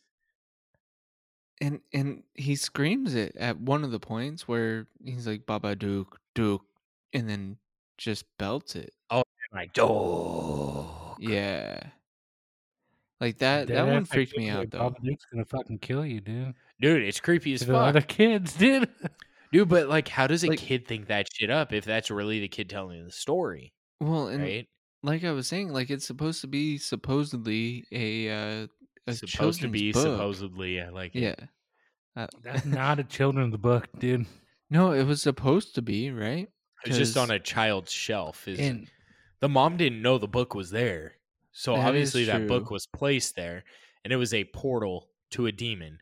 And 1.61 1.80
and 1.92 2.22
he 2.34 2.56
screams 2.56 3.14
it 3.14 3.36
at 3.36 3.58
one 3.61 3.84
of 3.84 3.90
the 3.90 4.00
points 4.00 4.48
where 4.48 4.86
he's 5.04 5.26
like 5.26 5.46
Baba 5.46 5.76
Duke 5.76 6.18
Duke, 6.34 6.62
and 7.12 7.28
then 7.28 7.56
just 7.98 8.24
belts 8.38 8.76
it. 8.76 8.92
Oh, 9.11 9.22
like, 9.52 9.70
oh, 9.78 11.16
Yeah, 11.18 11.80
like 13.20 13.38
that. 13.38 13.68
That 13.68 13.86
one 13.86 14.04
freaked 14.04 14.36
me 14.36 14.48
out 14.48 14.70
though. 14.70 14.78
Papa 14.78 15.00
Duke's 15.02 15.24
gonna 15.26 15.44
fucking 15.44 15.78
kill 15.80 16.06
you, 16.06 16.20
dude. 16.20 16.54
dude, 16.80 17.02
it's 17.02 17.20
creepy 17.20 17.52
as 17.54 17.61
fuck. 17.62 17.68
the 17.68 17.76
other 17.78 18.00
fuck, 18.00 18.08
kids, 18.08 18.54
dude. 18.58 18.88
dude. 19.52 19.68
But 19.68 19.88
like, 19.88 20.08
how 20.08 20.26
does 20.26 20.44
a 20.44 20.48
Like- 20.48 20.58
kid 20.58 20.86
think 20.86 21.08
that 21.08 21.28
shit 21.32 21.50
up 21.50 21.72
if 21.72 21.84
that's 21.84 22.11
really 22.11 22.40
the 22.40 22.48
kid 22.48 22.70
telling 22.70 23.04
the 23.04 23.12
story, 23.12 23.72
Well, 24.00 24.28
and 24.28 24.42
right? 24.42 24.68
like 25.02 25.24
I 25.24 25.32
was 25.32 25.46
saying, 25.46 25.70
like 25.72 25.90
it's 25.90 26.06
supposed 26.06 26.40
to 26.42 26.46
be 26.46 26.78
supposedly 26.78 27.84
a 27.92 28.30
uh, 28.30 28.34
a 28.64 28.68
supposed 29.18 29.61
to 29.62 29.68
be 29.68 29.92
book. 29.92 30.02
supposedly, 30.02 30.80
I 30.80 30.88
like, 30.90 31.14
it. 31.14 31.20
Yeah. 31.22 31.34
Uh, 32.16 32.26
That's 32.42 32.64
not 32.66 32.98
a 32.98 33.04
children's 33.04 33.56
book, 33.56 33.88
dude. 33.98 34.26
no, 34.70 34.92
it 34.92 35.04
was 35.04 35.22
supposed 35.22 35.74
to 35.76 35.82
be 35.82 36.11
right. 36.11 36.48
It's 36.84 36.96
just 36.96 37.16
on 37.16 37.30
a 37.30 37.38
child's 37.38 37.92
shelf. 37.92 38.48
Is 38.48 38.58
And 38.58 38.88
the 39.40 39.48
mom 39.48 39.76
didn't 39.76 40.00
know 40.02 40.18
the 40.18 40.26
book 40.28 40.54
was 40.54 40.70
there, 40.70 41.12
so 41.52 41.72
That 41.74 41.80
is 41.80 41.86
obviously 41.86 42.24
that 42.24 42.48
book 42.48 42.70
was 42.70 42.86
placed 42.86 43.36
there, 43.36 43.64
and 44.04 44.12
it 44.12 44.16
was 44.16 44.32
a 44.34 44.44
portal 44.44 45.08
to 45.32 45.46
a 45.46 45.52
demon. 45.52 45.98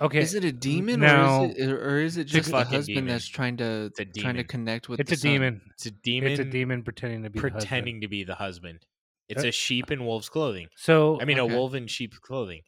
okay, 0.00 0.20
Is 0.20 0.34
it 0.34 0.44
a 0.44 0.52
demon 0.52 1.00
no. 1.00 1.44
or 1.44 1.46
is 1.50 1.56
it 1.58 1.70
or 1.70 1.98
is 2.00 2.16
it 2.16 2.20
It's 2.22 2.32
a 2.32 2.36
just 2.36 2.50
the 2.50 2.56
husband 2.64 2.86
demon. 2.86 3.06
that's 3.06 3.26
trying 3.28 3.56
to 3.58 3.90
trying 4.18 4.36
to 4.36 4.44
connect 4.44 4.88
with 4.88 5.00
it's 5.00 5.10
the 5.10 5.14
a 5.14 5.18
son? 5.18 5.30
demon. 5.32 5.60
It's 5.74 5.86
a 5.86 5.90
demon. 5.90 6.30
It's 6.32 6.40
a 6.40 6.44
demon 6.44 6.82
pretending 6.82 7.22
to 7.24 7.30
be 7.30 7.38
the 7.38 7.42
husband. 7.42 7.60
pretending 7.60 8.00
to 8.00 8.08
be 8.08 8.24
the 8.24 8.34
husband. 8.34 8.80
It's 9.28 9.44
Uh, 9.44 9.48
a 9.48 9.52
sheep 9.52 9.90
in 9.90 10.04
wolf's 10.04 10.28
clothing. 10.28 10.68
So 10.76 11.20
I 11.20 11.24
mean, 11.24 11.38
okay. 11.38 11.52
a 11.52 11.56
wolf 11.56 11.74
in 11.74 11.86
sheep's 11.86 12.18
clothing. 12.18 12.62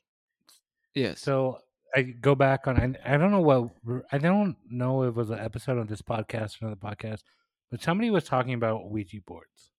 Yes. 0.94 1.20
So 1.20 1.58
I 1.94 2.02
go 2.02 2.34
back 2.34 2.66
on. 2.66 2.78
I, 2.78 3.14
I 3.14 3.16
don't 3.16 3.30
know 3.30 3.40
what. 3.40 4.02
I 4.12 4.18
don't 4.18 4.56
know 4.68 5.02
if 5.02 5.10
it 5.10 5.14
was 5.16 5.30
an 5.30 5.38
episode 5.38 5.78
of 5.78 5.88
this 5.88 6.02
podcast 6.02 6.60
or 6.62 6.66
another 6.66 6.80
podcast, 6.80 7.22
but 7.70 7.82
somebody 7.82 8.10
was 8.10 8.24
talking 8.24 8.54
about 8.54 8.90
Ouija 8.90 9.18
boards, 9.26 9.72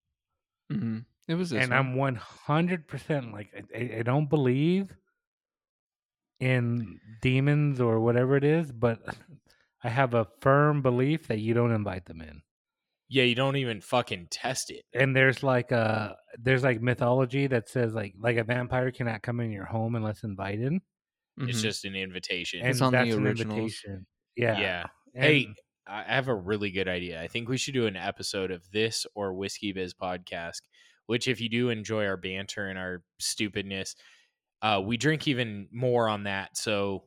hmm 0.70 1.00
It 1.28 1.36
was 1.36 1.52
and 1.54 1.72
one. 1.72 1.80
I'm 1.80 1.96
100 1.96 2.88
percent 2.88 3.34
like 3.34 3.50
I, 3.76 3.98
I 4.00 4.02
don't 4.04 4.30
believe 4.30 4.94
in 6.40 7.00
demons 7.22 7.80
or 7.80 8.00
whatever 8.00 8.36
it 8.36 8.44
is, 8.44 8.72
but 8.72 9.00
I 9.84 9.90
have 9.90 10.14
a 10.14 10.28
firm 10.42 10.82
belief 10.82 11.28
that 11.28 11.40
you 11.40 11.54
don't 11.54 11.72
invite 11.72 12.06
them 12.06 12.22
in. 12.22 12.42
Yeah, 13.08 13.24
you 13.24 13.36
don't 13.36 13.56
even 13.58 13.82
fucking 13.82 14.28
test 14.32 14.72
it. 14.72 14.84
And 14.94 15.16
there's 15.16 15.44
like 15.44 15.72
a 15.72 16.16
there's 16.40 16.64
like 16.64 16.82
mythology 16.82 17.48
that 17.48 17.70
says 17.70 17.94
like 17.94 18.14
like 18.20 18.38
a 18.38 18.44
vampire 18.44 18.92
cannot 18.92 19.22
come 19.22 19.40
in 19.40 19.52
your 19.52 19.66
home 19.66 19.96
unless 19.96 20.24
invited. 20.24 20.74
It's 21.38 21.60
Mhm. 21.60 21.62
just 21.62 21.86
an 21.86 21.96
invitation. 21.96 22.62
And 22.62 22.70
It's 22.70 22.82
on 22.82 22.92
the 22.94 22.98
that's 23.00 23.14
an 23.16 23.28
originals. 23.28 23.58
invitation. 23.60 24.06
Yeah. 24.36 24.60
yeah. 24.60 24.86
Hey, 25.14 25.48
I 25.86 26.04
have 26.04 26.28
a 26.30 26.36
really 26.36 26.72
good 26.72 26.88
idea. 26.88 27.22
I 27.22 27.28
think 27.28 27.48
we 27.50 27.58
should 27.58 27.74
do 27.74 27.86
an 27.88 27.96
episode 27.96 28.52
of 28.52 28.64
this 28.72 29.06
or 29.16 29.34
Whiskey 29.34 29.72
Biz 29.74 29.94
podcast. 29.94 30.62
Which, 31.08 31.28
if 31.28 31.40
you 31.40 31.50
do 31.50 31.70
enjoy 31.70 32.06
our 32.08 32.18
banter 32.18 32.68
and 32.68 32.80
our 32.80 33.04
stupidness, 33.20 33.96
uh, 34.64 34.82
we 34.84 34.98
drink 34.98 35.28
even 35.28 35.68
more 35.72 36.10
on 36.10 36.24
that. 36.24 36.58
So, 36.58 37.04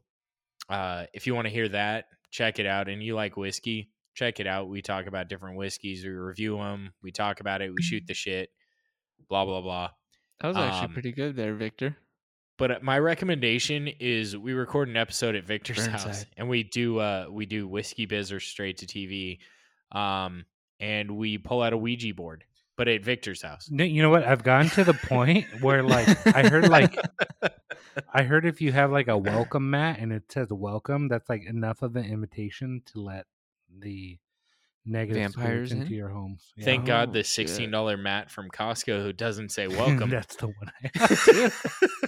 uh, 0.68 1.06
if 1.12 1.26
you 1.26 1.34
want 1.34 1.46
to 1.46 1.52
hear 1.52 1.68
that, 1.70 2.04
check 2.30 2.60
it 2.60 2.66
out. 2.66 2.88
And 2.88 3.02
you 3.02 3.16
like 3.16 3.36
whiskey, 3.36 3.90
check 4.18 4.40
it 4.40 4.46
out. 4.46 4.68
We 4.68 4.82
talk 4.82 5.06
about 5.06 5.28
different 5.28 5.56
whiskeys. 5.56 6.04
We 6.04 6.10
review 6.10 6.56
them. 6.56 6.92
We 7.02 7.12
talk 7.12 7.40
about 7.40 7.62
it. 7.62 7.70
We 7.70 7.82
shoot 7.82 8.04
the 8.06 8.14
shit. 8.14 8.50
Blah 9.28 9.44
blah 9.44 9.60
blah. 9.60 9.90
that 10.40 10.48
was 10.48 10.56
actually 10.56 10.86
um, 10.86 10.92
pretty 10.92 11.12
good 11.12 11.36
there, 11.36 11.54
Victor. 11.54 11.96
But 12.56 12.70
uh, 12.70 12.78
my 12.82 12.98
recommendation 12.98 13.88
is 14.00 14.36
we 14.36 14.52
record 14.54 14.88
an 14.88 14.96
episode 14.96 15.36
at 15.36 15.44
Victor's 15.44 15.86
house, 15.86 16.26
and 16.36 16.48
we 16.48 16.64
do 16.64 16.98
uh 16.98 17.26
we 17.30 17.46
do 17.46 17.68
whiskey 17.68 18.06
biz 18.06 18.32
or 18.32 18.40
straight 18.40 18.78
to 18.78 18.86
TV, 18.86 19.38
um, 19.92 20.44
and 20.80 21.16
we 21.16 21.38
pull 21.38 21.62
out 21.62 21.72
a 21.72 21.76
Ouija 21.76 22.12
board, 22.12 22.44
but 22.76 22.88
at 22.88 23.04
Victor's 23.04 23.42
house. 23.42 23.68
No, 23.70 23.84
you 23.84 24.02
know 24.02 24.10
what? 24.10 24.24
I've 24.24 24.42
gotten 24.42 24.70
to 24.70 24.82
the 24.82 24.94
point 24.94 25.46
where 25.60 25.84
like 25.84 26.26
I 26.26 26.48
heard 26.48 26.68
like 26.68 26.98
I 28.12 28.24
heard 28.24 28.46
if 28.46 28.60
you 28.60 28.72
have 28.72 28.90
like 28.90 29.06
a 29.06 29.16
welcome 29.16 29.70
mat 29.70 29.98
and 30.00 30.12
it 30.12 30.24
says 30.28 30.48
welcome, 30.50 31.06
that's 31.06 31.28
like 31.28 31.44
enough 31.44 31.82
of 31.82 31.94
an 31.94 32.04
invitation 32.04 32.82
to 32.86 33.00
let 33.00 33.26
the 33.76 34.18
negative 34.86 35.22
Vampires 35.34 35.72
into 35.72 35.86
in? 35.86 35.92
your 35.92 36.08
home. 36.08 36.38
Yeah. 36.56 36.64
Thank 36.64 36.86
God 36.86 37.10
Oh, 37.10 37.12
the 37.12 37.24
sixteen 37.24 37.70
dollar 37.70 37.96
mat 37.96 38.30
from 38.30 38.48
Costco 38.50 39.02
who 39.02 39.12
doesn't 39.12 39.50
say 39.50 39.66
welcome. 39.68 40.10
that's 40.10 40.36
the 40.36 40.46
one 40.46 40.70
I 40.82 40.90
have. 40.94 41.12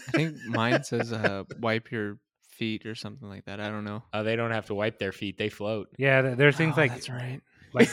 I 0.08 0.10
think 0.12 0.36
mine 0.46 0.82
says 0.84 1.12
uh, 1.12 1.44
wipe 1.60 1.90
your 1.90 2.18
feet 2.50 2.86
or 2.86 2.94
something 2.94 3.28
like 3.28 3.44
that. 3.46 3.60
I 3.60 3.68
don't 3.68 3.84
know. 3.84 4.02
uh, 4.12 4.22
they 4.22 4.36
don't 4.36 4.50
have 4.52 4.66
to 4.66 4.74
wipe 4.74 4.98
their 4.98 5.12
feet; 5.12 5.36
they 5.38 5.48
float. 5.48 5.88
yeah, 5.98 6.22
th- 6.22 6.36
there's 6.36 6.56
things 6.56 6.74
Oh, 6.76 6.80
like 6.80 6.92
that's 6.92 7.08
right. 7.10 7.40
like 7.74 7.88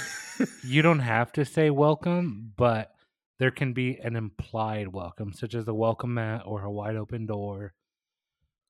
you 0.64 0.82
don't 0.82 1.00
have 1.00 1.32
to 1.34 1.46
say 1.46 1.70
welcome, 1.70 2.52
but 2.58 2.92
there 3.40 3.52
can 3.52 3.74
be 3.74 3.98
an 3.98 4.16
implied 4.16 4.88
welcome, 4.88 5.32
such 5.34 5.54
as 5.54 5.68
a 5.68 5.74
welcome 5.74 6.14
mat 6.16 6.42
or 6.46 6.64
a 6.64 6.72
wide 6.72 6.96
open 6.96 7.26
door, 7.28 7.74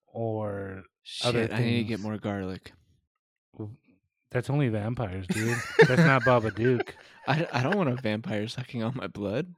or 0.08 0.84
other 1.24 1.44
Shit, 1.44 1.54
I 1.54 1.60
need 1.62 1.78
to 1.78 1.84
get 1.86 2.00
more 2.00 2.18
garlic. 2.18 2.74
That's 4.32 4.50
only 4.50 4.68
vampires, 4.70 5.26
dude. 5.28 5.58
that's 5.88 6.02
not 6.02 6.24
Babadook. 6.24 6.90
I, 7.28 7.48
I 7.52 7.64
don't 7.64 7.78
want 7.78 7.90
a 7.90 7.96
vampire 7.96 8.48
sucking 8.48 8.84
on 8.84 8.94
my 8.96 9.08
blood. 9.08 9.54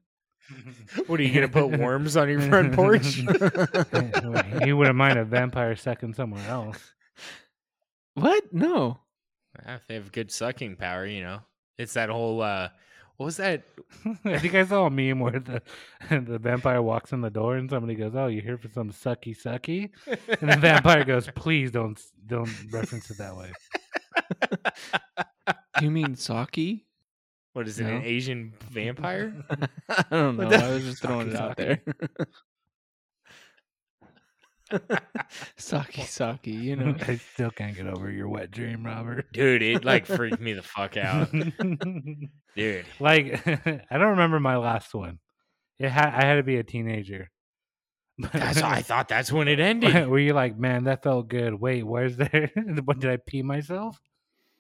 what 1.07 1.19
are 1.19 1.23
you 1.23 1.33
gonna 1.33 1.47
put 1.47 1.67
worms 1.79 2.17
on 2.17 2.29
your 2.29 2.41
front 2.41 2.73
porch? 2.73 3.21
he 4.63 4.73
wouldn't 4.73 4.95
mind 4.95 5.19
a 5.19 5.25
vampire 5.25 5.75
sucking 5.75 6.13
somewhere 6.13 6.47
else. 6.47 6.93
what? 8.15 8.53
No. 8.53 8.99
If 9.67 9.87
they 9.87 9.95
have 9.95 10.11
good 10.11 10.31
sucking 10.31 10.77
power, 10.77 11.05
you 11.05 11.21
know. 11.21 11.41
It's 11.77 11.93
that 11.93 12.09
whole 12.09 12.41
uh 12.41 12.69
what 13.17 13.25
was 13.25 13.37
that? 13.37 13.63
I 14.23 14.39
think 14.39 14.55
I 14.55 14.63
saw 14.63 14.85
a 14.85 14.89
meme 14.89 15.19
where 15.19 15.41
the 15.41 15.61
the 16.09 16.39
vampire 16.39 16.81
walks 16.81 17.11
in 17.11 17.19
the 17.19 17.29
door 17.29 17.57
and 17.57 17.69
somebody 17.69 17.95
goes, 17.95 18.15
"Oh, 18.15 18.27
you 18.27 18.41
here 18.41 18.57
for 18.57 18.69
some 18.69 18.91
sucky 18.91 19.37
sucky?" 19.37 19.89
And 20.39 20.49
the 20.49 20.55
vampire 20.55 21.03
goes, 21.03 21.29
"Please 21.35 21.69
don't 21.69 22.01
don't 22.25 22.49
reference 22.71 23.11
it 23.11 23.17
that 23.17 23.35
way." 23.35 23.51
You 25.81 25.91
mean 25.91 26.15
Saki? 26.15 26.85
What 27.53 27.67
is 27.67 27.79
it, 27.79 27.83
No. 27.85 27.95
an 27.97 28.03
Asian 28.03 28.53
vampire? 28.69 29.33
I 29.89 30.03
don't 30.11 30.37
know. 30.37 30.49
The- 30.49 30.63
I 30.63 30.69
was 30.73 30.83
just 30.83 31.01
throwing 31.01 31.29
it 31.29 31.35
out 31.35 31.57
Saki, 31.57 31.63
there. 31.63 31.81
Saki 35.57 36.01
Saki, 36.05 36.51
you 36.51 36.75
know. 36.75 36.95
I 37.07 37.15
still 37.15 37.49
can't 37.49 37.75
get 37.75 37.87
over 37.87 38.11
your 38.11 38.27
wet 38.29 38.51
dream, 38.51 38.85
Robert. 38.85 39.31
Dude, 39.33 39.61
it 39.63 39.83
like 39.83 40.05
freaked 40.05 40.39
me 40.39 40.53
the 40.53 40.61
fuck 40.61 40.95
out. 40.97 41.31
Dude. 42.55 42.85
like 42.99 43.47
I 43.47 43.97
don't 43.97 44.09
remember 44.09 44.39
my 44.39 44.57
last 44.57 44.93
one. 44.93 45.19
It 45.79 45.89
had 45.89 46.13
I 46.13 46.23
had 46.25 46.35
to 46.35 46.43
be 46.43 46.57
a 46.57 46.63
teenager. 46.63 47.31
That's 48.19 48.61
I 48.61 48.81
thought 48.81 49.07
that's 49.07 49.31
when 49.31 49.47
it 49.47 49.59
ended. 49.59 50.07
Were 50.07 50.19
you 50.19 50.33
like, 50.33 50.57
man, 50.57 50.83
that 50.83 51.03
felt 51.03 51.29
good? 51.29 51.53
Wait, 51.53 51.83
where's 51.83 52.17
there? 52.17 52.51
what 52.83 52.99
did 52.99 53.09
I 53.09 53.17
pee 53.25 53.41
myself? 53.41 53.99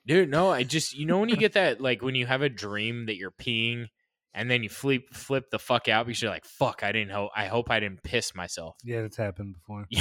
Dude, 0.09 0.29
no, 0.29 0.49
I 0.49 0.63
just 0.63 0.97
you 0.97 1.05
know 1.05 1.19
when 1.19 1.29
you 1.29 1.37
get 1.37 1.53
that 1.53 1.79
like 1.79 2.01
when 2.01 2.15
you 2.15 2.25
have 2.25 2.41
a 2.41 2.49
dream 2.49 3.05
that 3.05 3.15
you're 3.15 3.29
peeing 3.29 3.85
and 4.33 4.49
then 4.49 4.63
you 4.63 4.69
flip 4.69 5.03
flip 5.13 5.51
the 5.51 5.59
fuck 5.59 5.87
out 5.87 6.07
because 6.07 6.19
you're 6.19 6.31
like, 6.31 6.45
fuck, 6.45 6.81
I 6.81 6.91
didn't 6.91 7.11
hope 7.11 7.29
I 7.35 7.45
hope 7.45 7.69
I 7.69 7.79
didn't 7.79 8.01
piss 8.01 8.33
myself. 8.33 8.75
Yeah, 8.83 9.03
that's 9.03 9.17
happened 9.17 9.53
before. 9.53 9.85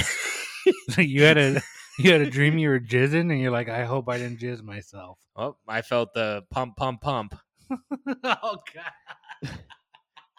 You 0.97 1.23
had 1.23 1.37
a 1.37 1.61
you 1.99 2.11
had 2.11 2.21
a 2.21 2.29
dream 2.29 2.57
you 2.57 2.69
were 2.69 2.79
jizzing, 2.79 3.31
and 3.31 3.39
you're 3.39 3.51
like, 3.51 3.69
I 3.69 3.85
hope 3.85 4.09
I 4.09 4.17
didn't 4.17 4.39
jizz 4.39 4.63
myself. 4.63 5.19
Oh, 5.35 5.57
I 5.67 5.83
felt 5.83 6.13
the 6.13 6.43
pump, 6.51 6.75
pump, 6.75 7.01
pump. 7.01 7.35
oh 8.23 8.57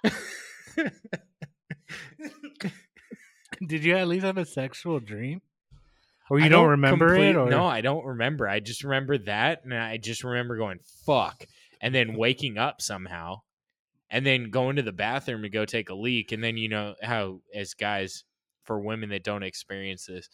God! 0.05 0.12
Did 3.66 3.84
you 3.84 3.97
at 3.97 4.09
least 4.09 4.26
have 4.26 4.36
a 4.36 4.44
sexual 4.44 5.01
dream, 5.01 5.42
or 6.31 6.39
you 6.39 6.47
I 6.47 6.48
don't, 6.48 6.69
remember 6.69 7.09
complete- 7.09 7.31
it? 7.31 7.36
Or 7.36 7.51
no, 7.51 7.66
I 7.66 7.82
don't 7.82 8.05
remember. 8.05 8.48
I 8.48 8.61
just 8.61 8.85
remember 8.85 9.19
that, 9.19 9.65
and 9.65 9.74
I 9.74 9.98
just 9.98 10.24
remember 10.24 10.57
going 10.57 10.78
"fuck," 11.05 11.44
and 11.82 11.94
then 11.94 12.15
waking 12.15 12.57
up 12.57 12.81
somehow, 12.81 13.43
and 14.09 14.24
then 14.24 14.51
going 14.51 14.77
to 14.77 14.82
the 14.82 14.93
bathroom 14.93 15.43
to 15.43 15.51
go 15.51 15.65
take 15.65 15.90
a 15.90 15.94
leak, 15.94 16.32
and 16.32 16.43
then 16.43 16.57
you 16.57 16.69
know 16.69 16.94
how 17.02 17.40
as 17.55 17.74
guys, 17.74 18.24
for 18.65 18.81
women 18.81 19.11
that 19.11 19.24
don't 19.24 19.43
experience 19.43 20.07
this, 20.07 20.31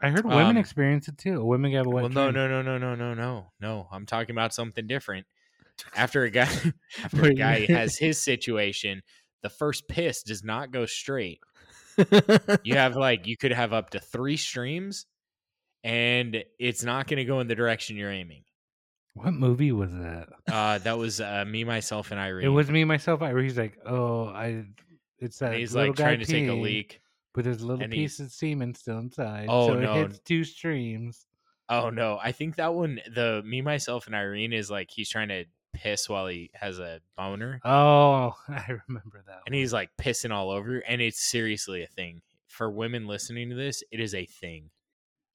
I 0.00 0.10
heard 0.10 0.24
women 0.24 0.46
Um, 0.46 0.56
experience 0.58 1.08
it 1.08 1.18
too. 1.18 1.44
Women 1.44 1.70
get 1.72 1.86
a 1.86 1.88
wet 1.88 2.02
well, 2.02 2.12
no, 2.12 2.30
no, 2.30 2.46
no, 2.46 2.62
no, 2.62 2.78
no, 2.78 2.94
no, 2.94 3.14
no, 3.14 3.52
no. 3.60 3.88
I'm 3.90 4.06
talking 4.06 4.30
about 4.34 4.54
something 4.54 4.86
different. 4.86 5.26
After 5.94 6.24
a 6.24 6.30
guy, 6.30 6.48
after 7.02 7.24
a 7.24 7.34
guy 7.34 7.66
has 7.66 7.96
his 7.96 8.20
situation, 8.22 9.02
the 9.42 9.48
first 9.48 9.88
piss 9.88 10.22
does 10.22 10.44
not 10.44 10.70
go 10.70 10.84
straight. 10.86 11.40
You 12.64 12.76
have 12.76 12.96
like 12.96 13.26
you 13.26 13.36
could 13.36 13.52
have 13.52 13.72
up 13.72 13.90
to 13.90 14.00
three 14.00 14.36
streams, 14.36 15.06
and 15.84 16.44
it's 16.58 16.84
not 16.84 17.06
going 17.06 17.18
to 17.18 17.24
go 17.24 17.40
in 17.40 17.48
the 17.48 17.54
direction 17.54 17.96
you're 17.96 18.10
aiming. 18.10 18.44
What 19.14 19.34
movie 19.34 19.72
was 19.72 19.90
that? 19.92 20.28
Uh, 20.50 20.78
that 20.78 20.98
was 20.98 21.20
uh, 21.20 21.44
me, 21.46 21.64
myself, 21.64 22.10
and 22.10 22.20
Irene. 22.20 22.46
It 22.46 22.50
was 22.50 22.70
me, 22.70 22.84
myself. 22.84 23.22
I. 23.22 23.38
He's 23.40 23.58
like, 23.58 23.78
oh, 23.84 24.26
I. 24.28 24.64
It's 25.18 25.38
that 25.40 25.50
And 25.50 25.60
he's 25.60 25.74
like 25.74 25.96
trying 25.96 26.20
to 26.20 26.24
take 26.24 26.48
a 26.48 26.52
leak. 26.52 27.00
but 27.34 27.44
there's 27.44 27.62
a 27.62 27.66
little 27.66 27.82
and 27.82 27.92
piece 27.92 28.20
of 28.20 28.30
semen 28.30 28.74
still 28.74 28.98
inside. 28.98 29.46
Oh, 29.48 29.68
so 29.68 29.74
no. 29.74 29.94
it 29.94 29.96
hits 29.98 30.20
two 30.20 30.44
streams. 30.44 31.26
Oh 31.68 31.90
no, 31.90 32.18
I 32.22 32.32
think 32.32 32.56
that 32.56 32.72
one, 32.72 33.00
the 33.14 33.42
me, 33.44 33.60
myself, 33.60 34.06
and 34.06 34.14
Irene 34.14 34.52
is 34.52 34.70
like 34.70 34.90
he's 34.90 35.10
trying 35.10 35.28
to 35.28 35.44
piss 35.72 36.08
while 36.08 36.26
he 36.26 36.50
has 36.54 36.78
a 36.78 37.00
boner, 37.16 37.60
Oh, 37.64 38.34
I 38.48 38.78
remember 38.88 39.22
that. 39.26 39.40
and 39.46 39.54
he's 39.54 39.72
like 39.72 39.90
pissing 40.00 40.32
all 40.32 40.50
over, 40.50 40.78
and 40.78 41.00
it's 41.00 41.20
seriously 41.30 41.82
a 41.82 41.86
thing 41.86 42.22
for 42.46 42.70
women 42.70 43.06
listening 43.06 43.50
to 43.50 43.56
this. 43.56 43.82
It 43.90 44.00
is 44.00 44.14
a 44.14 44.26
thing. 44.26 44.70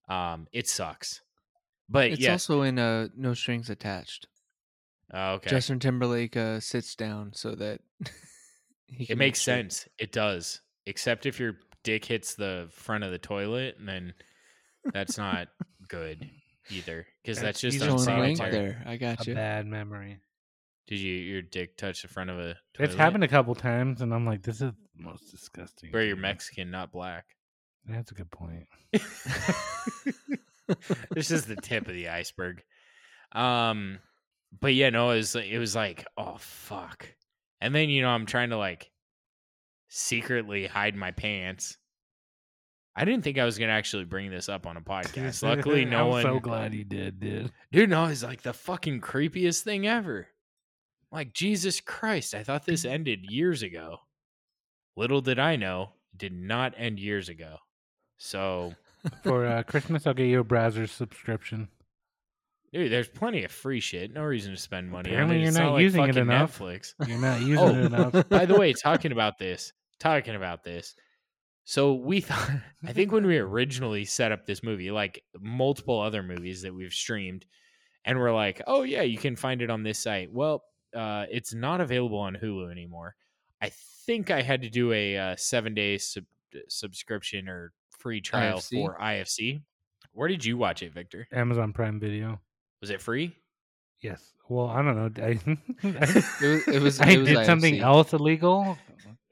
Um, 0.09 0.47
it 0.51 0.67
sucks, 0.67 1.21
but 1.89 2.11
it's 2.11 2.21
yeah, 2.21 2.33
also 2.33 2.61
in 2.63 2.77
uh, 2.79 3.07
No 3.15 3.33
Strings 3.33 3.69
Attached. 3.69 4.27
Oh, 5.13 5.33
okay. 5.33 5.49
Justin 5.49 5.79
Timberlake 5.79 6.35
uh, 6.35 6.59
sits 6.59 6.95
down 6.95 7.31
so 7.33 7.55
that 7.55 7.79
he 8.87 9.03
it 9.05 9.09
makes 9.09 9.17
make 9.17 9.35
sure- 9.35 9.53
sense. 9.55 9.87
It 9.97 10.11
does, 10.11 10.61
except 10.85 11.25
if 11.25 11.39
your 11.39 11.57
dick 11.83 12.03
hits 12.05 12.35
the 12.35 12.67
front 12.71 13.03
of 13.03 13.11
the 13.11 13.17
toilet, 13.17 13.75
and 13.79 13.87
then 13.87 14.13
that's 14.93 15.17
not 15.17 15.47
good 15.87 16.29
either, 16.69 17.05
because 17.21 17.39
that's 17.39 17.61
That's- 17.61 17.73
just 17.73 17.73
he's 17.75 18.05
Showing 18.05 18.19
a 18.19 18.23
unsanitary. 18.29 18.51
there. 18.51 18.83
I 18.85 18.97
got 18.97 19.25
a 19.25 19.29
you. 19.29 19.35
bad 19.35 19.65
memory. 19.67 20.19
Did 20.87 20.99
you 20.99 21.13
your 21.13 21.41
dick 21.41 21.77
touch 21.77 22.01
the 22.01 22.07
front 22.09 22.29
of 22.29 22.37
a 22.39 22.55
toilet? 22.73 22.89
It's 22.89 22.95
happened 22.95 23.23
a 23.23 23.27
couple 23.29 23.55
times, 23.55 24.01
and 24.01 24.13
I'm 24.13 24.25
like, 24.25 24.41
this 24.43 24.55
is 24.55 24.71
the 24.71 24.75
most 24.97 25.31
disgusting. 25.31 25.91
Where 25.91 26.03
you're. 26.03 26.17
Mexican, 26.17 26.71
not 26.71 26.91
black. 26.91 27.25
That's 27.85 28.11
a 28.11 28.15
good 28.15 28.29
point. 28.31 28.67
this 31.11 31.31
is 31.31 31.45
the 31.45 31.55
tip 31.55 31.87
of 31.87 31.93
the 31.93 32.09
iceberg. 32.09 32.63
Um, 33.31 33.99
but 34.59 34.73
yeah, 34.73 34.89
no, 34.89 35.11
it 35.11 35.17
was 35.17 35.35
it 35.35 35.57
was 35.57 35.75
like, 35.75 36.05
oh 36.17 36.35
fuck, 36.39 37.07
and 37.61 37.73
then 37.73 37.89
you 37.89 38.01
know 38.01 38.09
I'm 38.09 38.25
trying 38.25 38.49
to 38.51 38.57
like 38.57 38.91
secretly 39.89 40.67
hide 40.67 40.95
my 40.95 41.11
pants. 41.11 41.77
I 42.95 43.05
didn't 43.05 43.23
think 43.23 43.37
I 43.39 43.45
was 43.45 43.57
gonna 43.57 43.71
actually 43.71 44.05
bring 44.05 44.29
this 44.29 44.49
up 44.49 44.67
on 44.67 44.77
a 44.77 44.81
podcast. 44.81 45.41
Luckily, 45.47 45.83
no 45.85 46.03
I'm 46.05 46.09
one. 46.09 46.21
so 46.23 46.39
glad 46.39 46.73
he 46.73 46.83
did, 46.83 47.19
dude. 47.19 47.51
Dude, 47.71 47.89
no, 47.89 48.05
it's 48.05 48.23
like 48.23 48.41
the 48.43 48.53
fucking 48.53 49.01
creepiest 49.01 49.61
thing 49.61 49.87
ever. 49.87 50.27
Like 51.11 51.33
Jesus 51.33 51.81
Christ, 51.81 52.33
I 52.35 52.43
thought 52.43 52.65
this 52.65 52.85
ended 52.85 53.25
years 53.29 53.63
ago. 53.63 53.97
Little 54.95 55.21
did 55.21 55.39
I 55.39 55.55
know, 55.55 55.93
it 56.13 56.19
did 56.19 56.33
not 56.33 56.73
end 56.77 56.99
years 56.99 57.29
ago. 57.29 57.57
So, 58.17 58.73
For 59.23 59.45
uh, 59.47 59.63
Christmas, 59.67 60.05
I'll 60.05 60.13
get 60.13 60.27
you 60.27 60.39
a 60.39 60.43
browser 60.43 60.85
subscription. 60.85 61.67
dude, 62.71 62.91
there's 62.91 63.07
plenty 63.09 63.43
of 63.43 63.51
free 63.51 63.79
shit. 63.79 64.13
No 64.13 64.21
reason 64.23 64.51
to 64.53 64.57
spend 64.57 64.91
money. 64.91 65.09
Apparently 65.09 65.37
on 65.37 65.41
it. 65.41 65.43
you're 65.45 65.51
not 65.63 65.73
like 65.73 65.81
using 65.81 66.03
it 66.03 66.07
fucking 66.09 66.21
enough. 66.21 66.59
Netflix. 66.59 66.93
You're 67.07 67.17
not 67.19 67.41
using 67.41 67.57
Oh, 67.57 67.69
it 67.69 67.85
enough. 67.85 68.29
By 68.29 68.45
the 68.45 68.53
way, 68.57 68.71
talking 68.73 69.11
about 69.11 69.39
this, 69.39 69.73
talking 69.99 70.35
about 70.35 70.63
this. 70.63 70.93
So 71.65 71.93
we 71.93 72.21
thought, 72.21 72.49
I 72.85 72.93
think 72.93 73.11
when 73.11 73.25
we 73.25 73.37
originally 73.39 74.05
set 74.05 74.31
up 74.31 74.45
this 74.45 74.63
movie, 74.63 74.91
like 74.91 75.23
multiple 75.39 75.99
other 75.99 76.23
movies 76.23 76.61
that 76.63 76.73
we've 76.73 76.93
streamed, 76.93 77.45
and 78.05 78.19
we're 78.19 78.33
like, 78.33 78.61
oh 78.67 78.83
yeah, 78.83 79.03
you 79.03 79.17
can 79.17 79.35
find 79.35 79.61
it 79.61 79.69
on 79.69 79.83
this 79.83 79.99
site. 79.99 80.31
Well, 80.31 80.63
uh, 80.95 81.25
it's 81.31 81.53
not 81.53 81.81
available 81.81 82.19
on 82.19 82.35
Hulu 82.35 82.71
anymore. 82.71 83.15
I 83.61 83.71
think 84.05 84.29
I 84.29 84.41
had 84.41 84.61
to 84.63 84.69
do 84.69 84.91
a 84.91 85.17
uh, 85.17 85.35
seven 85.37 85.73
day 85.73 85.97
sub- 85.97 86.25
subscription 86.67 87.47
or 87.47 87.71
free 87.97 88.21
trial 88.21 88.59
IFC? 88.59 88.69
for 88.69 88.97
IFC. 88.99 89.61
Where 90.11 90.27
did 90.27 90.45
you 90.45 90.57
watch 90.57 90.83
it, 90.83 90.93
Victor? 90.93 91.27
Amazon 91.31 91.73
Prime 91.73 91.99
Video. 91.99 92.39
Was 92.81 92.89
it 92.89 93.01
free? 93.01 93.33
Yes. 94.01 94.33
Well, 94.49 94.67
I 94.67 94.81
don't 94.81 94.95
know. 94.95 95.23
I, 95.23 95.39
It 95.87 95.99
was. 96.41 96.67
It 96.67 96.81
was. 96.81 96.99
I 96.99 97.11
it 97.11 97.19
was 97.19 97.27
did 97.29 97.45
something 97.45 97.79
else 97.79 98.13
illegal. 98.13 98.77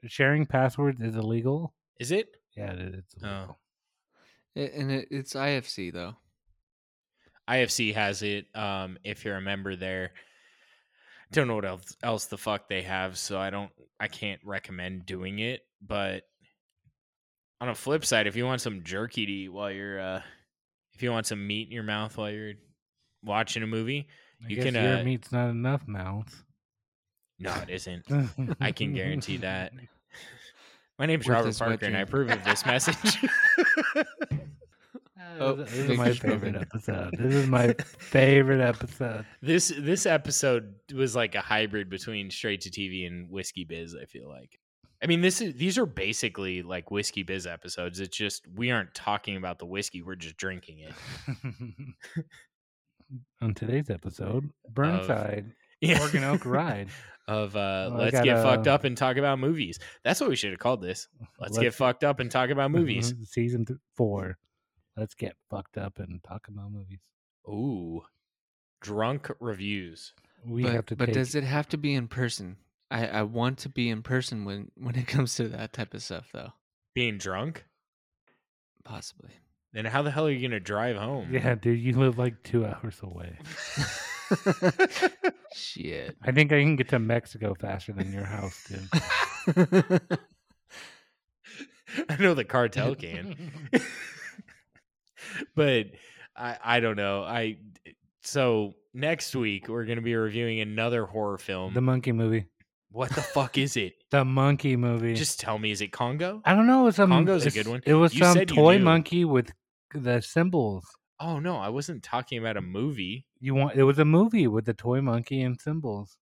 Sharing 0.06 0.46
passwords 0.46 1.00
is 1.00 1.14
illegal. 1.14 1.74
Is 2.02 2.10
it? 2.10 2.36
Yeah, 2.56 2.72
it. 2.72 2.94
It's 2.96 3.14
Oh. 3.24 3.56
It- 4.54 4.72
and 4.74 4.90
it, 4.90 5.08
it's 5.10 5.34
IFC 5.34 5.92
though. 5.92 6.16
IFC 7.48 7.94
has 7.94 8.22
it. 8.22 8.46
Um, 8.54 8.98
if 9.04 9.24
you're 9.24 9.36
a 9.36 9.40
member 9.40 9.76
there, 9.76 10.12
don't 11.32 11.48
know 11.48 11.54
what 11.54 11.64
else 11.64 11.96
else 12.02 12.26
the 12.26 12.36
fuck 12.38 12.68
they 12.68 12.82
have, 12.82 13.16
so 13.18 13.38
I 13.38 13.50
don't, 13.50 13.70
I 13.98 14.08
can't 14.08 14.40
recommend 14.44 15.06
doing 15.06 15.38
it. 15.38 15.60
But 15.80 16.24
on 17.60 17.68
a 17.68 17.74
flip 17.74 18.04
side, 18.04 18.26
if 18.26 18.36
you 18.36 18.44
want 18.44 18.60
some 18.60 18.82
jerky 18.82 19.26
to 19.26 19.32
eat 19.32 19.48
while 19.48 19.70
you're, 19.70 20.00
uh, 20.00 20.22
if 20.94 21.02
you 21.02 21.10
want 21.10 21.26
some 21.26 21.46
meat 21.46 21.68
in 21.68 21.72
your 21.72 21.82
mouth 21.84 22.16
while 22.16 22.30
you're 22.30 22.54
watching 23.24 23.62
a 23.62 23.66
movie, 23.66 24.08
I 24.44 24.48
You 24.48 24.62
can, 24.62 24.74
your 24.74 24.98
uh, 24.98 25.04
meat's 25.04 25.32
not 25.32 25.48
enough 25.50 25.86
mouth. 25.88 26.44
no, 27.38 27.54
it 27.62 27.70
isn't. 27.70 28.04
I 28.60 28.72
can 28.72 28.92
guarantee 28.92 29.38
that. 29.38 29.72
My 31.02 31.06
name's 31.06 31.26
With 31.26 31.34
Robert 31.34 31.58
Parker, 31.58 31.86
and 31.86 31.96
I 31.96 32.02
approve 32.02 32.30
of 32.30 32.44
this 32.44 32.64
message. 32.64 33.18
Oh, 35.40 35.54
this 35.54 35.72
is 35.72 35.96
my 35.98 36.12
favorite 36.12 36.54
episode. 36.54 37.14
This 37.18 37.34
is 37.34 37.48
my 37.48 37.74
favorite 37.98 38.60
episode. 38.60 39.24
this 39.42 39.72
this 39.76 40.04
episode 40.04 40.74
was 40.94 41.16
like 41.16 41.34
a 41.34 41.40
hybrid 41.40 41.88
between 41.88 42.30
straight 42.30 42.60
to 42.60 42.70
TV 42.70 43.06
and 43.06 43.30
whiskey 43.30 43.64
biz. 43.64 43.96
I 44.00 44.04
feel 44.04 44.28
like. 44.28 44.60
I 45.02 45.06
mean, 45.06 45.22
this 45.22 45.40
is 45.40 45.54
these 45.54 45.78
are 45.78 45.86
basically 45.86 46.62
like 46.62 46.90
whiskey 46.90 47.22
biz 47.22 47.46
episodes. 47.46 47.98
It's 47.98 48.16
just 48.16 48.46
we 48.54 48.70
aren't 48.70 48.94
talking 48.94 49.36
about 49.36 49.58
the 49.58 49.66
whiskey; 49.66 50.02
we're 50.02 50.16
just 50.16 50.36
drinking 50.36 50.80
it. 50.80 50.94
On 53.40 53.54
today's 53.54 53.88
episode, 53.88 54.50
Burnside 54.68 55.50
Yeah. 55.80 55.98
Oregon 56.00 56.24
Oak 56.24 56.44
Ride. 56.44 56.88
Of 57.38 57.56
uh, 57.56 57.88
Well, 57.90 57.98
let's 57.98 58.20
get 58.20 58.42
fucked 58.42 58.66
up 58.66 58.84
and 58.84 58.96
talk 58.96 59.16
about 59.16 59.38
movies. 59.38 59.78
That's 60.04 60.20
what 60.20 60.30
we 60.30 60.36
should 60.36 60.50
have 60.50 60.58
called 60.58 60.82
this. 60.82 61.08
Let's, 61.38 61.58
get 61.58 61.74
fucked 61.74 62.04
up 62.04 62.20
and 62.20 62.30
talk 62.30 62.50
about 62.50 62.70
movies. 62.72 63.14
Season 63.24 63.64
th- 63.64 63.78
four. 63.96 64.38
Let's 64.96 65.14
get 65.14 65.36
fucked 65.50 65.78
up 65.78 65.98
and 65.98 66.22
talk 66.22 66.48
about 66.48 66.70
movies. 66.70 67.00
Ooh, 67.48 68.02
drunk 68.80 69.30
reviews. 69.40 70.12
We 70.44 70.64
but 70.64 70.72
have 70.72 70.86
to 70.86 70.96
but 70.96 71.06
take 71.06 71.14
does 71.14 71.34
it 71.34 71.44
have 71.44 71.68
to 71.70 71.76
be 71.76 71.94
in 71.94 72.08
person? 72.08 72.56
I, 72.90 73.06
I 73.06 73.22
want 73.22 73.58
to 73.58 73.68
be 73.68 73.88
in 73.88 74.02
person 74.02 74.44
when 74.44 74.70
when 74.76 74.96
it 74.96 75.06
comes 75.06 75.34
to 75.36 75.48
that 75.48 75.72
type 75.72 75.94
of 75.94 76.02
stuff 76.02 76.28
though. 76.32 76.52
Being 76.94 77.18
drunk. 77.18 77.64
Possibly. 78.84 79.30
Then 79.72 79.86
how 79.86 80.02
the 80.02 80.10
hell 80.10 80.26
are 80.26 80.30
you 80.30 80.46
gonna 80.46 80.60
drive 80.60 80.96
home? 80.96 81.28
Yeah, 81.32 81.54
dude, 81.54 81.80
you 81.80 81.92
live 81.94 82.18
like 82.18 82.42
two 82.42 82.66
hours 82.66 82.98
away. 83.02 83.38
Shit. 85.54 86.16
I 86.22 86.32
think 86.32 86.52
I 86.52 86.60
can 86.60 86.76
get 86.76 86.88
to 86.90 86.98
Mexico 86.98 87.54
faster 87.54 87.92
than 87.92 88.12
your 88.12 88.24
house, 88.24 88.64
dude. 88.68 90.00
I 92.08 92.16
know 92.18 92.34
the 92.34 92.44
cartel 92.44 92.94
can. 92.94 93.36
but 95.54 95.86
I 96.36 96.56
I 96.64 96.80
don't 96.80 96.96
know. 96.96 97.22
I 97.22 97.58
so 98.22 98.74
next 98.94 99.34
week 99.36 99.68
we're 99.68 99.84
gonna 99.84 100.00
be 100.00 100.14
reviewing 100.14 100.60
another 100.60 101.04
horror 101.04 101.38
film. 101.38 101.74
the 101.74 101.80
monkey 101.82 102.12
movie. 102.12 102.46
what 102.90 103.10
the 103.10 103.20
fuck 103.22 103.58
is 103.58 103.76
it? 103.76 103.94
The 104.10 104.24
monkey 104.24 104.76
movie. 104.76 105.14
Just 105.14 105.40
tell 105.40 105.58
me, 105.58 105.70
is 105.70 105.80
it 105.80 105.92
Congo? 105.92 106.40
I 106.44 106.54
don't 106.54 106.66
know. 106.66 106.86
It's 106.86 106.96
some 106.96 107.10
Congo's 107.10 107.44
a 107.46 107.50
good 107.50 107.66
one. 107.66 107.82
It 107.84 107.94
was 107.94 108.14
You 108.14 108.24
some 108.24 108.46
toy 108.46 108.78
monkey 108.78 109.24
with 109.24 109.52
the 109.94 110.20
symbols. 110.22 110.86
Oh 111.22 111.38
no, 111.38 111.56
I 111.56 111.68
wasn't 111.68 112.02
talking 112.02 112.38
about 112.38 112.56
a 112.56 112.60
movie. 112.60 113.26
You 113.38 113.54
want? 113.54 113.76
It 113.76 113.84
was 113.84 114.00
a 114.00 114.04
movie 114.04 114.48
with 114.48 114.64
the 114.64 114.74
toy 114.74 115.00
monkey 115.00 115.40
and 115.42 115.60
symbols. 115.60 116.18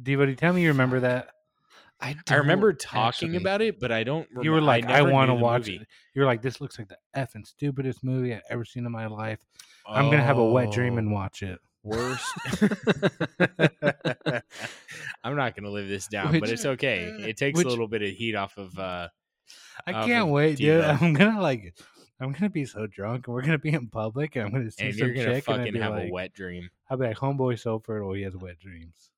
Devody, 0.00 0.36
tell 0.36 0.52
me 0.52 0.62
you 0.62 0.68
remember 0.68 1.00
that. 1.00 1.30
I, 2.00 2.14
I 2.28 2.34
remember 2.36 2.72
talking 2.72 3.30
actually. 3.30 3.36
about 3.38 3.62
it, 3.62 3.80
but 3.80 3.90
I 3.90 4.04
don't. 4.04 4.28
You 4.42 4.52
were 4.52 4.60
like, 4.60 4.84
I, 4.84 4.98
never 4.98 5.10
want 5.10 5.30
to 5.30 5.34
watch 5.34 5.62
movie. 5.62 5.76
it. 5.76 5.88
You're 6.14 6.26
like, 6.26 6.40
this 6.40 6.60
looks 6.60 6.78
like 6.78 6.88
the 6.88 6.98
effing 7.16 7.44
stupidest 7.44 8.04
movie 8.04 8.32
I've 8.34 8.42
ever 8.48 8.64
seen 8.64 8.86
in 8.86 8.92
my 8.92 9.06
life. 9.06 9.40
I'm 9.88 10.04
gonna 10.10 10.22
have 10.22 10.38
a 10.38 10.44
wet 10.44 10.70
dream 10.70 10.98
and 10.98 11.08
Oh, 11.08 11.12
watch 11.12 11.42
it. 11.42 11.58
worst. 11.82 12.24
I'm 15.24 15.36
not 15.36 15.56
gonna 15.56 15.70
live 15.70 15.88
this 15.88 16.06
down, 16.06 16.38
but 16.38 16.48
it's 16.48 16.64
okay. 16.64 17.12
It 17.20 17.36
takes 17.36 17.60
a 17.60 17.66
little 17.66 17.88
bit 17.88 18.02
of 18.02 18.10
heat 18.10 18.36
off 18.36 18.56
of. 18.56 18.78
uh 18.78 19.08
I 19.86 19.92
can't 19.92 20.28
of 20.28 20.28
wait, 20.28 20.58
dude. 20.58 20.84
I'm 20.84 21.12
gonna 21.12 21.40
like, 21.40 21.74
I'm 22.20 22.32
gonna 22.32 22.50
be 22.50 22.64
so 22.64 22.86
drunk, 22.86 23.26
and 23.26 23.34
we're 23.34 23.42
gonna 23.42 23.58
be 23.58 23.70
in 23.70 23.88
public, 23.88 24.36
and 24.36 24.46
I'm 24.46 24.52
gonna 24.52 24.70
see 24.70 24.86
and 24.86 24.94
some 24.94 25.06
you're 25.06 25.14
gonna 25.14 25.34
chick, 25.34 25.48
and 25.48 25.54
I'd 25.54 25.58
fucking 25.58 25.72
be 25.74 25.80
have 25.80 25.92
like, 25.92 26.08
a 26.08 26.12
wet 26.12 26.32
dream. 26.32 26.70
I'll 26.88 26.96
be 26.96 27.06
like, 27.06 27.16
homeboy 27.16 27.58
so 27.58 27.78
fertile, 27.78 28.12
he 28.14 28.22
has 28.22 28.36
wet 28.36 28.58
dreams. 28.58 29.10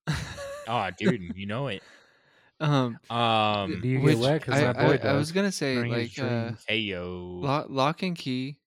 Oh, 0.67 0.89
dude, 0.99 1.37
you 1.37 1.47
know 1.47 1.69
it. 1.69 1.83
um, 2.61 2.99
Um, 3.09 3.81
Do 3.81 3.89
you 3.89 4.01
get 4.05 4.19
wet? 4.19 4.41
Because 4.41 4.61
I, 4.61 4.67
my 4.67 4.73
boy 4.73 4.93
I, 4.95 4.97
does. 4.97 5.07
I 5.07 5.13
was 5.17 5.33
gonna 5.33 5.53
say 5.53 5.75
during 5.77 5.93
like 5.93 6.19
uh, 6.19 6.53
hey 6.67 6.79
yo, 6.79 7.39
lock, 7.43 7.67
Locke 7.71 8.03
and 8.03 8.17
Key, 8.17 8.59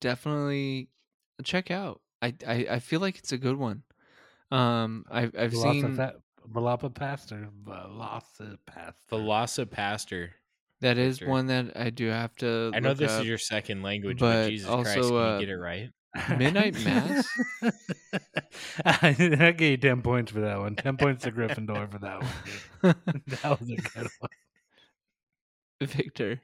definitely 0.00 0.88
check 1.44 1.70
out. 1.70 2.00
I, 2.20 2.34
I 2.46 2.66
I 2.70 2.78
feel 2.80 3.00
like 3.00 3.16
it's 3.18 3.32
a 3.32 3.38
good 3.38 3.56
one. 3.56 3.82
Um, 4.50 5.04
I've 5.10 5.34
I've 5.38 5.54
seen 5.54 5.96
Velocipastor, 6.52 7.48
Velocipastor. 7.64 8.94
Velocipastor. 9.10 10.28
That 10.80 10.98
is 10.98 11.18
Victor. 11.18 11.30
one 11.30 11.46
that 11.46 11.76
I 11.76 11.90
do 11.90 12.08
have 12.08 12.34
to. 12.36 12.70
I 12.74 12.80
know 12.80 12.94
this 12.94 13.12
up. 13.12 13.22
is 13.22 13.28
your 13.28 13.38
second 13.38 13.82
language, 13.82 14.18
but, 14.18 14.44
but 14.44 14.48
Jesus 14.50 14.68
Christ, 14.68 14.98
also, 14.98 15.08
can 15.10 15.18
uh, 15.18 15.34
you 15.34 15.46
get 15.46 15.48
it 15.52 15.58
right? 15.58 15.90
Midnight 16.36 16.84
Mass? 16.84 17.28
I 18.84 19.12
gave 19.56 19.70
you 19.70 19.76
ten 19.76 20.02
points 20.02 20.32
for 20.32 20.40
that 20.40 20.58
one. 20.58 20.76
Ten 20.76 20.96
points 20.96 21.24
to 21.24 21.32
Gryffindor 21.32 21.90
for 21.90 21.98
that 21.98 22.22
one. 22.22 22.94
That 23.42 23.60
was 23.60 23.70
a 23.70 23.76
good 23.76 24.08
one. 24.18 24.30
Victor. 25.80 26.40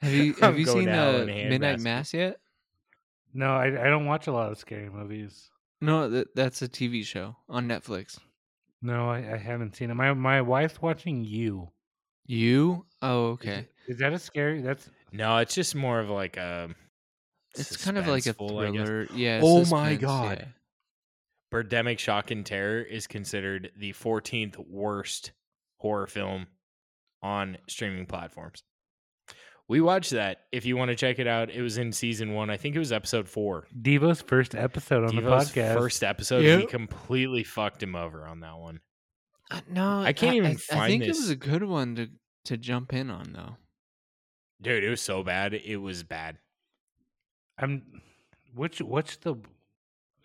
Have 0.00 0.12
you 0.12 0.34
I'm 0.36 0.40
have 0.40 0.58
you 0.58 0.66
seen 0.66 0.86
to 0.86 1.22
uh, 1.22 1.24
Midnight 1.24 1.78
handbasket. 1.78 1.82
Mass 1.82 2.14
yet? 2.14 2.36
No, 3.32 3.54
I, 3.54 3.66
I 3.66 3.90
don't 3.90 4.06
watch 4.06 4.26
a 4.26 4.32
lot 4.32 4.50
of 4.50 4.58
scary 4.58 4.88
movies. 4.88 5.50
No, 5.80 6.08
that, 6.08 6.34
that's 6.34 6.62
a 6.62 6.68
TV 6.68 7.04
show 7.04 7.36
on 7.48 7.68
Netflix. 7.68 8.18
No, 8.82 9.10
I, 9.10 9.34
I 9.34 9.36
haven't 9.36 9.76
seen 9.76 9.90
it. 9.90 9.94
My 9.94 10.12
my 10.14 10.40
wife's 10.40 10.80
watching 10.80 11.24
you. 11.24 11.70
You? 12.26 12.84
Oh, 13.02 13.32
Is 13.32 13.34
okay. 13.34 13.50
it- 13.58 13.72
Is, 13.88 13.98
that 13.98 14.12
a 14.12 14.18
scary? 14.18 14.60
That's 14.62 14.88
No, 15.12 15.38
it's 15.38 15.54
just 15.54 15.74
more 15.74 16.00
of 16.00 16.10
like 16.10 16.36
um, 16.38 16.74
a. 17.56 17.60
It's 17.60 17.82
kind 17.84 17.96
of 17.98 18.06
like 18.06 18.26
a 18.26 18.34
suspenseful, 18.34 18.66
I 18.66 18.70
guess. 18.70 18.86
thriller. 18.86 19.06
Yeah. 19.14 19.40
Oh 19.42 19.58
my 19.66 19.92
suspense, 19.92 20.00
God. 20.00 20.38
yeah. 20.40 20.46
Birdemic 21.52 21.98
Shock 21.98 22.30
and 22.32 22.44
Terror 22.44 22.82
is 22.82 23.06
considered 23.06 23.70
the 23.78 23.92
14th 23.92 24.58
worst 24.68 25.32
horror 25.78 26.06
film 26.06 26.48
on 27.22 27.56
streaming 27.68 28.06
platforms. 28.06 28.62
We 29.68 29.80
watched 29.80 30.10
that. 30.12 30.42
If 30.52 30.64
you 30.66 30.76
want 30.76 30.90
to 30.90 30.94
check 30.96 31.18
it 31.18 31.26
out, 31.26 31.50
it 31.50 31.60
was 31.62 31.78
in 31.78 31.92
season 31.92 32.34
one. 32.34 32.50
I 32.50 32.56
think 32.56 32.76
it 32.76 32.78
was 32.78 32.92
episode 32.92 33.28
four. 33.28 33.66
Devo's 33.80 34.20
first 34.20 34.54
episode 34.54 35.04
on 35.04 35.14
Devo's 35.14 35.52
the 35.52 35.60
podcast. 35.60 35.74
first 35.74 36.04
episode, 36.04 36.40
we 36.44 36.48
Yep. 36.62 36.68
completely 36.68 37.42
fucked 37.42 37.82
him 37.82 37.96
over 37.96 38.26
on 38.26 38.40
that 38.40 38.58
one. 38.58 38.80
Uh, 39.50 39.60
no, 39.70 40.00
I 40.00 40.12
can't 40.12 40.34
even 40.36 40.52
I, 40.52 40.54
find 40.54 40.90
think 40.90 41.04
it 41.04 41.08
was 41.08 41.20
this. 41.20 41.30
a 41.30 41.36
good 41.36 41.62
one 41.64 41.94
to 41.96 42.08
to 42.46 42.56
jump 42.56 42.92
in 42.92 43.10
on 43.10 43.32
though. 43.32 43.56
Dude, 44.60 44.82
it 44.84 44.90
was 44.90 45.00
so 45.02 45.22
bad. 45.22 45.54
It 45.54 45.76
was 45.76 46.02
bad. 46.02 46.38
I'm 47.58 48.02
which 48.54 48.80
what's 48.80 49.16
the 49.18 49.36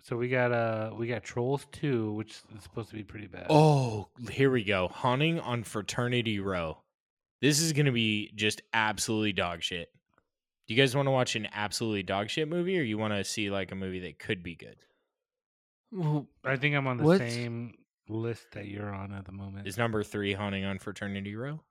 so 0.03 0.17
we 0.17 0.29
got 0.29 0.51
uh 0.51 0.91
we 0.95 1.07
got 1.07 1.23
Trolls 1.23 1.67
2, 1.73 2.13
which 2.13 2.31
is 2.55 2.63
supposed 2.63 2.89
to 2.89 2.95
be 2.95 3.03
pretty 3.03 3.27
bad. 3.27 3.47
Oh, 3.49 4.07
here 4.31 4.49
we 4.51 4.63
go. 4.63 4.87
Haunting 4.87 5.39
on 5.39 5.63
Fraternity 5.63 6.39
Row. 6.39 6.79
This 7.41 7.59
is 7.59 7.73
going 7.73 7.87
to 7.87 7.91
be 7.91 8.31
just 8.35 8.61
absolutely 8.73 9.33
dog 9.33 9.63
shit. 9.63 9.89
Do 10.67 10.73
you 10.73 10.81
guys 10.81 10.95
want 10.95 11.07
to 11.07 11.11
watch 11.11 11.35
an 11.35 11.47
absolutely 11.53 12.03
dog 12.03 12.29
shit 12.29 12.47
movie 12.47 12.77
or 12.79 12.83
you 12.83 12.97
want 12.97 13.13
to 13.13 13.23
see 13.23 13.49
like 13.49 13.71
a 13.71 13.75
movie 13.75 13.99
that 14.01 14.19
could 14.19 14.43
be 14.43 14.55
good? 14.55 14.77
Well, 15.91 16.27
I 16.45 16.55
think 16.55 16.75
I'm 16.75 16.87
on 16.87 16.97
the 16.97 17.03
What? 17.03 17.17
same 17.19 17.73
list 18.11 18.51
that 18.53 18.67
you're 18.67 18.93
on 18.93 19.13
at 19.13 19.25
the 19.25 19.31
moment. 19.31 19.67
Is 19.67 19.77
number 19.77 20.03
three 20.03 20.33
Haunting 20.33 20.65
on 20.65 20.79
Fraternity 20.79 21.35
Row? 21.35 21.61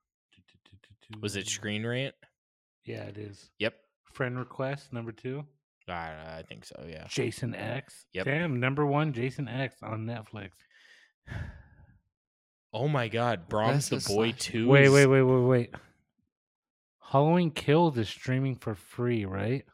Was 1.21 1.35
it 1.35 1.47
Screen 1.47 1.85
Rant? 1.85 2.15
Yeah, 2.85 3.03
it 3.03 3.17
is. 3.17 3.49
Yep. 3.59 3.75
Friend 4.13 4.37
request 4.37 4.93
number 4.93 5.11
2. 5.11 5.43
I, 5.87 5.93
I 5.93 6.43
think 6.47 6.65
so, 6.65 6.85
yeah. 6.87 7.05
Jason 7.09 7.53
X. 7.55 8.05
Yep. 8.13 8.25
Damn, 8.25 8.59
number 8.59 8.85
1 8.85 9.13
Jason 9.13 9.47
X 9.47 9.75
on 9.83 10.05
Netflix. 10.05 10.51
Oh 12.73 12.87
my 12.87 13.09
god, 13.09 13.49
Brahms 13.49 13.89
That's 13.89 14.07
the 14.07 14.13
Boy 14.13 14.29
slash. 14.31 14.39
2. 14.39 14.67
Wait, 14.67 14.89
wait, 14.89 15.05
wait, 15.05 15.21
wait, 15.21 15.41
wait. 15.41 15.75
Halloween 17.01 17.51
Kills 17.51 17.97
is 17.97 18.07
streaming 18.07 18.55
for 18.55 18.75
free, 18.75 19.25
right? 19.25 19.65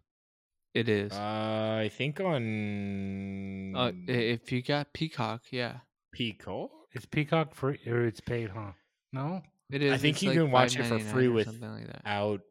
it 0.73 0.89
is. 0.89 1.11
Uh, 1.11 1.79
I 1.81 1.89
think 1.95 2.19
on 2.19 3.75
Uh, 3.75 3.91
if 4.07 4.51
you 4.51 4.61
got 4.61 4.93
Peacock, 4.93 5.41
yeah, 5.51 5.77
Pico. 6.17 6.71
It's 6.93 7.05
Peacock 7.05 7.53
free 7.53 7.79
or 7.85 8.05
it's 8.05 8.19
paid, 8.19 8.49
huh? 8.49 8.71
No? 9.13 9.41
it 9.69 9.83
is. 9.83 9.93
I 9.93 9.97
think 9.97 10.21
you 10.21 10.29
like 10.29 10.37
can 10.39 10.51
watch 10.51 10.75
it 10.75 10.85
for 10.85 10.97
free 10.99 11.27
or 11.27 11.31
with 11.31 11.61
like. 11.61 11.85
Out 12.05 12.41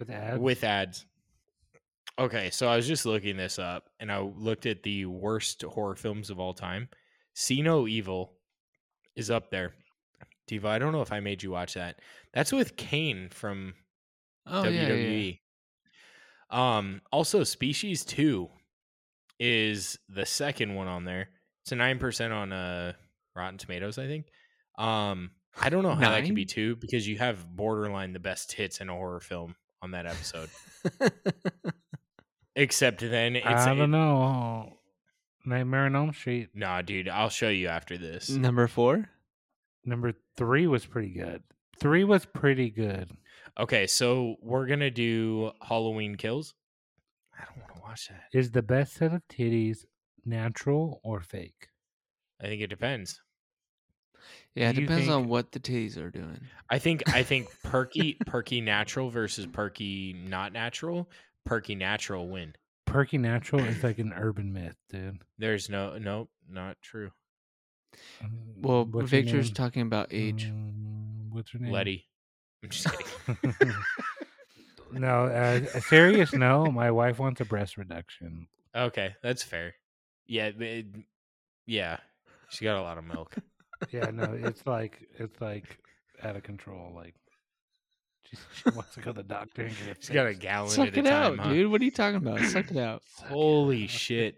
With 0.00 0.10
ads? 0.10 0.38
with 0.40 0.64
ads. 0.64 1.06
Okay, 2.18 2.50
so 2.50 2.66
I 2.66 2.76
was 2.76 2.86
just 2.86 3.06
looking 3.06 3.36
this 3.36 3.58
up 3.58 3.84
and 4.00 4.10
I 4.10 4.18
looked 4.20 4.66
at 4.66 4.82
the 4.82 5.04
worst 5.06 5.62
horror 5.62 5.94
films 5.94 6.30
of 6.30 6.40
all 6.40 6.54
time. 6.54 6.88
See 7.34 7.62
No 7.62 7.86
Evil 7.86 8.32
is 9.14 9.30
up 9.30 9.50
there. 9.50 9.74
Devo, 10.50 10.64
I 10.66 10.78
don't 10.78 10.92
know 10.92 11.02
if 11.02 11.12
I 11.12 11.20
made 11.20 11.42
you 11.42 11.50
watch 11.50 11.74
that. 11.74 12.00
That's 12.32 12.52
with 12.52 12.76
Kane 12.76 13.28
from 13.30 13.74
Oh 14.46 14.64
yeah, 14.64 14.82
yeah, 14.82 14.88
WWE. 14.88 15.38
yeah. 16.50 16.76
Um, 16.78 17.02
also 17.12 17.44
Species 17.44 18.04
2 18.04 18.48
is 19.38 19.98
the 20.08 20.24
second 20.26 20.74
one 20.74 20.86
on 20.88 21.04
there. 21.04 21.28
It's 21.66 21.72
a 21.72 21.74
9% 21.74 22.30
on 22.32 22.52
uh 22.52 22.92
Rotten 23.34 23.58
Tomatoes, 23.58 23.98
I 23.98 24.06
think. 24.06 24.26
Um, 24.78 25.32
I 25.60 25.68
don't 25.68 25.82
know 25.82 25.96
how 25.96 26.10
that 26.10 26.24
could 26.24 26.36
be 26.36 26.42
Nine? 26.42 26.46
two 26.46 26.76
because 26.76 27.08
you 27.08 27.18
have 27.18 27.44
borderline 27.56 28.12
the 28.12 28.20
best 28.20 28.52
hits 28.52 28.80
in 28.80 28.88
a 28.88 28.92
horror 28.92 29.18
film 29.18 29.56
on 29.82 29.90
that 29.90 30.06
episode. 30.06 30.48
Except 32.54 33.00
then 33.00 33.34
it's 33.34 33.46
I 33.46 33.74
don't 33.74 33.90
know. 33.90 34.74
Nightmare 35.44 35.86
on 35.86 35.96
Elm 35.96 36.12
Street. 36.12 36.50
Nah, 36.54 36.82
dude, 36.82 37.08
I'll 37.08 37.30
show 37.30 37.48
you 37.48 37.66
after 37.66 37.98
this. 37.98 38.30
Number 38.30 38.68
four. 38.68 39.08
Number 39.84 40.12
three 40.36 40.68
was 40.68 40.86
pretty 40.86 41.10
good. 41.14 41.42
Three 41.80 42.04
was 42.04 42.26
pretty 42.26 42.70
good. 42.70 43.10
Okay, 43.58 43.88
so 43.88 44.36
we're 44.40 44.66
gonna 44.66 44.90
do 44.92 45.50
Halloween 45.60 46.14
Kills. 46.14 46.54
I 47.36 47.44
don't 47.44 47.58
want 47.60 47.74
to 47.74 47.80
watch 47.82 48.08
that. 48.08 48.38
Is 48.38 48.52
the 48.52 48.62
best 48.62 48.94
set 48.94 49.12
of 49.12 49.22
titties 49.28 49.84
natural 50.26 51.00
or 51.02 51.20
fake? 51.20 51.68
I 52.40 52.44
think 52.44 52.60
it 52.62 52.66
depends. 52.68 53.20
Yeah, 54.54 54.70
it 54.70 54.74
Do 54.74 54.80
you 54.80 54.86
depends 54.86 55.08
on 55.08 55.28
what 55.28 55.52
the 55.52 55.60
titties 55.60 55.96
are 55.98 56.10
doing. 56.10 56.40
I 56.70 56.78
think 56.78 57.02
I 57.14 57.22
think 57.22 57.48
perky 57.62 58.14
perky 58.26 58.60
natural 58.60 59.10
versus 59.10 59.46
perky 59.46 60.14
not 60.14 60.52
natural. 60.52 61.10
Perky 61.44 61.74
natural 61.74 62.28
win. 62.28 62.54
Perky 62.86 63.18
natural 63.18 63.62
is 63.64 63.82
like 63.84 63.98
an 63.98 64.12
urban 64.16 64.52
myth, 64.52 64.76
dude. 64.88 65.18
There's 65.38 65.68
no 65.68 65.98
no 65.98 66.28
not 66.48 66.76
true. 66.82 67.10
Mm, 68.22 68.62
Well, 68.62 68.84
what's 68.86 69.10
Victor's 69.10 69.50
talking 69.50 69.82
about 69.82 70.08
age. 70.10 70.46
Mm, 70.46 71.30
what's 71.30 71.50
her 71.50 71.58
name? 71.58 71.72
Letty. 71.72 72.06
I'm 72.62 72.70
just 72.70 72.88
kidding. 72.90 73.74
no, 74.92 75.26
uh, 75.26 75.80
serious 75.80 76.32
no. 76.32 76.70
My 76.70 76.90
wife 76.90 77.18
wants 77.18 77.40
a 77.40 77.44
breast 77.44 77.76
reduction. 77.76 78.48
okay, 78.74 79.14
that's 79.22 79.42
fair. 79.42 79.74
Yeah, 80.26 80.50
it- 80.58 80.86
yeah. 81.66 81.98
She 82.50 82.64
got 82.64 82.76
a 82.78 82.82
lot 82.82 82.98
of 82.98 83.04
milk. 83.04 83.34
Yeah, 83.90 84.10
no, 84.10 84.24
it's 84.40 84.66
like 84.66 85.06
it's 85.18 85.40
like 85.40 85.78
out 86.22 86.36
of 86.36 86.42
control. 86.42 86.92
Like 86.94 87.14
she, 88.24 88.36
she 88.54 88.70
wants 88.74 88.94
to 88.94 89.00
go 89.00 89.12
to 89.12 89.16
the 89.18 89.22
doctor 89.22 89.62
and 89.62 89.76
get 89.76 89.88
it. 89.88 89.96
She's 90.00 90.10
got 90.10 90.26
a 90.26 90.34
gallon 90.34 90.70
Suck 90.70 90.88
at 90.88 90.96
a 90.96 91.00
it 91.00 91.02
time, 91.04 91.38
out, 91.40 91.46
huh? 91.46 91.52
dude. 91.52 91.70
What 91.70 91.80
are 91.80 91.84
you 91.84 91.90
talking 91.90 92.16
about? 92.16 92.40
Suck 92.40 92.70
it 92.70 92.76
out. 92.76 93.02
Holy 93.28 93.86
shit. 93.86 94.36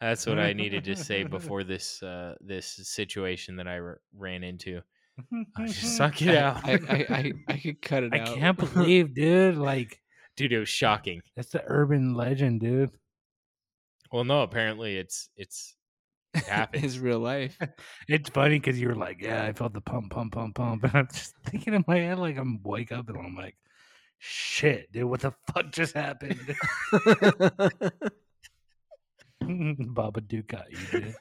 That's 0.00 0.26
what 0.26 0.38
I 0.38 0.52
needed 0.52 0.84
to 0.84 0.96
say 0.96 1.22
before 1.38 1.64
this 1.64 2.02
uh 2.02 2.34
this 2.40 2.66
situation 2.66 3.56
that 3.56 3.66
I 3.68 3.78
r- 3.78 4.00
ran 4.16 4.42
into. 4.44 4.80
Oh, 5.32 5.66
just 5.66 5.96
suck 5.96 6.20
it 6.22 6.30
I, 6.30 6.36
out. 6.38 6.64
I, 6.64 6.72
I, 6.72 7.06
I, 7.16 7.32
I 7.48 7.56
could 7.58 7.82
cut 7.82 8.02
it 8.02 8.14
out. 8.14 8.28
I 8.28 8.30
out. 8.32 8.36
can't 8.38 8.56
believe, 8.58 9.14
dude. 9.14 9.56
Like 9.56 10.00
Dude, 10.36 10.52
it 10.52 10.58
was 10.58 10.68
shocking. 10.70 11.20
that's 11.36 11.50
the 11.50 11.62
urban 11.66 12.14
legend, 12.14 12.60
dude. 12.60 12.90
Well, 14.12 14.24
no, 14.24 14.42
apparently 14.42 14.96
it's 14.98 15.28
it's 15.36 15.74
it 16.34 16.44
happens. 16.48 16.82
His 16.82 16.98
real 17.00 17.18
life. 17.18 17.56
It's 18.08 18.28
funny 18.30 18.58
because 18.58 18.78
you 18.80 18.88
were 18.88 18.94
like, 18.94 19.20
"Yeah, 19.22 19.44
I 19.44 19.52
felt 19.52 19.72
the 19.72 19.80
pump, 19.80 20.10
pump, 20.12 20.32
pump, 20.34 20.54
pump," 20.56 20.82
and 20.84 20.94
I'm 20.94 21.08
just 21.08 21.34
thinking 21.44 21.74
in 21.74 21.84
my 21.86 21.98
head, 21.98 22.18
like 22.18 22.36
I'm 22.36 22.60
wake 22.62 22.92
up 22.92 23.08
and 23.08 23.16
I'm 23.18 23.34
like, 23.34 23.56
"Shit, 24.18 24.92
dude, 24.92 25.04
what 25.04 25.20
the 25.20 25.32
fuck 25.52 25.72
just 25.72 25.94
happened?" 25.94 26.38
Babadook 29.42 30.46
got 30.46 30.70
you, 30.70 30.78
dude. 31.00 31.14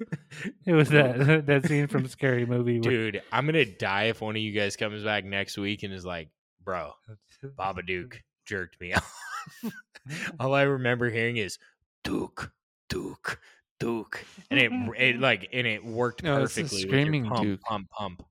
It 0.65 0.73
was 0.73 0.89
that 0.89 1.45
that 1.47 1.65
scene 1.65 1.87
from 1.87 2.07
Scary 2.07 2.45
Movie. 2.45 2.79
where- 2.79 2.91
Dude, 3.11 3.21
I'm 3.31 3.45
gonna 3.45 3.65
die 3.65 4.05
if 4.05 4.21
one 4.21 4.35
of 4.35 4.41
you 4.41 4.51
guys 4.51 4.75
comes 4.75 5.03
back 5.03 5.25
next 5.25 5.57
week 5.57 5.83
and 5.83 5.93
is 5.93 6.05
like, 6.05 6.29
bro, 6.63 6.91
Babadook 7.57 8.15
jerked 8.45 8.79
me 8.79 8.93
off. 8.93 9.13
All 10.39 10.53
I 10.53 10.63
remember 10.63 11.09
hearing 11.09 11.37
is 11.37 11.57
Duke, 12.03 12.51
Duke, 12.91 13.39
Duke. 13.79 14.23
And 14.51 14.59
it, 14.59 14.71
it 14.97 15.19
like 15.19 15.47
and 15.51 15.65
it 15.65 15.83
worked 15.83 16.23
No, 16.23 16.37
perfectly. 16.37 16.81
screaming 16.81 17.25
pump, 17.25 17.41
Duke. 17.41 17.61
Pump, 17.61 17.89
pump. 17.89 18.23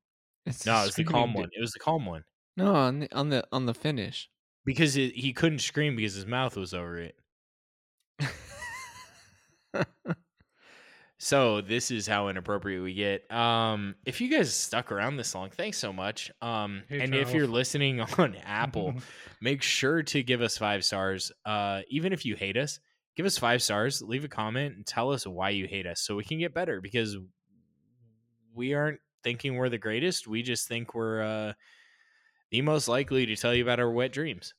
It's 0.47 0.65
No, 0.67 0.83
it 0.83 0.87
was 0.87 0.95
the 0.95 1.05
calm 1.05 1.33
du- 1.33 1.41
one. 1.41 1.51
It 1.57 1.61
was 1.61 1.73
the 1.73 1.81
calm 1.81 2.07
one. 2.07 2.25
No, 2.57 2.75
on 2.75 3.01
the 3.01 3.15
on 3.17 3.29
the 3.31 3.45
on 3.53 3.67
the 3.67 3.75
finish. 3.75 4.29
Because 4.65 4.97
it, 4.97 5.15
he 5.15 5.33
couldn't 5.33 5.61
scream 5.61 5.97
because 5.97 6.15
his 6.15 6.27
mouth 6.27 6.57
was 6.57 6.75
over 6.75 6.99
it. 6.99 7.17
So 11.23 11.61
this 11.61 11.91
is 11.91 12.07
how 12.07 12.29
inappropriate 12.29 12.83
we 12.83 12.95
get. 12.95 13.31
Um, 13.31 13.95
if 14.07 14.23
you 14.23 14.31
guys 14.31 14.55
stuck 14.55 14.91
around 14.91 15.19
this 15.19 15.35
long, 15.35 15.51
thanks 15.51 15.77
so 15.77 15.93
much. 15.93 16.31
Um, 16.41 16.83
Hey, 16.89 17.01
and 17.01 17.15
if 17.15 17.35
you're 17.35 17.47
listening 17.47 18.01
on 18.19 18.37
Apple, 18.43 18.95
make 19.43 19.61
sure 19.61 20.03
to 20.03 20.23
give 20.23 20.41
us 20.41 20.57
five 20.57 20.83
stars. 20.83 21.31
Uh, 21.45 21.83
even 21.91 22.15
if 22.15 22.25
you 22.25 22.37
hate 22.37 22.57
us, 22.57 22.81
give 23.17 23.27
us 23.27 23.39
five 23.39 23.63
stars. 23.63 24.03
Leave 24.03 24.25
a 24.25 24.29
comment 24.29 24.77
and 24.77 24.87
tell 24.87 25.13
us 25.13 25.27
why 25.27 25.51
you 25.51 25.67
hate 25.67 25.87
us, 25.87 26.01
so 26.01 26.17
we 26.17 26.25
can 26.25 26.39
get 26.39 26.55
better. 26.55 26.81
Because 26.81 27.17
we 28.55 28.75
aren't 28.75 29.01
thinking 29.23 29.57
we're 29.57 29.69
the 29.69 29.79
greatest. 29.79 30.27
We 30.27 30.43
just 30.43 30.69
think 30.69 30.95
we're 30.95 31.23
uh, 31.23 31.53
the 32.51 32.63
most 32.63 32.89
likely 32.89 33.27
to 33.27 33.37
tell 33.37 33.55
you 33.55 33.63
about 33.63 33.81
our 33.81 33.91
wet 33.91 34.13
dreams. 34.13 34.55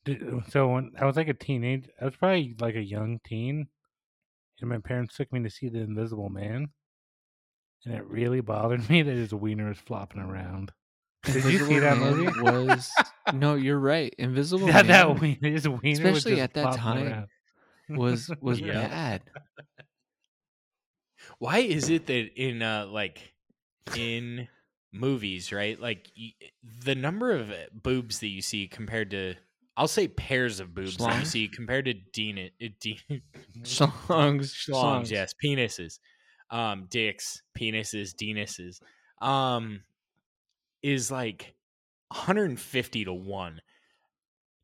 So 0.49 0.69
when 0.69 0.91
I 0.99 1.05
was 1.05 1.15
like 1.15 1.27
a 1.27 1.33
teenage, 1.33 1.89
I 1.99 2.05
was 2.05 2.15
probably 2.15 2.55
like 2.59 2.75
a 2.75 2.83
young 2.83 3.19
teen, 3.25 3.67
and 4.59 4.69
my 4.69 4.79
parents 4.79 5.15
took 5.15 5.31
me 5.33 5.43
to 5.43 5.49
see 5.49 5.69
The 5.69 5.79
Invisible 5.79 6.29
Man, 6.29 6.69
and 7.85 7.93
it 7.93 8.05
really 8.05 8.41
bothered 8.41 8.89
me 8.89 9.01
that 9.01 9.11
his 9.15 9.33
wiener 9.33 9.69
was 9.69 9.79
flopping 9.79 10.21
around. 10.21 10.71
Did 11.23 11.45
you 11.45 11.59
see 11.59 11.79
that 11.79 11.99
Man 11.99 12.17
movie? 12.17 12.41
Was 12.41 12.89
no, 13.33 13.53
you're 13.53 13.79
right. 13.79 14.13
Invisible 14.17 14.67
That, 14.67 14.87
that 14.87 15.19
wiener, 15.19 15.49
his 15.49 15.67
wiener 15.67 15.79
was 15.83 15.99
Especially 15.99 16.37
just 16.37 16.43
at 16.43 16.53
that 16.55 16.75
time, 16.75 17.07
around. 17.07 17.27
Was 17.95 18.33
was 18.41 18.61
Yeah. 18.65 18.89
bad. 18.89 19.31
Why 21.39 21.59
is 21.59 21.89
it 21.89 22.05
that 22.07 22.31
in 22.35 22.61
uh 22.61 22.87
like 22.87 23.33
in 23.93 24.47
movies, 24.91 25.51
right? 25.51 25.79
Like 25.79 26.11
y- 26.17 26.33
the 26.63 26.95
number 26.95 27.31
of 27.31 27.51
uh, 27.51 27.65
boobs 27.73 28.19
that 28.19 28.27
you 28.27 28.41
see 28.41 28.67
compared 28.67 29.11
to 29.11 29.35
I'll 29.77 29.87
say 29.87 30.07
pairs 30.07 30.59
of 30.59 30.73
boobs 30.75 31.05
that 31.05 31.13
you 31.13 31.25
see 31.25 31.47
compared 31.49 31.85
to 31.85 31.93
Dean 31.93 32.39
uh, 32.39 32.67
Dean 32.79 32.99
Songs, 33.63 34.53
schlongs, 34.53 35.11
yes, 35.11 35.33
penises, 35.43 35.99
um, 36.49 36.87
dicks, 36.89 37.41
penises, 37.57 38.13
deanuses, 38.15 38.81
um, 39.21 39.83
is 40.83 41.11
like 41.11 41.55
150 42.09 43.05
to 43.05 43.13
one, 43.13 43.61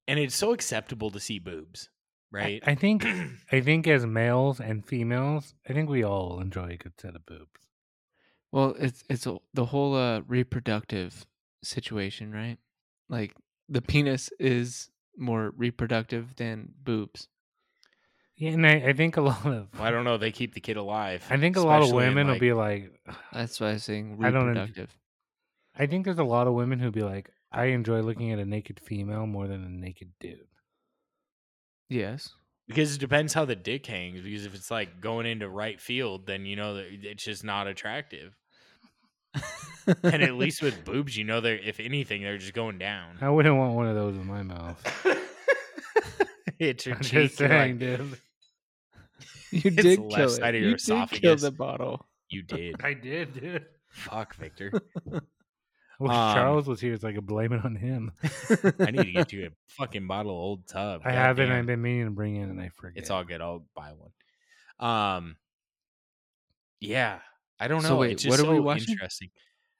and 0.07 0.19
it's 0.19 0.35
so 0.35 0.53
acceptable 0.53 1.09
to 1.11 1.19
see 1.19 1.39
boobs, 1.39 1.89
right? 2.31 2.61
I 2.65 2.75
think 2.75 3.05
I 3.51 3.61
think 3.61 3.87
as 3.87 4.05
males 4.05 4.59
and 4.59 4.85
females, 4.85 5.53
I 5.67 5.73
think 5.73 5.89
we 5.89 6.03
all 6.03 6.39
enjoy 6.39 6.69
a 6.71 6.77
good 6.77 6.99
set 6.99 7.15
of 7.15 7.25
boobs. 7.25 7.61
Well, 8.51 8.75
it's 8.79 9.03
it's 9.09 9.27
the 9.53 9.65
whole 9.65 9.95
uh, 9.95 10.21
reproductive 10.21 11.25
situation, 11.63 12.31
right? 12.31 12.57
Like 13.09 13.33
the 13.69 13.81
penis 13.81 14.29
is 14.39 14.89
more 15.17 15.51
reproductive 15.57 16.35
than 16.35 16.73
boobs. 16.83 17.27
Yeah, 18.35 18.51
and 18.51 18.67
I, 18.67 18.89
I 18.89 18.93
think 18.93 19.17
a 19.17 19.21
lot 19.31 19.45
of 19.45 19.73
Well, 19.73 19.83
I 19.83 19.91
don't 19.91 20.05
know. 20.05 20.17
They 20.17 20.31
keep 20.31 20.53
the 20.53 20.61
kid 20.61 20.77
alive. 20.77 21.25
I 21.29 21.37
think 21.37 21.57
a 21.57 21.61
lot 21.61 21.81
of 21.81 21.91
women 21.91 22.27
will 22.27 22.39
be 22.39 22.53
like, 22.53 22.91
That's 23.33 23.59
why 23.59 23.71
I'm 23.71 23.79
saying 23.79 24.19
I 24.21 24.31
don't 24.31 24.47
reproductive. 24.47 24.95
I 25.75 25.85
think 25.85 26.05
there's 26.05 26.19
a 26.19 26.23
lot 26.23 26.47
of 26.47 26.53
women 26.53 26.79
who'd 26.79 26.93
be 26.93 27.03
like, 27.03 27.31
I 27.51 27.65
enjoy 27.65 28.01
looking 28.01 28.31
at 28.31 28.39
a 28.39 28.45
naked 28.45 28.79
female 28.79 29.27
more 29.27 29.47
than 29.47 29.63
a 29.63 29.69
naked 29.69 30.11
dude. 30.19 30.47
Yes. 31.89 32.29
Because 32.67 32.95
it 32.95 32.99
depends 32.99 33.33
how 33.33 33.45
the 33.45 33.55
dick 33.55 33.85
hangs. 33.85 34.21
Because 34.21 34.45
if 34.45 34.53
it's 34.53 34.69
like 34.69 34.99
going 34.99 35.25
into 35.25 35.47
right 35.47 35.79
field, 35.79 36.25
then 36.27 36.45
you 36.45 36.55
know 36.55 36.75
that 36.75 36.87
it's 36.89 37.23
just 37.23 37.43
not 37.43 37.67
attractive. 37.67 38.35
And 40.03 40.21
at 40.21 40.33
least 40.33 40.61
with 40.61 40.83
boobs, 40.85 41.15
you 41.15 41.23
know 41.23 41.39
they're 41.39 41.57
if 41.57 41.79
anything, 41.79 42.21
they're 42.23 42.37
just 42.37 42.53
going 42.53 42.77
down. 42.77 43.17
I 43.21 43.29
wouldn't 43.29 43.55
want 43.55 43.73
one 43.75 43.87
of 43.87 43.95
those 43.95 44.15
in 44.15 44.25
my 44.27 44.43
mouth. 44.43 44.83
it's 46.59 46.85
your 46.85 46.95
I'm 46.95 47.01
cheek. 47.01 47.11
just 47.23 47.37
saying, 47.37 47.51
like, 47.51 47.79
dude. 47.79 48.17
You 49.49 49.71
did 49.71 49.99
left 49.99 50.15
kill 50.15 50.29
side 50.29 50.55
it. 50.55 50.57
of 50.57 50.61
your 50.63 50.71
you 50.71 50.77
did 51.07 51.21
kill 51.21 51.35
the 51.37 51.51
bottle. 51.51 52.05
you 52.29 52.41
did. 52.43 52.75
I 52.83 52.93
did, 52.93 53.33
dude. 53.39 53.65
Fuck, 53.87 54.35
Victor. 54.35 54.73
Wish 55.99 56.11
Um, 56.11 56.35
Charles 56.35 56.67
was 56.67 56.79
here 56.79 56.93
it's 56.93 57.03
like 57.03 57.15
a 57.15 57.21
blame 57.21 57.53
it 57.53 57.65
on 57.65 57.75
him. 57.75 58.11
I 58.79 58.91
need 58.91 59.03
to 59.05 59.11
get 59.11 59.33
you 59.33 59.47
a 59.47 59.49
fucking 59.79 60.05
bottle 60.07 60.31
of 60.31 60.37
old 60.37 60.67
tub. 60.67 61.01
I 61.05 61.11
haven't. 61.11 61.47
Goddamn. 61.47 61.59
I've 61.59 61.65
been 61.65 61.81
meaning 61.81 62.05
to 62.05 62.11
bring 62.11 62.35
in, 62.35 62.49
and 62.49 62.61
I 62.61 62.69
forget. 62.75 63.01
It's 63.01 63.09
all 63.09 63.23
good. 63.23 63.41
I'll 63.41 63.65
buy 63.75 63.93
one. 63.97 64.11
Um, 64.89 65.37
yeah. 66.79 67.19
I 67.59 67.67
don't 67.67 67.81
know. 67.81 67.89
So 67.89 67.97
wait, 67.97 68.11
it's 68.11 68.23
just 68.23 68.39
what 68.39 68.47
are 68.47 68.51
we 68.51 68.57
so 68.59 68.61
watching? 68.61 68.91
interesting. 68.91 69.29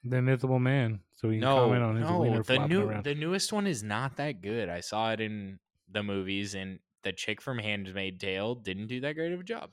the 0.04 0.18
Invisible 0.18 0.58
Man, 0.60 1.02
so 1.16 1.28
we 1.28 1.36
can 1.36 1.42
No, 1.42 1.56
comment 1.58 1.84
on 1.84 1.96
his 1.98 2.10
no, 2.10 2.42
the 2.42 2.68
new 2.68 2.90
around. 2.90 3.04
the 3.04 3.14
newest 3.16 3.54
one 3.54 3.68
is 3.68 3.84
not 3.84 4.18
that 4.18 4.42
good. 4.42 4.70
I 4.70 4.80
saw 4.80 5.12
it 5.12 5.22
in 5.22 5.60
the 5.92 6.02
movies, 6.02 6.56
and 6.56 6.80
the 7.04 7.12
chick 7.14 7.42
from 7.42 7.60
Handmaid's 7.60 8.18
Tale 8.20 8.56
didn't 8.56 8.88
do 8.88 9.00
that 9.02 9.14
great 9.14 9.32
of 9.34 9.40
a 9.40 9.44
job. 9.44 9.70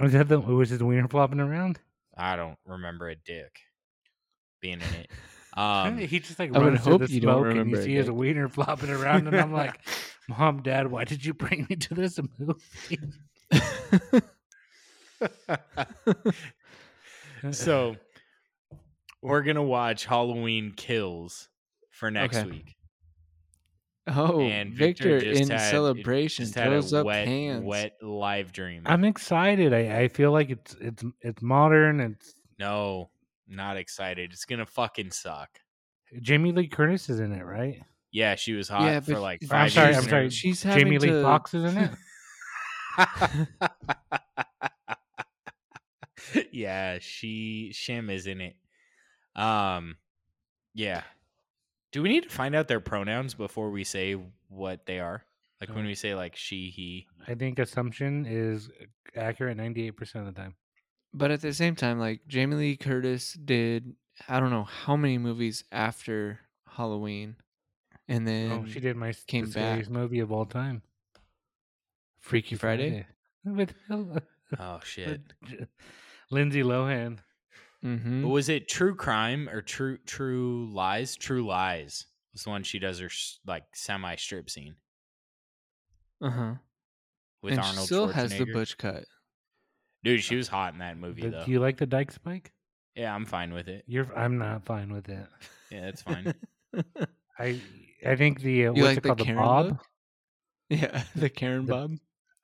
Was 0.00 0.12
that 0.12 0.28
the 0.28 0.40
was 0.40 0.70
his 0.70 0.82
wiener 0.82 1.08
flopping 1.08 1.40
around? 1.40 1.78
I 2.16 2.36
don't 2.36 2.58
remember 2.64 3.10
a 3.10 3.16
dick 3.16 3.58
being 4.60 4.80
in 4.80 4.94
it. 5.00 5.10
Um, 5.58 5.98
he 5.98 6.20
just 6.20 6.38
like 6.38 6.54
I 6.54 6.58
would 6.58 6.66
runs 6.68 6.82
through 6.84 6.92
hope 6.92 7.00
the 7.02 7.12
you 7.12 7.20
don't 7.20 7.32
smoke 7.34 7.46
and 7.46 7.58
remember 7.58 7.78
you 7.78 7.82
see 7.82 7.94
his 7.94 8.10
wiener 8.10 8.48
flopping 8.48 8.90
around, 8.90 9.26
and 9.26 9.36
I'm 9.36 9.52
like, 9.52 9.78
Mom, 10.28 10.62
Dad, 10.62 10.90
why 10.90 11.04
did 11.04 11.24
you 11.24 11.34
bring 11.34 11.66
me 11.68 11.76
to 11.76 11.94
this 11.94 12.18
movie? 12.38 13.00
so 17.50 17.96
we're 19.22 19.42
gonna 19.42 19.62
watch 19.62 20.04
Halloween 20.04 20.72
Kills 20.76 21.48
for 21.90 22.10
next 22.10 22.36
Okay. 22.38 22.50
week. 22.50 22.76
oh, 24.06 24.40
and 24.40 24.72
Victor, 24.72 25.20
just 25.20 25.40
in 25.42 25.50
had- 25.50 25.70
celebration 25.70 26.44
just 26.44 26.54
had 26.54 26.68
throws 26.68 26.92
a 26.92 27.00
up 27.00 27.06
wet, 27.06 27.26
hands. 27.26 27.64
wet 27.64 27.92
live 28.02 28.52
dream. 28.52 28.82
I'm 28.86 29.04
excited. 29.04 29.72
I, 29.74 30.02
I 30.02 30.08
feel 30.08 30.32
like 30.32 30.50
it's 30.50 30.76
it's 30.80 31.04
it's 31.20 31.42
modern. 31.42 32.00
It's 32.00 32.34
no, 32.58 33.10
not 33.48 33.76
excited. 33.76 34.32
It's 34.32 34.44
gonna 34.44 34.66
fucking 34.66 35.10
suck. 35.10 35.48
Jamie 36.20 36.52
Lee 36.52 36.68
Curtis 36.68 37.08
is 37.08 37.18
in 37.20 37.32
it, 37.32 37.44
right? 37.44 37.82
Yeah, 38.10 38.34
she 38.36 38.52
was 38.54 38.68
hot 38.68 38.82
Yeah, 38.82 39.00
for 39.00 39.12
but 39.14 39.22
like 39.22 39.40
I'm 39.50 39.68
sorry, 39.70 39.92
years. 39.92 40.04
I'm 40.04 40.10
sorry. 40.10 40.26
a- 40.26 40.30
She's 40.30 40.62
having 40.62 40.84
Jamie 40.86 40.98
Lee 40.98 41.08
to, 41.08 41.22
Foxx 41.22 41.54
is 41.54 41.64
in 41.64 41.76
it. 41.78 41.90
yeah, 46.50 46.98
she 47.00 47.70
Shim 47.72 48.10
is 48.10 48.26
in 48.26 48.40
it. 48.40 48.56
Um, 49.36 49.96
yeah. 50.74 51.02
Do 51.92 52.02
we 52.02 52.08
need 52.08 52.24
to 52.24 52.28
find 52.30 52.54
out 52.54 52.68
their 52.68 52.80
pronouns 52.80 53.34
before 53.34 53.70
we 53.70 53.84
say 53.84 54.16
what 54.48 54.84
they 54.86 55.00
are? 55.00 55.24
Like 55.60 55.70
when 55.74 55.84
Uh, 55.84 55.88
we 55.88 55.94
say 55.94 56.14
like 56.14 56.36
she, 56.36 56.70
he. 56.70 57.06
I 57.26 57.34
think 57.34 57.58
assumption 57.58 58.26
is 58.26 58.70
accurate 59.16 59.56
98 59.56 59.90
percent 59.96 60.28
of 60.28 60.34
the 60.34 60.40
time. 60.40 60.54
But 61.14 61.30
at 61.30 61.40
the 61.40 61.52
same 61.54 61.74
time, 61.74 61.98
like 61.98 62.20
Jamie 62.28 62.56
Lee 62.56 62.76
Curtis 62.76 63.32
did, 63.32 63.94
I 64.28 64.40
don't 64.40 64.50
know 64.50 64.64
how 64.64 64.96
many 64.96 65.18
movies 65.18 65.64
after 65.72 66.40
Halloween, 66.66 67.36
and 68.06 68.26
then 68.28 68.52
oh, 68.52 68.66
she 68.66 68.78
did 68.80 68.96
my 68.96 69.08
s- 69.10 69.24
came 69.24 69.50
back. 69.50 69.88
movie 69.88 70.20
of 70.20 70.30
all 70.30 70.44
time, 70.46 70.82
Freaky 72.20 72.56
Friday. 72.56 73.06
with, 73.44 73.74
with 73.88 74.22
Oh 74.58 74.80
shit! 74.84 75.20
J- 75.44 75.66
Lindsay 76.30 76.62
Lohan. 76.62 77.18
Mm-hmm. 77.84 78.24
Was 78.26 78.48
it 78.48 78.68
True 78.68 78.94
Crime 78.94 79.48
or 79.48 79.62
True 79.62 79.98
True 80.04 80.68
Lies? 80.72 81.16
True 81.16 81.46
Lies 81.46 82.06
was 82.32 82.42
the 82.42 82.50
one 82.50 82.62
she 82.64 82.78
does 82.78 82.98
her 82.98 83.08
like 83.46 83.64
semi 83.74 84.16
strip 84.16 84.50
scene 84.50 84.74
Uh 86.20 86.30
huh. 86.30 86.54
with 87.42 87.54
and 87.54 87.62
she 87.64 87.68
Arnold 87.70 87.86
still 87.86 88.06
has 88.08 88.36
the 88.36 88.46
butch 88.46 88.76
cut. 88.78 89.04
Dude, 90.04 90.22
she 90.22 90.36
was 90.36 90.48
hot 90.48 90.72
in 90.72 90.78
that 90.80 90.96
movie 90.96 91.22
The- 91.22 91.30
though. 91.30 91.44
do 91.44 91.50
you 91.50 91.60
like 91.60 91.76
the 91.78 91.86
Dyke 91.86 92.12
Spike? 92.12 92.52
yeah, 92.94 93.14
I'm 93.14 93.24
fine 93.26 93.52
with 93.52 93.68
it. 93.68 93.84
You're. 93.86 94.12
I'm 94.16 94.38
not 94.38 94.64
fine 94.64 94.92
with 94.92 95.08
it. 95.08 95.26
Yeah, 95.70 95.82
that's 95.86 96.02
fine. 96.02 96.34
I 97.38 97.60
I 98.06 98.16
think 98.16 98.40
the 98.40 98.66
uh, 98.68 98.72
You 98.74 98.82
what's 98.82 98.96
like 98.96 98.98
it 98.98 99.02
the 99.02 99.08
called 99.08 99.18
the 99.18 99.24
Karen 99.24 99.38
Bob. 99.42 99.66
look? 99.66 99.78
yeah, 100.70 101.02
the 101.14 101.28
Karen 101.30 101.66
The- 101.66 101.72
Bob. 101.72 101.90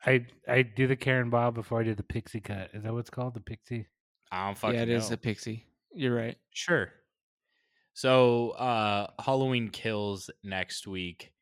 I 0.07 0.27
I 0.49 0.63
do 0.63 0.87
the 0.87 0.97
Karen 0.97 1.31
Bob 1.31 1.55
before 1.55 1.81
I 1.81 1.85
do 1.85 1.95
the 1.95 2.03
pixie 2.03 2.41
cut. 2.41 2.71
Is 2.75 2.83
that 2.83 2.93
what's 2.93 3.11
called? 3.11 3.35
The 3.35 3.41
pixie. 3.41 3.87
I 4.31 4.47
don't 4.47 4.59
fucking 4.59 4.77
Yeah, 4.77 4.83
it 4.83 4.89
is 4.91 5.11
know. 5.11 5.15
a 5.15 5.17
pixie. 5.17 5.67
You're 5.95 6.15
right. 6.15 6.37
Sure. 6.53 6.91
So 7.95 8.51
uh 8.51 9.07
Halloween 9.23 9.71
kills 9.71 10.29
next 10.43 10.87
week. 10.87 11.33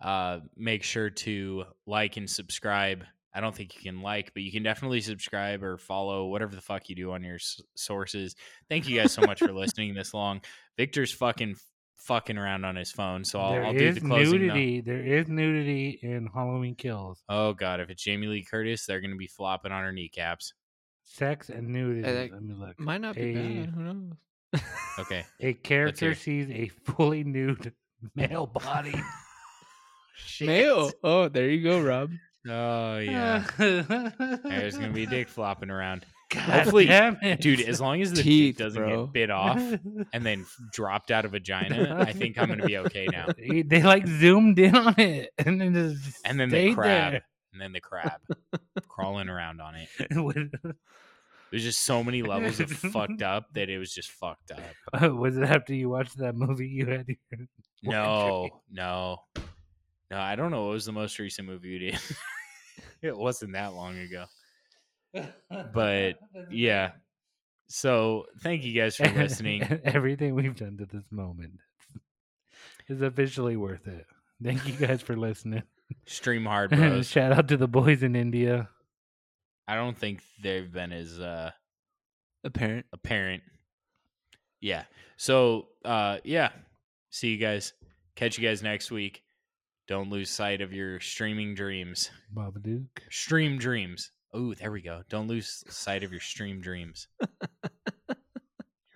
Uh 0.00 0.40
make 0.56 0.82
sure 0.82 1.10
to 1.10 1.64
like 1.86 2.16
and 2.16 2.28
subscribe 2.28 3.04
I 3.32 3.40
don't 3.40 3.54
think 3.54 3.74
you 3.76 3.82
can 3.90 4.02
like, 4.02 4.32
but 4.34 4.42
you 4.42 4.50
can 4.50 4.62
definitely 4.62 5.00
subscribe 5.00 5.62
or 5.62 5.78
follow 5.78 6.26
whatever 6.26 6.54
the 6.54 6.60
fuck 6.60 6.88
you 6.88 6.96
do 6.96 7.12
on 7.12 7.22
your 7.22 7.36
s- 7.36 7.60
sources. 7.76 8.34
Thank 8.68 8.88
you 8.88 8.98
guys 9.00 9.12
so 9.12 9.22
much 9.22 9.38
for 9.38 9.52
listening 9.52 9.94
this 9.94 10.12
long. 10.12 10.40
Victor's 10.76 11.12
fucking 11.12 11.56
fucking 11.98 12.38
around 12.38 12.64
on 12.64 12.74
his 12.76 12.90
phone, 12.90 13.24
so 13.24 13.38
I'll, 13.40 13.66
I'll 13.66 13.72
do 13.72 13.92
the 13.92 14.00
closing. 14.00 14.46
now. 14.48 14.54
nudity. 14.54 14.80
There 14.80 15.00
is 15.00 15.28
nudity 15.28 15.98
in 16.02 16.28
Halloween 16.34 16.74
Kills. 16.74 17.22
Oh 17.28 17.52
god, 17.52 17.78
if 17.80 17.88
it's 17.90 18.02
Jamie 18.02 18.26
Lee 18.26 18.42
Curtis, 18.44 18.86
they're 18.86 19.00
gonna 19.00 19.16
be 19.16 19.26
flopping 19.28 19.70
on 19.70 19.84
her 19.84 19.92
kneecaps. 19.92 20.52
Sex 21.04 21.48
and 21.50 21.68
nudity. 21.68 22.02
that 22.02 22.32
Let 22.32 22.42
me 22.42 22.54
look. 22.54 22.80
Might 22.80 23.00
not 23.00 23.14
be 23.14 23.20
A- 23.22 23.34
bad. 23.34 23.70
Who 23.74 23.80
knows? 23.82 24.60
Okay, 24.98 25.24
A 25.40 25.52
character 25.54 26.14
sees 26.14 26.48
a 26.50 26.68
fully 26.68 27.22
nude 27.22 27.72
male 28.16 28.46
body. 28.46 28.94
Male. 30.40 30.90
Oh, 31.02 31.28
there 31.28 31.48
you 31.48 31.62
go, 31.62 31.80
Rob. 31.80 32.10
Oh 32.48 32.98
yeah, 32.98 33.44
there's 33.58 34.76
gonna 34.76 34.92
be 34.92 35.04
a 35.04 35.06
dick 35.06 35.28
flopping 35.28 35.70
around, 35.70 36.04
God 36.30 36.42
Hopefully- 36.42 36.86
damn 36.86 37.16
it. 37.22 37.40
dude. 37.40 37.60
As 37.60 37.80
long 37.80 38.00
as 38.02 38.12
the 38.12 38.22
Teeth, 38.22 38.56
dick 38.56 38.64
doesn't 38.64 38.80
bro. 38.82 39.04
get 39.06 39.12
bit 39.12 39.30
off 39.30 39.58
and 39.58 40.24
then 40.26 40.46
dropped 40.72 41.10
out 41.10 41.24
of 41.24 41.32
vagina, 41.32 41.96
I 42.00 42.12
think 42.12 42.38
I'm 42.38 42.48
gonna 42.48 42.64
be 42.66 42.78
okay 42.78 43.06
now. 43.10 43.26
They, 43.36 43.62
they, 43.62 43.82
like 43.82 44.06
zoomed 44.06 44.58
in 44.58 44.76
on 44.76 44.94
it 44.98 45.30
and 45.38 45.60
then 45.60 45.74
just 45.74 46.18
And 46.24 46.38
then 46.38 46.48
the 46.50 46.56
stayed 46.56 46.74
crab, 46.74 47.22
and 47.52 47.60
then 47.60 47.72
the 47.72 47.80
crab 47.80 48.20
crawling 48.88 49.28
around 49.28 49.60
on 49.60 49.74
it. 49.74 49.88
There's 51.50 51.64
just 51.64 51.82
so 51.82 52.04
many 52.04 52.22
levels 52.22 52.60
of 52.60 52.70
fucked 52.70 53.22
up 53.22 53.52
that 53.54 53.68
it 53.68 53.78
was 53.78 53.92
just 53.92 54.10
fucked 54.12 54.52
up. 54.52 55.12
was 55.12 55.36
it 55.36 55.42
after 55.42 55.74
you 55.74 55.88
watched 55.90 56.16
that 56.18 56.36
movie 56.36 56.68
you 56.68 56.86
had 56.86 57.06
your 57.08 57.92
No, 57.92 58.48
no, 58.70 59.16
no. 60.10 60.18
I 60.18 60.36
don't 60.36 60.50
know. 60.50 60.64
What 60.66 60.72
was 60.72 60.86
the 60.86 60.92
most 60.92 61.18
recent 61.18 61.46
movie 61.48 61.68
you 61.68 61.78
did? 61.78 61.98
it 63.02 63.16
wasn't 63.16 63.52
that 63.52 63.74
long 63.74 63.98
ago. 63.98 64.24
But, 65.72 66.18
Yeah. 66.50 66.92
So 67.68 68.26
thank 68.42 68.64
you 68.64 68.72
guys 68.80 68.96
for 68.96 69.06
listening. 69.08 69.62
Everything 69.84 70.34
we've 70.34 70.56
done 70.56 70.76
to 70.78 70.86
this 70.86 71.04
moment 71.12 71.52
is 72.88 73.00
officially 73.00 73.56
worth 73.56 73.86
it. 73.86 74.06
Thank 74.42 74.66
you 74.66 74.72
guys 74.74 75.02
for 75.02 75.16
listening. 75.16 75.62
Stream 76.06 76.46
hard, 76.46 76.70
bros. 76.70 77.06
Shout 77.08 77.30
out 77.32 77.46
to 77.48 77.56
the 77.56 77.68
boys 77.68 78.02
in 78.02 78.16
India. 78.16 78.68
I 79.68 79.76
don't 79.76 79.96
think 79.96 80.20
they've 80.42 80.70
been 80.72 80.90
as 80.92 81.20
uh, 81.20 81.52
Apparent. 82.42 82.86
apparent. 82.92 83.42
Yeah. 84.60 84.84
So 85.16 85.68
uh, 85.84 86.18
yeah. 86.24 86.50
See 87.10 87.28
you 87.28 87.36
guys. 87.38 87.72
Catch 88.16 88.36
you 88.38 88.48
guys 88.48 88.62
next 88.64 88.90
week. 88.90 89.22
Don't 89.90 90.08
lose 90.08 90.30
sight 90.30 90.60
of 90.60 90.72
your 90.72 91.00
streaming 91.00 91.56
dreams. 91.56 92.12
Babadook. 92.32 92.86
Stream 93.10 93.58
dreams. 93.58 94.12
Oh, 94.32 94.54
there 94.54 94.70
we 94.70 94.82
go. 94.82 95.02
Don't 95.08 95.26
lose 95.26 95.64
sight 95.68 96.04
of 96.04 96.12
your 96.12 96.20
stream 96.20 96.60
dreams. 96.60 97.08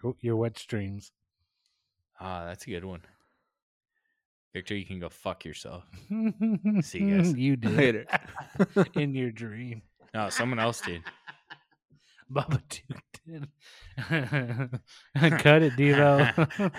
Your, 0.04 0.14
your 0.20 0.36
wet 0.36 0.58
streams. 0.58 1.10
Ah, 2.20 2.44
that's 2.44 2.64
a 2.66 2.70
good 2.70 2.84
one. 2.84 3.00
Victor, 4.52 4.76
you 4.76 4.84
can 4.84 5.00
go 5.00 5.08
fuck 5.08 5.46
yourself. 5.46 5.82
See 6.82 6.98
you 6.98 7.16
guys. 7.16 7.34
You 7.34 7.56
did. 7.56 7.74
Later. 7.74 8.06
in 8.94 9.14
your 9.14 9.30
dream. 9.30 9.80
No, 10.12 10.28
someone 10.28 10.58
else 10.58 10.82
did. 10.82 11.02
Babadook 12.30 13.00
did. 13.26 13.48
Cut 15.40 15.62
it, 15.62 15.72
Devo. 15.72 16.70